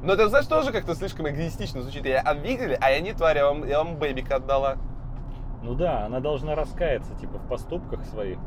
Но 0.01 0.13
это, 0.13 0.27
знаешь, 0.27 0.47
тоже 0.47 0.73
как-то 0.73 0.95
слишком 0.95 1.29
эгоистично 1.29 1.81
звучит. 1.81 2.05
Я, 2.05 2.19
а 2.21 2.33
видели? 2.33 2.77
А 2.81 2.91
я 2.91 2.99
не 2.99 3.13
тварь, 3.13 3.37
я 3.37 3.45
вам, 3.45 3.65
я 3.65 3.77
вам 3.77 3.95
бэбика 3.95 4.35
отдала. 4.35 4.75
Ну 5.61 5.75
да, 5.75 6.05
она 6.05 6.19
должна 6.19 6.55
раскаяться, 6.55 7.15
типа, 7.15 7.37
в 7.37 7.47
поступках 7.47 8.03
своих. 8.05 8.37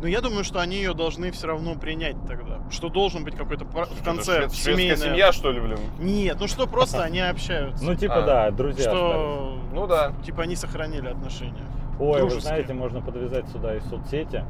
Но 0.00 0.06
я 0.06 0.20
думаю, 0.20 0.44
что 0.44 0.60
они 0.60 0.76
ее 0.76 0.94
должны 0.94 1.30
все 1.30 1.46
равно 1.48 1.74
принять 1.74 2.16
тогда. 2.26 2.58
Что 2.70 2.88
должен 2.88 3.24
быть 3.24 3.34
какой-то 3.36 3.64
в 3.64 4.02
конце 4.04 4.42
швед- 4.48 4.52
семейная... 4.52 4.96
семья, 4.96 5.32
что 5.32 5.50
ли, 5.52 5.60
блин? 5.60 5.78
Нет, 5.98 6.36
ну 6.40 6.46
что 6.48 6.66
просто 6.66 7.02
они 7.04 7.20
общаются. 7.20 7.84
Ну, 7.84 7.94
типа, 7.94 8.22
А. 8.22 8.26
да, 8.26 8.50
друзья 8.50 8.90
остались. 8.90 8.98
что... 8.98 9.58
Ну 9.72 9.86
да. 9.86 10.12
Типа 10.24 10.42
они 10.42 10.56
сохранили 10.56 11.08
отношения. 11.08 11.64
Ой, 12.00 12.12
вы 12.12 12.18
дружеские. 12.18 12.40
знаете, 12.42 12.74
можно 12.74 13.00
подвязать 13.00 13.48
сюда 13.48 13.76
и 13.76 13.80
соцсети. 13.80 14.44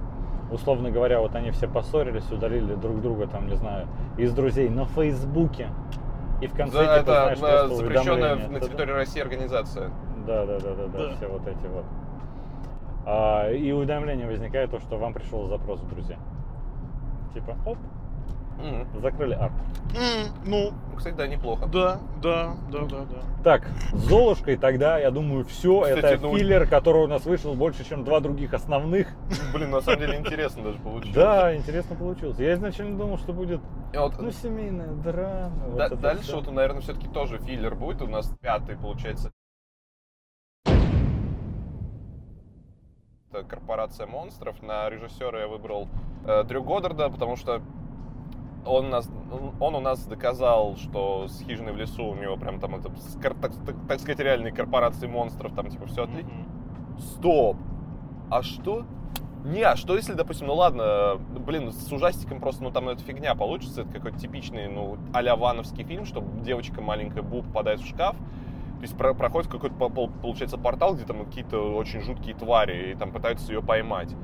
Условно 0.51 0.91
говоря, 0.91 1.21
вот 1.21 1.35
они 1.35 1.51
все 1.51 1.69
поссорились, 1.69 2.31
удалили 2.31 2.75
друг 2.75 3.03
друга, 3.03 3.27
там, 3.27 3.49
не 3.49 3.57
знаю, 3.57 3.87
из 4.17 4.33
друзей 4.33 4.69
на 4.71 4.87
Фейсбуке. 4.87 5.69
И 6.41 6.47
в 6.47 6.55
конце, 6.55 6.79
Да, 6.85 6.99
типа, 7.01 7.11
это 7.11 7.37
знаешь, 7.37 7.69
запрещенная 7.75 8.37
на 8.49 8.61
территории 8.61 8.93
России 8.93 9.21
организация. 9.21 9.91
Да, 10.27 10.47
да, 10.47 10.59
да, 10.59 10.75
да, 10.75 10.87
да, 10.87 10.99
Да. 11.09 11.17
все 11.17 11.27
вот 11.27 11.47
эти 11.47 11.67
вот. 11.67 11.85
А, 13.11 13.51
и 13.51 13.73
уведомление 13.73 14.27
возникает, 14.27 14.71
то, 14.71 14.81
что 14.81 14.99
вам 14.99 15.15
пришел 15.15 15.49
запрос 15.49 15.81
в 15.81 15.89
друзья. 15.89 16.19
Типа, 17.33 17.57
оп, 17.65 17.79
М. 18.63 18.87
закрыли 19.01 19.33
арт. 19.33 19.53
М, 19.97 20.27
ну, 20.45 20.73
Кстати, 20.95 21.15
да, 21.15 21.27
неплохо. 21.27 21.67
да, 21.73 22.01
да, 22.21 22.55
да, 22.71 22.81
да, 22.81 22.99
да. 23.11 23.43
Так, 23.43 23.67
с 23.93 23.97
Золушкой 24.09 24.57
тогда, 24.59 24.99
я 24.99 25.11
думаю, 25.11 25.45
все. 25.47 25.81
Кстати, 25.83 26.15
Это 26.17 26.23
ну- 26.27 26.37
филлер, 26.37 26.67
который 26.69 27.05
у 27.05 27.07
нас 27.07 27.25
вышел 27.25 27.55
больше, 27.55 27.89
чем 27.89 28.05
два 28.05 28.21
других 28.21 28.53
основных. 28.53 29.09
Блин, 29.55 29.71
на 29.71 29.81
самом 29.81 30.01
деле 30.01 30.19
интересно 30.19 30.65
даже 30.65 30.79
получилось. 30.81 31.15
Да, 31.15 31.57
интересно 31.57 31.97
получилось. 31.97 32.39
Я 32.39 32.53
изначально 32.55 32.99
думал, 32.99 33.17
что 33.17 33.33
будет, 33.33 33.61
вот, 33.95 34.21
ну, 34.21 34.31
семейная 34.33 34.93
драма. 34.93 35.53
вот 35.69 35.77
да- 35.79 35.87
это 35.87 35.97
дальше 35.97 36.25
всё. 36.25 36.37
вот, 36.41 36.53
наверное, 36.53 36.83
все-таки 36.83 37.09
тоже 37.09 37.39
филлер 37.39 37.75
будет. 37.75 38.03
У 38.03 38.07
нас 38.09 38.29
пятый, 38.43 38.77
получается. 38.77 39.31
Корпорация 43.33 44.07
монстров. 44.07 44.63
На 44.63 44.89
режиссера 44.89 45.41
я 45.41 45.49
выбрал 45.49 45.89
э, 46.25 46.45
Дрю 46.45 46.63
Годдарда, 46.63 47.11
потому 47.11 47.37
что 47.37 47.61
он, 48.67 48.91
нас, 48.91 49.09
он- 49.61 49.75
у 49.75 49.81
нас 49.81 50.05
доказал, 50.07 50.77
что 50.77 51.29
с 51.29 51.41
хижиной 51.43 51.73
в 51.73 51.77
лесу 51.77 52.05
у 52.05 52.15
него 52.15 52.37
прям 52.37 52.61
там 52.61 52.75
это, 52.75 52.91
так, 53.23 53.37
так- 53.41 53.77
так 53.89 54.01
сказать, 54.01 54.19
реальные 54.21 54.53
корпорации 54.53 55.07
монстров, 55.07 55.55
там 55.55 55.69
типа 55.69 55.87
все 55.87 56.05
отлично. 56.05 56.31
Мгм. 56.31 56.99
Стоп! 56.99 57.57
А 58.31 58.43
что? 58.43 58.85
Не, 59.45 59.63
а 59.63 59.77
что 59.77 59.95
если, 59.95 60.15
допустим, 60.15 60.49
ну 60.49 60.55
ладно, 60.55 61.17
блин, 61.47 61.73
с 61.73 61.91
ужастиком 61.93 62.41
просто, 62.41 62.63
ну 62.63 62.71
там 62.71 62.89
это 62.89 63.03
фигня 63.03 63.35
получится, 63.35 63.83
это 63.83 63.93
какой-то 63.93 64.19
типичный, 64.19 64.69
ну, 64.69 64.99
а-ля 65.15 65.37
вановский 65.37 65.85
фильм, 65.85 66.05
что 66.05 66.23
девочка 66.43 66.83
маленькая 66.83 67.23
Бу 67.23 67.43
попадает 67.43 67.81
в 67.81 67.87
шкаф, 67.89 68.17
то 68.79 68.83
есть 68.83 68.97
про- 68.97 69.15
проходит 69.15 69.51
какой-то, 69.51 69.75
по- 69.75 69.89
пол- 69.89 70.11
получается, 70.23 70.57
портал, 70.59 70.95
где 70.95 71.05
там 71.05 71.25
какие-то 71.25 71.75
очень 71.77 72.01
жуткие 72.01 72.35
твари, 72.35 72.93
и 72.93 72.95
там 72.95 73.11
пытаются 73.13 73.53
ее 73.53 73.63
поймать. 73.63 74.15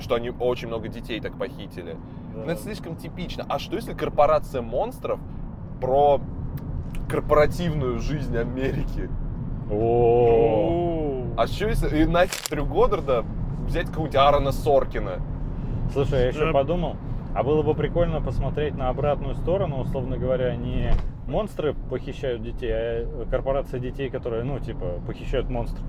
Что 0.00 0.14
они 0.16 0.30
очень 0.30 0.68
много 0.68 0.88
детей 0.88 1.20
так 1.20 1.36
похитили. 1.38 1.96
Да. 2.34 2.44
Но 2.46 2.52
это 2.52 2.62
слишком 2.62 2.96
типично. 2.96 3.44
А 3.48 3.58
что 3.58 3.76
если 3.76 3.92
корпорация 3.92 4.62
монстров 4.62 5.20
про 5.80 6.20
корпоративную 7.08 7.98
жизнь 8.00 8.36
Америки? 8.36 9.08
О, 9.70 11.24
А 11.36 11.46
что 11.46 11.68
если 11.68 11.98
и 12.02 12.04
нафиг 12.06 12.48
Дрю 12.50 12.64
Годдарда 12.66 13.24
взять 13.66 13.86
какого-нибудь 13.86 14.16
Аарона 14.16 14.52
Соркина? 14.52 15.20
Слушай, 15.92 16.20
я 16.20 16.28
еще 16.28 16.46
Да. 16.46 16.52
подумал, 16.52 16.96
а 17.34 17.42
было 17.42 17.62
бы 17.62 17.74
прикольно 17.74 18.20
посмотреть 18.20 18.76
на 18.76 18.88
обратную 18.88 19.34
сторону, 19.34 19.80
условно 19.80 20.16
говоря, 20.16 20.54
не 20.56 20.92
монстры 21.26 21.74
похищают 21.74 22.42
детей, 22.42 22.72
а 22.72 23.26
корпорация 23.30 23.80
детей, 23.80 24.10
которые, 24.10 24.44
ну, 24.44 24.58
типа, 24.58 25.00
похищают 25.06 25.48
монстров. 25.48 25.84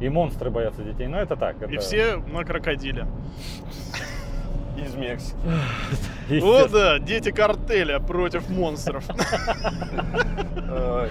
И 0.00 0.08
монстры 0.08 0.50
боятся 0.50 0.82
детей. 0.82 1.06
Но 1.06 1.18
это 1.18 1.36
так. 1.36 1.60
И 1.62 1.74
это- 1.74 1.80
все 1.80 2.16
на 2.16 2.44
крокодиле. 2.44 3.06
Из 4.76 4.94
Мексики. 4.94 5.36
О, 6.42 6.66
да, 6.66 6.98
дети 6.98 7.30
картеля 7.30 8.00
против 8.00 8.48
монстров. 8.50 9.04
Э, 10.74 11.06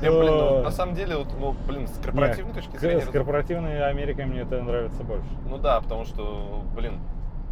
ну, 0.00 0.62
на 0.62 0.70
самом 0.70 0.94
деле, 0.94 1.16
вот, 1.16 1.26
ну, 1.36 1.56
блин, 1.66 1.88
с 1.88 1.98
корпоративной 1.98 2.54
точки 2.54 2.76
зрения... 2.76 3.00
С 3.00 3.08
корпоративной 3.08 3.84
Америкой 3.88 4.26
мне 4.26 4.42
это 4.42 4.62
нравится 4.62 5.02
больше. 5.02 5.26
Ну 5.48 5.58
да, 5.58 5.80
потому 5.80 6.04
что, 6.04 6.62
блин, 6.76 7.00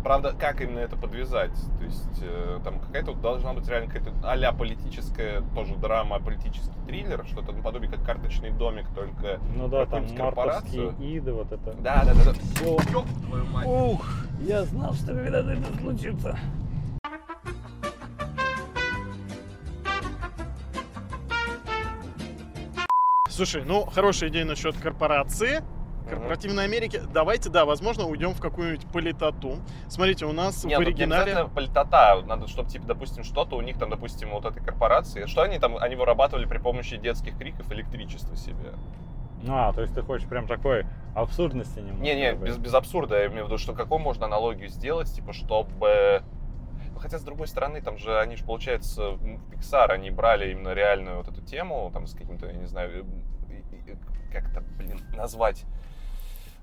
Правда, 0.02 0.34
как 0.38 0.62
именно 0.62 0.78
это 0.78 0.96
подвязать? 0.96 1.52
То 1.78 1.84
есть 1.84 2.22
э, 2.22 2.58
там 2.64 2.80
какая-то 2.80 3.12
должна 3.12 3.52
быть 3.52 3.68
реально 3.68 3.92
какая-то 3.92 4.12
а 4.22 4.52
политическая 4.52 5.42
тоже 5.54 5.76
драма, 5.76 6.18
политический 6.20 6.78
триллер, 6.86 7.26
что-то 7.26 7.52
наподобие 7.52 7.90
как 7.90 8.02
карточный 8.04 8.50
домик, 8.50 8.86
только 8.94 9.38
Ну 9.54 9.68
да, 9.68 9.84
там 9.84 10.06
мартовские 10.16 10.94
иды, 11.00 11.32
вот 11.32 11.52
это. 11.52 11.74
Да, 11.74 12.04
да, 12.04 12.14
да, 12.14 12.24
да. 12.24 12.32
Всё. 12.32 12.78
Ёб 12.92 13.06
твою 13.26 13.46
мать. 13.46 13.66
Ух, 13.66 14.06
я 14.40 14.64
знал, 14.64 14.94
что 14.94 15.14
когда-то 15.14 15.50
это 15.50 15.78
случится. 15.78 16.38
Слушай, 23.28 23.64
ну, 23.64 23.84
хорошая 23.84 24.30
идея 24.30 24.44
насчет 24.44 24.76
корпорации. 24.76 25.62
Корпоративной 26.10 26.64
Америки. 26.64 27.00
Давайте, 27.12 27.48
да, 27.48 27.64
возможно, 27.64 28.06
уйдем 28.06 28.34
в 28.34 28.40
какую-нибудь 28.40 28.86
политоту. 28.88 29.56
Смотрите, 29.88 30.26
у 30.26 30.32
нас 30.32 30.64
Нет, 30.64 30.78
в 30.78 30.80
ну, 30.80 30.86
не 30.86 30.90
оригинале... 30.92 31.22
обязательно 31.22 31.54
политота. 31.54 32.22
Надо, 32.26 32.48
чтобы, 32.48 32.68
типа, 32.68 32.86
допустим, 32.86 33.24
что-то 33.24 33.56
у 33.56 33.60
них 33.60 33.78
там, 33.78 33.90
допустим, 33.90 34.30
вот 34.30 34.44
этой 34.44 34.62
корпорации, 34.62 35.26
что 35.26 35.42
они 35.42 35.58
там, 35.58 35.76
они 35.76 35.94
вырабатывали 35.94 36.46
при 36.46 36.58
помощи 36.58 36.96
детских 36.96 37.38
криков 37.38 37.70
электричество 37.72 38.36
себе. 38.36 38.72
А, 39.48 39.72
то 39.72 39.80
есть 39.80 39.94
ты 39.94 40.02
хочешь 40.02 40.28
прям 40.28 40.46
такой 40.46 40.84
абсурдности 41.14 41.78
немного. 41.78 42.02
Не-не, 42.02 42.34
без, 42.34 42.58
без 42.58 42.74
абсурда, 42.74 43.18
я 43.20 43.26
имею 43.28 43.44
в 43.44 43.46
виду, 43.48 43.56
что 43.58 43.72
какую 43.72 43.98
можно 43.98 44.26
аналогию 44.26 44.68
сделать, 44.68 45.10
типа, 45.14 45.32
чтобы... 45.32 46.22
Ну, 46.92 46.98
хотя, 46.98 47.18
с 47.18 47.22
другой 47.22 47.46
стороны, 47.46 47.80
там 47.80 47.96
же, 47.96 48.18
они 48.20 48.36
же, 48.36 48.44
получается, 48.44 49.12
Pixar, 49.52 49.90
они 49.92 50.10
брали 50.10 50.50
именно 50.50 50.74
реальную 50.74 51.16
вот 51.18 51.28
эту 51.28 51.40
тему, 51.40 51.90
там, 51.94 52.06
с 52.06 52.14
каким-то, 52.14 52.46
я 52.46 52.52
не 52.52 52.66
знаю, 52.66 53.06
и- 53.48 53.90
и- 53.90 53.96
как 54.32 54.50
это, 54.50 54.60
блин, 54.76 55.00
назвать, 55.16 55.64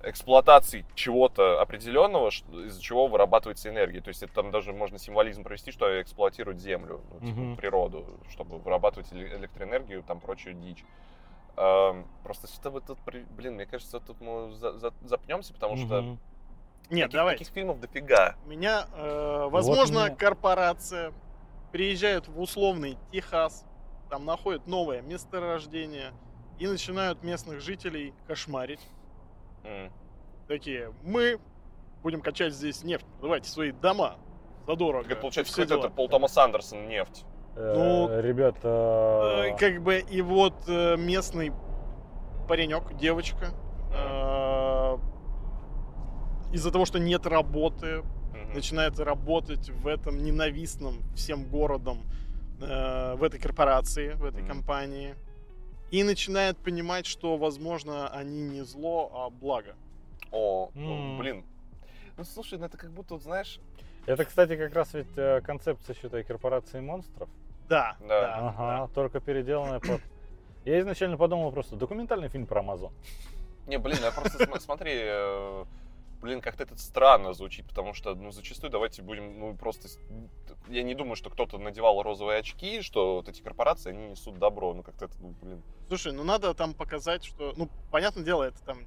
эксплуатацией 0.03 0.85
чего-то 0.95 1.59
определенного, 1.61 2.31
что- 2.31 2.65
из-за 2.65 2.81
чего 2.81 3.07
вырабатывается 3.07 3.69
энергия. 3.69 4.01
То 4.01 4.09
есть 4.09 4.23
это 4.23 4.33
там 4.33 4.51
даже 4.51 4.73
можно 4.73 4.97
символизм 4.99 5.43
провести, 5.43 5.71
что 5.71 6.01
эксплуатируют 6.01 6.59
землю, 6.59 7.01
ну, 7.11 7.19
типа, 7.19 7.39
Мгм. 7.39 7.55
природу, 7.57 8.19
чтобы 8.29 8.59
вырабатывать 8.59 9.11
эле- 9.11 9.35
электроэнергию, 9.37 10.03
там 10.03 10.19
прочую 10.19 10.55
дичь. 10.55 10.83
Эм, 11.55 12.07
Просто 12.23 12.47
чтобы 12.47 12.81
тут, 12.81 12.99
при- 12.99 13.25
блин, 13.31 13.55
мне 13.55 13.65
кажется, 13.65 13.99
тут 13.99 14.21
мы 14.21 14.51
за- 14.51 14.77
за- 14.77 14.93
запнемся, 15.01 15.53
потому 15.53 15.75
что 15.77 16.01
Мгм. 16.01 16.19
Нет, 16.91 17.05
таких, 17.07 17.11
давайте. 17.13 17.39
таких 17.39 17.53
фильмов 17.55 17.79
дофига. 17.79 18.35
Меня, 18.45 18.85
э, 18.95 19.47
возможно, 19.49 20.05
мне- 20.05 20.15
корпорация 20.15 21.13
приезжает 21.71 22.27
в 22.27 22.39
условный 22.39 22.97
Техас, 23.11 23.65
там 24.09 24.25
находит 24.25 24.67
новое 24.67 25.01
месторождение 25.01 26.11
и 26.59 26.67
начинают 26.67 27.23
местных 27.23 27.59
жителей 27.61 28.13
кошмарить. 28.27 28.79
М. 29.63 29.91
Такие, 30.47 30.93
мы 31.03 31.39
будем 32.03 32.21
качать 32.21 32.53
здесь 32.53 32.83
нефть, 32.83 33.05
давайте 33.21 33.49
свои 33.49 33.71
дома 33.71 34.15
задорого. 34.65 35.03
Так 35.03 35.11
это 35.13 35.21
получается, 35.21 35.53
Все 35.53 35.63
это 35.63 35.89
Пол 35.89 36.07
Томас 36.09 36.37
Андерсон 36.37 36.87
нефть. 36.87 37.25
Ну, 37.55 38.07
Э, 38.09 38.21
Ребята, 38.21 39.47
Э, 39.47 39.57
Как 39.57 39.81
бы 39.81 39.99
и 39.99 40.21
вот 40.21 40.53
э, 40.67 40.95
местный 40.97 41.51
паренек, 42.47 42.95
девочка, 42.97 43.47
э, 43.91 44.97
из-за 46.53 46.71
того, 46.71 46.85
что 46.85 46.99
нет 46.99 47.25
работы, 47.25 48.03
начинает 48.53 48.97
работать 48.99 49.69
в 49.69 49.87
этом 49.87 50.23
ненавистном 50.23 50.99
всем 51.15 51.43
городом, 51.45 52.03
э, 52.61 53.15
в 53.15 53.23
этой 53.23 53.39
корпорации, 53.39 54.13
в 54.13 54.23
этой 54.23 54.45
компании. 54.45 55.15
И 55.91 56.03
начинает 56.03 56.57
понимать, 56.57 57.05
что, 57.05 57.37
возможно, 57.37 58.09
они 58.09 58.41
не 58.41 58.61
зло, 58.63 59.11
а 59.13 59.29
благо. 59.29 59.75
О, 60.31 60.69
М. 60.75 61.17
блин. 61.17 61.45
Ну, 62.17 62.23
слушай, 62.25 62.57
ну 62.59 62.65
это 62.65 62.77
как 62.77 62.91
будто, 62.91 63.17
знаешь, 63.17 63.59
это, 64.05 64.23
кстати, 64.25 64.55
как 64.55 64.73
раз 64.73 64.93
ведь 64.93 65.07
э, 65.17 65.41
концепция, 65.41 65.93
считай, 65.93 66.23
корпорации 66.23 66.79
монстров. 66.79 67.29
Да, 67.69 67.97
Да. 67.99 68.07
да, 68.07 68.35
Ага, 68.49 68.89
только 68.93 69.19
переделанная 69.19 69.79
под... 69.79 70.01
Я 70.65 70.79
изначально 70.79 71.17
подумал 71.17 71.51
просто, 71.51 71.75
документальный 71.75 72.29
фильм 72.29 72.45
про 72.45 72.59
Амазон. 72.61 72.91
Не, 73.67 73.77
блин, 73.77 73.97
я 74.01 74.11
просто 74.11 74.37
см- 74.37 74.59
смотри, 74.61 74.93
э, 74.95 75.65
блин, 76.21 76.41
как-то 76.41 76.63
это 76.63 76.77
странно 76.77 77.33
звучит, 77.33 77.67
потому 77.67 77.93
что, 77.93 78.15
ну, 78.15 78.31
зачастую 78.31 78.71
давайте 78.71 79.01
будем, 79.01 79.39
ну, 79.39 79.55
просто... 79.55 79.87
Я 80.67 80.83
не 80.83 80.93
думаю, 80.95 81.15
что 81.15 81.29
кто-то 81.29 81.57
надевал 81.57 82.01
розовые 82.01 82.39
очки, 82.39 82.81
что 82.81 83.15
вот 83.15 83.29
эти 83.29 83.41
корпорации, 83.41 83.91
они 83.91 84.09
несут 84.09 84.37
добро. 84.37 84.73
Ну, 84.73 84.83
как-то 84.83 85.05
это, 85.05 85.15
ну, 85.19 85.29
блин... 85.41 85.63
Слушай, 85.87 86.13
ну 86.13 86.23
надо 86.23 86.53
там 86.53 86.73
показать, 86.73 87.23
что, 87.23 87.53
ну, 87.55 87.69
понятное 87.91 88.23
дело, 88.23 88.43
это 88.43 88.61
там 88.65 88.79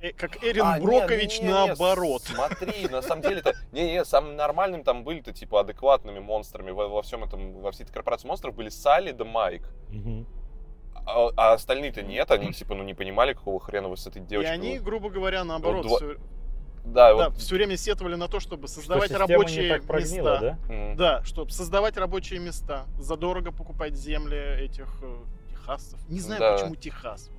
э, 0.00 0.12
как 0.12 0.42
Эрин 0.42 0.64
А, 0.64 0.78
не, 0.78 0.84
Брокович 0.86 1.40
не, 1.40 1.42
не, 1.42 1.48
не, 1.48 1.52
наоборот. 1.52 2.22
Смотри, 2.22 2.88
на 2.88 3.02
самом 3.02 3.22
деле-то, 3.22 3.54
не-не, 3.72 4.04
самым 4.04 4.36
нормальным 4.36 4.84
там 4.84 5.04
были-то, 5.04 5.32
типа, 5.32 5.60
адекватными 5.60 6.20
монстрами 6.20 6.70
во, 6.70 6.88
во 6.88 7.02
всем 7.02 7.24
этом, 7.24 7.60
во 7.60 7.72
всей 7.72 7.84
этой 7.84 7.92
корпорации 7.92 8.26
монстров 8.28 8.54
были 8.54 8.68
Салли 8.70 9.12
да 9.12 9.24
Майк. 9.24 9.68
А, 11.04 11.30
а 11.36 11.52
остальные-то 11.54 12.02
нет, 12.02 12.30
они, 12.30 12.52
типа, 12.52 12.74
ну, 12.74 12.84
не 12.84 12.94
понимали, 12.94 13.32
какого 13.32 13.58
хрена 13.58 13.88
вы 13.88 13.96
с 13.96 14.06
этой 14.06 14.22
И 14.22 14.24
девочкой. 14.24 14.54
они, 14.54 14.78
грубо 14.78 15.10
говоря, 15.10 15.42
наоборот, 15.44 15.82
два- 15.86 15.96
всё- 15.96 16.16
Да, 16.84 17.14
да, 17.16 17.28
вот, 17.30 17.38
все 17.38 17.54
время 17.54 17.76
сетовали 17.76 18.16
на 18.16 18.26
то, 18.28 18.40
чтобы 18.40 18.66
Что 18.66 18.76
создавать 18.80 19.10
система 19.10 19.28
рабочие 19.28 19.62
не 19.64 19.68
так 19.68 19.84
прогнила, 19.84 20.30
места. 20.40 20.58
да? 20.68 20.74
м, 20.74 20.96
Да, 20.96 21.24
чтобы 21.24 21.50
создавать 21.52 21.96
рабочие 21.96 22.40
места, 22.40 22.86
задорого 22.98 23.52
покупать 23.52 23.94
земли 23.94 24.36
этих 24.64 24.88
э, 25.02 25.16
техасцев. 25.50 26.00
Не 26.08 26.18
знаю, 26.20 26.40
Да. 26.40 26.52
почему 26.54 26.74
Техас. 26.74 27.30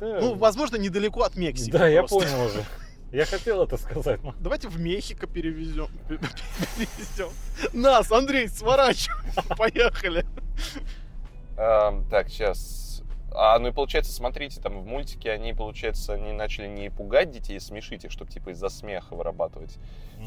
Да. 0.00 0.18
Ну, 0.20 0.34
возможно, 0.34 0.76
недалеко 0.76 1.22
от 1.22 1.36
Мексики. 1.36 1.70
Да, 1.70 1.86
я 1.86 2.02
просто. 2.02 2.18
понял 2.28 2.46
уже. 2.46 2.64
Я 3.12 3.24
хотел 3.24 3.62
это 3.62 3.76
сказать. 3.78 4.22
но- 4.22 4.34
Давайте 4.40 4.68
в 4.68 4.78
Мехико 4.80 5.26
перевезем. 5.28 5.88
перевезем. 6.08 7.30
Нас, 7.72 8.10
Андрей, 8.12 8.48
сворачивай. 8.48 9.16
Поехали. 9.56 10.26
Ам, 11.56 12.04
так, 12.10 12.28
сейчас. 12.28 12.87
А, 13.34 13.58
ну 13.58 13.68
и 13.68 13.72
получается, 13.72 14.12
смотрите, 14.12 14.60
там 14.60 14.80
в 14.80 14.86
мультике 14.86 15.30
они, 15.30 15.52
получается, 15.52 16.14
они 16.14 16.32
начали 16.32 16.66
не 16.66 16.90
пугать 16.90 17.30
детей, 17.30 17.58
а 17.58 17.60
смешить 17.60 18.04
их, 18.04 18.10
чтобы 18.10 18.30
типа 18.30 18.50
из-за 18.50 18.68
смеха 18.68 19.14
вырабатывать 19.14 19.78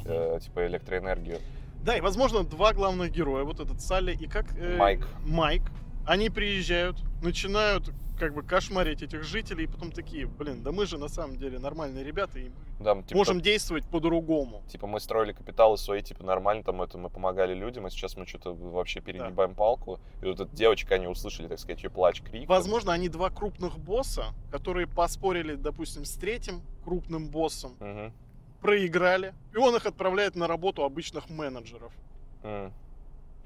э, 0.05 0.39
типа 0.41 0.67
электроэнергию. 0.67 1.39
Да, 1.83 1.97
и, 1.97 2.01
возможно, 2.01 2.43
два 2.43 2.73
главных 2.73 3.11
героя, 3.11 3.43
вот 3.43 3.59
этот 3.59 3.81
Салли 3.81 4.13
и 4.13 4.27
как... 4.27 4.55
э, 4.55 4.77
Майк. 4.77 5.07
Майк. 5.25 5.63
Они 6.05 6.29
приезжают, 6.29 6.97
начинают 7.21 7.91
как 8.21 8.35
бы 8.35 8.43
кошмарить 8.43 9.01
этих 9.01 9.23
жителей, 9.23 9.63
и 9.63 9.67
потом 9.67 9.91
такие, 9.91 10.27
блин, 10.27 10.61
да 10.61 10.71
мы 10.71 10.85
же 10.85 10.99
на 10.99 11.07
самом 11.07 11.37
деле 11.37 11.57
нормальные 11.57 12.03
ребята, 12.03 12.37
и 12.37 12.51
Да, 12.79 12.93
типа, 13.01 13.15
можем 13.17 13.41
действовать 13.41 13.83
по-другому. 13.87 14.61
типа 14.67 14.85
мы 14.85 14.99
строили 14.99 15.31
капиталы 15.33 15.75
свои, 15.75 16.03
типа 16.03 16.23
нормально, 16.23 16.63
там 16.63 16.83
это 16.83 16.99
мы 16.99 17.09
помогали 17.09 17.55
людям, 17.55 17.87
а 17.87 17.89
сейчас 17.89 18.15
мы 18.17 18.27
что-то 18.27 18.53
вообще 18.53 19.01
перегибаем 19.01 19.55
палку. 19.55 19.99
И 20.21 20.25
вот 20.25 20.39
эта 20.39 20.55
девочка, 20.55 20.93
они 20.93 21.07
услышали, 21.07 21.47
так 21.47 21.57
сказать, 21.57 21.81
ее 21.81 21.89
плач, 21.89 22.21
крик. 22.21 22.47
Возможно, 22.47 22.93
они 22.93 23.09
два 23.09 23.31
крупных 23.31 23.79
босса, 23.79 24.35
которые 24.51 24.85
поспорили, 24.85 25.55
допустим, 25.55 26.05
с 26.05 26.13
третьим 26.13 26.61
крупным 26.83 27.27
боссом, 27.27 27.75
Мгм. 27.79 28.13
проиграли, 28.61 29.33
и 29.51 29.57
он 29.57 29.75
их 29.75 29.87
отправляет 29.87 30.35
на 30.35 30.45
работу 30.47 30.83
обычных 30.83 31.27
менеджеров. 31.31 31.91
М. 32.43 32.71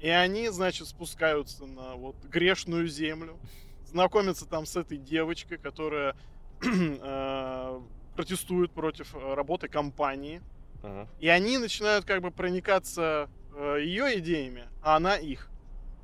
И 0.00 0.08
они, 0.10 0.50
значит, 0.50 0.86
спускаются 0.86 1.64
на 1.64 1.94
вот 1.94 2.16
грешную 2.26 2.86
землю, 2.88 3.38
знакомятся 3.86 4.46
там 4.46 4.66
с 4.66 4.76
этой 4.76 4.98
девочкой, 4.98 5.58
которая 5.58 6.16
э, 6.62 7.80
протестует 8.14 8.72
против 8.72 9.14
э, 9.14 9.34
работы 9.34 9.68
компании. 9.68 10.42
Мгм. 10.82 11.08
И 11.20 11.28
они 11.28 11.58
начинают 11.58 12.04
как 12.04 12.22
бы 12.22 12.30
проникаться 12.30 13.28
э, 13.54 13.78
ее 13.80 14.18
идеями, 14.18 14.64
а 14.82 14.96
она 14.96 15.16
их. 15.16 15.50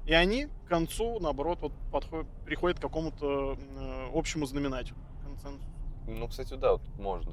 И 0.06 0.12
они 0.12 0.46
к 0.46 0.68
концу, 0.68 1.20
наоборот, 1.20 1.60
вот 1.62 1.72
подходят, 1.92 2.26
приходят 2.44 2.78
к 2.78 2.82
какому-то 2.82 3.56
э, 3.56 4.08
общему 4.14 4.46
знаменателю. 4.46 4.96
Ну, 6.08 6.28
кстати, 6.28 6.54
да, 6.54 6.72
вот 6.72 6.82
можно. 6.98 7.32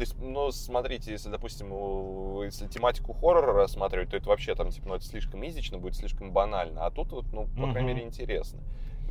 То 0.00 0.04
есть, 0.04 0.16
ну, 0.18 0.50
смотрите, 0.50 1.12
если, 1.12 1.28
допустим, 1.28 2.42
если 2.42 2.66
тематику 2.68 3.12
хоррора 3.12 3.52
рассматривать, 3.52 4.08
то 4.08 4.16
это 4.16 4.30
вообще 4.30 4.54
там, 4.54 4.70
типа, 4.70 4.88
ну, 4.88 4.94
это 4.94 5.04
слишком 5.04 5.46
изично, 5.46 5.76
будет 5.76 5.94
слишком 5.94 6.32
банально. 6.32 6.86
А 6.86 6.90
тут 6.90 7.12
вот, 7.12 7.26
ну, 7.32 7.46
по 7.48 7.70
крайней 7.70 7.92
мере, 7.92 8.06
интересно. 8.06 8.60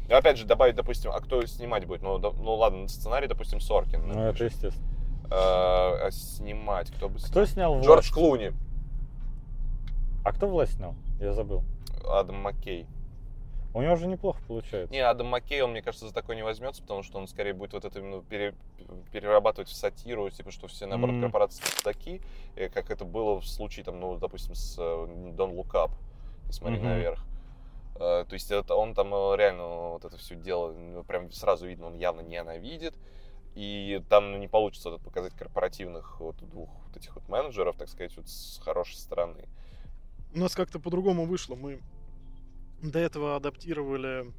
И 0.09 0.13
опять 0.13 0.37
же, 0.37 0.45
добавить, 0.45 0.75
допустим, 0.75 1.11
а 1.11 1.19
кто 1.19 1.45
снимать 1.45 1.85
будет? 1.85 2.01
Ну, 2.01 2.17
да- 2.17 2.31
ну 2.35 2.55
ладно, 2.55 2.87
сценарий, 2.87 3.27
допустим, 3.27 3.59
Соркин. 3.59 4.07
Ну, 4.07 4.21
это 4.23 4.43
естественно. 4.45 4.87
А, 5.31 6.07
а 6.07 6.11
снимать, 6.11 6.89
кто 6.91 7.09
бы 7.09 7.19
Кто 7.19 7.45
снял? 7.45 7.45
снял 7.45 7.73
власть? 7.75 7.87
Джордж 7.87 8.11
Клуни, 8.13 8.51
А 10.25 10.31
кто 10.33 10.47
власть 10.47 10.73
снял? 10.77 10.95
Я 11.19 11.33
забыл. 11.33 11.63
Адам 12.07 12.37
Маккей. 12.37 12.87
У 13.75 13.83
него 13.83 13.95
же 13.97 14.07
неплохо 14.07 14.39
получается. 14.47 14.91
Не, 14.91 14.99
Адам 14.99 15.27
Маккей, 15.27 15.61
он, 15.61 15.71
мне 15.71 15.83
кажется, 15.83 16.07
за 16.07 16.13
такое 16.13 16.35
не 16.35 16.41
возьмется, 16.43 16.81
потому 16.81 17.03
что 17.03 17.19
он 17.19 17.27
скорее 17.27 17.53
будет 17.53 17.73
вот 17.73 17.85
это 17.85 17.99
именно 17.99 18.23
пере- 18.23 18.55
перерабатывать 19.11 19.69
в 19.69 19.75
сатиру, 19.75 20.27
типа, 20.31 20.49
что 20.49 20.67
все, 20.67 20.87
наоборот, 20.87 21.13
Мгм. 21.15 21.21
корпорации 21.25 21.63
такие, 21.83 22.19
как 22.73 22.89
это 22.89 23.05
было 23.05 23.39
в 23.39 23.45
случае, 23.47 23.85
там, 23.85 23.99
ну, 23.99 24.17
допустим, 24.17 24.55
с 24.55 24.75
э, 24.79 24.81
Don't 25.37 25.55
Look 25.55 25.71
Up, 25.73 25.91
смотри 26.49 26.79
Мгм. 26.79 26.87
наверх. 26.87 27.23
Э, 27.99 28.25
То 28.27 28.33
есть 28.33 28.49
это 28.49 28.75
он 28.75 28.93
там 28.93 29.13
э, 29.13 29.35
реально 29.35 29.91
вот 29.91 30.05
это 30.05 30.17
все 30.17 30.35
дело, 30.35 30.71
ну, 30.71 31.03
прям 31.03 31.31
сразу 31.31 31.67
видно, 31.67 31.87
он 31.87 31.95
явно 31.95 32.21
ненавидит. 32.21 32.95
И 33.55 34.01
там 34.09 34.31
ну, 34.31 34.37
не 34.37 34.47
получится 34.47 34.89
вот 34.89 35.01
показать 35.01 35.33
корпоративных 35.33 36.19
вот 36.19 36.37
двух 36.37 36.69
вот 36.87 36.97
этих 36.97 37.15
вот 37.15 37.27
менеджеров, 37.27 37.75
так 37.77 37.89
сказать, 37.89 38.15
вот 38.15 38.27
с 38.29 38.59
хорошей 38.63 38.95
стороны. 38.95 39.43
У 40.33 40.39
нас 40.39 40.55
как-то 40.55 40.79
по-другому 40.79 41.25
вышло. 41.25 41.55
Мы 41.55 41.81
до 42.81 42.99
этого 42.99 43.35
адаптировали 43.35 44.31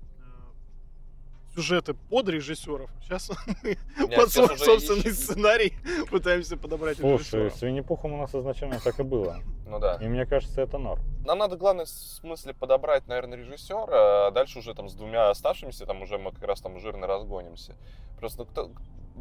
сюжеты 1.54 1.94
под 1.94 2.28
режиссеров. 2.28 2.90
Сейчас 3.02 3.30
мы 3.62 3.76
Нет, 4.06 4.16
под 4.16 4.30
свой 4.30 4.56
собственный 4.58 5.12
сценарий 5.12 5.74
пытаемся 6.10 6.56
подобрать 6.56 6.98
Слушай, 6.98 7.50
с 7.50 7.62
Винни-Пухом 7.62 8.12
у 8.12 8.18
нас 8.18 8.34
изначально 8.34 8.78
так 8.80 8.98
и 9.00 9.02
было. 9.02 9.38
Ну 9.66 9.78
да. 9.78 9.96
И 10.00 10.08
мне 10.08 10.26
кажется, 10.26 10.60
это 10.60 10.78
норм. 10.78 11.02
Нам 11.24 11.38
надо, 11.38 11.56
главное, 11.56 11.84
в 11.84 11.88
смысле 11.88 12.54
подобрать, 12.54 13.06
наверное, 13.06 13.38
режиссера, 13.38 14.28
а 14.28 14.30
дальше 14.30 14.58
уже 14.58 14.74
там 14.74 14.88
с 14.88 14.94
двумя 14.94 15.30
оставшимися, 15.30 15.86
там 15.86 16.02
уже 16.02 16.18
мы 16.18 16.32
как 16.32 16.44
раз 16.44 16.60
там 16.60 16.78
жирно 16.78 17.06
разгонимся. 17.06 17.76
Просто 18.18 18.44
кто... 18.44 18.70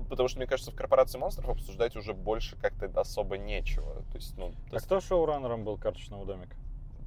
Потому 0.10 0.30
что, 0.30 0.38
мне 0.38 0.48
кажется, 0.48 0.72
в 0.72 0.76
корпорации 0.76 1.18
монстров 1.18 1.50
обсуждать 1.50 1.96
уже 1.96 2.14
больше 2.14 2.56
как-то 2.56 2.88
особо 3.00 3.38
нечего. 3.38 4.04
То 4.12 4.16
есть, 4.16 4.38
ну, 4.38 4.52
то 4.52 4.58
А 4.72 4.76
есть 4.76 4.86
кто 4.86 5.02
шоураннером 5.02 5.64
был 5.64 5.78
карточного 5.78 6.26
домика? 6.26 6.56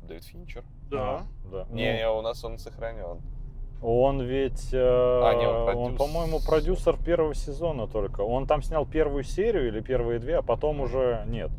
Дэвид 0.02 0.24
Финчер. 0.24 0.64
Да. 0.90 0.98
А, 1.00 1.22
да. 1.50 1.66
Не, 1.70 1.94
не, 1.94 2.08
у 2.08 2.20
нас 2.22 2.44
он 2.44 2.58
сохранен. 2.58 3.20
Он 3.82 4.22
ведь, 4.22 4.68
э, 4.72 4.78
А, 4.78 5.34
не, 5.34 5.46
он 5.46 5.56
он, 5.56 5.66
продюсер. 5.66 5.96
по-моему, 5.98 6.40
продюсер 6.40 6.96
первого 7.04 7.34
сезона 7.34 7.86
только. 7.88 8.20
Он 8.20 8.46
там 8.46 8.62
снял 8.62 8.86
первую 8.86 9.24
серию 9.24 9.68
или 9.68 9.80
первые 9.80 10.20
две, 10.20 10.38
а 10.38 10.42
потом 10.42 10.80
уже 10.80 11.24
нет. 11.26 11.50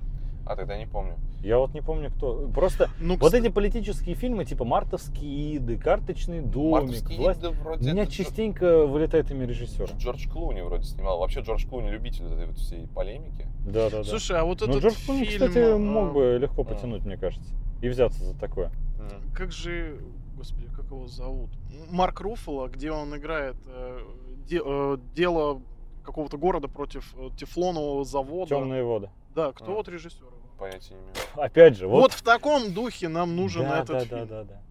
А 0.46 0.56
тогда 0.56 0.78
не 0.78 0.86
помню. 0.86 1.16
Я 1.42 1.58
вот 1.58 1.74
не 1.74 1.82
помню, 1.82 2.10
кто. 2.10 2.48
Просто 2.54 2.90
Ну, 3.02 3.16
вот 3.16 3.26
кстати, 3.26 3.44
эти 3.44 3.52
политические 3.52 4.16
фильмы, 4.16 4.46
типа 4.46 4.64
«Мартовские 4.64 5.58
иды», 5.58 5.78
«Карточный 5.78 6.40
домик», 6.40 6.84
Мартовские 6.84 7.20
«Власть», 7.20 7.40
иды 7.42 7.50
вроде 7.50 7.92
меня 7.92 8.04
это 8.04 8.12
частенько 8.14 8.86
вылетает 8.86 9.30
имя 9.32 9.46
режиссера. 9.46 9.88
Джордж 9.98 10.30
Клуни 10.30 10.62
вроде 10.62 10.84
снимал. 10.86 11.20
Вообще 11.20 11.42
Джордж 11.42 11.68
Клуни 11.68 11.90
любитель 11.90 12.24
вот 12.24 12.34
этой 12.34 12.48
вот 12.48 12.58
всей 12.58 12.88
полемики. 12.88 13.46
Да, 13.66 13.90
да, 13.90 13.98
да. 13.98 14.04
Слушай, 14.06 14.38
а 14.40 14.46
вот 14.46 14.62
Ну, 14.62 14.68
этот 14.68 14.82
Джордж 14.84 14.96
Клуни, 15.06 15.26
фильм... 15.26 15.48
кстати, 15.48 15.74
а, 15.74 15.78
мог 15.78 16.14
бы 16.14 16.38
легко 16.40 16.62
а. 16.62 16.66
потянуть, 16.66 17.04
мне 17.06 17.18
кажется. 17.18 17.54
И 17.82 17.90
взяться 17.90 18.24
за 18.24 18.40
такое. 18.40 18.72
Как 19.34 19.52
же, 19.52 19.98
господи, 20.36 20.68
как 20.76 20.86
его 20.86 21.08
зовут? 21.08 21.50
Марк 21.90 22.20
Руффало, 22.22 22.68
где 22.68 22.92
он 22.92 23.16
играет 23.16 23.56
э, 23.68 24.00
де- 24.48 24.62
э, 24.64 24.98
дело 25.16 25.62
какого-то 26.04 26.38
города 26.38 26.68
против 26.68 27.14
э, 27.18 27.30
тефлонового 27.38 28.04
завода. 28.06 28.50
Темные 28.56 28.84
воды. 28.84 29.10
Да, 29.36 29.52
кто 29.54 29.72
А. 29.72 29.76
вот 29.76 29.88
режиссер? 29.88 30.26
Понятия 30.60 30.94
не 30.94 31.00
имею. 31.02 31.14
Опять 31.36 31.78
же, 31.78 31.88
Вот, 31.88 32.02
вот. 32.02 32.14
в 32.14 32.22
таком 32.22 32.74
духе 32.74 33.08
нам 33.10 33.36
нужен 33.36 33.64
да, 33.64 33.80
этот 33.82 33.98
да, 34.00 34.06
фильм. 34.06 34.28
да, 34.28 34.44
да, 34.44 34.62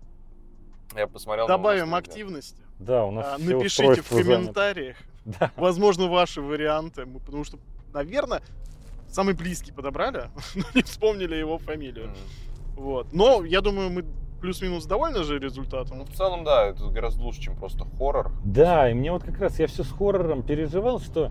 да. 0.95 1.01
Я 1.01 1.07
посмотрел. 1.07 1.47
Добавим 1.47 1.95
активности. 1.95 2.61
Да, 2.79 3.05
у 3.07 3.11
нас 3.11 3.27
А, 3.27 3.39
все 3.39 3.57
Напишите 3.57 4.03
в 4.03 4.09
комментариях, 4.09 4.97
Да. 5.25 5.51
возможно, 5.57 6.07
ваши 6.09 6.41
варианты, 6.43 7.07
мы- 7.07 7.21
потому 7.21 7.45
что, 7.45 7.59
наверное, 7.93 8.43
самый 9.09 9.35
близкий 9.35 9.73
подобрали, 9.73 10.31
но 10.55 10.65
не 10.75 10.83
вспомнили 10.83 11.35
его 11.37 11.59
фамилию. 11.59 12.07
М. 12.07 12.15
Вот. 12.77 13.13
Но 13.13 13.45
я 13.45 13.61
думаю, 13.61 13.91
мы 13.91 14.05
плюс-минус 14.43 14.85
довольны 14.87 15.23
же 15.23 15.35
Ну, 15.35 15.41
результатом. 15.41 16.05
в 16.05 16.11
целом, 16.11 16.45
да, 16.45 16.67
это 16.67 16.85
гораздо 16.89 17.23
лучше, 17.23 17.41
чем 17.41 17.57
просто 17.57 17.87
хоррор. 17.97 18.33
Да, 18.45 18.91
и 18.91 18.95
мне 18.95 19.13
вот 19.13 19.23
как 19.23 19.39
раз 19.41 19.59
я 19.59 19.67
все 19.69 19.85
с 19.85 19.91
хоррором 19.91 20.43
переживал, 20.43 20.99
что 21.01 21.31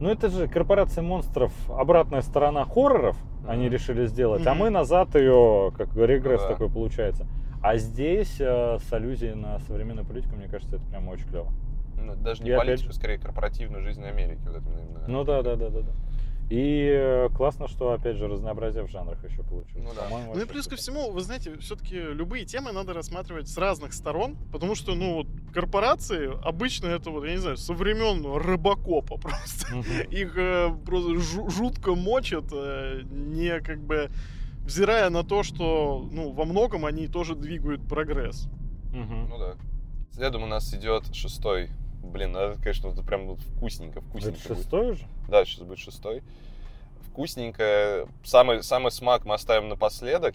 ну 0.00 0.10
это 0.10 0.28
же 0.28 0.48
корпорация 0.48 1.02
монстров, 1.02 1.52
обратная 1.70 2.20
сторона 2.20 2.64
хорроров, 2.64 3.16
они 3.46 3.64
Мгм. 3.66 3.72
решили 3.72 4.06
сделать, 4.06 4.46
а 4.46 4.50
Мгм. 4.50 4.58
мы 4.64 4.70
назад 4.70 5.14
ее, 5.14 5.72
как 5.78 5.94
регресс 5.96 6.42
Ну 6.42 6.48
да. 6.48 6.52
такой 6.54 6.68
получается. 6.68 7.26
А 7.62 7.76
здесь 7.76 8.36
э, 8.40 8.78
с 8.78 8.92
аллюзией 8.92 9.34
на 9.34 9.58
современную 9.60 10.06
политику, 10.06 10.36
мне 10.36 10.48
кажется, 10.48 10.76
это 10.76 10.84
прям 10.86 11.08
очень 11.08 11.26
клево. 11.26 11.52
Ну, 11.96 12.14
даже 12.16 12.42
не 12.44 12.50
И 12.50 12.52
опять 12.52 12.66
политику, 12.66 12.92
же- 12.92 12.96
скорее 12.98 13.18
корпоративную 13.18 13.82
жизнь 13.82 14.04
Америки. 14.04 14.40
Вот 14.46 14.56
это 14.56 14.68
именно. 14.70 15.04
Ну 15.08 15.24
да, 15.24 15.42
да, 15.42 15.56
да, 15.56 15.68
да, 15.70 15.80
да. 15.80 15.90
И 16.50 16.88
э, 16.90 17.28
классно, 17.36 17.68
что 17.68 17.92
опять 17.92 18.16
же 18.16 18.26
разнообразие 18.26 18.82
в 18.82 18.88
жанрах 18.90 19.22
еще 19.22 19.42
получилось. 19.42 19.84
Ну 19.86 19.90
да. 19.94 20.08
Ну 20.34 20.40
и 20.40 20.46
плюс 20.46 20.66
ко 20.66 20.76
всему, 20.76 21.10
вы 21.10 21.20
знаете, 21.20 21.58
все-таки 21.58 21.96
любые 21.96 22.46
темы 22.46 22.72
надо 22.72 22.94
рассматривать 22.94 23.48
с 23.48 23.58
разных 23.58 23.92
сторон, 23.92 24.36
потому 24.50 24.74
что, 24.74 24.94
ну, 24.94 25.14
вот, 25.16 25.26
корпорации 25.52 26.30
обычно 26.42 26.86
это 26.86 27.10
вот, 27.10 27.24
я 27.26 27.32
не 27.32 27.36
знаю, 27.36 27.58
со 27.58 27.74
времен 27.74 28.24
рыбакопа 28.36 29.16
просто. 29.20 29.76
Их 30.10 30.36
э, 30.38 30.70
просто 30.86 31.12
жу- 31.16 31.50
жутко 31.50 31.94
мочат, 31.94 32.44
э, 32.50 33.02
не 33.10 33.60
как 33.60 33.80
бы 33.82 34.10
взирая 34.62 35.10
на 35.10 35.24
то, 35.24 35.42
что, 35.42 36.08
ну, 36.10 36.32
во 36.32 36.46
многом 36.46 36.86
они 36.86 37.08
тоже 37.08 37.34
двигают 37.34 37.86
прогресс. 37.86 38.48
Мгм. 38.94 39.28
Ну 39.28 39.38
да. 39.38 39.54
Следом 40.12 40.44
у 40.44 40.46
нас 40.46 40.72
идет 40.72 41.14
шестой. 41.14 41.68
Блин, 42.02 42.32
ну 42.32 42.38
это, 42.40 42.62
конечно, 42.62 42.88
это 42.88 43.02
прям 43.02 43.26
вот 43.26 43.40
вкусненько, 43.40 43.98
Это 43.98 44.08
вкусненько 44.08 44.48
будет. 44.48 44.56
шестой 44.58 44.90
уже? 44.92 45.06
Да, 45.28 45.44
сейчас 45.44 45.60
будет 45.64 45.78
шестой. 45.78 46.22
Вкусненько. 47.10 48.08
Самый, 48.24 48.62
самый 48.62 48.90
смак 48.90 49.24
мы 49.24 49.34
оставим 49.34 49.68
напоследок. 49.68 50.34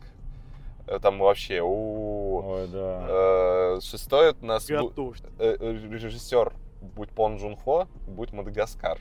Э, 0.87 0.99
Там 0.99 1.19
вообще... 1.19 1.61
у 1.61 2.41
Ой, 2.45 2.67
да. 2.67 3.05
Э, 3.07 3.79
Шестой 3.81 4.33
у 4.39 4.45
нас 4.45 4.67
Готовьте. 4.67 5.23
э, 5.39 5.55
режиссер 5.89 6.53
будь 6.81 7.09
Пон 7.09 7.37
Джун 7.37 7.55
Хо, 7.55 7.87
будь 8.07 8.33
Мадагаскар. 8.33 8.99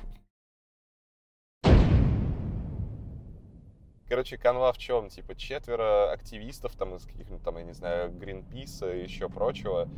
Короче, 4.09 4.37
канва 4.37 4.73
в 4.73 4.79
чем? 4.79 5.09
Типа 5.09 5.35
четверо 5.35 6.13
активистов 6.13 6.75
там 6.77 6.95
из 6.97 7.05
каких-нибудь 7.05 7.43
там, 7.43 7.57
я 7.57 7.65
не 7.65 7.73
знаю, 7.73 8.11
Гринписа 8.13 8.93
и 8.95 9.03
еще 9.05 9.29
прочего 9.31 9.89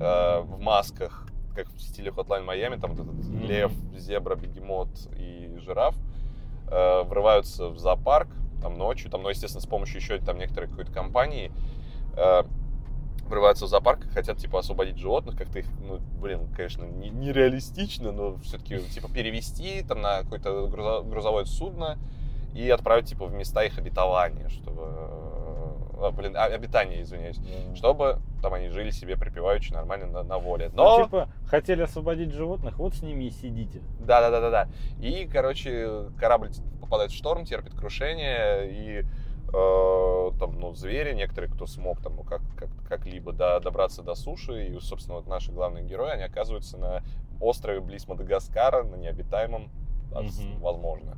э, 0.00 0.40
в 0.40 0.58
масках, 0.58 1.28
как 1.54 1.68
в 1.68 1.80
стиле 1.80 2.10
Hotline 2.10 2.44
Miami, 2.46 2.78
там 2.80 2.94
вот 2.94 3.06
этот 3.06 3.14
Мгм. 3.28 3.44
лев, 3.46 3.72
зебра, 3.96 4.34
бегемот 4.36 4.88
и 5.18 5.54
жираф 5.58 5.94
э, 6.68 7.02
врываются 7.04 7.68
в 7.68 7.78
зоопарк 7.78 8.28
там 8.62 8.78
ночью, 8.78 9.10
там, 9.10 9.22
ну, 9.22 9.28
естественно, 9.28 9.60
с 9.60 9.66
помощью 9.66 10.00
еще 10.00 10.18
там 10.18 10.38
некоторой 10.38 10.68
какой-то 10.70 10.92
компании 10.92 11.52
э, 12.16 12.42
врываются 13.28 13.66
в 13.66 13.68
зоопарк 13.68 14.08
хотят, 14.12 14.38
типа, 14.38 14.58
освободить 14.60 14.96
животных, 14.98 15.36
как-то 15.36 15.58
их, 15.58 15.66
ну, 15.86 15.98
блин, 16.20 16.48
конечно, 16.54 16.84
не- 16.84 17.10
нереалистично, 17.10 18.12
но 18.12 18.36
все-таки, 18.38 18.78
типа, 18.80 19.08
перевести 19.12 19.82
там 19.82 20.00
на 20.00 20.22
какое-то 20.22 20.66
грузо- 20.68 21.02
грузовое 21.02 21.44
судно 21.44 21.98
и 22.54 22.68
отправить, 22.70 23.06
типа, 23.08 23.26
в 23.26 23.32
места 23.34 23.64
их 23.64 23.78
обетования, 23.78 24.48
чтобы... 24.48 24.82
а, 26.00 26.10
блин, 26.10 26.36
а, 26.36 26.44
обитания, 26.44 27.02
извиняюсь. 27.02 27.38
Да. 27.38 27.76
Чтобы 27.76 28.18
там 28.42 28.54
они 28.54 28.68
жили 28.68 28.90
себе 28.90 29.16
припеваючи 29.16 29.72
нормально 29.72 30.06
на, 30.06 30.22
на 30.22 30.38
воле. 30.38 30.70
Ну, 30.74 30.84
Но... 30.84 31.04
типа, 31.04 31.28
хотели 31.46 31.82
освободить 31.82 32.32
животных, 32.32 32.78
вот 32.78 32.94
с 32.94 33.02
ними 33.02 33.24
и 33.24 33.30
сидите. 33.30 33.80
Да, 34.00 34.20
да, 34.20 34.30
да, 34.30 34.40
да, 34.40 34.50
да. 34.50 34.68
И, 35.00 35.26
короче, 35.26 36.10
корабль 36.18 36.50
попадает 36.80 37.10
в 37.10 37.14
шторм, 37.14 37.44
терпит 37.44 37.74
крушение, 37.74 38.70
и 38.70 39.06
э, 39.52 40.30
там, 40.38 40.58
ну, 40.58 40.74
звери, 40.74 41.14
некоторые, 41.14 41.50
кто 41.50 41.66
смог 41.66 42.00
там, 42.02 42.16
ну, 42.16 42.22
как, 42.22 42.42
как, 42.56 42.68
как-либо 42.88 43.32
до- 43.32 43.60
добраться 43.60 44.02
до 44.02 44.14
суши, 44.14 44.66
и, 44.66 44.80
собственно, 44.80 45.16
вот 45.16 45.26
наши 45.26 45.52
главные 45.52 45.84
герои, 45.84 46.10
они 46.10 46.22
оказываются 46.22 46.76
на 46.76 47.02
острове 47.40 47.80
близ 47.80 48.06
Мадагаскара, 48.08 48.82
на 48.82 48.96
необитаемом, 48.96 49.70
Мгм. 50.10 50.60
возможно. 50.60 51.16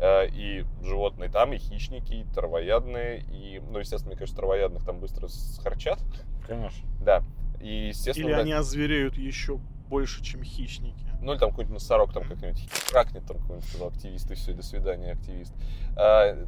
Э, 0.00 0.26
И 0.32 0.64
животные 0.82 1.28
там, 1.28 1.52
и 1.52 1.58
хищники, 1.58 2.14
и 2.14 2.24
травоядные, 2.24 3.20
и, 3.30 3.60
ну, 3.70 3.78
естественно, 3.78 4.10
мне 4.12 4.18
кажется, 4.18 4.36
травоядных 4.40 4.84
там 4.84 4.98
быстро 4.98 5.28
схарчат, 5.28 6.00
Конечно. 6.46 6.88
да. 7.04 7.22
И, 7.60 7.88
естественно, 7.88 8.26
Или 8.28 8.34
да, 8.34 8.40
они 8.40 8.52
озвереют 8.52 9.18
еще 9.18 9.58
больше, 9.88 10.22
чем 10.22 10.42
хищники. 10.42 11.04
Ну 11.20 11.32
или 11.32 11.38
там 11.38 11.50
какой-нибудь 11.50 11.74
носорог 11.74 12.14
там 12.14 12.22
как-нибудь 12.22 12.66
кракнет, 12.88 13.26
там 13.26 13.38
какой-нибудь 13.38 13.68
сказал, 13.68 13.88
активист, 13.88 14.30
и 14.30 14.34
все, 14.34 14.54
до 14.54 14.62
свидания, 14.62 15.12
активист. 15.12 15.52
А, 15.96 16.46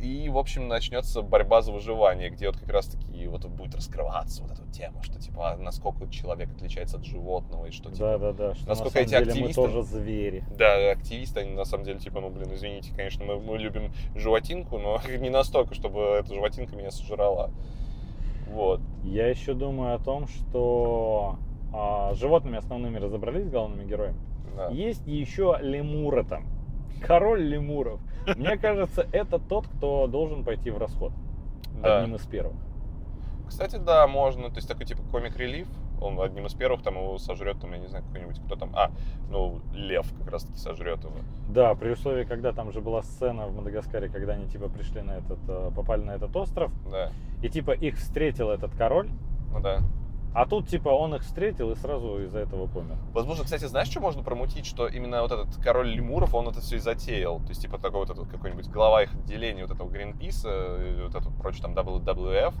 И, 0.00 0.28
в 0.30 0.38
общем, 0.38 0.66
начнется 0.68 1.20
борьба 1.20 1.60
за 1.60 1.72
выживание, 1.72 2.30
где 2.30 2.46
вот 2.46 2.56
как 2.56 2.68
раз-таки 2.70 3.26
вот 3.26 3.44
будет 3.46 3.74
раскрываться 3.74 4.42
вот 4.42 4.52
эта 4.52 4.66
тема, 4.72 5.02
что 5.02 5.20
типа 5.20 5.52
а 5.52 5.56
насколько 5.56 6.08
человек 6.08 6.50
отличается 6.54 6.96
от 6.96 7.04
животного, 7.04 7.66
и 7.66 7.70
что 7.70 7.90
типа... 7.90 7.98
Да, 7.98 8.18
да, 8.18 8.32
да. 8.32 8.54
Что 8.54 8.68
насколько 8.68 8.98
на 8.98 9.02
эти 9.02 9.10
самом 9.10 9.24
деле 9.24 9.40
активисты- 9.40 9.60
мы 9.60 9.66
тоже 9.66 9.82
звери. 9.82 10.44
Да, 10.56 10.90
активисты, 10.90 11.40
они 11.40 11.52
на 11.52 11.64
самом 11.64 11.84
деле, 11.84 11.98
типа, 11.98 12.20
ну, 12.20 12.30
блин, 12.30 12.54
извините, 12.54 12.92
конечно, 12.96 13.24
мы, 13.24 13.38
мы 13.38 13.58
любим 13.58 13.92
животинку, 14.14 14.78
но 14.78 15.00
не 15.18 15.28
настолько, 15.28 15.74
чтобы 15.74 16.00
эта 16.00 16.32
животинка 16.32 16.76
меня 16.76 16.90
сожрала. 16.90 17.50
Вот. 18.48 18.80
Я 19.04 19.28
еще 19.28 19.54
думаю 19.54 19.94
о 19.94 19.98
том, 19.98 20.26
что 20.28 21.36
а, 21.72 22.14
животными 22.14 22.58
основными 22.58 22.98
разобрались, 22.98 23.48
главными 23.48 23.86
героями. 23.86 24.18
Да. 24.56 24.68
Есть 24.68 25.06
еще 25.06 25.56
лемуры 25.60 26.24
там. 26.24 26.46
Король 27.00 27.42
лемуров. 27.42 28.00
Мне 28.36 28.56
кажется, 28.56 29.06
это 29.12 29.38
тот, 29.38 29.66
кто 29.68 30.06
должен 30.06 30.44
пойти 30.44 30.70
в 30.70 30.78
расход. 30.78 31.12
Да. 31.82 32.00
Одним 32.00 32.16
из 32.16 32.26
первых. 32.26 32.54
Кстати, 33.48 33.76
да, 33.76 34.06
можно. 34.06 34.48
То 34.50 34.56
есть 34.56 34.68
такой 34.68 34.86
типа 34.86 35.02
комик-релив. 35.10 35.66
Он 36.00 36.18
одним 36.20 36.46
из 36.46 36.54
первых 36.54 36.82
там 36.82 36.94
его 36.94 37.18
сожрет, 37.18 37.60
там, 37.60 37.72
я 37.72 37.78
не 37.78 37.86
знаю, 37.86 38.04
какой-нибудь, 38.06 38.40
кто 38.46 38.56
там. 38.56 38.70
А, 38.74 38.90
ну, 39.28 39.60
лев 39.74 40.06
как 40.18 40.32
раз 40.32 40.44
таки 40.44 40.58
сожрет 40.58 41.04
его. 41.04 41.12
Да, 41.48 41.74
при 41.74 41.90
условии, 41.90 42.24
когда 42.24 42.52
там 42.52 42.72
же 42.72 42.80
была 42.80 43.02
сцена 43.02 43.46
в 43.46 43.54
Мадагаскаре, 43.54 44.08
когда 44.08 44.32
они 44.32 44.46
типа 44.48 44.68
пришли 44.68 45.02
на 45.02 45.12
этот, 45.18 45.38
э, 45.46 45.70
попали 45.76 46.02
на 46.02 46.12
этот 46.12 46.34
остров, 46.36 46.72
Да. 46.90 47.10
и 47.42 47.50
типа 47.50 47.72
их 47.72 47.96
встретил 47.96 48.48
этот 48.48 48.74
король, 48.74 49.10
Ну 49.52 49.60
да. 49.60 49.80
А 50.32 50.46
тут, 50.46 50.68
типа, 50.68 50.88
он 50.88 51.14
их 51.14 51.22
встретил 51.22 51.72
и 51.72 51.74
сразу 51.74 52.22
из-за 52.22 52.38
этого 52.38 52.66
помер. 52.68 52.96
Возможно, 53.12 53.44
кстати, 53.44 53.64
знаешь, 53.64 53.88
что 53.88 54.00
можно 54.00 54.22
промутить? 54.22 54.64
Что 54.64 54.86
именно 54.86 55.22
вот 55.22 55.32
этот 55.32 55.56
король 55.56 55.88
лемуров, 55.88 56.34
он 56.34 56.48
это 56.48 56.60
все 56.60 56.76
и 56.76 56.78
затеял. 56.78 57.40
То 57.40 57.48
есть, 57.48 57.62
типа, 57.62 57.78
такой 57.78 58.00
вот 58.00 58.10
этот 58.10 58.28
какой-нибудь 58.28 58.68
глава 58.68 59.02
их 59.02 59.12
отделения 59.12 59.62
вот 59.66 59.74
этого 59.74 59.88
Гринписа, 59.88 60.76
и 60.82 61.02
вот 61.02 61.14
это 61.16 61.30
прочее 61.30 61.62
там 61.62 61.74
WWF, 61.74 62.54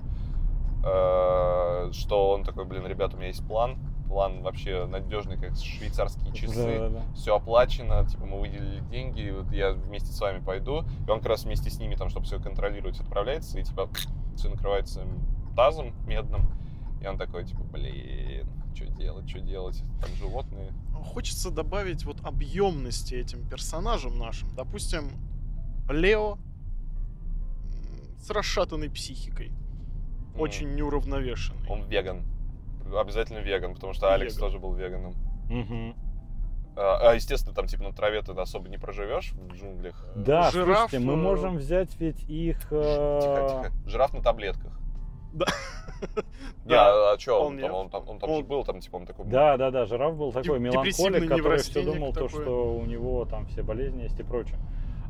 э, 0.84 1.92
что 1.92 2.30
он 2.30 2.42
такой, 2.42 2.64
блин, 2.64 2.86
ребят, 2.86 3.14
у 3.14 3.16
меня 3.16 3.28
есть 3.28 3.46
план. 3.46 3.78
План 4.08 4.42
вообще 4.42 4.86
надежный, 4.86 5.36
как 5.36 5.54
швейцарские 5.54 6.34
часы. 6.34 6.78
Да-да-да. 6.78 7.02
Все 7.14 7.36
оплачено, 7.36 8.04
типа, 8.04 8.26
мы 8.26 8.40
выделили 8.40 8.80
деньги, 8.90 9.30
вот 9.30 9.52
я 9.52 9.74
вместе 9.74 10.12
с 10.12 10.20
вами 10.20 10.40
пойду. 10.40 10.82
И 11.06 11.10
он 11.10 11.18
как 11.20 11.28
раз 11.28 11.44
вместе 11.44 11.70
с 11.70 11.78
ними, 11.78 11.94
там, 11.94 12.08
чтобы 12.08 12.26
все 12.26 12.40
контролировать, 12.40 12.98
отправляется, 12.98 13.60
и, 13.60 13.62
типа, 13.62 13.88
все 14.34 14.48
накрывается 14.48 15.06
тазом 15.54 15.92
медным. 16.08 16.50
И 17.00 17.06
он 17.06 17.16
такой, 17.18 17.44
типа, 17.44 17.62
блин, 17.64 18.46
что 18.74 18.86
делать, 18.86 19.28
что 19.28 19.40
делать? 19.40 19.82
Там 20.00 20.10
животные. 20.16 20.72
Хочется 20.94 21.50
добавить 21.50 22.04
вот 22.04 22.18
объемности 22.24 23.14
этим 23.14 23.46
персонажам 23.48 24.18
нашим. 24.18 24.54
Допустим, 24.54 25.10
Лео 25.88 26.36
с 28.18 28.30
расшатанной 28.30 28.90
психикой. 28.90 29.50
Ну, 30.34 30.42
Очень 30.42 30.74
неуравновешенный. 30.74 31.66
Он 31.68 31.84
веган. 31.84 32.22
Обязательно 32.94 33.38
веган, 33.38 33.74
потому 33.74 33.92
что 33.94 34.12
Алекс 34.12 34.34
Веган. 34.36 34.48
тоже 34.48 34.58
был 34.58 34.74
веганом. 34.74 35.14
Мгм. 35.48 35.94
А, 36.76 37.14
естественно, 37.14 37.54
там, 37.54 37.66
типа, 37.66 37.82
на 37.82 37.92
траве 37.92 38.22
ты 38.22 38.32
особо 38.32 38.68
не 38.68 38.78
проживешь 38.78 39.32
в 39.32 39.52
джунглях. 39.54 40.06
Да, 40.16 40.50
Жираф, 40.50 40.90
слушайте, 40.90 40.98
мы 41.06 41.14
э, 41.14 41.16
можем 41.16 41.56
взять 41.56 41.94
ведь 41.98 42.22
их... 42.28 42.58
э, 42.70 43.18
Тихо, 43.22 43.70
тихо. 43.70 43.88
Жираф 43.90 44.12
на 44.14 44.22
таблетках. 44.22 44.79
Да. 45.32 45.46
Не, 46.64 46.70
Да, 46.70 47.12
а, 47.12 47.18
что, 47.18 47.46
он 47.46 47.58
там, 47.58 47.72
он 47.74 47.90
там, 47.90 48.08
он 48.08 48.18
там 48.18 48.36
же 48.36 48.42
был, 48.42 48.64
там, 48.64 48.80
типа, 48.80 48.96
он 48.96 49.06
такой... 49.06 49.26
Да, 49.26 49.56
да, 49.56 49.70
да, 49.70 49.86
жираф 49.86 50.16
был 50.16 50.32
такой 50.32 50.58
меланхолик, 50.60 51.28
который 51.28 51.58
все 51.58 51.82
думал, 51.82 52.12
то, 52.12 52.28
что 52.28 52.74
у 52.74 52.84
него 52.86 53.24
там 53.26 53.46
все 53.46 53.62
болезни 53.62 54.02
есть 54.02 54.18
и 54.18 54.22
прочее. 54.22 54.58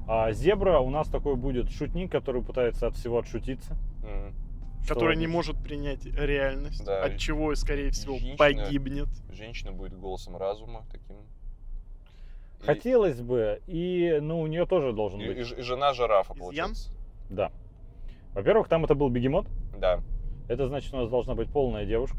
А 0.09 0.32
зебра 0.32 0.80
у 0.80 0.90
нас 0.90 1.09
такой 1.09 1.36
будет 1.36 1.70
шутник, 1.70 2.10
который 2.10 2.42
пытается 2.42 2.86
от 2.88 2.97
всего 2.97 3.18
отшутиться. 3.18 3.76
Что 4.84 4.94
который 4.94 5.16
не 5.16 5.26
может 5.26 5.62
принять 5.62 6.05
реальность, 6.06 6.84
Да. 6.84 7.05
от 7.05 7.18
чего, 7.18 7.55
скорее 7.55 7.90
всего, 7.90 8.14
Женщина- 8.16 8.36
погибнет. 8.38 9.09
Женщина 9.30 9.72
будет 9.72 9.94
голосом 9.98 10.36
разума 10.36 10.84
таким. 10.90 11.16
И- 12.62 12.64
Хотелось 12.66 13.20
бы, 13.20 13.60
и 13.66 14.18
ну 14.22 14.40
у 14.40 14.47
нее 14.47 14.66
тоже 14.66 14.92
должен 14.92 15.20
И, 15.20 15.26
быть. 15.26 15.36
и 15.51 15.55
и 15.55 15.62
жена 15.62 15.92
жирафа, 15.92 16.32
Изъян? 16.32 16.40
получается. 16.40 16.90
Да. 17.28 17.52
Во-первых, 18.35 18.69
там 18.69 18.85
это 18.85 18.94
был 18.94 19.09
бегемот. 19.09 19.47
Да. 19.78 20.01
Это 20.48 20.69
значит, 20.69 20.93
у 20.94 20.98
нас 20.98 21.09
должна 21.09 21.35
быть 21.35 21.51
полная 21.51 21.86
девушка, 21.86 22.19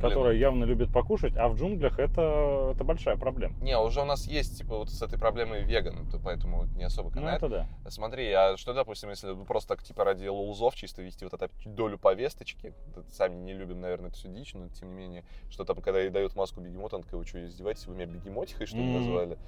Которая 0.00 0.34
явно 0.34 0.64
любит 0.64 0.92
покушать, 0.92 1.36
а 1.36 1.48
в 1.48 1.56
джунглях 1.56 1.98
это, 1.98 2.72
это 2.74 2.84
большая 2.84 3.16
проблема. 3.16 3.54
Не, 3.62 3.78
уже 3.78 4.02
у 4.02 4.04
нас 4.04 4.26
есть, 4.26 4.58
типа, 4.58 4.78
вот 4.78 4.90
с 4.90 5.00
этой 5.02 5.18
проблемой 5.18 5.62
веган, 5.62 6.08
то 6.10 6.18
поэтому 6.18 6.64
не 6.76 6.84
особо 6.84 7.08
Ну 7.10 7.14
канает. 7.14 7.38
это 7.42 7.48
да. 7.48 7.90
Смотри, 7.90 8.30
а 8.32 8.56
что, 8.56 8.74
допустим, 8.74 9.10
если 9.10 9.28
ну, 9.28 9.44
просто 9.44 9.76
так, 9.76 9.82
типа, 9.82 10.04
ради 10.04 10.26
лулзов 10.26 10.74
чисто 10.74 11.02
вести 11.02 11.24
вот 11.24 11.34
эту 11.34 11.50
долю 11.64 11.98
повесточки, 11.98 12.74
сами 13.10 13.36
не 13.36 13.52
любим, 13.54 13.80
наверное, 13.80 14.08
эту 14.10 14.18
всю 14.18 14.28
дичь, 14.28 14.54
но 14.54 14.68
тем 14.68 14.90
не 14.90 14.94
менее, 14.94 15.24
что 15.50 15.64
там, 15.64 15.80
когда 15.80 16.00
ей 16.00 16.10
дают 16.10 16.34
маску 16.36 16.60
бегемота, 16.60 16.96
он 16.96 17.02
такой, 17.02 17.20
вы 17.20 17.26
что, 17.26 17.44
издеваетесь, 17.44 17.86
вы 17.86 17.94
меня 17.94 18.06
бегемотихой, 18.06 18.66
что 18.66 18.76
ли, 18.78 18.84
Мгм. 18.84 18.92
назвали? 18.94 19.38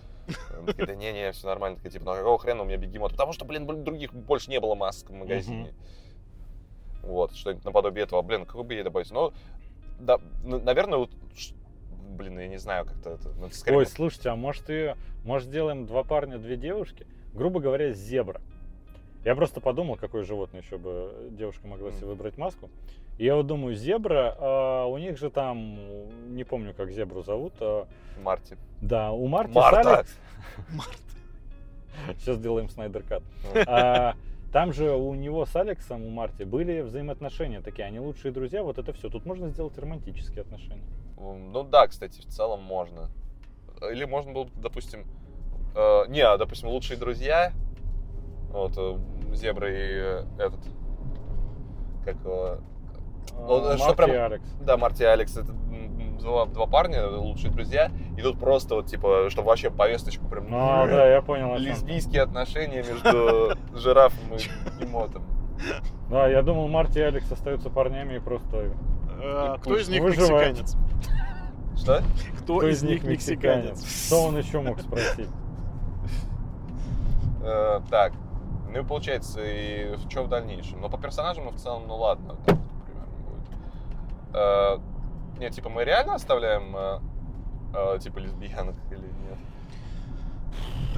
Такой, 0.67 0.87
да 0.87 0.95
не-не, 0.95 1.33
все 1.33 1.47
нормально, 1.47 1.77
такая, 1.77 1.93
типа, 1.93 2.05
ну 2.07 2.11
а 2.13 2.17
какого 2.17 2.39
хрена 2.39 2.63
у 2.63 2.67
меня 2.67 2.77
бегемот? 2.77 3.13
Потому 3.13 3.33
что, 3.33 3.45
блин, 3.45 3.67
других 3.67 4.13
больше 4.15 4.51
не 4.51 4.61
было 4.61 4.75
масок 4.75 5.11
в 5.11 5.13
магазине. 5.13 5.75
Вот, 7.03 7.37
что-нибудь 7.37 7.65
наподобие 7.65 8.05
этого. 8.05 8.21
Блин, 8.23 8.47
какой 8.47 8.65
бы 8.65 8.75
ей 8.75 8.83
добавить? 8.83 9.13
Ну, 9.13 9.33
да, 9.99 10.19
н- 10.45 10.65
наверное, 10.65 10.99
вот, 10.99 11.11
блин, 12.11 12.39
я 12.39 12.49
не 12.49 12.59
знаю, 12.59 12.85
как-то 12.87 13.11
это, 13.11 13.29
ну, 13.39 13.47
это 13.47 13.57
скорее 13.57 13.79
Ой, 13.79 13.87
слушайте, 13.87 14.29
а 14.31 14.37
может 14.37 14.65
и 14.69 14.95
может 15.25 15.49
сделаем 15.49 15.87
два 15.87 16.03
парня, 16.05 16.39
две 16.39 16.57
девушки? 16.57 17.07
Грубо 17.35 17.61
говоря, 17.61 17.93
зебра. 17.93 18.41
Я 19.25 19.35
просто 19.35 19.61
подумал, 19.61 19.97
какое 19.97 20.23
животное 20.23 20.63
еще 20.63 20.79
бы 20.79 21.29
девушка 21.33 21.67
могла 21.67 21.91
себе 21.93 22.07
выбрать 22.07 22.39
маску. 22.39 22.71
И 23.19 23.25
я 23.25 23.35
вот 23.35 23.47
думаю, 23.47 23.75
зебра, 23.75 24.37
а, 24.39 24.85
у 24.87 24.99
них 24.99 25.19
же 25.19 25.31
там, 25.31 25.79
не 26.35 26.45
помню, 26.45 26.75
как 26.75 26.93
зебру 26.93 27.23
зовут. 27.23 27.55
а, 27.61 27.87
Марти. 28.23 28.57
да, 28.81 29.11
у 29.13 29.27
Марти 29.27 29.53
Марта! 29.55 29.83
с 29.83 29.87
Алекс- 29.87 30.19
Марта. 30.77 30.93
Сейчас 32.19 32.37
сделаем 32.37 32.69
Снайдер 32.69 33.03
Кат. 33.03 33.23
Ну. 33.55 33.61
А, 33.67 34.15
там 34.57 34.73
же 34.73 34.91
у 34.93 35.13
него 35.13 35.45
с 35.45 35.55
Алексом, 35.55 36.03
у 36.03 36.09
Марти, 36.09 36.45
были 36.45 36.81
взаимоотношения 36.81 37.61
такие, 37.61 37.85
они 37.87 38.01
лучшие 38.01 38.33
друзья, 38.33 38.63
вот 38.63 38.79
это 38.79 38.95
все. 38.95 39.11
Тут 39.11 39.27
можно 39.27 39.51
сделать 39.51 39.77
романтические 39.77 40.41
отношения. 40.41 40.89
Ну 41.19 41.63
да, 41.63 41.87
кстати, 41.87 42.23
в 42.23 42.25
целом 42.25 42.63
можно. 42.63 43.11
Или 43.93 44.07
можно 44.07 44.33
было, 44.33 44.45
бы, 44.45 44.51
допустим, 44.57 45.05
э, 45.75 46.05
не, 46.09 46.23
а, 46.23 46.39
допустим, 46.39 46.71
лучшие 46.71 46.99
друзья, 46.99 47.53
вот, 48.49 48.73
э, 48.79 48.99
Зебра 49.35 49.71
и 49.71 49.75
э, 49.77 50.25
этот, 50.39 50.61
как 52.07 52.15
его, 52.21 52.57
Ну, 53.35 53.57
А, 53.63 53.77
что 53.77 53.85
Марти 53.89 53.97
прям- 53.99 54.11
и 54.11 54.15
Алекс. 54.15 54.49
да, 54.63 54.79
Марти 54.79 55.03
и 55.03 55.05
Алекс, 55.05 55.37
это 55.37 55.53
два, 56.19 56.47
два 56.47 56.67
парня, 56.67 57.07
лучшие 57.09 57.51
друзья, 57.51 57.91
и 58.17 58.23
тут 58.23 58.39
просто 58.39 58.75
вот, 58.75 58.87
типа, 58.87 59.29
чтобы 59.31 59.49
вообще 59.49 59.71
повесточку 59.71 60.27
прям... 60.27 60.51
Ну, 60.51 60.87
да, 60.87 61.07
я 61.07 61.23
понял. 61.23 61.57
Лесбийские 61.57 62.23
отношения 62.23 62.83
между 62.83 63.57
жирафом 63.79 64.35
и 64.35 64.83
емотом. 64.83 65.23
Да, 66.11 66.27
я 66.29 66.43
думал, 66.43 66.69
Марти 66.69 66.99
и 66.99 67.03
Алекс 67.03 67.31
остаются 67.31 67.71
парнями 67.71 68.17
и 68.17 68.19
просто... 68.19 68.73
Э, 69.21 69.57
И 69.57 69.61
Кто 69.61 69.77
из 69.77 69.89
них 69.89 70.03
выживает. 70.03 70.59
мексиканец? 70.59 70.77
Что? 71.77 72.03
Кто 72.41 72.69
из 72.69 72.83
них 72.83 73.05
мексиканец? 73.05 74.07
Что 74.07 74.23
он 74.23 74.37
еще 74.39 74.61
мог 74.61 74.81
спросить? 74.81 75.29
Э, 77.43 77.81
так, 77.91 78.13
ну 78.73 78.81
и 78.81 78.85
получается, 78.85 79.41
и 79.43 79.97
что 80.11 80.25
в 80.25 80.29
дальнейшем? 80.29 80.81
Но 80.81 80.89
по 80.89 80.99
персонажам 80.99 81.45
ну, 81.45 81.51
в 81.51 81.57
целом, 81.57 81.85
ну 81.87 81.97
ладно, 81.97 82.37
так 82.45 82.57
вот 82.57 82.85
примерно 82.85 83.17
будет. 83.25 84.83
Э, 85.37 85.41
нет, 85.41 85.53
типа 85.53 85.69
мы 85.69 85.85
реально 85.85 86.15
оставляем 86.15 86.77
э, 86.77 86.99
э, 87.75 87.99
типа 88.01 88.19
лесбиянок 88.19 88.75
или 88.91 88.99
нет? 88.99 89.39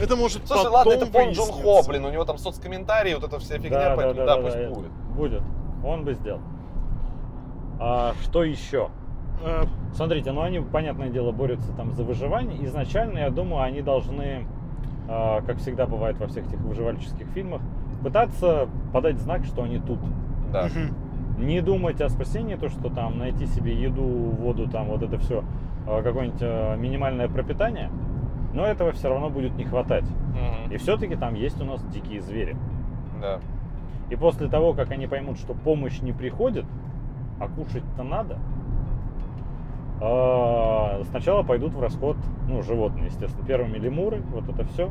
Это 0.01 0.17
может 0.17 0.47
Слушай, 0.47 0.65
потом 0.65 0.73
ладно, 0.73 0.91
это 0.93 1.07
Пон 1.07 1.31
Джон 1.31 1.51
Хо, 1.51 1.83
блин, 1.87 2.05
у 2.05 2.11
него 2.11 2.25
там 2.25 2.39
соцкомментарии, 2.39 3.15
вот 3.15 3.25
эта 3.25 3.39
вся 3.39 3.59
фигня, 3.59 3.71
Да, 3.71 3.91
да, 3.91 3.97
поэтому 3.97 4.15
да, 4.15 4.27
да, 4.27 4.37
да, 4.37 4.43
пусть 4.43 4.57
да, 4.57 4.69
будет. 4.69 4.93
Будет. 4.93 5.43
Он 5.85 6.05
бы 6.05 6.15
сделал. 6.15 6.41
А 7.81 8.15
что 8.23 8.45
еще? 8.45 8.91
Э, 9.43 9.65
Смотрите, 9.93 10.33
ну 10.33 10.43
они, 10.43 10.61
понятное 10.61 11.09
дело, 11.09 11.33
борются 11.33 11.73
там 11.73 11.93
за 11.93 12.05
выживание. 12.05 12.65
Изначально, 12.67 13.19
я 13.19 13.31
думаю, 13.31 13.63
они 13.63 13.83
должны, 13.83 14.47
а, 15.09 15.41
как 15.43 15.59
всегда 15.59 15.87
бывает 15.87 16.19
во 16.19 16.27
всех 16.27 16.47
этих 16.47 16.61
выживальческих 16.61 17.27
фильмах, 17.29 17.63
пытаться 18.03 18.69
подать 18.93 19.19
знак, 19.19 19.45
что 19.45 19.63
они 19.63 19.79
тут. 19.79 19.99
Да. 20.53 20.67
мгм. 20.67 20.95
Не 21.39 21.61
думать 21.61 22.01
о 22.01 22.09
спасении, 22.09 22.57
то, 22.57 22.69
что 22.69 22.91
там 22.91 23.19
найти 23.19 23.47
себе 23.47 23.73
еду, 23.73 24.03
воду, 24.03 24.69
там 24.69 24.89
вот 24.89 25.03
это 25.03 25.19
все, 25.19 25.45
какое-нибудь 25.87 26.41
а, 26.43 26.77
минимальное 26.77 27.29
пропитание, 27.29 27.91
но 28.53 28.67
этого 28.67 28.93
все 28.93 29.09
равно 29.09 29.31
будет 29.31 29.55
не 29.57 29.65
хватать. 29.65 30.05
Мгм. 30.05 30.73
И 30.73 30.77
все-таки 30.79 31.15
там 31.17 31.35
есть 31.35 31.61
у 31.61 31.65
нас 31.65 31.83
дикие 31.85 32.21
звери. 32.21 32.57
Да. 33.21 33.39
И 34.11 34.17
после 34.17 34.49
того, 34.49 34.73
как 34.73 34.91
они 34.91 35.07
поймут, 35.07 35.39
что 35.39 35.55
помощь 35.55 36.01
не 36.01 36.13
приходит, 36.13 36.65
а 37.41 37.47
кушать-то 37.49 38.03
надо, 38.03 38.39
а, 40.01 41.03
сначала 41.11 41.43
пойдут 41.45 41.73
в 41.75 41.81
расход, 41.81 42.17
ну, 42.49 42.63
животные, 42.63 43.07
естественно. 43.07 43.47
Первыми 43.47 43.79
лемуры, 43.79 44.23
вот 44.33 44.49
это 44.49 44.65
все. 44.65 44.91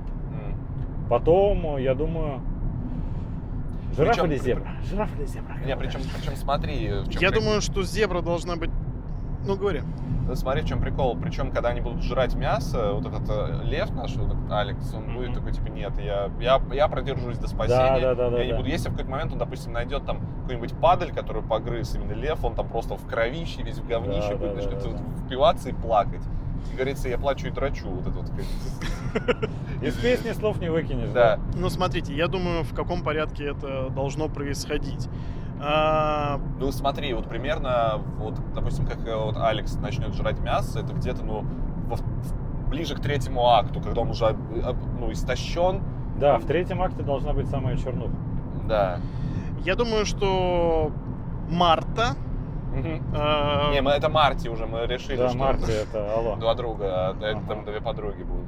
Потом, 1.10 1.78
я 1.78 1.96
думаю, 1.96 2.42
жираф 3.96 4.16
Причем- 4.16 4.26
или 4.32 4.38
зебра? 4.38 4.72
Жираф 4.84 5.10
или 5.18 5.26
зебра? 5.26 5.56
Не, 5.66 5.76
причем, 5.78 6.02
причем 6.16 6.36
смотри, 6.36 6.90
в 7.06 7.10
чем 7.10 7.22
Я 7.22 7.32
думаю, 7.32 7.62
что 7.62 7.84
зебра 7.84 8.22
должна 8.22 8.56
быть... 8.56 8.70
Ну, 9.46 9.56
говори. 9.56 9.82
Смотри, 10.34 10.62
в 10.62 10.66
чем 10.68 10.82
прикол. 10.82 11.16
Причем, 11.18 11.52
когда 11.52 11.70
они 11.70 11.80
будут 11.80 12.04
жрать 12.04 12.36
мясо, 12.36 12.92
вот 12.92 13.06
этот 13.06 13.30
э, 13.30 13.62
лев 13.64 13.92
наш, 13.92 14.14
вот 14.18 14.28
этот 14.34 14.52
Алекс, 14.52 14.94
он 14.94 15.04
Мгм. 15.04 15.16
будет 15.16 15.34
такой, 15.36 15.54
типа, 15.54 15.68
нет, 15.70 15.94
я, 16.00 16.30
я, 16.42 16.62
я 16.74 16.88
продержусь 16.90 17.38
до 17.38 17.48
спасения. 17.48 18.02
Да, 18.02 18.14
да, 18.14 18.30
да, 18.32 18.38
я 18.40 18.46
не 18.46 18.52
да. 18.52 18.58
буду. 18.58 18.68
Если 18.68 18.90
в 18.90 18.92
какой-то 18.92 19.10
момент 19.10 19.32
он, 19.32 19.38
допустим, 19.38 19.72
найдет 19.72 20.06
там 20.06 20.20
какую-нибудь 20.42 20.74
падаль, 20.82 21.14
которую 21.14 21.46
погрыз 21.48 21.96
именно 21.96 22.12
лев, 22.12 22.44
он 22.44 22.56
там 22.56 22.68
просто 22.68 22.98
в 22.98 23.08
кровище, 23.08 23.62
весь 23.64 23.78
в 23.78 23.88
говнище 23.88 24.32
Да, 24.32 24.36
будет, 24.36 24.50
да, 24.50 24.56
начнет 24.56 24.84
да, 24.84 24.90
да. 24.90 25.26
впиваться 25.26 25.70
и 25.70 25.74
плакать. 25.74 26.24
Говорится, 26.74 27.10
я 27.10 27.18
плачу 27.18 27.48
и 27.48 27.50
драчу. 27.52 27.88
Вот 27.90 28.08
это 28.08 28.12
вот. 28.20 28.30
Из 29.82 29.94
песни 29.96 30.32
слов 30.34 30.60
не 30.60 30.70
выкинешь, 30.70 31.10
Да. 31.10 31.40
Ну, 31.56 31.70
смотрите, 31.70 32.14
я 32.16 32.28
думаю, 32.28 32.64
в 32.64 32.74
каком 32.76 33.04
порядке 33.04 33.46
это 33.52 33.90
должно 33.90 34.28
происходить. 34.30 35.08
А, 35.60 36.40
Ну 36.60 36.72
смотри, 36.72 37.14
вот 37.14 37.28
примерно, 37.28 38.00
вот, 38.20 38.36
допустим, 38.54 38.86
как 38.86 39.08
э, 39.08 39.16
вот 39.16 39.38
Алекс 39.38 39.74
начнет 39.78 40.14
жрать 40.14 40.40
мясо, 40.40 40.80
это 40.82 40.94
где-то, 40.94 41.24
ну, 41.24 41.44
во- 41.88 41.98
ближе 42.70 42.96
к 42.96 43.00
третьему 43.00 43.48
акту, 43.48 43.82
когда 43.82 44.02
он 44.02 44.12
уже, 44.12 44.26
об- 44.26 45.00
ну, 45.00 45.12
истощен. 45.12 45.82
Да, 46.20 46.38
в 46.38 46.46
третьем 46.46 46.82
акте 46.82 47.02
должна 47.02 47.34
быть 47.34 47.48
самая 47.50 47.76
чернуха. 47.78 48.14
Да. 48.68 49.00
я 49.64 49.76
думаю, 49.76 50.06
что 50.06 50.92
Марта 51.50 52.16
Не, 52.84 53.82
мы 53.82 53.92
это 53.92 54.10
Марти 54.10 54.48
уже, 54.48 54.66
мы 54.66 54.86
решили, 54.88 55.18
Да, 55.18 55.30
что 55.30 55.38
Марти, 55.38 55.72
это 55.72 56.14
алло. 56.16 56.36
два 56.36 56.54
друга, 56.56 56.86
а 57.10 57.18
это 57.22 57.42
там 57.48 57.66
две 57.66 57.82
подруги 57.82 58.24
будут. 58.24 58.46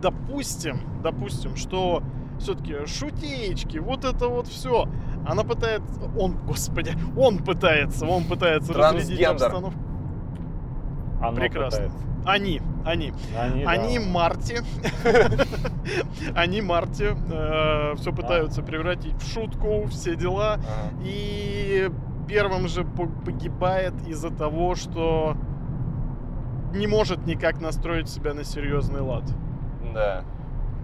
допустим, 0.00 0.80
допустим, 1.02 1.56
что 1.56 2.02
все-таки 2.38 2.86
шутеечки, 2.86 3.78
вот 3.78 4.04
это 4.04 4.28
вот 4.28 4.48
все. 4.48 4.88
Она 5.26 5.44
пытается, 5.44 5.84
он, 6.18 6.36
господи, 6.46 6.92
он 7.16 7.38
пытается, 7.38 8.06
он 8.06 8.24
пытается 8.24 8.72
разрядить 8.72 9.22
обстановку. 9.24 9.78
Оно 11.20 11.36
Прекрасно. 11.36 11.70
пытается. 11.88 12.06
Они, 12.24 12.60
они, 12.84 13.12
Они, 13.38 13.64
они 13.64 13.98
да. 13.98 14.04
Марти, 14.06 14.60
они 16.36 16.62
Марти 16.62 17.10
все 17.96 18.12
пытаются 18.12 18.62
превратить 18.62 19.14
в 19.20 19.32
шутку, 19.32 19.86
все 19.88 20.16
дела. 20.16 20.58
И 21.04 21.90
первым 22.26 22.68
же 22.68 22.84
по- 22.84 23.06
погибает 23.06 23.94
из-за 24.06 24.30
того, 24.30 24.74
что 24.74 25.36
не 26.74 26.86
может 26.86 27.26
никак 27.26 27.60
настроить 27.60 28.08
себя 28.08 28.34
на 28.34 28.44
серьезный 28.44 29.00
лад. 29.00 29.24
Да. 29.94 30.22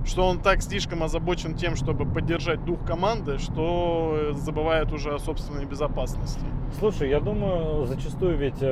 Что 0.05 0.27
он 0.27 0.39
так 0.39 0.63
слишком 0.63 1.03
озабочен 1.03 1.55
тем, 1.55 1.75
чтобы 1.77 2.07
поддержать 2.07 2.65
дух 2.65 2.79
команды, 2.87 3.39
что 3.39 4.31
забывает 4.33 4.93
уже 4.93 5.15
о 5.15 5.19
собственной 5.19 5.65
безопасности. 5.67 6.41
Слушай, 6.79 7.11
я 7.11 7.21
думаю, 7.21 7.85
зачастую 7.87 8.37
ведь 8.39 8.59
э, 8.61 8.67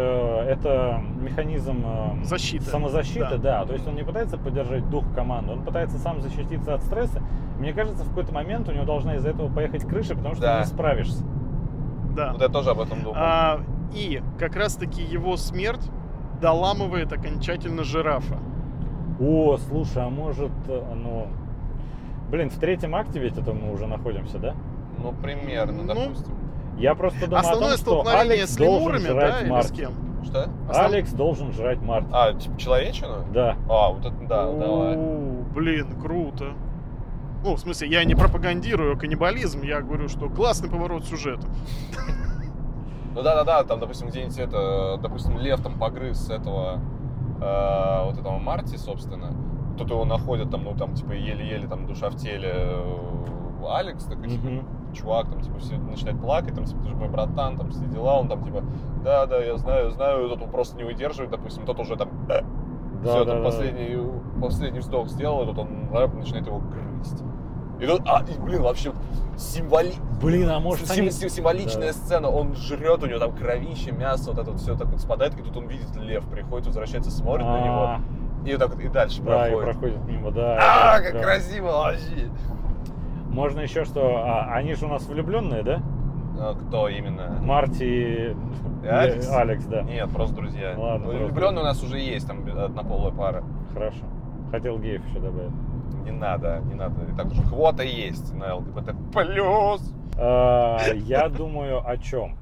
это 0.48 1.02
механизм 1.20 1.82
э, 1.84 2.24
Защиты. 2.24 2.64
самозащиты, 2.66 3.38
Да. 3.38 3.60
да. 3.60 3.64
То 3.66 3.72
есть 3.74 3.86
он 3.88 3.96
не 3.96 4.04
пытается 4.04 4.38
поддержать 4.38 4.88
дух 4.88 5.04
команды, 5.14 5.52
он 5.52 5.62
пытается 5.64 5.98
сам 5.98 6.20
защититься 6.20 6.74
от 6.74 6.82
стресса. 6.84 7.22
Мне 7.58 7.72
кажется, 7.72 8.04
в 8.04 8.08
какой-то 8.10 8.32
момент 8.32 8.68
у 8.68 8.72
него 8.72 8.84
должна 8.84 9.16
из-за 9.16 9.30
этого 9.30 9.52
поехать 9.52 9.84
крыша, 9.86 10.14
потому 10.14 10.34
что 10.34 10.42
Да. 10.44 10.54
ты 10.62 10.68
не 10.68 10.74
справишься. 10.74 11.24
Да. 12.16 12.32
Вот 12.32 12.40
я 12.42 12.48
тоже 12.48 12.70
об 12.70 12.80
этом 12.80 13.02
думал. 13.02 13.14
А, 13.16 13.60
и 13.94 14.22
как 14.38 14.56
раз-таки 14.56 15.02
его 15.02 15.36
смерть 15.36 15.90
доламывает 16.40 17.12
окончательно 17.12 17.84
жирафа. 17.84 18.38
О, 19.20 19.56
слушай, 19.58 20.02
а 20.04 20.08
может, 20.10 20.50
э, 20.68 20.94
ну... 20.94 21.28
Блин, 22.30 22.50
в 22.50 22.58
третьем 22.58 22.94
акте 22.94 23.20
ведь 23.20 23.38
это 23.38 23.52
мы 23.52 23.72
уже 23.72 23.86
находимся, 23.86 24.38
да? 24.38 24.54
Ну, 24.98 25.12
примерно, 25.12 25.82
Ну, 25.82 25.94
допустим. 25.94 26.34
Я 26.78 26.94
просто 26.94 27.20
думаю 27.26 27.40
Основное 27.40 27.68
о 27.68 27.70
том, 27.70 27.78
что 27.78 27.90
столкновение 28.02 28.32
Алекс 28.34 28.52
с 28.52 28.56
должен 28.56 28.98
жрать 29.00 29.32
да, 29.32 29.40
или 29.40 29.62
с 29.62 29.70
кем? 29.70 29.92
Что? 30.24 30.48
Основ- 30.68 30.84
Алекс 30.86 31.12
должен 31.12 31.52
жрать 31.52 31.80
Марти. 31.80 32.08
А, 32.12 32.34
типа 32.34 32.58
человечину? 32.58 33.24
Да. 33.32 33.56
А, 33.70 33.90
вот 33.92 34.00
это, 34.00 34.16
да, 34.28 34.52
давай. 34.52 34.96
Блин, 35.54 35.86
круто. 36.00 36.52
Ну, 37.44 37.54
в 37.54 37.60
смысле, 37.60 37.88
я 37.88 38.04
не 38.04 38.14
пропагандирую 38.14 38.98
каннибализм, 38.98 39.62
я 39.62 39.80
говорю, 39.80 40.08
что 40.08 40.28
классный 40.28 40.68
поворот 40.68 41.04
сюжета. 41.04 41.46
Ну 43.14 43.22
да-да-да, 43.22 43.62
там, 43.64 43.80
допустим, 43.80 44.08
где-нибудь 44.08 44.38
это, 44.38 44.98
допустим, 45.02 45.38
лев 45.38 45.60
там 45.62 45.78
погрыз 45.78 46.28
этого, 46.28 46.80
э, 47.40 48.04
вот 48.04 48.18
этого 48.18 48.38
Марти, 48.38 48.76
собственно. 48.76 49.32
Тут 49.78 49.90
его 49.90 50.04
находят 50.04 50.50
там, 50.50 50.64
ну 50.64 50.74
там, 50.74 50.94
типа, 50.94 51.12
еле-еле 51.12 51.66
там 51.68 51.86
душа 51.86 52.10
в 52.10 52.16
теле 52.16 52.52
э, 52.54 53.64
Алекс, 53.68 54.04
такой, 54.04 54.28
типа, 54.28 54.46
Мгм. 54.46 54.92
чувак, 54.92 55.30
там, 55.30 55.40
типа, 55.40 55.58
все 55.60 55.78
начинает 55.78 56.20
плакать, 56.20 56.54
там, 56.54 56.64
типа, 56.64 56.82
ты 56.82 56.88
же 56.88 56.94
мой 56.94 57.08
братан, 57.08 57.56
там, 57.56 57.70
все 57.70 57.84
дела, 57.86 58.18
он 58.18 58.28
там, 58.28 58.44
типа, 58.44 58.62
да-да, 59.04 59.38
я 59.42 59.56
знаю, 59.56 59.90
знаю, 59.92 60.28
тот 60.28 60.42
он 60.42 60.50
просто 60.50 60.76
не 60.76 60.84
выдерживает, 60.84 61.30
допустим, 61.30 61.64
тот 61.64 61.78
уже 61.80 61.96
там, 61.96 62.08
Да, 62.28 62.42
все, 63.02 63.24
да, 63.24 63.32
там, 63.32 63.38
да. 63.38 63.44
последний, 63.44 63.98
последний 64.42 64.80
вздох 64.80 65.08
сделал, 65.08 65.42
и 65.42 65.46
тут 65.46 65.58
он 65.58 65.88
рэп, 65.92 66.14
начинает 66.14 66.46
его 66.46 66.60
грызть. 67.10 67.24
И 67.80 67.86
тут, 67.86 68.02
а, 68.06 68.22
и, 68.26 68.38
блин, 68.40 68.62
вообще 68.62 68.92
символи... 69.36 69.92
Блин, 70.22 70.48
а 70.48 70.60
может 70.60 70.88
Сим- 70.88 71.02
они... 71.02 71.10
сим- 71.10 71.28
символичная 71.28 71.88
Да. 71.88 71.92
сцена, 71.92 72.28
он 72.30 72.54
жрет, 72.54 73.02
у 73.02 73.06
него 73.06 73.18
там 73.18 73.32
кровище, 73.36 73.92
мясо, 73.92 74.30
вот 74.30 74.38
это 74.40 74.50
вот 74.52 74.60
все 74.60 74.74
так 74.76 74.86
вот 74.88 75.00
спадает, 75.00 75.38
и 75.38 75.42
тут 75.42 75.56
он 75.58 75.66
видит 75.66 75.94
лев, 75.96 76.24
приходит, 76.26 76.66
возвращается, 76.66 77.10
смотрит 77.10 77.44
на 77.46 77.60
него, 77.62 77.82
А, 77.82 78.00
и 78.46 78.52
вот 78.52 78.58
так 78.60 78.70
вот 78.74 78.80
и 78.82 78.88
дальше 78.88 79.20
Да, 79.22 79.46
и 79.48 79.50
проходит. 79.50 79.72
проходит 79.78 80.04
мимо, 80.06 80.30
да. 80.30 80.58
А, 80.58 81.00
как 81.00 81.10
клёво. 81.10 81.22
красиво 81.24 81.66
вообще! 81.66 82.30
Можно 83.28 83.60
еще 83.60 83.84
что, 83.84 84.22
а, 84.24 84.54
они 84.54 84.72
же 84.74 84.86
у 84.86 84.88
нас 84.88 85.04
влюбленные, 85.06 85.62
да? 85.62 85.82
А, 86.38 86.54
кто 86.54 86.88
именно? 86.88 87.38
Марти 87.42 87.84
и 87.84 88.86
Алекс? 88.86 89.28
Алекс, 89.30 89.64
да. 89.66 89.82
Нет, 89.82 90.08
просто 90.10 90.34
друзья. 90.36 90.74
Ладно, 90.78 91.08
просто 91.08 91.24
Влюбленные 91.24 91.60
у 91.62 91.66
нас 91.66 91.82
уже 91.82 91.98
есть, 91.98 92.26
там 92.26 92.38
однополая 92.58 93.12
пара. 93.12 93.44
Хорошо. 93.74 93.98
Хотел 94.50 94.78
геев 94.78 95.04
еще 95.08 95.18
добавить. 95.18 95.50
Не 96.06 96.12
надо, 96.12 96.60
не 96.60 96.74
надо. 96.74 97.04
И 97.12 97.16
так 97.16 97.26
уже 97.26 97.42
квота 97.42 97.82
есть 97.82 98.32
на 98.32 98.54
ЛГБТ+. 98.56 98.94
Плюс! 99.12 99.92
А, 100.18 100.78
Я 100.94 101.28
думаю 101.28 101.82
о 101.86 101.96
чем? 101.98 102.38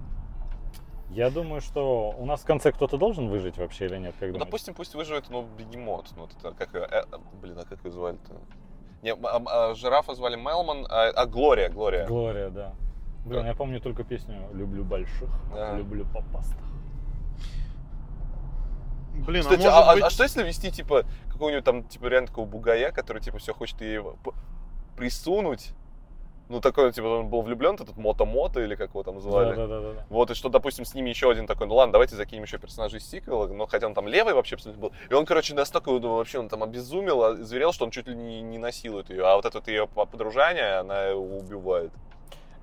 Я 1.10 1.30
думаю, 1.30 1.60
что 1.60 2.14
у 2.18 2.26
нас 2.26 2.40
в 2.42 2.44
конце 2.46 2.72
кто-то 2.72 2.98
должен 2.98 3.28
выжить 3.28 3.56
вообще 3.56 3.86
или 3.86 3.96
нет, 3.98 4.12
как 4.14 4.22
Ну, 4.28 4.32
думаете? 4.34 4.44
допустим, 4.44 4.74
пусть 4.74 4.94
выживет, 4.94 5.30
ну, 5.30 5.46
бегемот. 5.58 6.10
Ну, 6.16 6.22
вот 6.22 6.32
это, 6.38 6.52
как, 6.54 6.74
э, 6.74 7.04
блин, 7.40 7.56
а 7.58 7.64
как 7.64 7.84
ее 7.84 7.90
звали-то? 7.92 8.32
Не, 9.02 9.12
а- 9.14 9.70
а 9.70 9.74
жирафа 9.74 10.14
звали 10.14 10.36
Мелман, 10.36 10.86
а, 10.90 11.08
а 11.10 11.26
Глория, 11.26 11.68
Глория. 11.68 12.06
Глория, 12.06 12.50
да. 12.50 12.72
Блин, 13.24 13.42
Да. 13.42 13.48
я 13.48 13.54
помню 13.54 13.80
только 13.80 14.02
песню 14.04 14.36
«Люблю 14.52 14.84
больших, 14.84 15.30
Да. 15.54 15.76
люблю 15.76 16.04
попастых». 16.12 16.58
Блин, 19.14 19.42
Кстати, 19.42 19.66
а 19.66 19.78
а, 19.78 19.90
а- 19.90 19.94
быть... 19.94 20.04
а 20.04 20.10
что 20.10 20.24
если 20.24 20.42
вести, 20.42 20.70
типа, 20.70 21.04
какого-нибудь 21.30 21.64
там, 21.64 21.84
типа, 21.84 22.06
реально 22.06 22.28
такого 22.28 22.46
бугая, 22.46 22.90
который, 22.90 23.22
типа, 23.22 23.38
все 23.38 23.54
хочет 23.54 23.80
ей 23.80 24.00
присунуть? 24.96 25.72
Ну, 26.50 26.60
такой, 26.60 26.92
типа, 26.92 27.06
он 27.06 27.28
был 27.28 27.40
влюблен, 27.40 27.74
этот 27.74 27.96
Мото-Мото, 27.96 28.62
или 28.62 28.74
как 28.74 28.90
его 28.90 29.02
там 29.02 29.18
звали. 29.18 29.56
Да, 29.56 29.66
да, 29.66 29.80
да, 29.80 29.92
да. 29.92 30.04
Вот, 30.10 30.30
и 30.30 30.34
что, 30.34 30.50
допустим, 30.50 30.84
с 30.84 30.92
ними 30.92 31.08
еще 31.08 31.30
один 31.30 31.46
такой, 31.46 31.66
ну 31.66 31.74
ладно, 31.74 31.92
давайте 31.92 32.16
закинем 32.16 32.42
еще 32.42 32.58
персонажей 32.58 32.98
из 32.98 33.08
сиквела, 33.08 33.46
но 33.46 33.66
хотя 33.66 33.86
он 33.86 33.94
там 33.94 34.06
левый 34.08 34.34
вообще 34.34 34.56
абсолютно 34.56 34.82
был. 34.82 34.92
И 35.08 35.14
он, 35.14 35.24
короче, 35.24 35.54
настолько 35.54 35.90
ну, 35.90 36.16
вообще 36.16 36.38
он 36.38 36.50
там 36.50 36.62
обезумел, 36.62 37.24
а, 37.24 37.34
зверел, 37.36 37.72
что 37.72 37.86
он 37.86 37.90
чуть 37.90 38.08
ли 38.08 38.14
не, 38.14 38.42
не 38.42 38.58
насилует 38.58 39.08
ее. 39.08 39.26
А 39.26 39.36
вот 39.36 39.46
это 39.46 39.58
вот 39.58 39.68
ее 39.68 39.86
подружание, 39.86 40.80
она 40.80 41.04
его 41.04 41.38
убивает. 41.38 41.92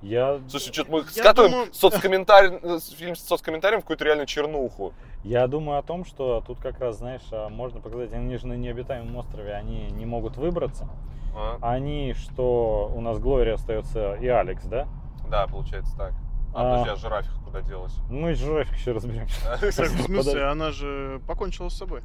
Я, 0.01 0.39
Слушай, 0.49 0.73
что-то 0.73 0.91
мы 0.91 0.97
Я 0.99 1.05
скатываем 1.05 1.51
думаю- 1.51 1.73
соцкомментарий, 1.73 2.59
э, 2.61 2.79
фильм 2.97 3.15
с 3.15 3.19
соцкомментарием 3.21 3.81
в 3.81 3.83
какую-то 3.83 4.03
реальную 4.05 4.25
чернуху. 4.25 4.93
я 5.23 5.45
думаю 5.47 5.77
о 5.77 5.83
том, 5.83 6.05
что 6.05 6.41
тут 6.45 6.59
как 6.59 6.79
раз, 6.79 6.97
знаешь, 6.97 7.21
а, 7.31 7.49
можно 7.49 7.81
показать, 7.81 8.11
они 8.13 8.35
же 8.37 8.47
на 8.47 8.53
необитаемом 8.53 9.15
острове, 9.17 9.53
они 9.53 9.91
не 9.91 10.05
могут 10.07 10.37
выбраться. 10.37 10.89
А? 11.35 11.57
Они, 11.61 12.13
что 12.13 12.91
у 12.95 12.99
нас 13.01 13.19
Глория 13.19 13.53
остается 13.53 14.15
и 14.15 14.27
Алекс, 14.27 14.63
да? 14.65 14.87
Да, 15.29 15.45
получается 15.47 15.95
так. 15.95 16.13
А, 16.53 16.61
А. 16.61 16.79
подожди, 16.79 16.89
а 16.91 16.95
жирафиха 16.95 17.39
куда 17.45 17.61
делась? 17.61 17.93
Мы 18.09 18.33
с 18.35 18.39
жирафик 18.39 18.75
еще 18.75 18.91
разберемся. 18.93 19.39
Так, 19.45 19.61
в 19.71 19.71
смысле, 20.03 20.45
она 20.45 20.71
же 20.71 21.21
покончила 21.27 21.69
с 21.69 21.77
собой. 21.77 22.01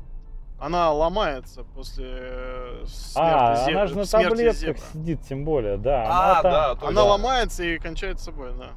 Она 0.58 0.90
ломается 0.90 1.64
после 1.64 2.06
э, 2.08 2.84
смерти, 2.86 3.18
А, 3.18 3.66
зе- 3.68 3.72
она 3.72 3.86
же 3.86 3.96
на 3.98 4.06
таблетках 4.06 4.54
зебры. 4.56 4.78
сидит, 4.92 5.20
тем 5.22 5.44
более, 5.44 5.76
да. 5.76 6.04
А, 6.08 6.32
она 6.32 6.42
там- 6.42 6.78
да. 6.80 6.88
Она 6.88 7.04
ломается 7.04 7.62
и 7.62 7.76
кончает 7.78 8.18
с 8.18 8.24
собой, 8.24 8.52
да. 8.58 8.68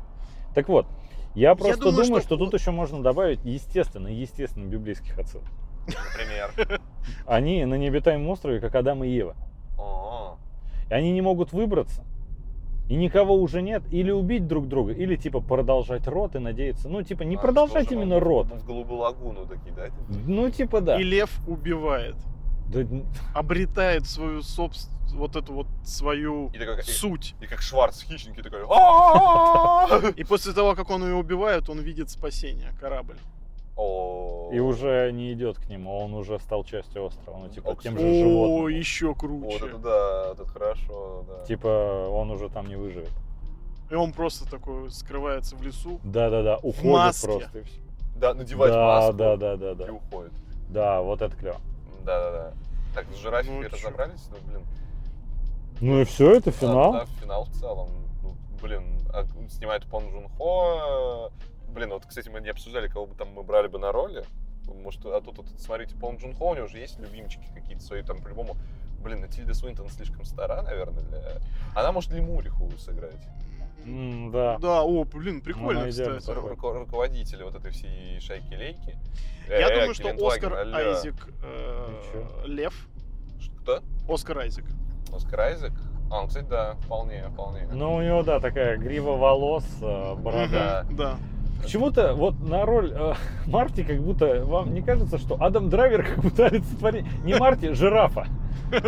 Так 0.53 0.67
вот, 0.67 0.87
я 1.35 1.55
просто 1.55 1.77
думаю, 1.79 2.03
думаю, 2.05 2.21
что- 2.21 2.35
что... 2.35 2.37
тут 2.37 2.53
еще 2.53 2.71
можно 2.71 3.01
добавить, 3.01 3.39
естественно, 3.45 4.07
естественно, 4.09 4.65
библейских 4.67 5.17
отцов. 5.17 5.41
Например. 5.87 6.81
Они 7.25 7.63
на 7.65 7.75
необитаемом 7.75 8.27
острове, 8.29 8.59
как 8.59 8.75
Адам 8.75 9.03
и 9.05 9.07
Ева. 9.09 9.35
И 10.89 10.93
они 10.93 11.11
не 11.13 11.21
могут 11.21 11.53
выбраться. 11.53 12.03
И 12.89 12.95
никого 12.95 13.35
уже 13.35 13.61
нет. 13.61 13.83
Или 13.91 14.09
убить 14.09 14.47
друг 14.47 14.67
друга, 14.67 14.93
или 14.93 15.15
типа 15.15 15.41
продолжать 15.41 16.07
род 16.07 16.35
и 16.35 16.39
надеяться. 16.39 16.89
Ну, 16.89 17.03
типа, 17.03 17.21
не 17.21 17.35
а, 17.35 17.39
продолжать 17.39 17.91
именно 17.91 18.19
род. 18.19 18.47
В 18.47 18.65
голубую 18.65 19.01
лагуну 19.01 19.45
такие, 19.45 19.75
да? 19.75 19.89
Ну, 20.25 20.49
типа, 20.49 20.81
да. 20.81 20.99
И 20.99 21.03
лев 21.03 21.29
убивает. 21.47 22.15
Да, 22.73 22.81
Обретает 23.35 24.07
свою 24.07 24.41
собственную, 24.41 24.99
вот 25.19 25.35
эту 25.35 25.53
вот 25.53 25.67
свою 25.83 26.49
И 26.49 26.57
и- 26.57 26.81
суть. 26.91 27.35
И 27.41 27.45
как 27.45 27.61
Шварц, 27.61 28.03
хищники 28.03 28.41
такой. 28.41 28.61
И 30.15 30.23
после 30.23 30.53
того, 30.53 30.73
как 30.75 30.89
он 30.89 31.03
ее 31.03 31.15
убивает, 31.15 31.69
он 31.69 31.79
видит 31.79 32.09
спасение, 32.09 32.73
корабль. 32.79 33.17
О. 33.81 34.49
И 34.51 34.59
уже 34.59 35.11
не 35.13 35.31
идет 35.33 35.57
к 35.57 35.69
нему, 35.69 35.97
он 35.97 36.13
уже 36.13 36.37
стал 36.39 36.63
частью 36.65 37.05
острова. 37.05 37.37
Ну, 37.37 37.49
типа, 37.49 37.75
тем 37.81 37.97
же 37.97 38.05
О, 38.05 38.13
животным. 38.13 38.67
еще 38.67 39.07
Вот 39.07 39.17
круче. 39.19 39.55
это 39.67 39.77
да, 39.77 40.29
это 40.33 40.45
хорошо, 40.45 41.23
да. 41.27 41.45
Типа, 41.45 42.07
он 42.11 42.31
уже 42.31 42.49
там 42.49 42.67
не 42.67 42.75
выживет. 42.75 43.11
И 43.89 43.95
он 43.95 44.11
просто 44.11 44.49
такой 44.49 44.91
скрывается 44.91 45.55
в 45.55 45.61
лесу. 45.63 45.99
Да-да-да, 46.03 46.57
уходит 46.57 46.83
маске. 46.91 47.27
просто. 47.27 47.59
и. 47.59 47.63
Да, 48.17 48.33
надевать 48.33 48.71
Да, 48.73 48.85
маску 48.85 49.13
да, 49.13 49.37
да, 49.37 49.55
да, 49.55 49.71
и 49.71 49.75
да. 49.75 49.93
уходит. 49.93 50.33
Да, 50.69 51.01
вот 51.01 51.21
это 51.21 51.35
клево. 51.37 51.57
Да-да-да. 52.05 52.53
Так, 52.93 53.05
с 53.13 53.17
жирафикой 53.17 53.57
Ну, 53.57 53.69
чё? 53.69 53.75
разобрались? 53.77 54.29
Ну, 54.29 54.37
блин. 54.51 54.65
Ну 55.81 56.01
и 56.01 56.03
все, 56.03 56.31
это 56.35 56.51
Да, 56.51 56.57
финал. 56.57 56.91
Да, 56.93 57.05
финал 57.21 57.43
в 57.45 57.51
целом. 57.51 57.89
Ну, 58.23 58.35
блин, 58.61 58.83
а 59.13 59.25
снимает 59.49 59.85
Пон 59.85 60.03
Джун 60.09 60.27
Хо. 60.37 61.31
Блин, 61.73 61.89
вот, 61.89 62.05
кстати, 62.05 62.29
мы 62.29 62.41
не 62.41 62.49
обсуждали, 62.49 62.87
кого 62.87 63.05
бы 63.07 63.15
там 63.15 63.29
мы 63.33 63.43
брали 63.43 63.67
бы 63.67 63.79
на 63.79 63.91
роли. 63.91 64.23
Может, 64.83 65.05
а 65.05 65.19
тут, 65.21 65.37
вот, 65.37 65.47
смотрите, 65.57 65.95
Пон 65.95 66.17
Джун 66.17 66.35
Хо, 66.35 66.49
у 66.49 66.55
него 66.55 66.65
уже 66.65 66.77
есть 66.77 66.99
любимчики 66.99 67.45
какие-то 67.55 67.83
свои, 67.83 68.03
там, 68.03 68.21
по-любому. 68.21 68.55
Блин, 69.03 69.27
Тильда 69.29 69.53
Свинтон 69.53 69.89
слишком 69.89 70.25
стара, 70.25 70.61
наверное, 70.61 71.03
для... 71.03 71.21
Она 71.75 71.91
может 71.91 72.11
Лемуриху 72.11 72.69
сыграть. 72.77 73.15
М, 73.85 74.29
Да. 74.31 74.57
Да, 74.59 74.83
о, 74.83 75.05
блин, 75.05 75.41
прикольно, 75.41 75.85
Ну, 75.85 75.89
кстати. 75.89 76.25
такой. 76.25 76.51
Руко- 76.51 76.73
руководитель 76.79 77.43
вот 77.43 77.55
этой 77.55 77.71
всей 77.71 78.19
шайки-лейки. 78.19 78.97
Я 79.47 79.69
Э, 79.69 79.73
думаю, 79.75 79.93
что 79.93 80.27
Оскар 80.27 80.53
алло. 80.53 80.75
Айзек 80.77 81.15
э. 81.41 82.43
Лев. 82.45 82.87
Кто? 83.61 83.81
Оскар 84.07 84.39
Айзек. 84.39 84.65
Оскар 85.13 85.39
Айзек? 85.39 85.71
А, 86.11 86.21
ну, 86.21 86.27
кстати, 86.27 86.45
да, 86.47 86.73
вполне, 86.81 87.23
вполне. 87.29 87.67
Ну, 87.71 87.95
у 87.95 88.01
него, 88.01 88.21
да, 88.23 88.39
такая 88.39 88.77
грива 88.77 89.15
волос, 89.15 89.65
э, 89.81 90.15
борода. 90.15 90.85
Да. 90.91 91.17
Почему-то 91.61 92.13
вот 92.13 92.39
на 92.39 92.65
роль 92.65 92.91
э, 92.93 93.13
Марти 93.47 93.83
как 93.83 94.01
будто, 94.01 94.45
вам 94.45 94.73
не 94.73 94.81
кажется, 94.81 95.17
что 95.17 95.35
Адам 95.39 95.69
Драйвер 95.69 96.03
как 96.03 96.19
будто 96.19 96.45
олицетворение, 96.45 97.11
не 97.23 97.35
Марти, 97.35 97.73
жирафа. 97.73 98.27
Как 98.69 98.83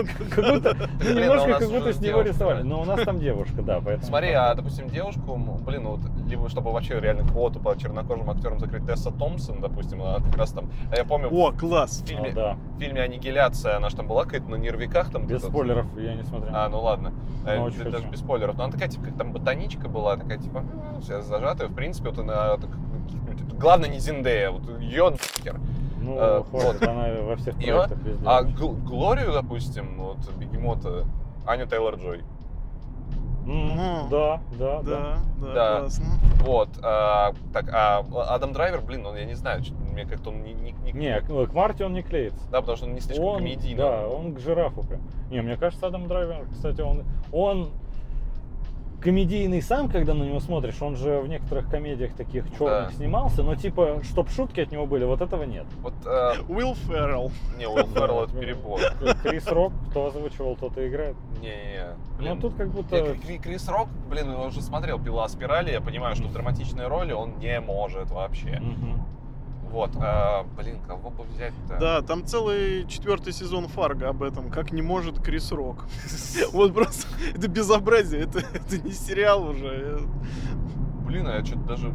будто, 0.54 0.76
ну, 0.76 0.88
ну, 1.04 1.10
у 1.10 1.14
немножко 1.20 1.54
как 1.58 1.70
будто 1.72 1.92
с 1.92 2.00
него 2.00 2.22
рисовали. 2.22 2.62
Но 2.62 2.82
у 2.82 2.86
нас 2.86 3.02
там 3.02 3.20
девушка, 3.20 3.64
да, 3.64 3.82
поэтому... 3.84 4.06
Смотри, 4.06 4.32
а, 4.32 4.54
допустим, 4.54 4.88
девушку, 4.90 5.36
блин, 5.66 5.84
ну, 5.84 5.96
вот, 5.96 6.02
либо 6.30 6.50
чтобы 6.50 6.72
вообще 6.72 7.00
реально 7.00 7.28
квоту 7.28 7.60
по 7.60 7.76
чернокожим 7.76 8.30
актерам 8.30 8.60
закрыть 8.60 8.86
Тесса 8.86 9.10
Томпсон, 9.10 9.60
допустим, 9.60 10.04
она 10.04 10.18
как 10.24 10.38
раз 10.38 10.52
там, 10.52 10.70
а 10.92 10.98
я 10.98 11.04
помню, 11.04 11.30
О, 11.32 11.52
класс. 11.52 12.04
в 12.04 12.08
фильме, 12.08 12.32
да, 12.32 12.58
в 12.76 12.80
фильме 12.80 13.02
«Аннигиляция», 13.02 13.78
она 13.78 13.90
же 13.90 13.96
там 13.96 14.08
была 14.08 14.26
какая-то 14.26 14.52
на 14.52 14.56
нервиках, 14.56 15.10
там, 15.10 15.26
без 15.26 15.42
спойлеров 15.42 15.88
я 15.98 16.14
не 16.14 16.24
смотрел. 16.24 16.54
А, 16.56 16.70
ну 16.70 16.80
ладно. 16.82 17.12
Э, 17.46 17.58
Ну, 17.58 17.72
даже 17.72 17.98
хочу. 17.98 18.12
без 18.12 18.20
спойлеров. 18.20 18.58
Но 18.58 18.66
она 18.66 18.74
такая, 18.74 18.90
типа, 18.90 19.06
как 19.06 19.18
там 19.18 19.34
ботаничка 19.34 19.88
была, 19.88 20.16
такая, 20.16 20.38
типа, 20.38 20.64
вся 21.02 21.22
зажатая. 21.22 21.68
В 21.70 21.74
принципе, 21.74 22.10
вот 22.10 22.20
она... 22.20 22.58
каких-нибудь- 22.68 23.58
Главное, 23.60 23.90
не 23.90 24.00
Зиндея, 24.00 24.52
вот 24.52 24.64
ее 24.80 25.10
нахер. 25.10 25.60
Ну, 26.02 26.18
э, 26.18 26.44
хватит, 26.50 26.82
она 26.88 27.08
во 27.22 27.36
всех 27.36 27.56
проектах 27.56 27.98
везде. 28.04 28.24
А 28.28 28.42
Гл- 28.44 28.74
Глорию, 28.74 29.32
допустим, 29.34 29.98
вот 30.00 30.18
Бегемота, 30.38 31.06
Аню 31.46 31.66
Тейлор-Джой. 31.68 32.24
М, 33.46 33.68
Мгм. 33.70 34.10
Да, 34.10 34.40
да, 34.60 34.82
да. 34.82 34.82
Да, 34.84 35.18
да, 35.42 35.54
Да. 35.54 35.80
классно. 35.82 36.06
Вот. 36.44 36.70
а, 36.84 37.34
так, 37.54 37.66
а 37.74 38.04
Адам 38.30 38.54
Драйвер, 38.54 38.82
блин, 38.82 39.04
ну 39.04 39.16
я 39.16 39.26
не 39.26 39.34
знаю, 39.36 39.62
мне 39.92 40.06
как-то 40.06 40.30
он 40.30 40.42
не... 40.44 40.54
не- 40.54 40.72
не- 40.72 40.92
Не, 40.92 41.22
к 41.22 41.28
к 41.28 41.54
Марти 41.54 41.84
он 41.84 41.94
не 41.94 42.02
клеится. 42.04 42.40
Да, 42.52 42.62
потому 42.62 42.78
что 42.78 42.86
он 42.88 42.94
не 42.94 43.00
слишком 43.00 43.26
Он, 43.26 43.38
комедийный. 43.38 43.78
да, 43.78 44.08
он 44.08 44.34
к 44.34 44.40
жирафу. 44.40 44.84
прям. 44.84 45.02
Не, 45.30 45.42
мне 45.42 45.56
кажется, 45.58 45.86
Адам 45.88 46.08
Драйвер, 46.08 46.46
кстати, 46.52 46.82
он, 46.82 47.04
он 47.32 47.70
комедийный 49.02 49.62
сам, 49.62 49.90
когда 49.90 50.14
на 50.14 50.24
него 50.24 50.40
смотришь, 50.40 50.82
он 50.82 50.96
же 50.96 51.20
в 51.20 51.28
некоторых 51.28 51.70
комедиях 51.70 52.14
таких 52.14 52.46
черных 52.58 52.90
Да. 52.90 52.92
снимался, 52.92 53.44
но 53.44 53.56
типа, 53.56 54.02
чтоб 54.04 54.30
шутки 54.30 54.60
от 54.62 54.72
него 54.72 54.86
были, 54.86 55.04
вот 55.06 55.22
этого 55.22 55.44
нет. 55.44 55.66
Вот, 55.82 55.94
э, 56.06 56.34
Уилл 56.48 56.76
Феррелл. 56.76 57.32
не, 57.58 57.68
Уилл 57.68 57.88
Феррелл 57.88 58.24
это 58.24 58.34
перебор. 58.38 58.80
Крис 59.24 59.48
Рок, 59.48 59.74
кто 59.90 60.08
озвучивал, 60.08 60.56
тот 60.56 60.78
и 60.78 60.88
играет. 60.88 61.16
Не-не-не. 61.42 61.96
Ну, 62.36 62.40
тут 62.40 62.54
как 62.56 62.70
будто... 62.70 63.16
Кри- 63.26 63.40
Крис 63.40 63.68
Рок, 63.68 63.88
блин, 64.10 64.32
я 64.32 64.40
уже 64.40 64.62
смотрел 64.62 65.00
«Пила 65.00 65.28
спирали», 65.28 65.72
я 65.72 65.82
понимаю, 65.82 66.16
что 66.16 66.28
в 66.28 66.34
драматичной 66.34 66.88
роли 66.88 67.14
он 67.14 67.40
не 67.40 67.60
может 67.60 68.12
вообще. 68.12 68.60
Мгм. 68.62 69.04
Вот, 69.72 69.92
а, 70.02 70.44
блин, 70.58 70.80
кого 70.86 71.10
бы 71.10 71.24
взять-то? 71.24 71.78
Да, 71.80 72.02
там 72.02 72.26
целый 72.26 72.86
четвертый 72.88 73.32
сезон 73.32 73.68
Фарго 73.70 74.10
об 74.10 74.22
этом, 74.22 74.50
как 74.50 74.72
не 74.74 74.82
может 74.82 75.22
Крис 75.22 75.52
Рок. 75.52 75.86
Вот 76.52 76.74
просто, 76.74 77.08
это 77.34 77.48
безобразие, 77.48 78.24
это, 78.24 78.40
это 78.40 78.78
не 78.78 78.92
сериал 78.92 79.44
уже. 79.48 80.02
Блин, 81.06 81.28
а 81.28 81.38
я 81.38 81.46
что-то 81.46 81.64
даже... 81.64 81.90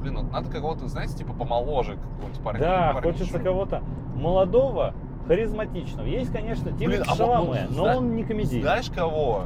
Блин, 0.00 0.16
вот 0.16 0.32
надо 0.32 0.50
какого-то, 0.50 0.88
знаете, 0.88 1.18
типа 1.18 1.32
помоложе 1.34 1.96
какого-нибудь 1.96 2.42
парня. 2.42 2.60
Да, 2.60 3.00
хочется 3.02 3.38
кого-то 3.38 3.82
молодого, 4.14 4.94
харизматичного. 5.26 6.06
Есть, 6.06 6.32
конечно, 6.32 6.70
Блин, 6.70 7.02
Тимати 7.02 7.02
а 7.06 7.10
вот, 7.10 7.16
Шаламе, 7.18 7.66
ну, 7.70 7.76
но 7.76 7.82
зна- 7.84 7.96
он 7.98 8.16
не 8.16 8.24
комедийный. 8.24 8.62
Знаешь 8.62 8.90
кого? 8.90 9.44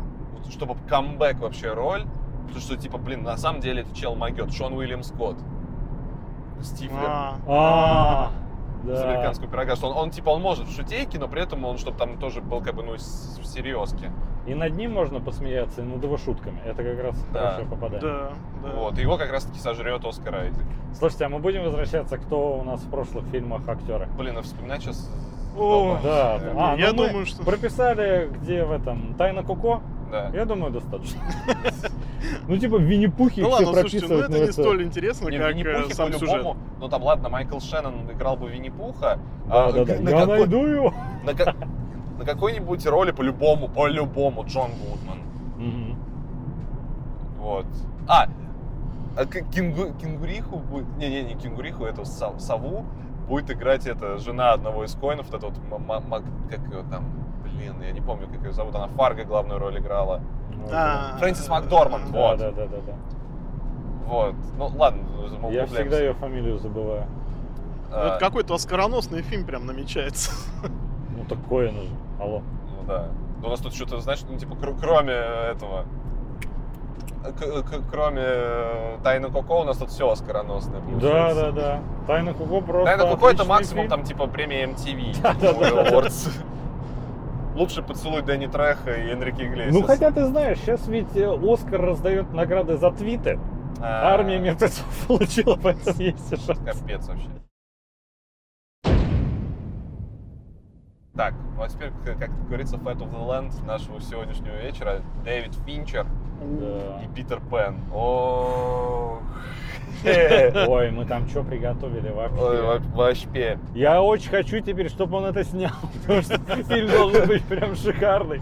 Чтобы 0.51 0.77
камбэк 0.89 1.41
вообще 1.41 1.73
роль. 1.73 2.05
Потому 2.45 2.61
что, 2.61 2.77
типа, 2.77 2.99
блин, 2.99 3.23
на 3.23 3.37
самом 3.37 3.61
деле 3.61 3.83
это 3.83 3.95
чел 3.95 4.15
могет. 4.15 4.53
Шон 4.53 4.75
Уильям 4.75 5.03
Скотт. 5.03 5.37
Стифлер. 6.63 6.99
А, 7.07 7.37
А, 7.47 8.31
да. 8.85 9.03
американского 9.11 9.49
пирога, 9.49 9.77
что 9.77 9.89
он, 9.91 9.97
он, 9.97 10.11
типа, 10.11 10.31
он 10.31 10.43
может 10.43 10.67
в 10.69 10.75
шутейке, 10.75 11.19
но 11.19 11.29
при 11.29 11.43
этом 11.43 11.65
он, 11.65 11.79
чтобы 11.79 11.99
там 11.99 12.19
тоже 12.19 12.41
был, 12.41 12.61
как 12.61 12.75
бы, 12.75 12.83
ну, 12.83 12.93
в 12.95 12.99
серьезке. 13.47 14.11
И 14.47 14.55
над 14.55 14.75
ним 14.77 14.93
можно 14.93 15.21
посмеяться, 15.21 15.83
и 15.83 15.85
над 15.85 16.03
его 16.03 16.17
шутками. 16.17 16.61
Это 16.65 16.83
как 16.83 17.01
раз 17.03 17.25
Да. 17.33 17.41
хорошее 17.53 17.69
попадание. 17.69 18.01
да, 18.01 18.33
да. 18.65 18.75
Вот, 18.75 18.99
его 18.99 19.17
как 19.17 19.31
раз-таки 19.31 19.59
сожрет 19.61 20.05
Оскар 20.05 20.35
Айзек. 20.35 20.65
Слушайте, 20.95 21.27
а 21.27 21.29
мы 21.29 21.39
будем 21.39 21.63
возвращаться, 21.63 22.19
кто 22.19 22.59
у 22.59 22.65
нас 22.65 22.81
в 22.83 22.91
прошлых 22.91 23.25
фильмах 23.27 23.69
актеры? 23.69 24.09
Блин, 24.19 24.37
а 24.39 24.43
вспоминать 24.43 24.83
сейчас... 24.83 25.09
О, 25.57 25.99
Да, 26.03 26.39
Э, 26.41 26.55
а, 26.59 26.77
я 26.77 26.93
ну 26.93 27.03
мы 27.03 27.09
думаю, 27.09 27.27
что- 27.27 27.45
прописали, 27.45 28.31
где 28.41 28.65
в 28.65 28.73
этом 28.73 29.15
Тайна 29.15 29.43
Коко. 29.45 29.81
Да. 30.13 30.31
Я 30.35 30.45
думаю, 30.45 30.73
достаточно. 30.73 31.21
Ну, 32.47 32.57
типа 32.57 32.77
в 32.79 32.83
Винни-Пухе 32.83 33.43
Ну 33.43 33.51
все 33.51 33.65
ладно, 33.67 33.81
слушайте, 33.81 34.07
ну 34.09 34.21
это 34.21 34.39
не 34.39 34.53
столь 34.53 34.85
интересно, 34.85 35.29
Не, 35.29 35.39
как 35.39 35.49
Винни-Пухе 35.57 35.91
э, 35.91 35.95
сам 35.95 36.13
сюжет. 36.13 36.29
по-любому, 36.31 36.57
ну 36.81 36.89
там 36.89 37.03
ладно, 37.03 37.29
Майкл 37.29 37.59
Шеннон 37.59 38.11
играл 38.13 38.37
бы 38.37 38.49
Винни-Пуха, 38.49 39.19
Да, 39.49 39.67
а 39.67 39.73
да, 39.73 39.85
да. 39.85 39.99
на, 40.01 40.09
Я 40.11 40.21
какой- 40.21 40.39
найду 40.39 40.67
его. 40.67 40.95
на 41.25 41.35
ка- 41.35 41.55
на 42.19 42.25
какой-нибудь 42.25 42.87
роли 42.87 43.11
по-любому, 43.11 43.69
по-любому 43.69 44.45
Джон 44.45 44.71
Гудман. 44.71 45.19
Мгм. 45.59 45.97
Вот. 47.39 47.67
А, 48.07 48.27
а 49.17 49.25
к- 49.27 49.43
кенгу- 49.51 49.93
кенгуриху 50.01 50.59
будет... 50.59 50.87
Не-не, 50.99 51.23
не 51.23 51.35
кенгуриху, 51.35 51.85
эту 51.85 52.05
со- 52.05 52.39
сову 52.39 52.85
будет 53.29 53.51
играть 53.51 53.87
эта 53.87 54.19
жена 54.19 54.53
одного 54.53 54.85
из 54.85 54.95
коинов, 54.95 55.27
вот 55.31 55.35
эта 55.37 55.47
вот, 55.47 55.57
как 56.51 56.61
ее 56.73 56.85
там, 56.89 57.05
блин, 57.63 57.83
я 57.83 57.93
не 57.93 58.01
помню, 58.01 58.27
как 58.29 58.43
ее 58.45 58.53
зовут, 58.53 58.75
она 58.75 58.89
Фарго 58.89 59.25
главную 59.25 59.59
роль 59.61 59.79
играла. 59.79 60.21
Ну, 60.51 60.69
А, 60.73 61.17
Фрэнсис 61.19 61.49
Макдорманд, 61.49 62.07
да. 62.07 62.13
Да, 62.13 62.19
вот. 62.19 62.39
да, 62.39 62.51
да, 62.51 62.67
да, 62.67 62.77
да. 62.87 62.93
Вот. 64.07 64.35
Ну, 64.59 64.67
ладно, 64.77 65.03
Я 65.51 65.67
всегда 65.67 65.99
ее 66.01 66.15
фамилию 66.15 66.59
забываю. 66.59 67.05
Ну, 67.91 67.97
А, 67.97 68.09
Это 68.09 68.19
какой-то 68.19 68.55
оскароносный 68.55 69.23
фильм 69.23 69.45
прям 69.45 69.67
намечается. 69.67 70.33
Ну 71.17 71.25
так 71.29 71.39
Коэн 71.49 71.75
же. 71.75 71.89
Алло. 72.21 72.43
Ну 72.71 72.87
да. 72.89 73.09
Но 73.41 73.49
у 73.49 73.51
нас 73.51 73.61
тут 73.61 73.75
что-то, 73.75 74.01
знаешь, 74.01 74.23
ну 74.29 74.37
типа 74.39 74.57
кр- 74.57 74.75
кроме 74.81 75.13
этого, 75.13 75.85
к- 77.23 77.63
к- 77.63 77.91
кроме 77.91 78.23
э, 78.25 78.99
Тайны 79.05 79.31
Коко 79.31 79.61
у 79.61 79.65
нас 79.65 79.77
тут 79.77 79.91
все 79.91 80.09
оскароносное 80.11 80.81
Да, 80.81 80.87
получается. 80.87 81.43
да, 81.45 81.51
да. 81.53 81.81
Тайна 82.07 82.35
Коко 82.35 82.61
просто. 82.61 82.85
Тайна 82.97 83.13
Коко 83.15 83.31
это 83.31 83.45
максимум 83.45 83.85
фильм. 83.85 83.91
там 83.91 84.05
типа 84.05 84.27
премия 84.27 84.65
MTV. 84.67 85.17
Да, 85.23 85.35
да, 85.41 85.53
типа, 85.53 85.71
да, 85.71 85.91
да. 85.91 86.01
Лучший 87.55 87.83
поцелуй 87.83 88.23
Дэнни 88.23 88.47
Треха 88.47 88.93
и 88.95 89.11
Энрике 89.11 89.47
Иглесиас. 89.47 89.75
Ну 89.75 89.83
хотя 89.83 90.11
ты 90.11 90.25
знаешь, 90.27 90.59
сейчас 90.59 90.87
ведь 90.89 91.15
э, 91.17 91.29
Оскар 91.31 91.81
раздает 91.81 92.33
награды 92.33 92.77
за 92.79 92.91
твиты. 92.91 93.39
А, 93.81 94.15
Армия 94.15 94.39
мертвецов 94.39 94.87
получила, 95.07 95.59
поэтому 95.63 96.01
есть 96.01 96.47
шанс. 96.47 96.59
Капец 96.65 97.07
вообще. 97.09 97.29
Так, 101.15 101.35
ну 101.57 101.63
а 101.63 101.69
теперь, 101.69 101.91
как 102.19 102.31
говорится, 102.47 102.77
Fat 102.77 102.97
of 102.99 103.13
the 103.13 103.27
Land 103.27 103.67
нашего 103.67 104.01
сегодняшнего 104.01 104.57
вечера, 104.63 105.03
Дэвид 105.25 105.55
Финчер 105.67 106.07
Да. 106.41 107.03
и 107.05 107.15
Питер 107.15 107.41
Пен. 107.51 107.77
О, 107.93 109.19
Ой, 110.05 110.91
мы 110.91 111.05
там 111.05 111.29
что 111.29 111.43
приготовили 111.45 112.09
вообще? 112.09 112.63
во- 112.63 112.97
вообще. 112.97 113.59
Я 113.75 114.01
очень 114.01 114.31
хочу 114.31 114.61
теперь, 114.61 114.89
чтобы 114.89 115.19
он 115.19 115.27
это 115.27 115.45
снял, 115.45 115.73
потому 116.01 116.23
что 116.23 116.39
фильм 116.65 116.89
должен 116.91 117.27
быть 117.29 117.45
прям 117.45 117.77
шикарный. 117.77 118.41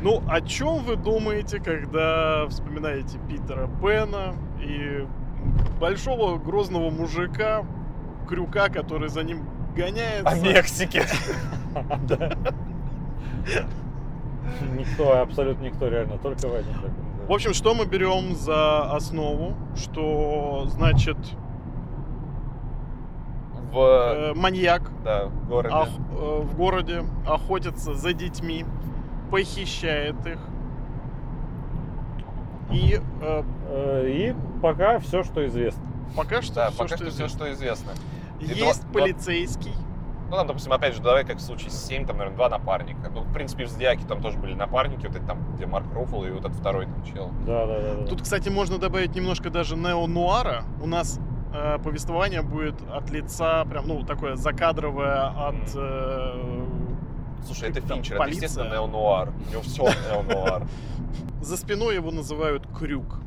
Ну, 0.00 0.22
о 0.28 0.40
чем 0.40 0.84
вы 0.84 0.94
думаете, 0.94 1.58
когда 1.58 2.46
вспоминаете 2.48 3.18
Питера 3.28 3.68
Пена 3.82 4.34
и 4.60 5.04
большого 5.80 6.38
грозного 6.38 6.90
мужика, 6.90 7.64
крюка, 8.28 8.68
который 8.68 9.08
за 9.08 9.24
ним 9.24 9.44
гоняется? 9.74 10.28
О 10.28 10.36
Мексике. 10.36 11.02
Да. 12.08 12.36
Никто, 14.78 15.20
абсолютно 15.20 15.64
никто, 15.64 15.88
реально, 15.88 16.18
только 16.18 16.46
Вадим. 16.48 16.72
В 17.28 17.32
общем, 17.32 17.54
что 17.54 17.74
мы 17.74 17.86
берем 17.86 18.34
за 18.36 18.82
основу? 18.94 19.54
Что 19.76 20.64
значит 20.68 21.16
В, 23.72 23.78
э, 23.78 24.34
маньяк 24.34 24.82
да, 25.02 25.26
в 25.26 25.48
городе. 25.48 25.74
ох- 25.74 25.88
э, 26.12 26.40
в 26.42 26.56
городе 26.56 27.02
охотится 27.26 27.94
за 27.94 28.12
детьми, 28.12 28.64
похищает 29.30 30.14
их 30.26 30.38
и 32.70 33.00
э, 33.22 33.42
Э, 33.66 34.06
И 34.08 34.34
пока 34.62 34.98
все, 35.00 35.24
что 35.24 35.44
известно. 35.46 35.82
пока 36.16 36.42
что 36.42 36.54
Да, 36.54 36.68
все, 36.70 36.78
пока 36.78 36.88
что 36.88 36.96
что 36.98 37.04
все, 37.06 37.24
известно. 37.26 37.38
что 37.46 37.52
известно. 37.52 37.90
И 38.40 38.44
Есть 38.46 38.82
два- 38.82 38.92
полицейский. 39.00 39.72
Ну, 40.34 40.38
там, 40.38 40.48
допустим, 40.48 40.72
опять 40.72 40.94
же, 40.96 41.00
давай 41.00 41.24
как 41.24 41.36
в 41.36 41.40
случае 41.40 41.70
с 41.70 41.86
7, 41.86 42.06
там, 42.06 42.16
наверное, 42.16 42.36
два 42.36 42.48
напарника. 42.48 43.08
Ну, 43.08 43.20
в 43.20 43.32
принципе, 43.32 43.66
в 43.66 43.68
Зодиаке 43.68 44.04
там 44.04 44.20
тоже 44.20 44.36
были 44.36 44.52
напарники, 44.54 45.06
вот 45.06 45.14
это 45.14 45.24
там, 45.24 45.54
где 45.54 45.64
Марк 45.64 45.86
Руффало 45.94 46.24
и 46.24 46.32
вот 46.32 46.40
этот 46.44 46.56
второй 46.56 46.86
там 46.86 47.04
чел. 47.04 47.30
Да, 47.46 47.66
да, 47.66 47.80
да. 47.80 47.94
да. 48.00 48.06
Тут, 48.06 48.22
кстати, 48.22 48.48
можно 48.48 48.78
добавить 48.78 49.14
немножко 49.14 49.48
даже 49.48 49.76
нео-нуара. 49.76 50.64
У 50.82 50.88
нас 50.88 51.20
э, 51.54 51.78
повествование 51.78 52.42
будет 52.42 52.74
от 52.90 53.10
лица, 53.10 53.64
прям, 53.66 53.86
ну, 53.86 54.02
такое 54.02 54.34
закадровое 54.34 55.28
от... 55.28 55.72
э, 55.76 56.66
Слушай, 57.46 57.70
это 57.70 57.80
Там 57.82 57.98
Финчер, 57.98 58.16
полиция. 58.18 58.38
это, 58.38 58.44
естественно, 58.46 58.72
неонуар. 58.74 59.28
У 59.46 59.50
него 59.52 59.62
все 59.62 59.82
неонуар. 60.10 60.66
за 61.42 61.56
спиной 61.56 61.94
его 61.94 62.10
называют 62.10 62.66
Крюк. 62.76 63.20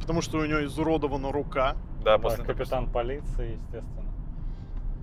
потому 0.00 0.22
что 0.22 0.38
у 0.38 0.44
него 0.44 0.64
изуродована 0.64 1.32
рука. 1.32 1.74
Да, 2.04 2.16
Да, 2.16 2.18
после 2.18 2.44
капитан 2.44 2.88
полиции, 2.88 3.58
естественно. 3.60 4.07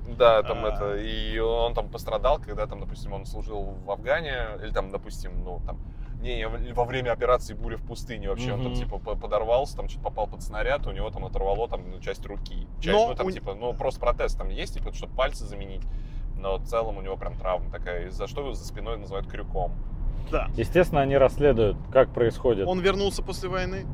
Да, 0.07 0.43
там 0.43 0.63
А. 0.65 0.69
это, 0.69 0.95
и 0.97 1.37
он 1.39 1.73
там 1.73 1.89
пострадал, 1.89 2.39
когда 2.39 2.67
там, 2.67 2.79
допустим, 2.79 3.13
он 3.13 3.25
служил 3.25 3.75
в 3.85 3.91
Афгане, 3.91 4.49
или 4.61 4.71
там, 4.71 4.91
допустим, 4.91 5.43
ну, 5.43 5.61
там, 5.65 5.79
не, 6.21 6.47
во 6.47 6.85
время 6.85 7.11
операции 7.11 7.53
«Буря 7.53 7.77
в 7.77 7.83
пустыне» 7.83 8.29
вообще, 8.29 8.53
он 8.53 8.63
там, 8.63 8.73
типа, 8.73 8.97
по- 8.99 9.15
подорвался, 9.15 9.75
там, 9.77 9.89
что-то 9.89 10.05
попал 10.05 10.27
под 10.27 10.41
снаряд, 10.41 10.87
у 10.87 10.91
него 10.91 11.09
там 11.09 11.25
оторвало, 11.25 11.67
там, 11.67 11.89
ну, 11.89 11.99
часть 11.99 12.25
руки. 12.25 12.67
Часть, 12.79 12.95
Но 12.95 13.07
ну, 13.09 13.15
там, 13.15 13.27
у- 13.27 13.31
типа, 13.31 13.53
ну, 13.55 13.73
просто 13.73 13.99
протез 13.99 14.33
там 14.35 14.49
есть, 14.49 14.75
типа, 14.75 14.93
чтобы 14.93 15.13
пальцы 15.13 15.45
заменить, 15.45 15.83
но 16.37 16.57
в 16.57 16.63
целом 16.65 16.97
у 16.97 17.01
него 17.01 17.17
прям 17.17 17.35
травма 17.35 17.69
такая, 17.71 18.07
из-за 18.07 18.27
что 18.27 18.41
его 18.41 18.53
за 18.53 18.65
спиной 18.65 18.97
называют 18.97 19.27
крюком. 19.27 19.73
Да. 20.31 20.49
Естественно, 20.55 21.01
они 21.01 21.17
расследуют, 21.17 21.77
как 21.91 22.09
происходит. 22.13 22.67
Он 22.67 22.79
вернулся 22.79 23.21
после 23.21 23.49
войны. 23.49 23.85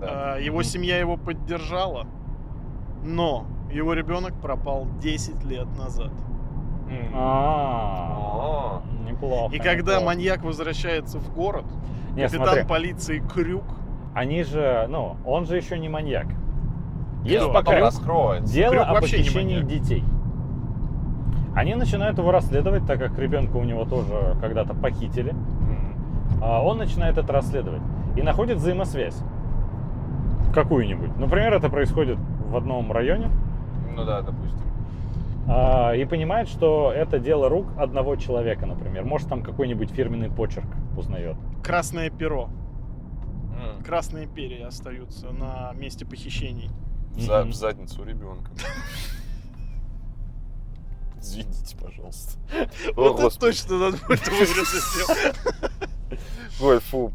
Да. 0.00 0.34
А, 0.34 0.38
Его 0.38 0.62
семья 0.62 0.98
его 0.98 1.16
поддержала. 1.16 2.06
Но 3.02 3.46
его 3.74 3.92
ребенок 3.92 4.34
пропал 4.40 4.86
10 5.00 5.44
лет 5.44 5.66
назад. 5.76 6.12
А, 7.12 8.82
неплохо. 9.08 9.54
И 9.54 9.58
когда 9.58 10.00
маньяк 10.00 10.44
возвращается 10.44 11.18
в 11.18 11.34
город, 11.34 11.64
капитан 12.16 12.66
полиции 12.66 13.18
Крюк 13.18 13.64
они 14.14 14.44
же, 14.44 14.86
ну, 14.88 15.16
он 15.24 15.44
же 15.44 15.56
еще 15.56 15.76
не 15.76 15.88
маньяк. 15.88 16.26
Есть 17.24 17.52
пока 17.52 17.80
раскроется. 17.80 18.54
дело 18.54 18.82
о 18.82 19.00
похищении 19.00 19.60
детей. 19.60 20.04
Они 21.54 21.74
начинают 21.74 22.18
его 22.18 22.30
расследовать, 22.30 22.86
так 22.86 22.98
как 22.98 23.18
ребенка 23.18 23.56
у 23.56 23.64
него 23.64 23.84
тоже 23.84 24.36
когда-то 24.40 24.74
похитили. 24.74 25.34
А 26.40 26.62
он 26.62 26.78
начинает 26.78 27.18
это 27.18 27.32
расследовать 27.32 27.82
и 28.16 28.22
находит 28.22 28.58
взаимосвязь 28.58 29.16
какую-нибудь. 30.54 31.16
Например, 31.16 31.54
это 31.54 31.68
происходит 31.68 32.18
в 32.18 32.56
одном 32.56 32.92
районе, 32.92 33.30
Ну 33.94 34.04
да, 34.04 34.22
допустим. 34.22 34.60
а, 35.48 35.92
и 35.94 36.04
понимает, 36.04 36.48
что 36.48 36.92
это 36.92 37.18
дело 37.18 37.48
рук 37.48 37.66
одного 37.78 38.16
человека, 38.16 38.66
например. 38.66 39.04
Может, 39.04 39.28
там 39.28 39.42
какой-нибудь 39.42 39.90
фирменный 39.90 40.30
почерк 40.30 40.66
узнает. 40.96 41.36
красное 41.62 42.10
перо, 42.10 42.48
красные 43.84 44.26
перья 44.26 44.66
остаются 44.68 45.30
на 45.30 45.72
месте 45.74 46.04
похищений. 46.04 46.70
За, 47.16 47.44
в 47.44 47.52
задницу 47.52 48.02
ребенка. 48.04 48.50
Извините, 51.20 51.76
пожалуйста. 51.76 52.38
Вот 52.96 53.18
это 53.20 53.38
точно 53.38 53.78
надо 53.78 53.96
будет 54.06 54.26
вырезать. 54.28 55.36
Ой, 56.60 56.80
фу. 56.80 57.12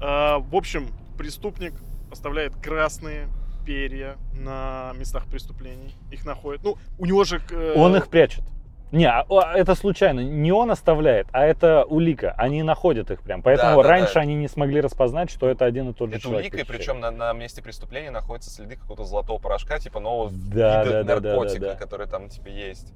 А, 0.00 0.38
В 0.38 0.54
общем, 0.54 0.88
преступник 1.16 1.74
оставляет 2.10 2.54
красные 2.56 3.28
перья 3.64 4.16
на 4.34 4.92
местах 4.96 5.26
преступлений. 5.26 5.94
Их 6.10 6.24
находят. 6.24 6.62
Ну, 6.62 6.76
у 6.98 7.06
него 7.06 7.24
же... 7.24 7.40
э, 7.50 7.74
Он 7.76 7.96
их 7.96 8.08
прячет. 8.08 8.44
Не, 8.92 9.08
а, 9.08 9.24
это 9.54 9.76
случайно. 9.76 10.18
Не 10.18 10.50
он 10.50 10.70
оставляет, 10.72 11.28
а 11.30 11.44
это 11.44 11.84
улика. 11.84 12.34
Они 12.36 12.64
находят 12.64 13.10
их 13.12 13.22
прям. 13.22 13.40
Поэтому 13.40 13.76
Да, 13.76 13.82
да, 13.84 13.88
раньше 13.88 14.14
да. 14.14 14.20
они 14.22 14.34
не 14.34 14.48
смогли 14.48 14.80
распознать, 14.80 15.30
что 15.30 15.48
это 15.48 15.64
один 15.64 15.90
и 15.90 15.92
тот 15.92 16.08
же 16.10 16.16
Это 16.16 16.22
человек. 16.24 16.42
улика, 16.52 16.56
и 16.56 16.60
похищает. 16.64 16.78
причем 16.86 17.00
на, 17.00 17.10
на 17.12 17.32
месте 17.32 17.62
преступления 17.62 18.10
находятся 18.10 18.50
следы 18.50 18.74
какого-то 18.74 19.04
золотого 19.04 19.38
порошка, 19.38 19.78
типа 19.78 20.00
нового 20.00 20.30
Да, 20.32 20.82
вида 20.82 20.92
да, 20.92 21.02
да, 21.04 21.20
да, 21.20 21.28
наркотика, 21.30 21.60
да, 21.60 21.72
да. 21.74 21.76
который 21.76 22.08
там 22.08 22.28
типа 22.28 22.48
есть. 22.48 22.92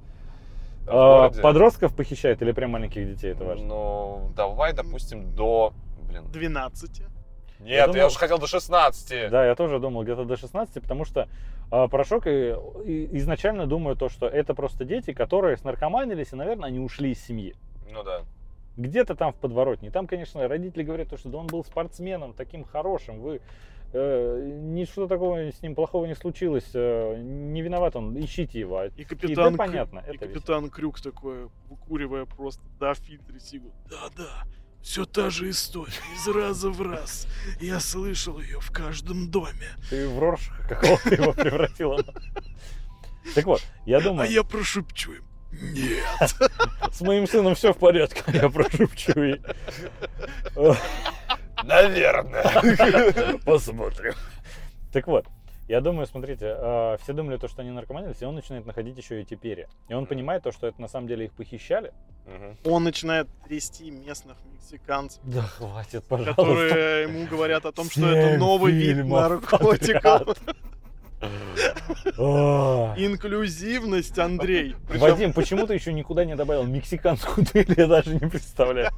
А, 0.87 1.29
подростков 1.29 1.95
похищают 1.95 2.41
или 2.41 2.51
прям 2.51 2.71
маленьких 2.71 3.07
детей, 3.15 3.31
это 3.31 3.45
важно? 3.45 3.65
Ну, 3.65 4.31
давай, 4.35 4.73
допустим, 4.73 5.33
до... 5.33 5.71
Блин. 6.09 6.25
12. 6.31 7.03
Нет, 7.59 7.69
я, 7.69 7.87
думал- 7.87 8.07
уже 8.07 8.17
хотел 8.17 8.37
до 8.37 8.47
16. 8.47 9.29
Да, 9.29 9.45
я 9.45 9.55
тоже 9.55 9.79
думал 9.79 10.03
где-то 10.03 10.25
до 10.25 10.35
16, 10.35 10.81
потому 10.81 11.05
что 11.05 11.27
а, 11.71 11.87
порошок 11.87 12.27
и, 12.27 12.55
и 12.85 13.17
изначально 13.17 13.65
думаю 13.65 13.95
то, 13.95 14.09
что 14.09 14.27
это 14.27 14.53
просто 14.53 14.85
дети, 14.85 15.13
которые 15.13 15.57
снаркоманились, 15.57 16.33
и, 16.33 16.35
наверное, 16.35 16.67
они 16.67 16.79
ушли 16.79 17.11
из 17.11 17.23
семьи. 17.23 17.55
Ну 17.89 18.03
да. 18.03 18.21
Где-то 18.77 19.15
там 19.15 19.31
в 19.31 19.35
подворотне. 19.35 19.87
И 19.87 19.91
там, 19.91 20.05
конечно, 20.05 20.47
родители 20.47 20.83
говорят, 20.83 21.09
то, 21.09 21.17
что 21.17 21.29
да 21.29 21.37
он 21.37 21.47
был 21.47 21.63
спортсменом, 21.63 22.33
таким 22.33 22.65
хорошим, 22.65 23.21
вы 23.21 23.39
э, 23.93 24.49
ничего 24.61 25.07
такого 25.07 25.37
с 25.49 25.61
ним 25.61 25.75
плохого 25.75 26.05
не 26.05 26.15
случилось, 26.15 26.69
э, 26.73 27.17
не 27.17 27.61
виноват 27.61 27.95
он, 27.95 28.17
ищите 28.19 28.59
его. 28.59 28.83
И 28.83 29.03
капитан, 29.05 29.35
да, 29.35 29.49
Крю- 29.51 29.57
понятно, 29.57 29.99
и 30.05 30.09
это 30.09 30.27
капитан 30.27 30.69
Крюк 30.69 30.99
такой, 30.99 31.49
выкуривая 31.69 32.25
просто 32.25 32.61
до 32.79 32.93
фильтра 32.95 33.39
сигу. 33.39 33.71
Да-да, 33.89 34.43
все 34.85 35.03
та 35.05 35.31
же 35.31 35.49
история, 35.49 35.91
из 36.15 36.27
раза 36.27 36.69
в 36.69 36.79
раз. 36.79 37.25
Я 37.59 37.79
слышал 37.79 38.39
ее 38.39 38.59
в 38.59 38.69
каждом 38.71 39.31
доме. 39.31 39.67
Ты 39.89 40.07
в 40.07 40.19
Роршаха 40.19 40.63
какого-то 40.75 41.09
его 41.09 41.33
превратила. 41.33 42.05
Так 43.33 43.45
вот, 43.45 43.63
я 43.87 43.97
А 43.97 44.01
думаю, 44.01 44.29
я 44.31 44.43
прошепчу 44.43 45.13
им. 45.13 45.23
Нет. 45.51 46.35
с 46.91 47.01
моим 47.01 47.27
сыном 47.27 47.55
все 47.55 47.73
в 47.73 47.77
порядке, 47.77 48.21
я 48.27 48.47
прошепчу. 48.47 49.13
Наверное. 51.63 53.39
Посмотрим. 53.43 54.13
Так 54.93 55.07
вот, 55.07 55.25
я 55.67 55.81
думаю, 55.81 56.05
смотрите, 56.05 56.55
э, 56.57 56.97
все 57.01 57.13
думали 57.13 57.37
то, 57.37 57.47
что 57.47 57.61
они 57.61 57.71
наркоманились, 57.71 58.21
и 58.21 58.25
он 58.25 58.35
начинает 58.35 58.65
находить 58.65 58.97
еще 58.97 59.19
эти 59.21 59.35
перья. 59.35 59.67
И 59.87 59.93
он 59.93 60.05
понимает 60.05 60.43
то, 60.43 60.51
что 60.51 60.67
это 60.67 60.79
на 60.79 60.87
самом 60.87 61.07
деле 61.07 61.25
их 61.25 61.33
похищали. 61.33 61.91
Мгм. 62.27 62.57
Он 62.65 62.83
начинает 62.83 63.27
трясти 63.47 63.89
местных 63.89 64.37
мексиканцев, 64.53 65.19
Да 65.23 65.41
хватит, 65.41 66.03
пожалуйста. 66.05 66.35
которые 66.35 67.03
ему 67.03 67.27
говорят 67.27 67.65
о 67.65 67.71
том, 67.71 67.89
что 67.89 68.07
это 68.07 68.37
новый 68.37 68.73
вид 68.73 69.05
наркотиков. 69.05 70.37
А. 72.17 72.93
Инклюзивность, 72.97 74.19
Андрей. 74.19 74.75
Вадим, 74.89 75.33
почему 75.33 75.65
ты 75.65 75.73
еще 75.73 75.93
никуда 75.93 76.25
не 76.25 76.35
добавил 76.35 76.63
мексиканскую 76.65 77.47
дуэль, 77.51 77.73
я 77.77 77.87
даже 77.87 78.13
не 78.13 78.19
представляю. 78.29 78.91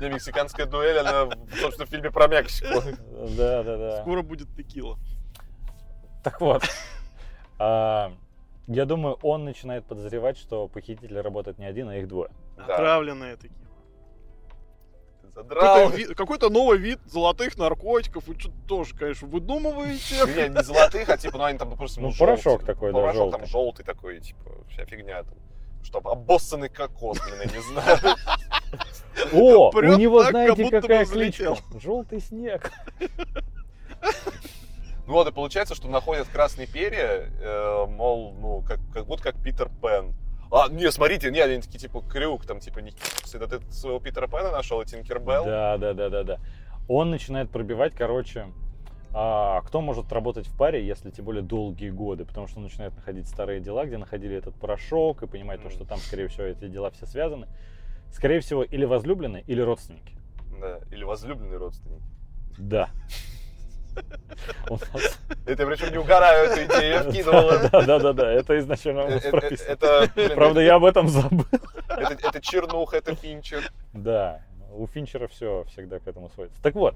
Не, 0.00 0.08
мексиканская 0.08 0.66
дуэль, 0.66 0.98
она, 0.98 1.28
собственно, 1.60 1.86
в 1.86 1.90
фильме 1.90 2.10
про 2.10 2.28
Мексику. 2.28 2.80
Да, 3.36 3.62
да, 3.62 3.76
да. 3.76 4.00
Скоро 4.02 4.22
будет 4.22 4.48
текила. 4.56 4.98
Так 6.28 6.40
вот, 6.42 6.62
а, 7.58 8.12
я 8.66 8.84
думаю, 8.84 9.18
он 9.22 9.44
начинает 9.44 9.86
подозревать, 9.86 10.36
что 10.36 10.68
похититель 10.68 11.18
работает 11.20 11.58
не 11.58 11.64
один, 11.64 11.88
а 11.88 11.96
их 11.96 12.06
двое. 12.06 12.30
Ты 15.22 15.30
задрал. 15.30 15.86
Какой-то, 15.88 16.14
какой-то 16.14 16.50
новый 16.50 16.76
вид 16.76 17.00
золотых 17.06 17.56
наркотиков. 17.56 18.26
Вы 18.26 18.38
что-то 18.38 18.56
тоже, 18.66 18.94
конечно, 18.94 19.26
выдумываете. 19.26 20.16
Не, 20.36 20.48
не 20.54 20.62
золотых, 20.62 21.08
а 21.08 21.16
типа, 21.16 21.38
ну 21.38 21.44
они 21.44 21.58
там, 21.58 21.70
допустим, 21.70 22.02
Ну, 22.02 22.10
ну, 22.10 22.14
порошок 22.18 22.64
такой, 22.64 22.92
да, 22.92 22.98
Порошок 22.98 23.32
там 23.32 23.46
желтый. 23.46 23.86
такой, 23.86 24.20
типа, 24.20 24.50
вся 24.70 24.84
фигня 24.84 25.22
там. 25.22 25.34
Чтоб 25.82 26.06
обоссанный 26.06 26.68
кокос, 26.68 27.18
блин, 27.20 27.40
я 27.50 27.56
не 27.56 27.62
знаю. 27.62 27.98
О, 29.32 29.70
у 29.70 29.96
него 29.96 30.22
так, 30.24 30.30
знаете 30.32 30.56
как 30.56 30.64
будто 30.64 30.76
бы 30.76 30.82
какая 30.82 31.04
взлетел. 31.06 31.54
кличка? 31.54 31.80
Желтый 31.80 32.20
снег. 32.20 32.70
Ну 35.08 35.14
вот, 35.14 35.26
и 35.26 35.32
получается, 35.32 35.74
что 35.74 35.88
находят 35.88 36.28
красные 36.28 36.66
перья, 36.66 37.30
э, 37.40 37.86
мол, 37.88 38.34
ну, 38.38 38.60
как, 38.60 38.78
как 38.92 39.06
будто 39.06 39.22
как 39.22 39.42
Питер 39.42 39.70
Пен. 39.80 40.12
А, 40.52 40.68
не, 40.68 40.92
смотрите, 40.92 41.30
не, 41.30 41.40
они 41.40 41.62
такие, 41.62 41.78
типа, 41.78 42.02
крюк, 42.02 42.44
там, 42.44 42.60
типа, 42.60 42.80
не 42.80 42.92
это 43.32 43.58
ты 43.58 43.72
своего 43.72 44.00
Питера 44.00 44.26
Пена 44.26 44.50
нашел, 44.50 44.82
и 44.82 44.84
Тинкербелл. 44.84 45.46
Да, 45.46 45.78
да, 45.78 45.94
да, 45.94 46.10
да, 46.10 46.24
да. 46.24 46.38
Он 46.88 47.10
начинает 47.10 47.50
пробивать, 47.50 47.94
короче, 47.94 48.48
а, 49.14 49.62
кто 49.62 49.80
может 49.80 50.12
работать 50.12 50.46
в 50.46 50.54
паре, 50.54 50.86
если 50.86 51.10
тем 51.10 51.24
более 51.24 51.42
долгие 51.42 51.88
годы, 51.88 52.26
потому 52.26 52.46
что 52.46 52.58
он 52.58 52.64
начинает 52.64 52.94
находить 52.94 53.28
старые 53.28 53.60
дела, 53.60 53.86
где 53.86 53.96
находили 53.96 54.36
этот 54.36 54.56
порошок, 54.56 55.22
и 55.22 55.26
понимает, 55.26 55.62
то, 55.62 55.68
Мгм. 55.68 55.74
что 55.74 55.86
там, 55.86 55.98
скорее 56.00 56.28
всего, 56.28 56.44
эти 56.44 56.68
дела 56.68 56.90
все 56.90 57.06
связаны. 57.06 57.48
Скорее 58.10 58.40
всего, 58.40 58.62
или 58.62 58.84
возлюбленные, 58.84 59.42
или 59.46 59.62
родственники. 59.62 60.18
Да, 60.60 60.80
или 60.90 61.04
возлюбленный 61.04 61.56
родственник. 61.56 62.02
Да. 62.58 62.90
У 64.70 64.74
нас- 64.74 65.18
Это 65.46 65.62
я 65.62 65.68
причем 65.68 65.92
не 65.92 65.98
угораю 65.98 66.50
эту 66.50 66.64
идею, 66.64 66.94
я 66.94 67.02
вкидывал. 67.10 67.50
Да, 67.70 67.82
да, 67.82 67.98
да, 67.98 68.12
да, 68.12 68.32
это 68.32 68.58
изначально 68.58 69.04
у 69.04 69.10
нас 69.10 69.22
прописано. 69.22 69.68
Это, 69.68 70.10
блин, 70.14 70.34
Правда, 70.34 70.60
я 70.60 70.76
об 70.76 70.84
этом 70.84 71.08
забыл. 71.08 71.46
это, 71.88 72.28
это 72.28 72.40
чернуха, 72.40 72.96
это 72.96 73.14
Финчер. 73.14 73.70
Да, 73.92 74.42
у 74.72 74.86
Финчера 74.86 75.26
все 75.28 75.64
всегда 75.68 75.98
к 75.98 76.06
этому 76.06 76.30
сводится. 76.30 76.62
Так 76.62 76.74
вот, 76.74 76.94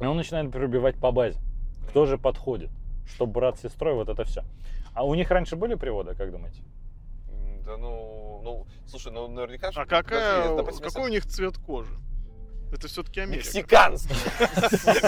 и 0.00 0.04
он 0.04 0.16
начинает 0.16 0.50
пробивать 0.50 0.96
по 0.96 1.10
базе. 1.10 1.38
Кто 1.90 2.06
же 2.06 2.18
подходит? 2.18 2.70
Что 3.06 3.26
брат 3.26 3.58
с 3.58 3.62
сестрой, 3.62 3.94
вот 3.94 4.08
это 4.08 4.24
все. 4.24 4.42
А 4.94 5.04
у 5.04 5.14
них 5.14 5.30
раньше 5.30 5.56
были 5.56 5.74
приводы, 5.74 6.14
как 6.14 6.30
думаете? 6.32 6.62
Да 7.64 7.76
ну, 7.76 8.40
ну, 8.44 8.66
слушай, 8.86 9.12
ну 9.12 9.28
наверняка... 9.28 9.70
А 9.74 9.86
какая, 9.86 10.56
допустим, 10.56 10.84
какой 10.88 11.04
у 11.04 11.08
них 11.08 11.26
цвет 11.26 11.58
кожи? 11.58 11.90
Это 12.72 12.88
все-таки 12.88 13.20
Америка. 13.20 13.46
Мексиканский. 13.46 14.16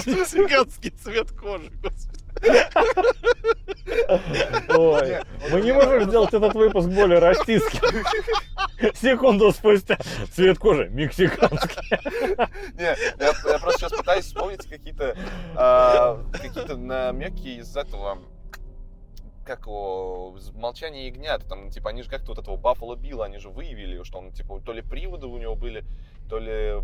Мексиканский 0.06 0.90
цвет 0.90 1.30
кожи, 1.32 1.70
господи. 1.82 2.24
Ой, 4.68 5.18
мы 5.50 5.60
не 5.60 5.72
можем 5.72 6.04
сделать 6.04 6.32
этот 6.32 6.54
выпуск 6.54 6.88
более 6.88 7.18
расистским. 7.18 8.04
Секунду 8.94 9.50
спустя 9.52 9.98
цвет 10.32 10.58
кожи 10.58 10.88
мексиканский. 10.88 11.98
Не, 12.74 12.84
я, 12.84 12.96
я 13.18 13.58
просто 13.58 13.80
сейчас 13.80 13.92
пытаюсь 13.92 14.26
вспомнить 14.26 14.64
какие-то 14.66 15.16
а, 15.56 16.22
какие-то 16.32 16.76
намеки 16.76 17.58
из 17.58 17.76
этого 17.76 18.18
как 19.44 19.62
его, 19.62 20.34
из 20.36 20.52
молчания 20.52 21.08
ягнят, 21.08 21.48
там, 21.48 21.70
типа, 21.70 21.88
они 21.88 22.02
же 22.02 22.10
как-то 22.10 22.28
вот 22.28 22.38
этого 22.38 22.56
Баффало 22.58 22.96
Билла, 22.96 23.24
они 23.24 23.38
же 23.38 23.48
выявили, 23.48 24.02
что 24.02 24.18
он, 24.18 24.30
типа, 24.30 24.60
то 24.60 24.74
ли 24.74 24.82
приводы 24.82 25.26
у 25.26 25.38
него 25.38 25.56
были, 25.56 25.86
то 26.28 26.38
ли 26.38 26.82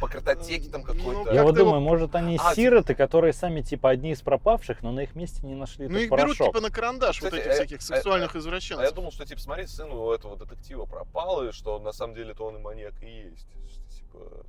по 0.00 0.08
картотеке 0.08 0.68
там 0.70 0.82
Ну, 0.82 0.86
какой-то. 0.86 1.30
Я 1.30 1.36
Как 1.38 1.44
вот 1.44 1.54
ты 1.54 1.60
его- 1.60 1.70
думаю, 1.70 1.80
может 1.80 2.14
они 2.14 2.38
А, 2.42 2.54
сироты, 2.54 2.94
которые 2.94 3.32
сами 3.32 3.60
типа 3.60 3.90
одни 3.90 4.10
из 4.12 4.20
пропавших, 4.20 4.82
но 4.82 4.92
на 4.92 5.00
их 5.00 5.14
месте 5.14 5.46
не 5.46 5.54
нашли 5.54 5.88
Ну 5.88 5.98
их 5.98 6.10
берут 6.10 6.20
порошок. 6.20 6.46
типа 6.48 6.60
на 6.60 6.70
карандаш, 6.70 7.20
вот 7.22 7.30
Кстати, 7.32 7.42
этих 7.42 7.50
э, 7.52 7.54
всяких 7.54 7.78
э, 7.78 7.80
сексуальных 7.82 8.34
А 8.34 8.38
я 8.38 8.40
извращенцев. 8.40 8.92
думал, 8.94 9.12
что, 9.12 9.24
типа, 9.26 9.40
смотри, 9.40 9.66
сын 9.66 9.90
у 9.92 10.10
этого 10.12 10.36
детектива 10.36 10.84
пропал, 10.86 11.44
и 11.46 11.52
что 11.52 11.78
на 11.78 11.92
самом 11.92 12.14
деле 12.14 12.34
то 12.34 12.46
он 12.46 12.56
и 12.56 12.60
маньяк 12.60 12.94
и 13.02 13.06
есть. 13.30 13.46
Что, 13.48 13.94
Типа, 13.98 14.46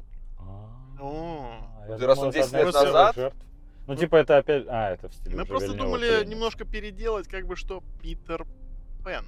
А, 1.00 1.86
я 1.88 1.94
Вот 1.94 2.02
раз 2.04 2.18
он 2.20 2.30
это 2.30 2.38
10 2.40 2.48
одна 2.48 2.60
из 2.62 2.66
лет 2.66 2.74
назад- 2.74 3.16
жертв. 3.16 3.38
Ну, 3.86 3.96
типа, 3.96 4.16
это 4.16 4.38
опять... 4.38 4.66
А, 4.70 4.92
это 4.94 5.10
в 5.10 5.14
стиле 5.14 5.36
Мы 5.36 5.46
просто 5.46 5.74
думали 5.74 6.24
немножко 6.26 6.64
переделать, 6.66 7.28
как 7.28 7.46
бы 7.48 7.56
что 7.58 7.84
Питер 8.02 8.46
Пен. 9.06 9.26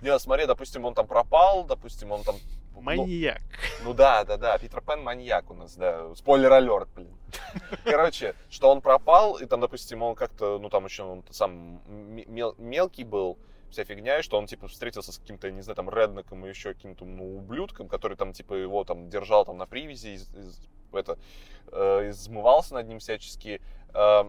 не, 0.00 0.16
смотри, 0.20 0.46
допустим, 0.46 0.84
он 0.84 0.94
там 0.94 1.06
пропал, 1.06 1.64
допустим, 1.64 2.12
он 2.12 2.22
там... 2.22 2.36
ну, 2.74 2.80
Маньяк. 2.82 3.42
Ну 3.84 3.94
да, 3.94 4.24
да, 4.24 4.36
да, 4.36 4.58
Питер 4.58 4.80
Пен 4.80 5.02
маньяк 5.02 5.50
у 5.50 5.54
нас, 5.54 5.74
да. 5.76 6.14
Спойлер 6.14 6.52
алерт, 6.52 6.88
блин. 6.94 7.16
Короче, 7.84 8.34
что 8.50 8.70
он 8.70 8.80
пропал, 8.80 9.36
и 9.38 9.46
там, 9.46 9.60
допустим, 9.60 10.02
он 10.02 10.14
как-то, 10.14 10.58
ну 10.58 10.68
там 10.68 10.84
еще 10.86 11.02
он 11.04 11.24
сам 11.30 11.80
мел- 12.28 12.54
мелкий 12.58 13.04
был, 13.04 13.38
вся 13.70 13.84
фигня, 13.84 14.18
и 14.18 14.22
что 14.22 14.36
он, 14.38 14.46
типа, 14.46 14.68
встретился 14.68 15.12
с 15.12 15.18
каким-то, 15.18 15.50
не 15.50 15.62
знаю, 15.62 15.76
там, 15.76 15.88
реднеком 15.88 16.44
и 16.44 16.48
еще 16.48 16.74
каким-то, 16.74 17.04
ну, 17.04 17.36
ублюдком, 17.38 17.88
который 17.88 18.16
там, 18.16 18.32
типа, 18.32 18.54
его 18.54 18.84
там 18.84 19.08
держал 19.08 19.44
там 19.46 19.56
на 19.56 19.66
привязи, 19.66 20.08
из- 20.08 20.28
из- 20.34 20.60
это, 20.92 21.18
э, 21.68 22.10
измывался 22.10 22.74
над 22.74 22.86
ним 22.86 22.98
всячески. 22.98 23.62
Э, 23.94 24.24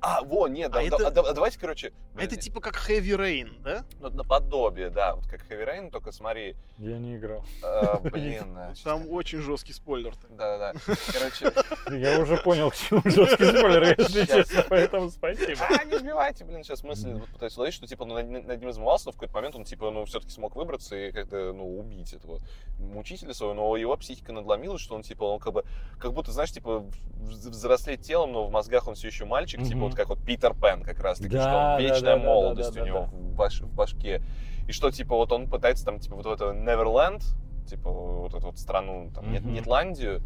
а, 0.00 0.22
во, 0.22 0.46
нет, 0.48 0.70
да, 0.70 0.80
А 0.80 0.82
да- 0.82 0.96
это- 0.96 1.06
а 1.08 1.10
да- 1.10 1.32
давайте, 1.32 1.58
короче, 1.58 1.92
А 2.16 2.22
это 2.22 2.36
типа 2.36 2.60
как 2.60 2.74
Heavy 2.88 3.16
Rain, 3.16 3.60
да? 3.62 3.84
ну, 4.00 4.10
наподобие, 4.10 4.90
да, 4.90 5.14
вот 5.16 5.26
как 5.26 5.42
Heavy 5.50 5.66
Rain, 5.66 5.90
только 5.90 6.12
смотри, 6.12 6.54
Я 6.78 6.98
не 6.98 7.16
играл. 7.16 7.44
э, 7.62 7.98
блин, 8.10 8.58
Там 8.84 9.10
очень 9.10 9.40
жесткий 9.40 9.72
спойлер. 9.72 10.14
да-да-да, 10.28 10.72
короче, 11.12 11.52
Я 11.98 12.20
уже 12.20 12.36
понял, 12.36 12.70
к 12.70 12.76
чему 12.76 13.00
жесткий 13.04 13.44
спойлер, 13.46 13.94
если 13.98 14.26
честно, 14.26 14.64
поэтому 14.68 15.10
спасибо. 15.10 15.60
А, 15.68 15.84
не 15.84 15.98
сбивайте, 15.98 16.44
блин, 16.44 16.62
сейчас 16.62 16.82
мысли 16.84 17.12
вот 17.14 17.28
пытаюсь 17.28 17.56
ловить, 17.56 17.74
что, 17.74 17.86
типа, 17.86 18.04
ну, 18.04 18.14
над, 18.14 18.60
ним 18.60 18.70
измывался, 18.70 19.06
но 19.06 19.12
в 19.12 19.14
какой-то 19.16 19.34
момент 19.34 19.54
он, 19.56 19.64
типа, 19.64 19.90
ну, 19.90 20.04
все-таки 20.04 20.32
смог 20.32 20.54
выбраться 20.56 20.94
и 20.96 21.10
как-то, 21.12 21.52
ну, 21.52 21.78
убить 21.78 22.12
этого 22.12 22.40
мучителя 22.78 23.32
своего, 23.32 23.54
но 23.54 23.76
его 23.76 23.96
психика 23.96 24.32
надломилась, 24.32 24.80
что 24.82 24.94
он, 24.94 25.02
типа, 25.02 25.24
он 25.24 25.40
как 25.40 25.52
бы, 25.54 25.64
как 25.98 26.12
будто, 26.12 26.32
знаешь, 26.32 26.52
типа, 26.52 26.84
взрослеть 27.16 28.02
телом, 28.02 28.32
но 28.32 28.46
в 28.46 28.50
мозгах 28.50 28.86
он 28.88 28.94
все 28.94 29.08
еще 29.08 29.24
мальчик, 29.24 29.62
типа. 29.62 29.85
Вот 29.88 29.96
как 29.96 30.08
вот 30.08 30.22
Питер 30.24 30.54
Пен 30.54 30.82
как 30.82 31.00
раз-таки, 31.00 31.34
Да, 31.34 31.42
что 31.42 31.56
он 31.74 31.80
вечная 31.80 32.16
да, 32.16 32.22
да, 32.22 32.24
молодость 32.24 32.74
да, 32.74 32.80
у 32.80 32.84
да, 32.84 32.88
него 32.90 33.00
да. 33.00 33.06
В, 33.16 33.34
баш- 33.34 33.60
в 33.62 33.72
башке. 33.74 34.22
И 34.68 34.72
что, 34.72 34.90
типа, 34.90 35.14
вот 35.16 35.32
он 35.32 35.48
пытается 35.48 35.84
там, 35.84 35.98
типа, 36.00 36.16
вот 36.16 36.26
в 36.26 36.30
это 36.30 36.52
Неверленд, 36.52 37.22
типа, 37.68 37.90
вот 37.90 38.34
эту 38.34 38.46
вот 38.46 38.58
страну, 38.58 39.10
там, 39.14 39.32
Мгм. 39.32 39.52
Нетландию, 39.54 40.22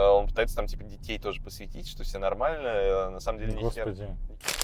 он 0.00 0.26
пытается 0.28 0.56
там, 0.56 0.66
типа, 0.66 0.84
детей 0.84 1.18
тоже 1.18 1.40
посвятить, 1.42 1.88
что 1.88 2.02
все 2.04 2.18
нормально, 2.18 2.68
а 2.68 3.10
на 3.10 3.20
самом 3.20 3.38
деле 3.38 3.52
ни 3.52 3.70
хер 3.70 3.86
Господи, 3.90 4.16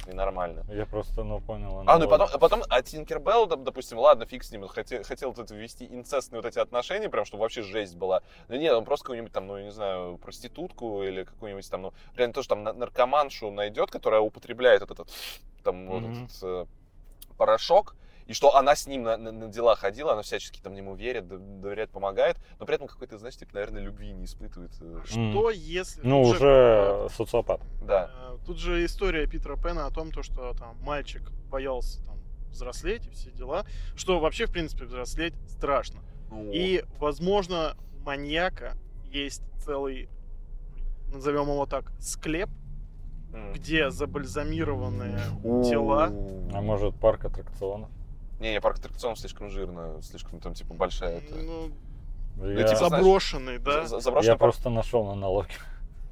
не 0.06 0.12
нормально. 0.14 0.64
я 0.68 0.86
просто, 0.86 1.22
ну, 1.22 1.40
понял. 1.40 1.82
А, 1.86 1.98
ну 1.98 2.06
и 2.06 2.08
потом, 2.08 2.28
а 2.32 2.38
потом, 2.38 2.62
а 2.68 2.82
Тинкербелл, 2.82 3.46
доп- 3.46 3.62
допустим, 3.64 3.98
ладно, 3.98 4.26
фиг 4.26 4.42
с 4.42 4.50
ним, 4.50 4.66
хотел, 4.66 5.04
хотел 5.04 5.30
вот 5.30 5.38
это 5.38 5.54
ввести 5.54 5.86
инцестные 5.86 6.40
вот 6.42 6.46
эти 6.46 6.58
отношения, 6.58 7.08
прям, 7.08 7.24
чтобы 7.24 7.42
вообще 7.42 7.62
жесть 7.62 7.96
была. 7.96 8.22
Но 8.48 8.56
нет, 8.56 8.72
он 8.72 8.84
просто 8.84 9.04
какую-нибудь 9.04 9.32
там, 9.32 9.46
ну, 9.46 9.56
я 9.56 9.64
не 9.64 9.72
знаю, 9.72 10.18
проститутку 10.18 11.02
или 11.04 11.24
какую-нибудь 11.24 11.70
там, 11.70 11.82
ну, 11.82 11.92
реально 12.16 12.34
тоже 12.34 12.48
там 12.48 12.62
на- 12.64 12.72
наркоманшу 12.72 13.50
найдет, 13.50 13.90
которая 13.90 14.20
употребляет 14.20 14.80
вот 14.80 14.90
этот, 14.90 15.08
там, 15.62 15.86
вот 15.86 16.02
Мгм. 16.02 16.24
этот 16.24 16.38
э, 16.42 16.66
порошок, 17.36 17.94
и 18.30 18.32
что 18.32 18.54
она 18.54 18.76
с 18.76 18.86
ним 18.86 19.02
на, 19.02 19.16
на- 19.16 19.32
на 19.32 19.48
дела 19.48 19.74
ходила, 19.74 20.12
она 20.12 20.22
всячески 20.22 20.60
там 20.60 20.72
ему 20.74 20.94
верит, 20.94 21.26
доверяет, 21.60 21.90
помогает, 21.90 22.36
но 22.60 22.64
при 22.66 22.76
этом 22.76 22.86
какой-то, 22.86 23.18
знаешь, 23.18 23.36
типа, 23.36 23.54
наверное, 23.54 23.82
любви 23.82 24.12
не 24.12 24.24
испытывает. 24.24 24.70
э, 24.80 25.00
Что 25.04 25.50
если... 25.50 26.00
Ну, 26.06 26.22
тут 26.22 26.38
же, 26.38 26.46
уже 26.46 27.08
социопат. 27.16 27.60
Да. 27.82 28.08
э, 28.14 28.36
Тут 28.46 28.58
же 28.58 28.84
история 28.84 29.26
Питера 29.26 29.56
Пена 29.56 29.86
о 29.86 29.90
том, 29.90 30.12
то, 30.12 30.22
что 30.22 30.54
там 30.54 30.76
мальчик 30.82 31.28
боялся 31.50 32.04
там 32.04 32.20
взрослеть 32.50 33.04
и 33.08 33.10
все 33.10 33.32
дела. 33.32 33.64
Что 33.96 34.20
вообще, 34.20 34.46
в 34.46 34.52
принципе, 34.52 34.84
взрослеть 34.84 35.34
страшно. 35.48 35.98
Ну, 36.30 36.52
И, 36.52 36.84
возможно, 37.00 37.76
у 37.98 38.04
маньяка 38.04 38.74
есть 39.10 39.42
целый, 39.58 40.08
назовем 41.12 41.50
его 41.50 41.66
так, 41.66 41.90
склеп, 41.98 42.48
где 43.54 43.90
забальзамированные 43.90 45.18
тела. 45.68 46.12
А 46.54 46.60
может, 46.60 46.94
парк 46.94 47.24
аттракционов? 47.24 47.90
Не, 48.40 48.52
не, 48.52 48.60
парк 48.60 48.78
аттракционов 48.78 49.18
слишком 49.18 49.50
жирно, 49.50 50.00
слишком 50.02 50.40
там, 50.40 50.54
типа, 50.54 50.74
большая. 50.74 51.18
это- 51.18 51.34
Ну, 51.36 51.70
Я, 52.48 52.64
типа, 52.68 52.76
знаешь, 52.76 52.90
заброшенный, 53.04 53.58
да? 53.58 53.86
За- 53.86 54.00
заброшенный 54.00 54.32
я 54.32 54.36
парк 54.38 54.54
просто 54.54 54.70
нашел 54.70 55.04
на 55.04 55.14
налоге. 55.14 55.52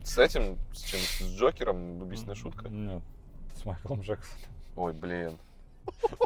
С 0.04 0.18
этим, 0.18 0.58
с 0.72 0.82
чем? 0.82 1.00
С 1.00 1.22
Джокером? 1.38 2.02
Убийственная 2.02 2.34
шутка? 2.34 2.68
Нет, 2.68 3.02
с 3.54 3.64
Майклом 3.64 4.00
Джексоном. 4.02 4.38
Ой, 4.76 4.92
блин. 4.92 5.38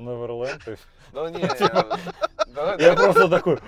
Неверленд. 0.01 0.78
Ну, 1.12 1.28
не, 1.28 1.43
давай- 2.55 2.80
Я 2.80 2.94
просто 2.94 3.28
такой... 3.28 3.59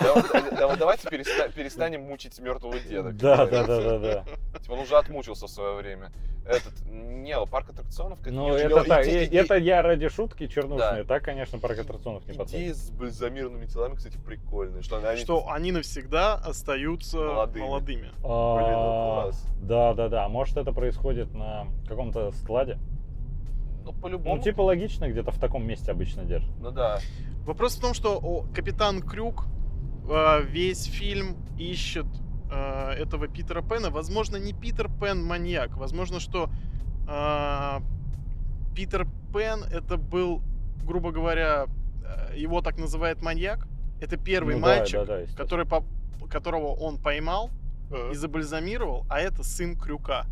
давай- 0.00 0.50
давай- 0.56 0.76
давайте 0.76 1.08
переста- 1.08 1.50
перестанем 1.52 2.02
мучить 2.02 2.38
мертвого 2.38 2.78
деда. 2.78 3.10
Да, 3.12 3.46
да, 3.46 3.64
да, 3.64 3.80
да, 3.80 3.98
да. 3.98 4.24
Типа, 4.60 4.72
он 4.72 4.80
уже 4.80 4.96
отмучился 4.96 5.46
в 5.46 5.50
свое 5.50 5.74
время. 5.74 6.12
Этот, 6.46 6.72
не, 6.90 7.38
парк 7.46 7.68
аттракционов... 7.70 8.18
Ну, 8.24 8.54
это 8.54 8.82
так, 8.84 9.06
это 9.06 9.56
я 9.56 9.82
ради 9.82 10.08
шутки 10.08 10.46
чернушные. 10.46 11.04
Так, 11.04 11.22
конечно, 11.22 11.58
парк 11.58 11.78
аттракционов 11.78 12.24
не 12.26 12.32
подходит. 12.32 12.54
Идея 12.54 12.74
с 12.74 12.90
бальзамированными 12.90 13.66
телами, 13.66 13.94
кстати, 13.96 14.16
прикольная. 14.18 14.82
Что 14.82 15.46
они... 15.50 15.72
Навсегда 15.72 16.34
остаются 16.36 17.18
Молодыми. 17.18 18.10
А, 18.24 18.56
Блин, 18.56 19.32
ну. 19.60 19.66
Да, 19.68 19.94
да, 19.94 20.08
да. 20.08 20.28
Может, 20.28 20.56
это 20.56 20.72
происходит 20.72 21.34
на 21.34 21.66
каком-то 21.86 22.32
складе? 22.32 22.78
Ну, 23.88 24.00
по-любому. 24.00 24.36
Ну, 24.36 24.42
типа 24.42 24.60
логично, 24.62 25.08
где-то 25.08 25.30
в 25.30 25.38
таком 25.38 25.66
месте 25.66 25.90
обычно 25.90 26.24
держат. 26.24 26.50
Ну, 26.60 26.70
да. 26.70 26.98
Вопрос 27.46 27.76
в 27.76 27.80
том, 27.80 27.94
что 27.94 28.18
о, 28.18 28.42
капитан 28.54 29.00
Крюк 29.00 29.46
э, 30.08 30.42
весь 30.42 30.84
фильм 30.84 31.36
ищет 31.58 32.06
э, 32.50 32.90
этого 32.90 33.28
Питера 33.28 33.62
Пена. 33.62 33.90
Возможно, 33.90 34.36
не 34.36 34.52
Питер 34.52 34.90
Пен 35.00 35.24
маньяк. 35.24 35.76
Возможно, 35.78 36.20
что 36.20 36.50
э, 37.08 37.80
Питер 38.74 39.06
Пен 39.32 39.64
это 39.72 39.96
был, 39.96 40.42
грубо 40.84 41.10
говоря, 41.10 41.66
э, 42.04 42.36
его 42.36 42.60
так 42.60 42.78
называют 42.78 43.22
маньяк. 43.22 43.66
Это 44.02 44.18
первый 44.18 44.56
Ну 44.56 44.60
да, 44.60 44.76
мальчик, 44.76 45.00
да, 45.00 45.04
да, 45.06 45.18
естественно. 45.20 45.44
который 45.44 45.66
по- 45.66 45.84
которого 46.28 46.74
он 46.74 46.98
поймал 46.98 47.50
и 48.12 48.14
забальзамировал, 48.14 49.06
а 49.08 49.18
это 49.18 49.42
сын 49.42 49.74
Крюка. 49.74 50.26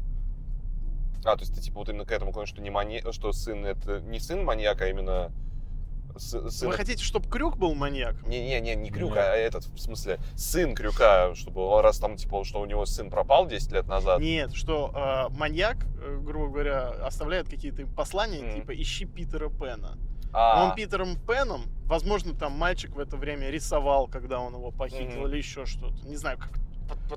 А, 1.26 1.36
то 1.36 1.42
есть 1.42 1.54
ты, 1.54 1.60
типа, 1.60 1.78
вот 1.80 1.88
именно 1.88 2.04
к 2.04 2.12
этому 2.12 2.32
клонишь, 2.32 2.50
что, 2.50 2.60
не 2.62 2.70
мани... 2.70 3.02
что 3.10 3.32
сын 3.32 3.64
это 3.66 4.00
не 4.00 4.20
сын 4.20 4.44
маньяка, 4.44 4.84
а 4.84 4.88
именно 4.88 5.32
с- 6.16 6.48
сын... 6.50 6.68
Вы 6.68 6.74
хотите, 6.74 7.02
чтобы 7.02 7.28
Крюк 7.28 7.56
был 7.58 7.74
маньяком? 7.74 8.28
Не-не-не, 8.28 8.74
не 8.76 8.90
Крюк, 8.90 9.10
Нет. 9.10 9.18
а 9.18 9.34
этот, 9.36 9.64
в 9.64 9.78
смысле, 9.78 10.18
сын 10.36 10.74
Крюка, 10.74 11.34
чтобы 11.34 11.82
раз 11.82 11.98
там, 11.98 12.16
типа, 12.16 12.44
что 12.44 12.60
у 12.60 12.64
него 12.66 12.86
сын 12.86 13.10
пропал 13.10 13.46
10 13.46 13.72
лет 13.72 13.86
назад. 13.88 14.20
Нет, 14.20 14.54
что 14.54 14.92
э, 15.30 15.36
маньяк, 15.36 15.78
грубо 16.22 16.48
говоря, 16.52 16.88
оставляет 17.04 17.48
какие-то 17.48 17.86
послания, 17.86 18.42
Мгм. 18.42 18.54
типа 18.54 18.74
ищи 18.80 19.04
Питера 19.04 19.48
Пена. 19.50 19.98
А, 20.32 20.64
Он 20.68 20.74
Питером 20.74 21.16
Пеном, 21.26 21.62
возможно, 21.86 22.34
там 22.34 22.52
мальчик 22.52 22.94
в 22.94 22.98
это 22.98 23.16
время 23.16 23.50
рисовал, 23.50 24.06
когда 24.06 24.38
он 24.40 24.54
его 24.54 24.70
похитил 24.70 25.20
Мгм. 25.22 25.28
или 25.28 25.38
еще 25.38 25.66
что-то. 25.66 26.06
Не 26.06 26.16
знаю, 26.16 26.38
как 26.38 26.50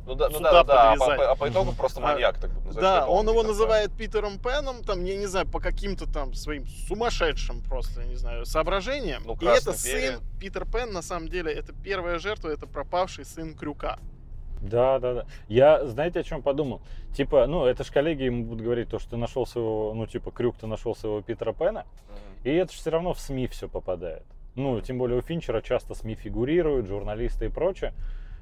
ну 0.06 0.16
да, 0.16 0.30
ну 0.30 0.38
сюда 0.38 0.52
да, 0.52 0.64
да, 0.64 0.92
а 0.92 0.96
по, 0.96 1.00
подвязать. 1.00 1.18
по- 1.18 1.32
а 1.32 1.36
по 1.36 1.50
итогу 1.50 1.72
просто 1.74 2.00
А, 2.02 2.04
маньяк 2.14 2.38
так 2.40 2.52
назовешь, 2.52 2.76
Да, 2.76 3.08
он 3.08 3.28
его 3.28 3.44
называет 3.44 3.92
Питером 3.92 4.38
Пеном, 4.40 4.84
там, 4.84 5.04
я 5.04 5.16
не 5.18 5.26
знаю, 5.28 5.48
по 5.48 5.60
каким-то 5.60 6.12
там 6.12 6.34
своим 6.34 6.66
сумасшедшим 6.68 7.62
просто, 7.62 8.02
я 8.02 8.08
не 8.08 8.16
знаю, 8.16 8.46
соображениям. 8.46 9.24
Ну, 9.26 9.34
И 9.40 9.46
это 9.46 9.72
перья. 9.84 10.12
сын, 10.14 10.20
Питер 10.40 10.66
Пен, 10.66 10.92
на 10.94 11.02
самом 11.02 11.28
деле, 11.30 11.52
это 11.52 11.74
первая 11.74 12.20
жертва, 12.20 12.50
это 12.50 12.68
пропавший 12.68 13.26
сын 13.26 13.54
Крюка. 13.56 14.00
Да, 14.62 15.00
да, 15.00 15.14
да. 15.14 15.26
Я, 15.48 15.86
знаете, 15.88 16.20
о 16.20 16.24
чем 16.24 16.42
подумал? 16.42 16.82
Типа, 17.16 17.48
ну, 17.48 17.66
это 17.66 17.84
ж 17.86 17.92
коллеги 17.92 18.24
ему 18.24 18.44
будут 18.44 18.62
говорить, 18.64 18.90
то, 18.90 19.00
что 19.00 19.12
ты 19.12 19.18
нашел 19.18 19.46
своего, 19.48 19.94
ну, 19.94 20.06
типа, 20.06 20.32
Крюк, 20.32 20.58
ты 20.58 20.68
нашел 20.68 20.96
своего 20.96 21.22
Питера 21.22 21.54
Пена, 21.54 21.86
Мгм. 22.10 22.20
и 22.44 22.54
это 22.56 22.74
же 22.74 22.78
все 22.80 22.90
равно 22.90 23.14
в 23.14 23.20
СМИ 23.20 23.48
все 23.48 23.70
попадает. 23.70 24.24
Ну, 24.56 24.82
тем 24.82 24.98
более 24.98 25.20
у 25.20 25.22
Финчера 25.22 25.62
часто 25.62 25.96
СМИ 25.96 26.16
фигурируют, 26.16 26.88
журналисты 26.88 27.46
и 27.46 27.50
прочее. 27.50 27.94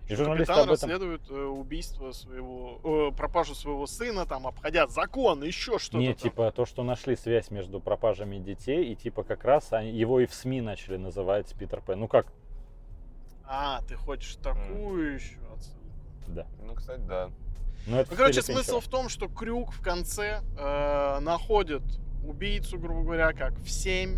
И 0.07 0.13
Что 0.15 0.23
журналисты 0.23 0.53
капитан 0.53 0.69
об 0.69 0.75
этом... 0.75 0.89
расследует 0.89 1.21
э, 1.29 1.33
убийство 1.33 2.11
своего, 2.13 3.09
э, 3.11 3.15
пропажу 3.15 3.53
своего 3.55 3.85
сына, 3.87 4.25
там, 4.25 4.47
обходя 4.47 4.87
закон, 4.87 5.43
еще 5.43 5.79
что-то 5.79 5.97
Не, 5.97 6.13
там. 6.13 6.15
типа 6.15 6.51
то, 6.53 6.65
что 6.65 6.83
нашли 6.83 7.17
связь 7.17 7.51
между 7.51 7.81
пропажами 7.81 8.37
детей, 8.37 8.91
и 8.91 8.95
типа 8.95 9.23
как 9.23 9.43
раз 9.43 9.73
они, 9.73 9.91
его 9.91 10.21
и 10.21 10.25
в 10.25 10.33
СМИ 10.33 10.61
начали 10.61 10.95
называть 10.95 11.53
Питер 11.55 11.81
Пен. 11.81 11.99
Ну 11.99 12.07
как? 12.07 12.27
А, 13.45 13.81
ты 13.87 13.95
хочешь 13.95 14.35
такую 14.37 15.15
еще 15.15 15.37
отсылку? 15.53 15.77
Да. 16.27 16.47
Ну, 16.65 16.73
кстати, 16.73 17.01
да. 17.01 17.29
Ну, 17.85 17.97
это 17.97 18.11
Ну, 18.11 18.17
короче, 18.17 18.41
смысл 18.41 18.79
в 18.79 18.87
том, 18.87 19.09
что 19.09 19.27
Крюк 19.27 19.71
в 19.71 19.81
конце 19.81 20.41
э, 20.57 21.19
находит 21.19 21.83
убийцу, 22.25 22.77
грубо 22.77 23.03
говоря, 23.03 23.33
как 23.33 23.57
в 23.59 23.69
7. 23.69 24.17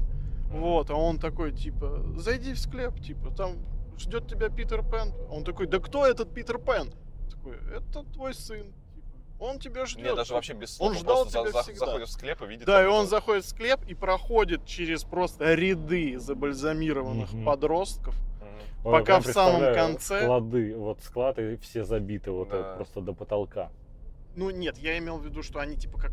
Вот, 0.52 0.90
а 0.90 0.95
он 0.95 1.20
такой, 1.20 1.52
типа, 1.52 2.03
зайди 2.18 2.53
в 2.53 2.60
склеп, 2.60 2.99
типа, 2.99 3.30
там 3.30 3.57
ждет 3.99 4.27
тебя 4.27 4.49
Питер 4.49 4.84
Пен. 4.84 5.13
Он 5.30 5.43
такой, 5.43 5.67
да 5.67 5.80
кто 5.80 6.05
этот 6.05 6.34
Питер 6.34 6.57
Пен? 6.57 6.91
Такой, 7.30 7.57
это 7.76 8.03
твой 8.13 8.34
сын. 8.34 8.63
Типа, 8.65 9.43
он 9.43 9.59
тебя 9.59 9.85
ждет. 9.85 10.05
Нет, 10.05 10.15
даже 10.15 10.34
вообще 10.34 10.53
без 10.53 10.76
слов. 10.76 10.91
Он 10.91 10.97
ждал 10.97 11.26
тебя 11.26 11.51
за- 11.51 11.63
всегда. 11.63 11.85
заходит 11.85 12.07
в 12.07 12.11
склеп 12.11 12.41
и 12.41 12.45
видит... 12.47 12.65
Да, 12.65 12.84
и 12.84 12.88
он 12.88 13.01
это. 13.01 13.09
заходит 13.11 13.45
в 13.45 13.49
склеп 13.49 13.80
и 13.88 13.93
проходит 13.93 14.65
через 14.65 15.03
просто 15.03 15.53
ряды 15.53 16.17
забальзамированных 16.19 17.31
Мгм. 17.34 17.45
подростков. 17.45 18.15
Ой, 18.84 18.93
пока 18.93 19.19
прям 19.19 19.21
в 19.23 19.27
самом 19.27 19.73
конце- 19.73 20.21
Склады, 20.23 20.76
вот 20.76 21.01
склад, 21.03 21.38
и 21.38 21.57
все 21.57 21.84
забиты 21.84 22.31
вот 22.31 22.49
Да. 22.49 22.59
это 22.59 22.76
просто 22.77 23.01
до 23.01 23.13
потолка. 23.13 23.71
Ну 24.35 24.49
нет, 24.51 24.77
я 24.77 24.97
имел 24.97 25.17
в 25.17 25.26
виду, 25.26 25.43
что 25.43 25.59
они 25.59 25.76
типа 25.76 25.99
как 25.99 26.11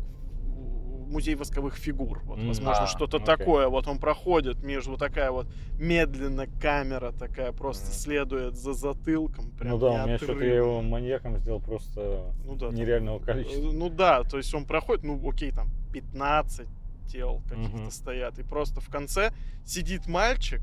музей 1.07 1.35
восковых 1.35 1.75
фигур. 1.75 2.21
Вот, 2.25 2.39
возможно, 2.43 2.83
а, 2.83 2.87
что-то 2.87 3.17
окей. 3.17 3.25
такое. 3.25 3.67
Вот 3.67 3.87
он 3.87 3.97
проходит 3.99 4.63
между 4.63 4.91
вот 4.91 4.99
такая 4.99 5.31
вот 5.31 5.47
медленно 5.79 6.47
камера 6.61 7.11
такая 7.11 7.51
просто 7.51 7.91
следует 7.93 8.55
за 8.55 8.73
затылком. 8.73 9.51
Прям 9.51 9.71
ну 9.73 9.77
да, 9.79 9.87
у 10.03 10.05
меня 10.05 10.17
что-то 10.17 10.43
я 10.45 10.55
его 10.55 10.81
маньяком 10.81 11.37
сделал 11.37 11.59
просто 11.59 12.33
Ну 12.45 12.55
да. 12.55 12.69
нереального 12.69 13.19
Э, 13.19 13.25
количества. 13.25 13.71
Ну 13.71 13.89
да, 13.89 14.23
то 14.23 14.37
есть 14.37 14.53
он 14.53 14.65
проходит, 14.65 15.03
ну 15.03 15.19
окей, 15.29 15.51
там 15.51 15.69
15 15.93 16.67
тел 17.07 17.41
каких-то 17.49 17.77
Мгм. 17.77 17.91
стоят. 17.91 18.37
И 18.39 18.43
просто 18.43 18.81
в 18.81 18.89
конце 18.89 19.31
сидит 19.65 20.07
мальчик 20.07 20.61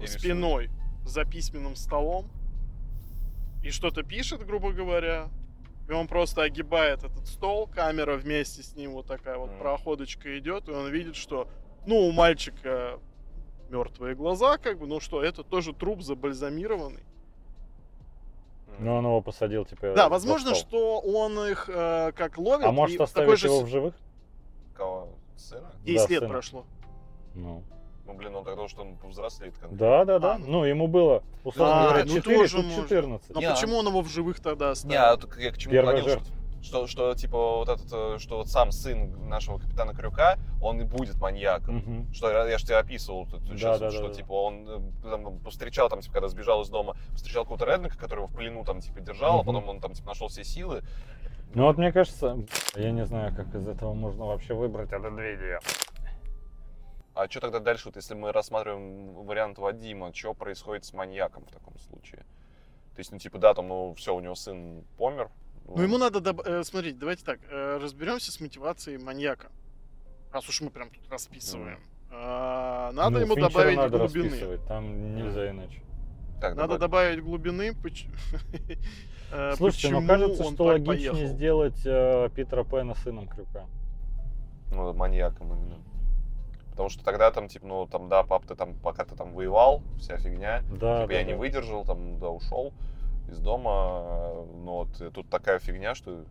рисует. 0.00 0.20
спиной 0.20 0.70
за 1.04 1.24
письменным 1.24 1.76
столом 1.76 2.30
и 3.62 3.70
что-то 3.70 4.02
пишет, 4.02 4.46
грубо 4.46 4.72
говоря. 4.72 5.28
И 5.88 5.92
он 5.92 6.06
просто 6.06 6.42
огибает 6.42 7.02
этот 7.02 7.26
стол, 7.26 7.66
камера 7.66 8.16
вместе 8.16 8.62
с 8.62 8.74
ним 8.76 8.92
вот 8.92 9.06
такая 9.06 9.38
вот 9.38 9.58
проходочка 9.58 10.38
идет, 10.38 10.68
и 10.68 10.72
он 10.72 10.88
видит, 10.90 11.16
что, 11.16 11.48
ну, 11.86 11.96
у 12.06 12.12
мальчика 12.12 12.98
мертвые 13.70 14.14
глаза, 14.14 14.58
как 14.58 14.78
бы, 14.78 14.86
ну 14.86 15.00
что, 15.00 15.22
это 15.22 15.42
тоже 15.42 15.72
труп 15.72 16.02
забальзамированный. 16.02 17.04
Но 18.78 18.96
он 18.98 19.04
его 19.06 19.20
посадил, 19.22 19.64
типа. 19.64 19.94
Да, 19.96 20.08
возможно, 20.08 20.54
стол. 20.54 21.00
что 21.00 21.00
он 21.00 21.38
их 21.48 21.68
э, 21.68 22.12
как 22.12 22.38
ловит. 22.38 22.64
А 22.66 22.70
может 22.70 23.00
оставить 23.00 23.38
же 23.38 23.48
его 23.48 23.60
с- 23.60 23.62
в 23.64 23.66
живых? 23.68 23.94
Кого? 24.74 25.08
Сына? 25.36 25.72
10 25.84 26.06
Да, 26.06 26.12
лет 26.12 26.20
сына. 26.20 26.28
прошло. 26.28 26.64
Ну. 27.34 27.64
Ну, 28.08 28.14
блин, 28.14 28.34
он 28.34 28.42
тогда 28.44 28.66
что 28.68 28.80
он 28.82 28.96
повзрослеет. 28.96 29.52
бы. 29.60 29.68
Да, 29.76 30.04
да, 30.06 30.18
да. 30.18 30.34
А, 30.34 30.38
ну. 30.38 30.46
ну, 30.46 30.64
ему 30.64 30.88
было, 30.88 31.22
условно 31.44 31.80
А, 31.80 31.88
говоря, 31.90 32.04
ну 32.06 32.14
4, 32.16 32.36
тоже 32.38 32.56
тут 32.56 32.64
можно. 32.64 32.82
14. 32.82 33.30
Но 33.34 33.40
Не, 33.40 33.46
а- 33.46 33.54
почему 33.54 33.76
он 33.76 33.86
его 33.86 34.00
в 34.00 34.08
живых 34.08 34.40
тогда 34.40 34.66
Не, 34.66 34.72
оставил? 34.72 34.98
а 35.02 35.16
вот 35.16 35.36
я 35.36 35.52
к 35.52 35.58
чему 35.58 35.72
Первая 35.72 35.96
клонил, 36.00 36.08
жертва. 36.14 36.34
что, 36.62 36.86
что, 36.86 36.86
что, 36.86 37.14
типа, 37.14 37.36
вот 37.58 37.68
этот, 37.68 37.86
э, 37.92 38.16
что 38.18 38.38
вот 38.38 38.48
сам 38.48 38.72
сын 38.72 39.28
нашего 39.28 39.58
капитана 39.58 39.92
Крюка, 39.94 40.38
он 40.62 40.80
и 40.80 40.84
будет 40.84 41.20
маньяком. 41.20 41.76
Мгм. 41.76 42.12
Что 42.14 42.30
я, 42.30 42.48
я 42.48 42.56
же 42.56 42.64
тебе 42.64 42.78
описывал 42.78 43.26
тут 43.26 43.46
Да, 43.46 43.56
сейчас, 43.56 43.78
да, 43.78 43.90
что 43.90 44.08
да, 44.08 44.14
типа 44.14 44.32
он 44.32 44.66
э, 45.04 45.10
там, 45.10 45.38
повстречал 45.40 45.90
там, 45.90 46.00
типа, 46.00 46.14
когда 46.14 46.28
сбежал 46.28 46.62
из 46.62 46.70
дома, 46.70 46.96
встречал 47.14 47.42
какого-то 47.44 47.66
редника, 47.66 47.98
который 47.98 48.20
его 48.20 48.26
в 48.26 48.34
плену 48.34 48.64
там 48.64 48.80
типа 48.80 49.00
держал, 49.00 49.34
а 49.34 49.42
Мгм. 49.42 49.46
потом 49.46 49.68
он 49.68 49.80
там 49.80 49.92
типа 49.92 50.08
нашел 50.08 50.28
все 50.28 50.44
силы. 50.44 50.82
Ну 51.54 51.64
вот 51.64 51.78
мне 51.78 51.92
кажется, 51.92 52.36
я 52.76 52.90
не 52.90 53.06
знаю, 53.06 53.34
как 53.34 53.54
из 53.54 53.66
этого 53.66 53.94
можно 53.94 54.26
вообще 54.26 54.52
выбрать 54.52 54.92
это 54.92 55.08
видео. 55.08 55.60
А 57.18 57.28
что 57.28 57.40
тогда 57.40 57.58
дальше, 57.58 57.86
вот 57.86 57.96
если 57.96 58.14
мы 58.14 58.30
рассматриваем 58.30 59.12
вариант 59.12 59.58
Вадима, 59.58 60.14
что 60.14 60.34
происходит 60.34 60.84
с 60.84 60.92
маньяком 60.92 61.44
в 61.46 61.50
таком 61.50 61.76
случае? 61.80 62.20
То 62.94 63.00
есть, 63.00 63.10
ну, 63.10 63.18
типа, 63.18 63.38
да, 63.38 63.54
там, 63.54 63.66
ну, 63.66 63.92
все, 63.94 64.14
у 64.14 64.20
него 64.20 64.36
сын 64.36 64.84
помер. 64.96 65.28
Ну, 65.66 65.82
ему 65.82 65.98
надо... 65.98 66.20
доб- 66.20 66.46
э, 66.46 66.62
смотрите, 66.62 66.96
давайте 66.96 67.24
так. 67.24 67.40
э, 67.50 67.78
разберемся 67.82 68.30
с 68.30 68.40
мотивацией 68.40 69.02
маньяка. 69.02 69.48
Раз 70.32 70.48
уж 70.48 70.60
мы 70.60 70.70
прям 70.70 70.90
тут 70.90 71.10
расписываем. 71.10 71.80
А, 72.12 72.92
надо 72.92 73.18
Ну, 73.18 73.24
ему 73.24 73.34
Финчера 73.34 73.48
добавить 73.48 73.76
надо 73.76 73.98
глубины. 73.98 74.24
расписывать, 74.24 74.66
там 74.68 75.16
нельзя 75.16 75.50
иначе. 75.50 75.82
Так, 76.40 76.54
Надо 76.54 76.74
добавь. 76.74 76.80
добавить 76.80 77.24
глубины. 77.24 77.72
э, 79.32 79.54
Слушайте, 79.56 79.88
ну 79.90 80.02
почему 80.02 80.06
кажется, 80.06 80.44
что 80.52 80.64
логичнее 80.66 81.10
поехал. 81.10 81.34
сделать 81.34 81.80
э, 81.84 82.30
Питера 82.32 82.62
Пэна 82.62 82.94
сыном 82.94 83.26
Крюка. 83.26 83.66
Ну, 84.70 84.92
маньяком 84.94 85.52
именно. 85.52 85.87
Потому 86.78 86.90
что 86.90 87.02
тогда 87.04 87.32
там, 87.32 87.48
типа, 87.48 87.66
ну, 87.66 87.86
там, 87.88 88.08
да, 88.08 88.22
пап, 88.22 88.46
ты 88.46 88.54
там, 88.54 88.76
пока 88.76 89.04
ты 89.04 89.16
там 89.16 89.32
воевал, 89.34 89.82
вся 89.98 90.16
фигня. 90.16 90.62
Да, 90.70 91.00
типа, 91.00 91.08
да, 91.08 91.14
я 91.14 91.24
не 91.24 91.32
да. 91.32 91.36
выдержал, 91.36 91.84
там, 91.84 92.20
да, 92.20 92.28
ушел 92.28 92.72
из 93.28 93.40
дома. 93.40 94.44
Но 94.54 94.84
вот 94.84 95.00
э, 95.00 95.10
тут 95.10 95.28
такая 95.28 95.58
фигня, 95.58 95.96
что... 95.96 96.24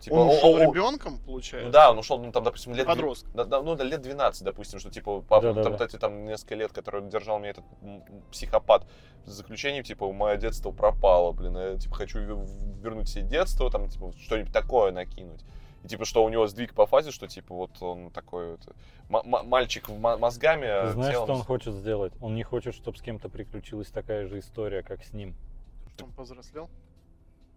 Типа, 0.00 0.14
Он 0.14 0.28
ушел 0.30 0.56
о- 0.56 0.58
о- 0.58 0.64
ребенком, 0.64 1.20
получается? 1.20 1.66
Ну 1.66 1.72
да, 1.72 1.92
он 1.92 1.98
ушел, 2.00 2.18
ну, 2.18 2.32
там, 2.32 2.42
допустим, 2.42 2.74
лет... 2.74 2.88
Подросток. 2.88 3.30
Да, 3.34 3.44
да, 3.44 3.62
ну, 3.62 3.76
да, 3.76 3.84
лет 3.84 4.00
12, 4.00 4.42
допустим, 4.42 4.80
что, 4.80 4.90
типа, 4.90 5.20
папа, 5.20 5.42
Да-да-да. 5.42 5.62
там, 5.62 5.72
вот 5.74 5.80
эти, 5.80 5.96
там, 5.96 6.24
несколько 6.24 6.56
лет, 6.56 6.72
которые 6.72 7.08
держал 7.08 7.38
меня 7.38 7.50
этот 7.50 7.64
психопат 8.32 8.84
в 9.26 9.28
заключении, 9.30 9.82
типа, 9.82 10.12
мое 10.12 10.36
детство 10.38 10.72
пропало, 10.72 11.30
блин, 11.30 11.56
я, 11.56 11.76
типа, 11.76 11.94
хочу 11.94 12.18
ве- 12.18 12.80
вернуть 12.82 13.08
себе 13.08 13.22
детство, 13.22 13.70
там, 13.70 13.88
типа, 13.88 14.10
что-нибудь 14.20 14.52
такое 14.52 14.90
накинуть. 14.90 15.44
И, 15.84 15.88
типа, 15.88 16.04
что 16.04 16.24
у 16.24 16.28
него 16.28 16.46
сдвиг 16.46 16.74
по 16.74 16.86
фазе, 16.86 17.10
что, 17.10 17.26
типа, 17.28 17.54
вот 17.54 17.70
он 17.80 18.10
такой 18.10 18.56
вот, 19.08 19.24
мальчик 19.24 19.88
мозгами, 19.88 20.62
Ты 20.62 20.70
а 20.70 20.88
знаешь, 20.88 21.14
телом- 21.14 21.24
что 21.26 21.34
он 21.34 21.42
хочет 21.44 21.74
сделать? 21.74 22.12
Он 22.20 22.34
не 22.34 22.42
хочет, 22.42 22.74
чтобы 22.74 22.98
с 22.98 23.02
кем-то 23.02 23.28
приключилась 23.28 23.88
такая 23.88 24.26
же 24.26 24.38
история, 24.38 24.82
как 24.82 25.04
с 25.04 25.12
ним. 25.12 25.34
Что 25.94 26.06
он 26.06 26.12
повзрослел? 26.12 26.68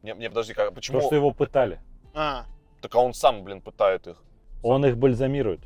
Не, 0.04 0.14
не, 0.14 0.30
подожди, 0.30 0.54
как, 0.54 0.74
почему? 0.74 1.00
То, 1.00 1.08
что 1.08 1.16
его 1.16 1.32
пытали. 1.32 1.80
А, 2.14 2.46
Так 2.82 2.96
а 2.96 3.00
он 3.00 3.14
сам, 3.14 3.44
блин, 3.44 3.62
пытает 3.62 4.08
их. 4.08 4.24
Он 4.64 4.86
их 4.86 4.98
бальзамирует. 4.98 5.62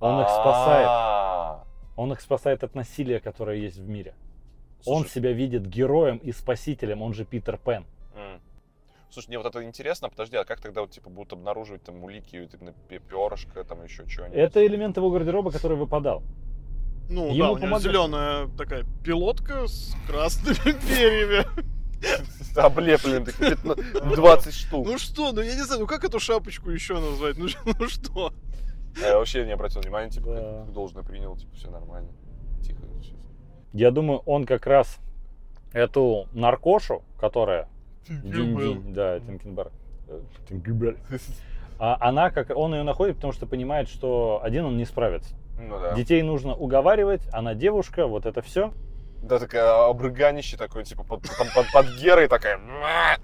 Он 0.00 0.20
их 0.20 0.28
спасает. 0.28 1.64
Он 1.96 2.12
их 2.12 2.20
спасает 2.20 2.64
от 2.64 2.74
насилия, 2.74 3.20
которое 3.20 3.58
есть 3.58 3.78
в 3.78 3.88
мире. 3.88 4.14
Он 4.86 5.06
себя 5.06 5.32
видит 5.32 5.66
героем 5.66 6.18
и 6.18 6.32
спасителем, 6.32 7.02
он 7.02 7.14
же 7.14 7.24
Питер 7.24 7.56
Пен. 7.56 7.86
Слушай, 9.14 9.28
мне 9.28 9.38
вот 9.38 9.46
это 9.46 9.62
интересно, 9.62 10.08
подожди, 10.08 10.36
а 10.36 10.44
как 10.44 10.60
тогда 10.60 10.80
вот, 10.80 10.90
типа, 10.90 11.08
будут 11.08 11.32
обнаруживать 11.34 11.84
там 11.84 12.02
улики, 12.02 12.34
именно 12.52 12.72
пе- 12.88 12.98
перышко, 12.98 13.62
там 13.62 13.84
еще 13.84 14.08
что-нибудь? 14.08 14.36
Это 14.36 14.66
элемент 14.66 14.96
его 14.96 15.08
гардероба, 15.10 15.52
который 15.52 15.76
выпадал. 15.76 16.24
ну 17.08 17.26
Ему 17.28 17.38
да, 17.44 17.50
у 17.52 17.56
него 17.58 17.66
помогает. 17.68 17.82
зеленая 17.82 18.48
такая 18.58 18.84
пилотка 19.04 19.68
с 19.68 19.94
красными 20.08 20.72
перьями. 20.88 21.46
Облеплен, 22.56 23.24
такие 23.24 23.50
15 23.50 24.14
20 24.16 24.52
штук. 24.66 24.84
Ну 24.86 24.98
что, 24.98 25.30
ну 25.30 25.42
я 25.42 25.54
не 25.54 25.62
знаю, 25.62 25.82
ну 25.82 25.86
как 25.86 26.02
эту 26.04 26.18
шапочку 26.18 26.70
еще 26.70 26.94
назвать? 26.98 27.38
Ну, 27.38 27.46
ну 27.78 27.88
что? 27.88 28.32
Я 29.00 29.16
вообще 29.16 29.44
не 29.46 29.52
обратил 29.52 29.80
внимания, 29.80 30.10
типа, 30.10 30.26
Да. 30.34 30.64
как 30.64 30.72
должное 30.72 31.04
принял, 31.04 31.36
типа, 31.36 31.54
все 31.54 31.70
нормально. 31.70 32.10
Тихо. 32.64 32.80
Я 33.72 33.92
думаю, 33.92 34.20
он 34.26 34.44
как 34.44 34.66
раз 34.66 34.98
эту 35.72 36.26
наркошу, 36.32 37.02
которая... 37.20 37.68
Динь-динь, 38.08 38.92
да, 38.92 39.20
Тинкенберг. 39.20 39.72
Э, 40.08 40.20
Тинкенберг. 40.48 40.98
А 41.76 41.96
она 42.00 42.30
как 42.30 42.50
он 42.56 42.72
ее 42.72 42.84
находит, 42.84 43.16
потому 43.16 43.32
что 43.32 43.46
понимает, 43.46 43.88
что 43.88 44.40
один 44.44 44.64
он 44.64 44.76
не 44.76 44.84
справится. 44.84 45.34
Ну 45.58 45.80
да. 45.80 45.92
Детей 45.94 46.22
нужно 46.22 46.54
уговаривать, 46.54 47.22
она 47.32 47.54
девушка, 47.54 48.06
вот 48.06 48.26
это 48.26 48.42
все. 48.42 48.72
Да, 49.22 49.40
такая 49.40 49.88
обрыганище 49.88 50.56
такое, 50.56 50.84
типа, 50.84 51.02
под, 51.02 51.22
там 51.22 51.48
под, 51.54 51.66
под 51.72 51.86
Герой 51.96 52.28
такая. 52.28 52.58
«Ма, 52.58 53.16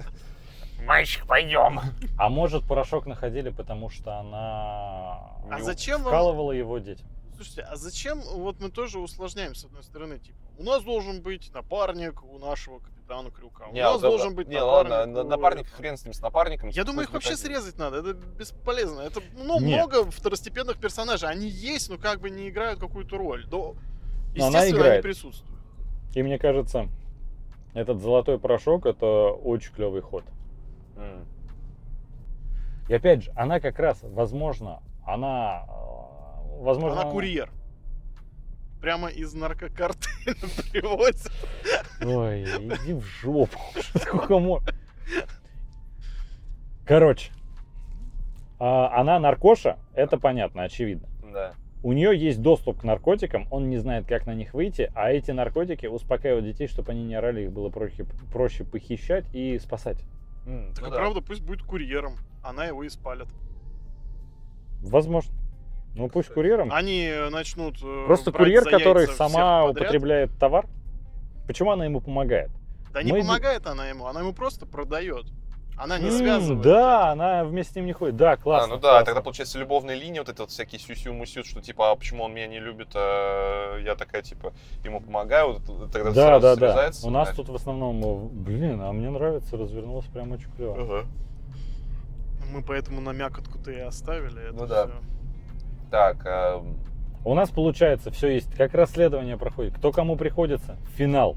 Мальчик, 0.85 1.27
пойдем. 1.27 1.81
А 2.19 2.28
может 2.28 2.66
порошок 2.66 3.07
находили, 3.07 3.51
потому 3.51 3.90
что 3.90 4.19
она 4.19 5.31
А 5.51 5.61
зачем 5.61 6.02
вам... 6.02 6.12
вкалывала 6.12 6.52
его 6.52 6.78
детям. 6.78 7.07
Слушайте, 7.35 7.62
а 7.62 7.77
зачем 7.77 8.20
вот 8.20 8.61
мы 8.61 8.70
тоже 8.70 8.98
усложняем 8.98 9.55
с 9.55 9.65
одной 9.65 9.82
стороны, 9.82 10.19
типа, 10.19 10.39
у 10.59 10.62
нас 10.62 10.82
должен 10.82 11.23
быть 11.23 11.52
напарник 11.55 12.23
у 12.24 12.39
нашего 12.39 12.78
капитана 12.78 12.99
Крюка, 13.34 13.66
у 13.68 13.72
Не, 13.72 13.82
нас 13.82 13.96
а, 13.96 14.00
должен 14.00 14.30
да, 14.30 14.34
быть 14.36 14.48
не, 14.48 14.54
напарник. 14.54 14.90
ладно, 14.92 15.12
на- 15.12 15.20
у 15.22 15.28
напарник, 15.28 15.66
хрен 15.68 15.96
с 15.96 16.04
ним, 16.04 16.12
с 16.14 16.20
напарником. 16.20 16.68
Я 16.70 16.84
думаю, 16.84 17.06
их 17.06 17.12
вообще 17.12 17.30
один. 17.34 17.44
срезать 17.44 17.76
надо, 17.78 17.98
это 17.98 18.14
бесполезно. 18.14 19.00
Это, 19.00 19.20
ну, 19.36 19.58
Нет. 19.60 19.78
много 19.78 20.10
второстепенных 20.10 20.78
персонажей, 20.78 21.28
они 21.28 21.48
есть, 21.48 21.90
но 21.90 21.98
как 21.98 22.20
бы 22.20 22.30
не 22.30 22.48
играют 22.48 22.78
какую-то 22.80 23.18
роль. 23.18 23.44
Но, 23.50 23.74
Но 24.36 24.46
она 24.46 24.60
естественно, 24.60 24.92
они 24.92 25.02
присутствуют. 25.02 25.60
И 26.14 26.22
мне 26.22 26.38
кажется, 26.38 26.88
этот 27.74 28.00
золотой 28.00 28.38
порошок 28.38 28.86
это 28.86 29.06
очень 29.06 29.72
клевый 29.74 30.02
ход. 30.02 30.24
И 32.88 32.94
опять 32.94 33.24
же, 33.24 33.32
она 33.36 33.60
как 33.60 33.78
раз, 33.78 33.98
возможно, 34.02 34.82
она, 35.06 35.64
э, 35.68 36.62
возможно, 36.62 37.00
Она 37.02 37.10
курьер. 37.10 37.50
Прямо 38.81 39.09
из 39.09 39.35
наркокартеля 39.35 40.35
привозит. 40.73 41.31
Ой, 42.02 42.44
иди 42.44 42.94
в 42.94 43.02
жопу. 43.02 43.59
Сколько 43.97 44.39
можно? 44.39 44.73
Короче, 46.86 47.31
а, 48.59 48.98
она 49.01 49.19
наркоша, 49.19 49.78
это 49.94 50.19
понятно, 50.19 50.62
очевидно. 50.65 51.09
Да. 51.32 51.52
У 51.82 51.93
нее 51.93 52.19
есть 52.19 52.43
доступ 52.43 52.81
к 52.81 52.85
наркотикам, 52.85 53.47
он 53.51 53.70
не 53.70 53.78
знает, 53.78 54.07
как 54.07 54.27
на 54.27 54.35
них 54.35 54.52
выйти, 54.55 54.90
а 54.94 55.11
эти 55.11 55.31
наркотики 55.31 55.86
успокаивают 55.86 56.44
детей, 56.44 56.66
чтобы 56.66 56.93
они 56.93 57.05
не 57.05 57.15
орали, 57.15 57.44
их 57.44 57.52
было 57.52 57.70
проще, 57.70 58.05
проще 58.32 58.65
похищать 58.65 59.24
и 59.32 59.59
спасать. 59.59 59.98
М, 60.47 60.73
Так 60.74 60.82
ну 60.82 60.89
и 60.89 60.90
да. 60.90 60.97
правда, 60.97 61.20
пусть 61.20 61.43
будет 61.43 61.62
курьером. 61.62 62.16
Она 62.43 62.65
его 62.66 62.82
и 62.82 62.89
спалит. 62.89 63.28
Возможно. 64.82 65.32
Ну 65.94 66.08
пусть 66.08 66.28
курьером. 66.28 66.72
Они 66.72 67.04
э, 67.06 67.28
начнут 67.30 67.76
э, 67.82 68.04
Просто 68.06 68.30
брать 68.30 68.38
курьер, 68.44 68.62
за 68.64 68.70
который 68.70 69.06
сама 69.08 69.66
подряд. 69.66 69.70
употребляет 69.88 70.30
товар. 70.38 70.66
Почему 71.46 71.72
она 71.72 71.84
ему 71.84 72.00
помогает? 72.00 72.50
Да 72.92 73.02
не 73.02 73.12
Мы- 73.12 73.20
помогает 73.20 73.66
она 73.66 73.88
ему, 73.88 74.06
она 74.06 74.20
ему 74.20 74.32
просто 74.32 74.66
продает. 74.66 75.26
Она 75.76 75.98
не 75.98 76.08
М, 76.08 76.12
связывает. 76.12 76.60
Да, 76.62 77.10
она 77.10 77.42
вместе 77.42 77.72
с 77.72 77.76
ним 77.76 77.86
не 77.86 77.92
ходит. 77.94 78.14
Да, 78.16 78.32
А, 78.32 78.36
классно. 78.36 78.74
ну 78.74 78.80
да, 78.80 78.88
классно. 78.90 79.06
тогда 79.06 79.20
получается 79.22 79.58
любовная 79.58 79.94
линия, 79.94 80.20
вот 80.20 80.28
это 80.28 80.42
вот 80.42 80.50
всякие 80.50 80.78
сюсю-мусю, 80.78 81.42
что 81.42 81.62
типа, 81.62 81.90
а 81.90 81.96
почему 81.96 82.24
он 82.24 82.34
меня 82.34 82.46
не 82.48 82.60
любит, 82.60 82.88
а 82.94 83.78
я 83.78 83.94
такая, 83.96 84.20
типа, 84.20 84.52
ему 84.84 85.00
помогаю, 85.00 85.54
вот 85.54 85.90
тогда 85.90 86.10
Да, 86.12 86.26
сразу 86.40 86.42
да, 86.42 86.56
да. 86.74 86.90
У 87.02 87.10
нас 87.10 87.30
да. 87.30 87.34
тут 87.34 87.48
в 87.48 87.54
основном, 87.54 88.04
э, 88.04 88.28
блин, 88.30 88.80
а 88.82 88.92
мне 88.92 89.08
нравится, 89.08 89.56
развернулось 89.56 90.04
прям 90.06 90.32
очень 90.32 90.50
клево. 90.54 90.76
Ага. 90.78 91.06
Мы 92.52 92.62
поэтому 92.62 93.00
на 93.00 93.10
мякотку-то 93.12 93.70
и 93.70 93.78
оставили. 93.78 94.42
это 94.50 94.52
Ну 94.52 94.66
да. 94.66 94.90
Так, 95.90 96.24
а, 96.26 96.64
У 97.24 97.34
нас 97.34 97.50
получается, 97.50 98.10
все 98.10 98.28
есть, 98.28 98.52
как 98.54 98.74
расследование 98.74 99.36
проходит. 99.36 99.74
Кто 99.74 99.92
кому 99.92 100.16
приходится? 100.16 100.76
Финал. 100.96 101.36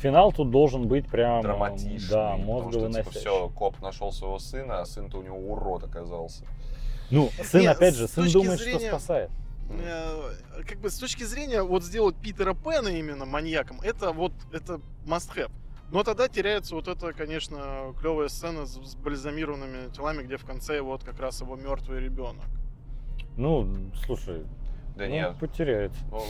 Финал 0.00 0.32
тут 0.32 0.50
должен 0.50 0.86
быть 0.86 1.08
прям, 1.08 1.42
драматичный. 1.42 2.08
да, 2.10 2.30
потому 2.36 2.38
что, 2.38 2.70
типа, 2.70 2.84
мозговыносящий. 2.84 3.20
все, 3.20 3.48
коп 3.48 3.80
нашел 3.80 4.12
своего 4.12 4.38
сына, 4.38 4.80
а 4.80 4.86
сын-то 4.86 5.18
у 5.18 5.22
него 5.22 5.36
урод 5.36 5.82
оказался. 5.84 6.44
Ну, 7.10 7.30
сын, 7.42 7.62
Не, 7.62 7.66
опять 7.66 7.96
же, 7.96 8.06
сын 8.06 8.30
думает, 8.30 8.60
зрения- 8.60 8.78
что 8.78 8.88
спасает. 8.90 9.30
Э, 9.70 10.30
Как 10.66 10.78
бы 10.78 10.88
с 10.90 10.98
точки 10.98 11.24
зрения 11.24 11.62
вот 11.62 11.82
сделать 11.82 12.14
Питера 12.16 12.54
Пэна 12.54 12.88
именно 12.88 13.24
маньяком, 13.26 13.80
это 13.80 14.12
вот 14.12 14.32
это 14.52 14.80
must 15.04 15.34
have. 15.34 15.50
Но 15.90 16.04
тогда 16.04 16.28
теряется 16.28 16.74
вот 16.74 16.86
эта, 16.86 17.12
конечно, 17.12 17.92
клевая 18.00 18.28
сцена 18.28 18.66
с, 18.66 18.74
с 18.74 18.94
бальзамированными 18.94 19.90
телами, 19.92 20.22
где 20.22 20.36
в 20.36 20.44
конце 20.44 20.80
вот 20.80 21.02
как 21.02 21.18
раз 21.18 21.40
его 21.40 21.56
мертвый 21.56 22.00
ребенок. 22.00 22.44
Ну, 23.38 23.68
слушай, 24.04 24.42
Да 24.96 25.04
ну, 25.04 25.10
нет. 25.10 25.36
потеряется. 25.38 25.98
ну, 26.10 26.20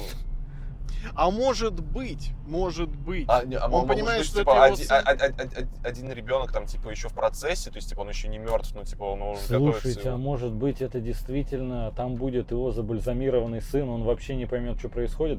А 1.15 1.31
может 1.31 1.81
быть, 1.81 2.31
может 2.47 2.91
быть. 2.91 3.25
а, 3.29 3.45
не, 3.45 3.57
а 3.57 3.65
Он 3.67 3.71
может 3.71 3.89
понимает, 3.89 4.19
быть, 4.21 4.29
что 4.29 4.41
типа, 4.41 4.51
это 4.51 4.57
его 4.65 4.75
один, 4.75 4.87
сын. 4.87 4.97
а- 4.97 5.11
а- 5.11 5.13
а- 5.13 5.63
а- 5.85 5.89
один 5.89 6.13
ребенок 6.13 6.53
там 6.53 6.67
типа 6.67 6.91
еще 6.91 7.09
в 7.09 7.15
процессе, 7.15 7.71
то 7.71 7.77
есть 7.77 7.89
типа 7.89 8.01
он 8.01 8.09
еще 8.11 8.29
не 8.29 8.39
мертв, 8.39 8.73
ну 8.75 8.85
типа 8.85 9.05
он 9.05 9.23
уже 9.23 9.41
готовится. 9.49 9.81
Слушайте, 9.81 10.01
а 10.09 10.13
его- 10.13 10.19
может 10.19 10.53
быть 10.53 10.83
это 10.83 11.01
действительно, 11.01 11.93
там 11.97 12.17
будет 12.17 12.51
его 12.51 12.71
забальзамированный 12.73 13.63
сын, 13.63 13.89
он 13.89 14.03
вообще 14.05 14.37
не 14.37 14.45
поймет, 14.47 14.79
что 14.79 14.89
происходит. 14.91 15.39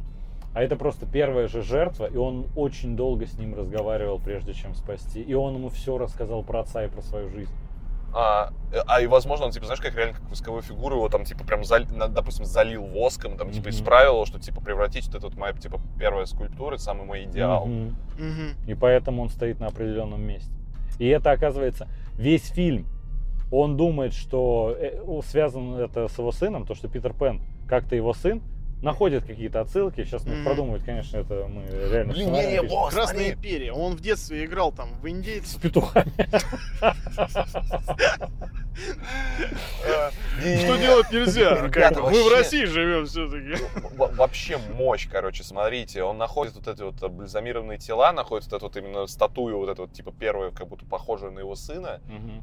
А 0.56 0.64
это 0.64 0.76
просто 0.76 1.06
первая 1.06 1.48
же 1.48 1.62
жертва, 1.62 2.08
и 2.08 2.18
он 2.18 2.48
очень 2.56 2.96
долго 2.96 3.28
с 3.28 3.34
ним 3.38 3.54
разговаривал, 3.54 4.20
прежде 4.20 4.54
чем 4.54 4.74
спасти. 4.74 5.22
И 5.22 5.36
он 5.36 5.54
ему 5.56 5.70
все 5.70 6.00
рассказал 6.00 6.42
про 6.42 6.62
отца 6.62 6.84
и 6.84 6.88
про 6.88 7.02
свою 7.04 7.30
жизнь. 7.30 7.52
А, 8.14 8.52
а 8.88 9.02
и 9.02 9.08
возможно, 9.08 9.46
он, 9.46 9.52
типа, 9.52 9.66
знаешь, 9.66 9.82
как 9.82 9.96
реально 9.96 10.14
как 10.16 10.30
восковую 10.30 10.62
фигуру 10.64 10.96
его 10.96 11.10
там, 11.10 11.26
типа, 11.26 11.44
прям, 11.44 11.64
зали- 11.64 11.88
на- 11.94 12.08
допустим, 12.08 12.46
залил 12.46 12.84
воском, 12.86 13.38
там, 13.38 13.52
типа, 13.52 13.68
Мгм. 13.68 13.70
исправил 13.70 14.14
его, 14.14 14.26
что, 14.26 14.40
типа, 14.40 14.62
превратить 14.62 15.08
вот 15.14 15.24
эту 15.24 15.38
моя, 15.40 15.54
типа, 15.54 15.80
первая 16.00 16.26
скульптура, 16.26 16.76
это 16.76 16.84
самый 16.84 17.06
мой 17.06 17.24
идеал. 17.26 17.66
Мгм. 17.66 17.96
Мгм. 18.18 18.54
И 18.68 18.74
поэтому 18.74 19.22
он 19.22 19.30
стоит 19.30 19.60
на 19.60 19.68
определенном 19.68 20.22
месте. 20.22 20.52
И 20.98 21.08
это 21.08 21.32
оказывается 21.32 21.88
весь 22.16 22.48
фильм. 22.50 22.86
Он 23.52 23.78
думает, 23.78 24.14
что 24.14 24.76
э, 24.80 25.02
связано 25.26 25.78
это 25.80 26.08
с 26.08 26.18
его 26.20 26.32
сыном, 26.32 26.66
то, 26.66 26.76
что 26.76 26.88
Питер 26.88 27.14
Пен 27.14 27.42
как-то 27.68 27.96
его 27.96 28.14
сын, 28.14 28.42
находит 28.82 29.26
какие-то 29.26 29.62
отсылки. 29.62 30.04
Сейчас 30.06 30.26
мы 30.26 30.36
Мгм. 30.36 30.46
продумывать, 30.46 30.84
конечно, 30.86 31.18
это 31.18 31.48
мы 31.48 31.66
реально 31.90 32.14
Блин, 32.14 32.32
не-не, 32.32 32.62
пишем. 32.62 32.78
О, 32.78 32.90
Красная 32.90 33.06
смотри. 33.16 33.32
империя. 33.32 33.72
Он 33.74 33.96
в 33.96 34.02
детстве 34.02 34.46
играл 34.46 34.72
там 34.72 34.90
в 35.02 35.06
с 35.06 35.10
индейцев. 35.10 35.62
петухами. 35.62 36.12
Что 40.40 40.78
делать 40.78 41.12
нельзя? 41.12 41.56
Мы 42.02 42.24
в 42.24 42.32
России 42.32 42.66
живем 42.66 43.06
все-таки. 43.06 43.62
Во- 43.98 44.08
Вообще 44.08 44.58
мощь, 44.74 45.08
короче, 45.12 45.44
смотрите, 45.44 46.04
он 46.04 46.18
находит 46.18 46.56
вот 46.56 46.68
эти 46.68 46.82
вот 46.82 46.96
бальзамированные 47.12 47.78
тела, 47.78 48.12
находит 48.12 48.46
вот 48.46 48.54
эту 48.56 48.66
вот 48.68 48.78
именно 48.78 49.08
статую, 49.08 49.58
вот 49.58 49.70
эту 49.70 49.84
вот, 49.84 49.94
типа, 49.94 50.12
первую, 50.12 50.52
как 50.52 50.68
будто 50.68 50.86
похожую 50.86 51.32
на 51.32 51.40
его 51.40 51.56
сына, 51.56 52.00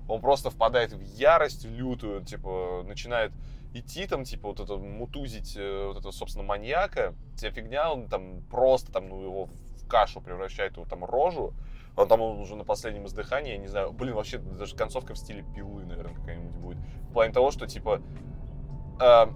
он 0.08 0.20
просто 0.20 0.50
впадает 0.50 0.92
в 0.92 1.00
ярость 1.18 1.64
лютую, 1.64 2.22
типа, 2.24 2.84
начинает 2.86 3.32
идти 3.74 4.06
там, 4.06 4.24
типа, 4.24 4.48
вот 4.48 4.60
это 4.60 4.76
мутузить 4.76 5.56
э, 5.56 5.86
вот 5.88 5.98
этого, 5.98 6.12
собственно, 6.12 6.44
маньяка, 6.44 7.14
вся 7.36 7.50
фигня, 7.50 7.92
он 7.92 8.08
там 8.08 8.42
просто 8.50 8.92
там, 8.92 9.08
ну, 9.08 9.22
его 9.22 9.44
в 9.46 9.88
кашу 9.88 10.20
превращает, 10.20 10.76
его 10.76 10.84
там 10.86 11.04
рожу, 11.04 11.52
он 11.96 12.08
там 12.08 12.20
уже 12.20 12.56
на 12.56 12.64
последнем 12.64 13.06
издыхании, 13.06 13.52
я 13.52 13.58
не 13.58 13.68
знаю, 13.68 13.92
блин, 13.92 14.14
вообще 14.14 14.38
даже 14.38 14.76
концовка 14.76 15.14
в 15.14 15.18
стиле 15.18 15.44
пилы, 15.54 15.84
наверное, 15.84 16.14
какая-нибудь 16.14 16.56
будет. 16.56 16.78
В 17.08 17.12
плане 17.12 17.32
того, 17.32 17.50
что, 17.50 17.66
типа, 17.66 18.02
э, 19.00 19.26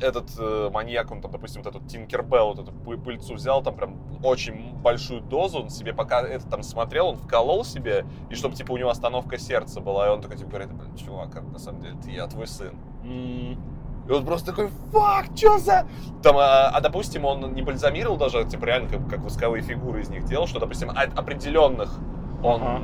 этот 0.00 0.30
э, 0.38 0.70
маньяк, 0.72 1.10
он 1.10 1.20
там, 1.20 1.30
допустим, 1.30 1.62
вот 1.62 1.74
этот 1.74 1.88
Тинкербелл, 1.88 2.54
вот 2.54 2.58
эту 2.60 2.72
пы- 2.72 3.02
пыльцу 3.02 3.34
взял, 3.34 3.62
там 3.62 3.76
прям 3.76 4.00
очень 4.24 4.74
большую 4.76 5.20
дозу, 5.20 5.62
он 5.62 5.70
себе, 5.70 5.92
пока 5.92 6.22
это 6.22 6.48
там 6.48 6.62
смотрел, 6.62 7.08
он 7.08 7.16
вколол 7.16 7.64
себе, 7.64 8.04
и 8.30 8.34
чтобы, 8.34 8.54
типа, 8.54 8.72
у 8.72 8.76
него 8.76 8.90
остановка 8.90 9.38
сердца 9.38 9.80
была, 9.80 10.06
и 10.06 10.10
он 10.10 10.20
такой, 10.20 10.36
типа, 10.36 10.50
говорит, 10.50 10.72
«Блин, 10.72 10.96
чувак, 10.96 11.36
а 11.36 11.42
на 11.42 11.58
самом 11.58 11.82
деле 11.82 11.96
ты, 12.02 12.10
я 12.10 12.26
твой 12.26 12.46
сын. 12.46 12.76
И 13.04 13.56
он 14.10 14.24
просто 14.24 14.52
такой, 14.52 14.70
фак, 14.92 15.26
что 15.36 15.58
за... 15.58 15.86
Там, 16.22 16.36
а, 16.38 16.68
а, 16.68 16.80
допустим, 16.80 17.24
он 17.24 17.52
не 17.52 17.62
бальзамировал 17.62 18.16
даже, 18.16 18.44
типа, 18.44 18.64
реально, 18.64 18.88
как, 18.88 19.08
как 19.08 19.20
восковые 19.20 19.62
фигуры 19.62 20.00
из 20.00 20.08
них 20.08 20.24
делал, 20.24 20.46
что, 20.46 20.60
допустим, 20.60 20.90
от 20.90 21.18
определенных 21.18 21.98
он, 22.42 22.62
Ага. 22.62 22.82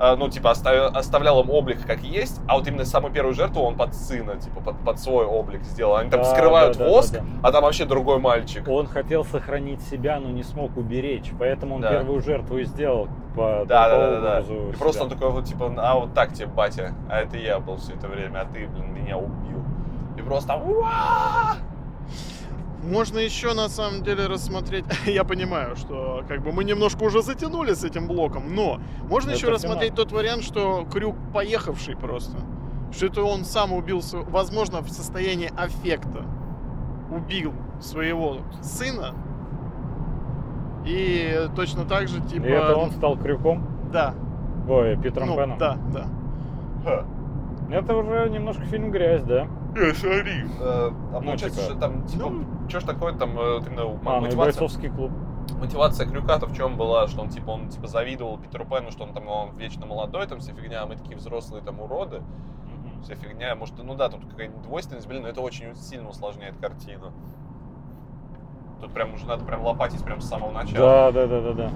А, 0.00 0.16
ну, 0.16 0.28
типа, 0.28 0.50
оставил, 0.50 0.86
оставлял 0.86 1.40
им 1.42 1.50
облик 1.50 1.84
как 1.86 2.00
есть, 2.00 2.40
а 2.46 2.56
вот 2.56 2.66
именно 2.68 2.84
самую 2.84 3.12
первую 3.12 3.34
жертву 3.34 3.62
он 3.62 3.76
под 3.76 3.94
сына, 3.94 4.36
типа, 4.36 4.60
под, 4.60 4.78
под 4.84 4.98
свой 4.98 5.26
облик 5.26 5.62
сделал. 5.64 5.96
Они 5.96 6.10
там 6.10 6.20
Да, 6.22 6.26
скрывают 6.34 6.78
да, 6.78 6.84
да, 6.84 6.90
воск, 6.90 7.12
да, 7.14 7.20
да. 7.20 7.26
а 7.48 7.52
там 7.52 7.62
вообще 7.64 7.84
другой 7.84 8.18
мальчик. 8.18 8.66
Он 8.68 8.86
хотел 8.86 9.24
сохранить 9.24 9.82
себя, 9.82 10.18
но 10.20 10.28
не 10.30 10.42
смог 10.42 10.76
уберечь, 10.76 11.32
поэтому 11.38 11.76
он 11.76 11.80
Да. 11.82 11.90
первую 11.90 12.20
жертву 12.20 12.58
и 12.58 12.64
сделал 12.64 13.08
по, 13.34 13.64
Да, 13.66 13.88
да, 13.88 14.10
да, 14.20 14.20
да. 14.20 14.40
И 14.40 14.72
просто 14.76 15.04
он 15.04 15.10
такой 15.10 15.30
вот, 15.30 15.44
типа, 15.44 15.72
а 15.76 15.94
вот 15.96 16.14
так 16.14 16.32
тебе, 16.32 16.46
батя, 16.46 16.92
а 17.10 17.20
это 17.20 17.36
я 17.36 17.58
был 17.58 17.76
все 17.76 17.94
это 17.94 18.08
время, 18.08 18.40
а 18.40 18.44
ты, 18.44 18.66
блин, 18.66 18.92
меня 18.94 19.16
убил. 19.16 19.62
И 20.16 20.22
просто! 20.22 20.60
Можно 22.88 23.18
еще 23.18 23.52
на 23.52 23.68
самом 23.68 24.02
деле 24.02 24.26
рассмотреть. 24.26 24.84
Я 25.06 25.24
понимаю, 25.24 25.76
что 25.76 26.24
как 26.26 26.42
бы 26.42 26.52
мы 26.52 26.64
немножко 26.64 27.02
уже 27.04 27.22
затянули 27.22 27.74
с 27.74 27.84
этим 27.84 28.06
блоком, 28.08 28.54
но 28.54 28.80
можно 29.02 29.30
Это 29.30 29.38
еще 29.38 29.50
рассмотреть 29.50 29.94
тот 29.94 30.10
вариант, 30.12 30.42
что 30.42 30.86
Крюк 30.90 31.16
поехавший 31.34 31.96
просто. 31.96 32.38
Что 32.90 33.06
это 33.06 33.22
он 33.22 33.44
сам 33.44 33.72
убился, 33.72 34.18
возможно, 34.18 34.80
в 34.80 34.88
состоянии 34.88 35.50
аффекта. 35.56 36.24
Убил 37.10 37.52
своего 37.80 38.38
сына. 38.62 39.14
И 40.86 41.48
точно 41.54 41.84
так 41.84 42.08
же, 42.08 42.20
типа. 42.22 42.44
И 42.46 42.50
это 42.50 42.76
он 42.76 42.90
стал 42.92 43.18
крюком? 43.18 43.66
Да. 43.92 44.14
Ой, 44.68 44.96
Питером 44.96 45.28
Ну, 45.28 45.36
Пеном? 45.36 45.58
да, 45.58 45.76
да. 45.92 46.06
Ха. 46.84 47.04
Это 47.70 47.94
уже 47.96 48.30
немножко 48.30 48.62
фильм 48.64 48.90
«Грязь», 48.90 49.22
да? 49.24 49.46
Э, 49.76 49.92
смотри. 49.94 50.44
Э, 50.60 50.90
А 50.90 50.92
Ну, 51.12 51.20
получается, 51.20 51.60
типа, 51.60 51.70
что 51.70 51.74
там, 51.80 52.06
типа, 52.06 52.32
что 52.68 52.80
ж 52.80 52.84
такое 52.84 53.12
там, 53.14 53.38
э, 53.38 53.58
вот 53.58 53.66
именно 53.66 53.82
А, 53.82 53.86
ну 53.86 53.92
и 53.92 54.20
мотивация? 54.22 54.36
бойцовский 54.60 54.88
клуб. 54.90 55.12
мотивация 55.60 56.06
Крюка-то 56.08 56.46
в 56.46 56.54
чем 56.56 56.76
была, 56.76 57.06
что 57.08 57.22
он 57.22 57.28
типа 57.28 57.50
он 57.50 57.68
типа 57.68 57.86
завидовал 57.86 58.38
Питеру 58.38 58.64
Пену, 58.64 58.90
что 58.90 59.04
он 59.04 59.12
там 59.12 59.28
он 59.28 59.56
вечно 59.56 59.86
молодой, 59.86 60.26
там 60.26 60.40
вся 60.40 60.52
фигня, 60.52 60.82
а 60.82 60.86
мы 60.86 60.96
такие 60.96 61.16
взрослые 61.16 61.62
там 61.62 61.80
уроды, 61.80 62.22
вся 63.02 63.14
фигня, 63.14 63.54
может, 63.54 63.74
ну 63.82 63.94
да, 63.94 64.08
тут 64.08 64.24
какая-нибудь 64.26 64.62
двойственность, 64.62 65.06
блин, 65.08 65.22
но 65.22 65.28
это 65.28 65.40
очень 65.40 65.74
сильно 65.74 66.08
усложняет 66.08 66.56
картину. 66.58 67.12
Тут 68.80 68.92
прям 68.92 69.14
уже 69.14 69.26
надо 69.26 69.44
прям 69.44 69.62
лопатить 69.64 70.04
прям 70.04 70.20
с 70.20 70.28
самого 70.28 70.52
начала. 70.52 71.10
Да, 71.10 71.12
да, 71.12 71.26
да, 71.26 71.40
да, 71.40 71.52
да. 71.52 71.70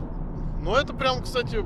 Ну, 0.62 0.74
это 0.77 0.93
прям, 0.94 1.23
кстати, 1.23 1.64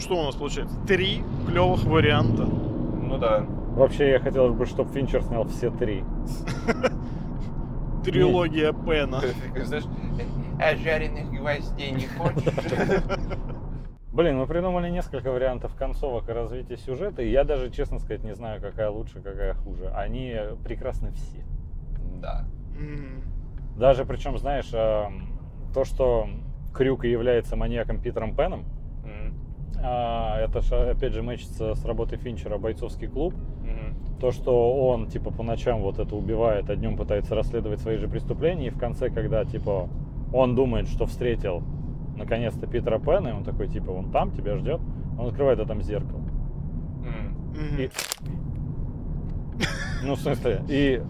что 0.00 0.16
у 0.16 0.24
нас 0.24 0.34
получается? 0.34 0.76
Три 0.86 1.22
клевых 1.46 1.84
варианта. 1.84 2.42
Ну 2.44 3.16
да. 3.18 3.46
Вообще, 3.74 4.10
я 4.10 4.20
хотел 4.20 4.52
бы, 4.52 4.66
чтобы 4.66 4.92
Финчер 4.92 5.22
снял 5.22 5.44
все 5.48 5.70
три. 5.70 6.04
Трилогия 8.04 8.72
Пена. 8.72 9.20
Знаешь, 9.64 9.84
а 10.60 10.76
жареных 10.76 11.30
гвоздей 11.30 11.92
не 11.92 12.06
хочешь? 12.18 12.52
Блин, 14.12 14.36
мы 14.38 14.46
придумали 14.46 14.90
несколько 14.90 15.32
вариантов 15.32 15.74
концовок 15.74 16.28
и 16.28 16.32
развития 16.32 16.76
сюжета, 16.76 17.22
и 17.22 17.30
я 17.30 17.44
даже, 17.44 17.70
честно 17.70 17.98
сказать, 17.98 18.22
не 18.24 18.34
знаю, 18.34 18.60
какая 18.60 18.90
лучше, 18.90 19.22
какая 19.22 19.54
хуже. 19.54 19.88
Они 19.88 20.36
прекрасны 20.64 21.12
все. 21.12 21.42
Да. 22.20 22.44
Даже, 23.76 24.04
причем, 24.04 24.36
знаешь, 24.36 24.68
эм, 24.74 25.38
то, 25.72 25.84
что 25.84 26.28
Крюк 26.74 27.04
является 27.04 27.56
маньяком 27.56 28.02
Питером 28.02 28.36
Пеном. 28.36 28.66
А, 29.84 30.38
это 30.38 30.60
опять 30.90 31.12
же 31.12 31.22
мэчится 31.22 31.74
с 31.74 31.84
работой 31.84 32.16
Финчера 32.18 32.56
«Бойцовский 32.56 33.08
клуб». 33.08 33.34
То, 34.20 34.30
что 34.30 34.86
он, 34.88 35.08
типа, 35.08 35.30
по 35.32 35.42
ночам 35.42 35.80
вот 35.82 35.98
это 35.98 36.14
убивает, 36.14 36.70
а 36.70 36.76
днем 36.76 36.96
пытается 36.96 37.34
расследовать 37.34 37.80
свои 37.80 37.96
же 37.96 38.08
преступления, 38.08 38.68
и 38.68 38.70
в 38.70 38.78
конце, 38.78 39.10
когда, 39.10 39.44
типа, 39.44 39.88
он 40.32 40.54
думает, 40.54 40.88
что 40.88 41.06
встретил 41.06 41.62
наконец-то 42.16 42.66
Питера 42.66 42.98
Пэна, 42.98 43.28
и 43.28 43.32
он 43.32 43.42
такой, 43.42 43.68
типа, 43.68 43.90
он 43.90 44.10
там 44.12 44.30
тебя 44.30 44.56
ждет, 44.56 44.80
он 45.18 45.26
открывает, 45.28 45.58
а 45.58 45.66
там 45.66 45.82
зеркало. 45.82 46.20
Мгм. 47.00 47.80
И- 47.80 47.90
Ну, 50.04 50.14
в 50.14 50.20
смысле, 50.20 50.62
и 50.68 51.02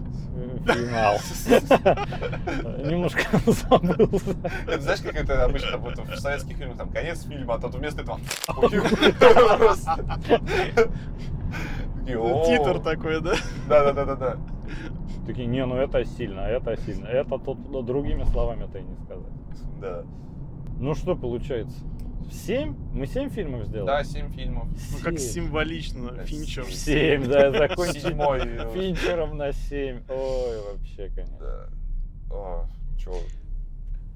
финал. 0.65 1.17
Немножко 2.89 3.21
забылся. 3.51 4.35
Это 4.67 4.81
знаешь, 4.81 5.01
как 5.01 5.15
это 5.15 5.45
обычно 5.45 5.77
вот 5.77 5.97
в 5.99 6.17
советских 6.17 6.57
фильмах, 6.57 6.77
там, 6.77 6.89
конец 6.89 7.23
фильма, 7.23 7.55
а 7.55 7.59
тут 7.59 7.75
вместо 7.75 8.01
этого... 8.01 8.19
Такие, 12.05 12.19
«О». 12.19 12.45
Титр 12.45 12.79
такой, 12.79 13.21
да? 13.21 13.35
Да-да-да-да-да. 13.67 14.37
Такие, 15.25 15.47
не, 15.47 15.65
ну 15.65 15.75
это 15.75 16.03
сильно, 16.03 16.41
это 16.41 16.75
сильно. 16.77 17.05
Это 17.07 17.37
тут 17.39 17.57
ну, 17.69 17.81
другими 17.81 18.23
словами-то 18.25 18.79
и 18.79 18.83
не 18.83 18.95
сказать. 19.05 19.33
Да. 19.79 20.03
Ну 20.79 20.95
что 20.95 21.15
получается? 21.15 21.77
Семь? 22.31 22.75
Мы 22.93 23.05
семь 23.05 23.29
фильмов 23.29 23.65
сделали? 23.65 23.87
Да, 23.87 24.03
семь 24.03 24.29
фильмов. 24.31 24.67
Ну, 24.67 24.97
как 25.03 25.19
символично, 25.19 26.25
Финчер. 26.25 26.65
Семь, 26.65 27.25
да, 27.25 27.51
закончили. 27.51 28.73
Финчером 28.73 29.37
на 29.37 29.51
семь. 29.53 30.01
Ой, 30.09 30.61
вообще, 30.71 31.09
конечно. 31.13 31.37
Да. 31.39 31.69
О, 32.35 32.65
чё? 32.97 33.13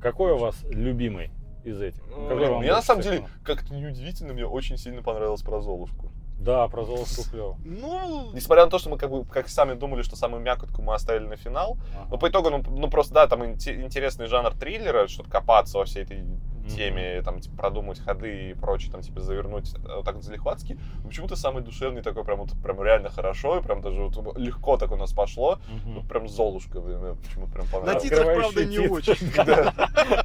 Какой 0.02 0.34
у 0.34 0.38
вас 0.38 0.62
любимый 0.70 1.32
из 1.64 1.82
этих? 1.82 2.02
Вам 2.16 2.60
Мне 2.60 2.72
на 2.72 2.82
самом 2.82 3.02
деле, 3.02 3.28
как-то 3.44 3.74
неудивительно, 3.74 4.34
мне 4.34 4.46
очень 4.46 4.78
сильно 4.78 5.02
понравилось 5.02 5.42
про 5.42 5.62
Золушку. 5.62 6.12
Да, 6.40 6.68
про 6.68 6.86
Золушку 6.86 7.24
клево. 7.30 7.58
Ну, 7.66 8.30
Несмотря 8.34 8.66
на 8.66 8.72
то, 8.72 8.78
что 8.78 8.90
мы 8.90 8.98
как 8.98 9.10
бы 9.10 9.26
как 9.26 9.50
сами 9.50 9.74
думали, 9.74 10.04
что 10.04 10.16
самую 10.16 10.42
мякотку 10.44 10.82
мы 10.82 10.94
оставили 10.94 11.26
на 11.28 11.36
финал, 11.36 11.78
Ага. 11.96 12.08
но 12.12 12.18
по 12.18 12.30
итогу, 12.30 12.50
ну, 12.52 12.64
ну, 12.68 12.90
просто, 12.90 13.14
да, 13.14 13.28
там 13.28 13.44
инте- 13.44 13.82
интересный 13.84 14.28
жанр 14.28 14.54
триллера, 14.54 15.08
что-то 15.08 15.30
копаться 15.32 15.78
во 15.80 15.86
всей 15.86 16.04
этой 16.04 16.24
теме, 16.68 17.22
там, 17.22 17.40
типа, 17.40 17.56
продумать 17.58 18.00
ходы 18.00 18.50
и 18.50 18.54
прочее, 18.54 18.92
там, 18.92 19.02
типа, 19.02 19.22
завернуть 19.22 19.74
э, 19.76 19.96
вот 19.96 20.06
так 20.06 20.22
залихватски. 20.22 20.80
Но 21.04 21.08
Почему-то 21.10 21.36
самый 21.36 21.64
душевный 21.64 22.02
такой, 22.02 22.24
прям 22.24 22.40
вот, 22.40 22.52
прям 22.64 22.82
реально 22.84 23.10
хорошо, 23.10 23.60
и 23.60 23.62
прям 23.64 23.82
даже 23.82 24.02
вот 24.02 24.38
легко 24.38 24.78
так 24.78 24.92
у 24.92 24.96
нас 24.96 25.12
пошло. 25.14 25.60
Мгм. 25.70 25.96
Вот 25.96 26.08
прям 26.08 26.28
Золушка, 26.28 26.80
блин, 26.80 27.00
мне 27.00 27.16
почему-то 27.16 27.52
прям 27.54 27.66
на 27.66 27.72
понравилось. 27.72 28.04
титрах, 28.04 28.20
Открывающий 28.20 28.54
правда, 28.54 28.66
не 28.66 28.88
очень. 28.88 29.32
Да. 29.48 30.24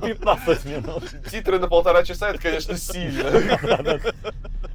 15 0.06 0.64
минут. 0.64 1.04
Титры 1.30 1.58
на 1.58 1.68
полтора 1.68 2.02
часа, 2.02 2.30
это, 2.30 2.40
конечно, 2.40 2.76
сильно. 2.76 3.30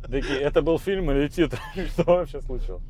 Такие, 0.03 0.39
это 0.39 0.61
был 0.61 0.77
фильм 0.79 1.11
или 1.11 1.27
титр? 1.27 1.59
Что 1.93 2.03
вообще 2.03 2.41
случилось? 2.41 2.83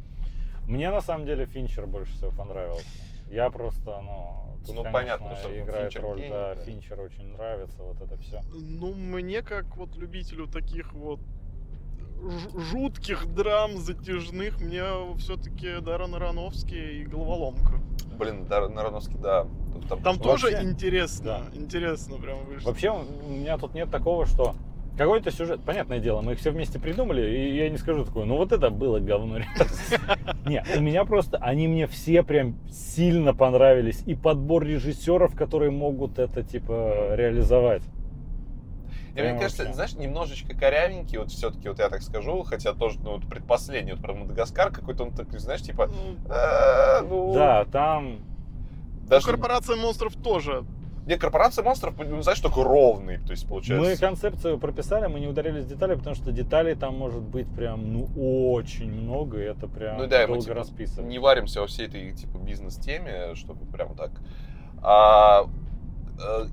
Мне 0.67 0.91
на 0.91 1.01
самом 1.01 1.25
деле 1.25 1.45
Финчер 1.45 1.85
больше 1.85 2.13
всего 2.13 2.31
понравился. 2.31 2.85
Я 3.29 3.49
просто, 3.49 3.99
ну, 4.01 4.57
тут, 4.65 4.75
Ну, 4.75 4.83
конечно, 4.83 4.91
понятно, 4.91 5.35
что 5.35 5.59
играет 5.59 5.91
Финчер 5.91 6.01
роль, 6.03 6.17
гений, 6.19 6.29
да, 6.29 6.55
да. 6.55 6.61
Финчер 6.61 6.99
очень 7.01 7.27
нравится, 7.33 7.81
вот 7.83 8.01
это 8.01 8.17
все. 8.17 8.41
Ну, 8.53 8.93
мне, 8.93 9.41
как 9.41 9.75
вот 9.77 9.95
любителю 9.95 10.47
таких 10.47 10.93
вот 10.93 11.19
жутких 12.55 13.33
драм 13.33 13.77
затяжных, 13.77 14.59
мне 14.61 14.83
все-таки 15.17 15.81
Даррен 15.81 16.15
Аронофский 16.15 17.01
и 17.01 17.05
Головоломка. 17.05 17.81
Блин, 18.17 18.45
Дар- 18.45 18.69
Нароновский, 18.69 19.17
да. 19.17 19.47
Тут 19.73 19.87
Там 20.03 20.17
Вообще, 20.17 20.23
тоже 20.23 20.63
интересно, 20.63 21.41
да. 21.51 21.57
интересно 21.57 22.17
прям 22.17 22.45
вышло. 22.45 22.69
Вообще, 22.69 22.91
у 22.91 23.29
меня 23.29 23.57
тут 23.57 23.73
нет 23.73 23.89
такого, 23.89 24.25
что 24.25 24.55
какой-то 24.97 25.31
сюжет, 25.31 25.61
понятное 25.65 25.99
дело, 25.99 26.21
мы 26.21 26.33
их 26.33 26.39
все 26.39 26.51
вместе 26.51 26.79
придумали, 26.79 27.21
и 27.21 27.55
я 27.55 27.69
не 27.69 27.77
скажу 27.77 28.05
такое, 28.05 28.25
ну 28.25 28.37
вот 28.37 28.51
это 28.51 28.69
было 28.69 28.99
говно. 28.99 29.37
ребят». 29.37 29.67
Не, 30.45 30.63
у 30.77 30.81
меня 30.81 31.05
просто, 31.05 31.37
они 31.37 31.67
мне 31.67 31.87
все 31.87 32.21
прям 32.23 32.55
сильно 32.69 33.33
понравились. 33.33 34.03
И 34.05 34.13
подбор 34.13 34.63
режиссеров, 34.63 35.35
которые 35.35 35.71
могут 35.71 36.19
это, 36.19 36.43
типа, 36.43 37.15
реализовать. 37.15 37.83
И 39.15 39.21
мне 39.21 39.29
Прям 39.29 39.39
кажется, 39.39 39.71
знаешь, 39.73 39.93
немножечко 39.93 40.55
корявенький, 40.55 41.19
вот 41.19 41.29
все-таки, 41.31 41.69
вот 41.69 41.77
я 41.77 41.89
так 41.89 42.01
скажу, 42.01 42.41
хотя 42.43 42.73
тоже, 42.73 42.99
ну, 43.03 43.11
вот 43.13 43.27
предпоследний, 43.27 43.93
вот 43.93 44.01
про 44.01 44.13
Мадагаскар 44.13 44.71
какой-то, 44.71 45.03
он 45.03 45.11
такой, 45.11 45.37
знаешь, 45.39 45.61
типа, 45.61 45.87
Ну, 45.87 46.33
«Э, 46.33 47.01
ну, 47.07 47.33
Да, 47.33 47.65
там 47.65 48.13
ну, 49.03 49.09
даже, 49.09 49.27
Корпорация 49.27 49.75
монстров 49.75 50.15
тоже. 50.15 50.63
Не, 51.05 51.17
корпорация 51.17 51.63
монстров, 51.63 51.95
ну, 51.97 52.21
знаешь, 52.21 52.39
такой 52.39 52.63
ровный, 52.63 53.17
то 53.17 53.31
есть, 53.31 53.43
мы 53.43 53.49
получается, 53.49 53.99
концепцию 53.99 54.57
прописали, 54.57 55.07
мы 55.07 55.19
не 55.19 55.27
ударились 55.27 55.65
в 55.65 55.67
детали, 55.67 55.95
потому 55.95 56.15
что 56.15 56.31
деталей 56.31 56.75
там 56.75 56.97
может 56.97 57.21
быть 57.21 57.47
прям, 57.53 57.91
ну, 57.91 58.07
очень 58.53 58.91
много, 58.91 59.39
и 59.39 59.43
это 59.43 59.67
прям 59.67 59.97
ну 59.97 60.07
да, 60.07 60.23
и 60.23 60.25
мы, 60.25 60.35
долго 60.35 60.43
типа, 60.43 60.55
расписывать. 60.55 61.09
не 61.09 61.19
варимся 61.19 61.61
во 61.61 61.67
всей 61.67 61.87
этой, 61.87 62.13
типа, 62.13 62.37
бизнес-теме, 62.37 63.35
чтобы 63.35 63.65
прям 63.65 63.95
так, 63.95 64.11
а, 64.81 65.47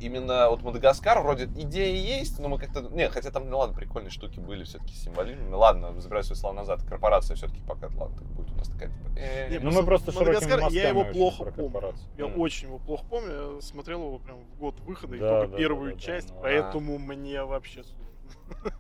именно 0.01 0.49
вот 0.51 0.63
Мадагаскар 0.63 1.21
вроде 1.23 1.45
идеи 1.45 1.97
есть, 1.97 2.39
но 2.39 2.49
мы 2.49 2.59
как-то... 2.59 2.81
Не, 2.83 3.09
хотя 3.09 3.31
там, 3.31 3.49
ну 3.49 3.59
ладно, 3.59 3.75
прикольные 3.77 4.11
штуки 4.11 4.39
были, 4.41 4.65
все-таки 4.65 4.95
символизм. 4.95 5.51
Ну 5.51 5.59
ладно, 5.59 5.99
забираю 6.01 6.25
свои 6.25 6.37
слова 6.37 6.55
назад. 6.55 6.83
Корпорация 6.85 7.37
все-таки 7.37 7.61
пока, 7.67 7.89
ладно, 7.97 8.23
будет 8.35 8.51
у 8.53 8.57
нас 8.57 8.69
такая, 8.69 8.89
типа... 8.89 9.09
э, 9.19 9.49
Не, 9.51 9.59
Ну, 9.59 9.71
мы 9.71 9.85
просто 9.85 10.13
Мадагаскар, 10.13 10.69
я 10.71 10.89
его 10.89 11.01
очень 11.03 11.13
плохо 11.13 11.45
помню. 11.53 11.95
Я 12.17 12.27
Мгм. 12.27 12.41
очень 12.41 12.69
его 12.69 12.79
плохо 12.79 13.05
помню. 13.09 13.55
Я 13.57 13.61
смотрел 13.61 14.01
его 14.03 14.19
прям 14.19 14.39
в 14.45 14.59
год 14.59 14.79
выхода, 14.81 15.17
и 15.17 15.21
Да, 15.21 15.41
только 15.41 15.53
да, 15.53 15.57
первую 15.59 15.95
да, 15.95 16.01
часть, 16.01 16.29
да. 16.29 16.35
поэтому 16.43 16.99
мне 16.99 17.43
вообще. 17.45 17.83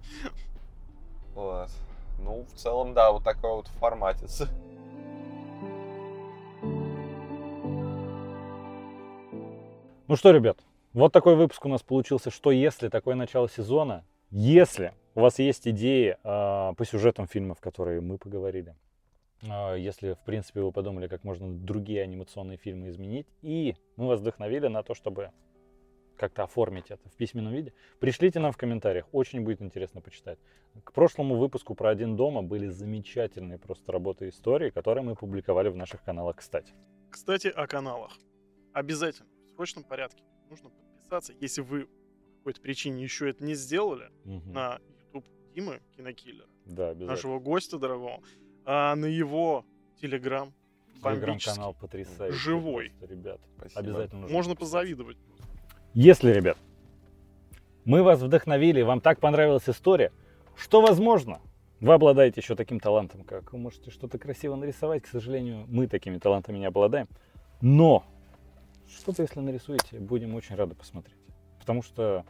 Вот. 1.34 1.70
Ну, 2.18 2.44
в 2.52 2.58
целом, 2.58 2.92
да, 2.92 3.12
вот 3.12 3.24
такой 3.24 3.50
вот 3.52 3.68
форматец. 3.78 4.42
Ну 10.08 10.16
что, 10.16 10.30
ребят, 10.32 10.58
вот 10.92 11.12
такой 11.12 11.36
выпуск 11.36 11.64
у 11.64 11.68
нас 11.68 11.82
получился. 11.82 12.30
Что 12.30 12.50
если 12.50 12.88
такое 12.88 13.14
начало 13.14 13.48
сезона? 13.48 14.04
Если 14.30 14.92
у 15.14 15.20
вас 15.20 15.38
есть 15.38 15.66
идеи 15.66 16.16
а, 16.22 16.72
по 16.74 16.84
сюжетам 16.84 17.26
фильмов, 17.26 17.60
которые 17.60 18.00
мы 18.00 18.18
поговорили, 18.18 18.74
а, 19.48 19.74
если, 19.74 20.14
в 20.14 20.24
принципе, 20.24 20.60
вы 20.60 20.72
подумали, 20.72 21.08
как 21.08 21.24
можно 21.24 21.52
другие 21.52 22.02
анимационные 22.02 22.58
фильмы 22.58 22.88
изменить, 22.88 23.26
и 23.42 23.76
мы 23.96 24.08
вас 24.08 24.20
вдохновили 24.20 24.68
на 24.68 24.82
то, 24.82 24.94
чтобы 24.94 25.30
как-то 26.16 26.42
оформить 26.42 26.90
это 26.90 27.08
в 27.08 27.12
письменном 27.14 27.52
виде, 27.52 27.72
пришлите 27.98 28.40
нам 28.40 28.52
в 28.52 28.56
комментариях, 28.58 29.06
очень 29.12 29.40
будет 29.40 29.62
интересно 29.62 30.00
почитать. 30.00 30.38
К 30.84 30.92
прошлому 30.92 31.36
выпуску 31.36 31.74
про 31.74 31.90
«Один 31.90 32.14
дома» 32.14 32.42
были 32.42 32.66
замечательные 32.66 33.58
просто 33.58 33.90
работы 33.90 34.26
и 34.26 34.28
истории, 34.28 34.70
которые 34.70 35.02
мы 35.02 35.16
публиковали 35.16 35.70
в 35.70 35.76
наших 35.76 36.02
каналах, 36.04 36.36
кстати. 36.36 36.74
Кстати, 37.10 37.48
о 37.48 37.66
каналах. 37.66 38.12
Обязательно, 38.72 39.28
в 39.46 39.56
срочном 39.56 39.82
порядке, 39.82 40.22
нужно 40.50 40.70
подписаться, 40.70 41.32
если 41.40 41.60
вы 41.62 41.84
по 41.86 41.90
какой-то 42.38 42.60
причине 42.60 43.02
еще 43.02 43.30
это 43.30 43.44
не 43.44 43.54
сделали, 43.54 44.10
Мгм. 44.24 44.52
на 44.52 44.78
YouTube 45.12 45.26
Димы 45.54 45.80
Кинокиллера, 45.96 46.46
Да, 46.66 46.94
нашего 46.94 47.38
гостя 47.38 47.78
дорогого, 47.78 48.20
а 48.64 48.94
на 48.96 49.06
его 49.06 49.64
Телеграм 50.00 50.52
бомбический. 51.02 51.38
Телеграм-канал 51.38 51.74
потрясающий. 51.74 52.36
Живой. 52.36 52.90
просто, 52.98 53.14
ребят. 53.14 53.40
Спасибо. 53.58 53.80
Обязательно 53.80 54.20
нужно 54.22 54.34
Можно 54.34 54.50
подписаться. 54.54 54.78
позавидовать. 54.78 55.16
Если, 55.94 56.30
ребят, 56.32 56.56
мы 57.84 58.02
вас 58.02 58.20
вдохновили, 58.20 58.82
вам 58.82 59.00
так 59.00 59.20
понравилась 59.20 59.68
история, 59.68 60.12
что 60.56 60.80
возможно, 60.80 61.40
вы 61.80 61.94
обладаете 61.94 62.40
еще 62.40 62.54
таким 62.54 62.78
талантом, 62.80 63.24
как 63.24 63.52
вы 63.52 63.58
можете 63.58 63.90
что-то 63.90 64.18
красиво 64.18 64.54
нарисовать. 64.56 65.02
К 65.02 65.06
сожалению, 65.06 65.64
мы 65.68 65.86
такими 65.88 66.18
талантами 66.18 66.58
не 66.58 66.66
обладаем. 66.66 67.08
Но 67.62 68.04
что-то, 68.96 69.22
если 69.22 69.40
нарисуете, 69.40 69.98
будем 69.98 70.34
очень 70.34 70.56
рады 70.56 70.74
посмотреть. 70.74 71.18
Потому 71.58 71.82
что 71.82 72.24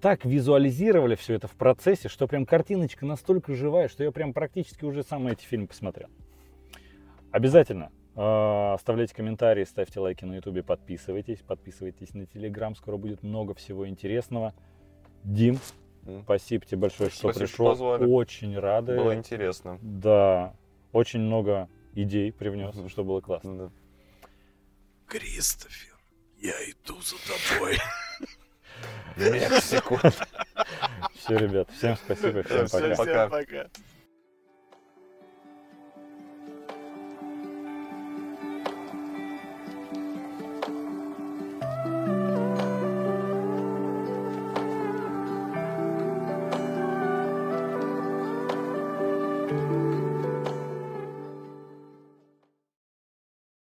так 0.00 0.24
визуализировали 0.24 1.14
все 1.14 1.34
это 1.34 1.48
в 1.48 1.52
процессе, 1.56 2.08
что 2.08 2.26
прям 2.26 2.44
картиночка 2.46 3.06
настолько 3.06 3.54
живая, 3.54 3.88
что 3.88 4.04
я 4.04 4.10
прям 4.12 4.32
практически 4.32 4.84
уже 4.84 5.02
сам 5.02 5.26
эти 5.28 5.44
фильмы 5.44 5.66
посмотрел. 5.66 6.08
Обязательно 7.30 7.90
э, 8.14 8.72
оставляйте 8.74 9.14
комментарии, 9.14 9.64
ставьте 9.64 10.00
лайки 10.00 10.24
на 10.24 10.34
ютубе, 10.36 10.62
подписывайтесь, 10.62 11.38
подписывайтесь 11.40 12.14
на 12.14 12.26
телеграм, 12.26 12.74
скоро 12.76 12.96
будет 12.96 13.22
много 13.22 13.54
всего 13.54 13.88
интересного. 13.88 14.54
Дим, 15.24 15.58
М. 16.06 16.22
спасибо 16.22 16.64
тебе 16.66 16.78
большое, 16.82 17.08
что 17.10 17.20
Спасибо, 17.30 17.46
что 17.46 17.56
пришел. 17.56 17.66
позвали. 17.70 18.04
Очень 18.04 18.58
рады. 18.58 18.96
Было 18.96 19.14
интересно. 19.16 19.78
Да, 19.82 20.54
очень 20.92 21.20
много 21.20 21.68
идей 21.94 22.30
привнес, 22.32 22.74
Мгм. 22.74 22.88
что 22.88 23.04
было 23.04 23.20
классно. 23.20 23.56
Да. 23.56 23.70
Кристофер, 25.06 25.96
я 26.38 26.52
иду 26.70 27.00
за 27.02 27.16
тобой. 27.26 27.78
Мексику. 29.16 29.98
Все, 31.14 31.38
ребят, 31.38 31.70
всем 31.70 31.96
спасибо, 31.96 32.42
всем 32.42 32.68
пока. 32.68 32.94
Всем 32.94 33.30
пока. 33.30 33.70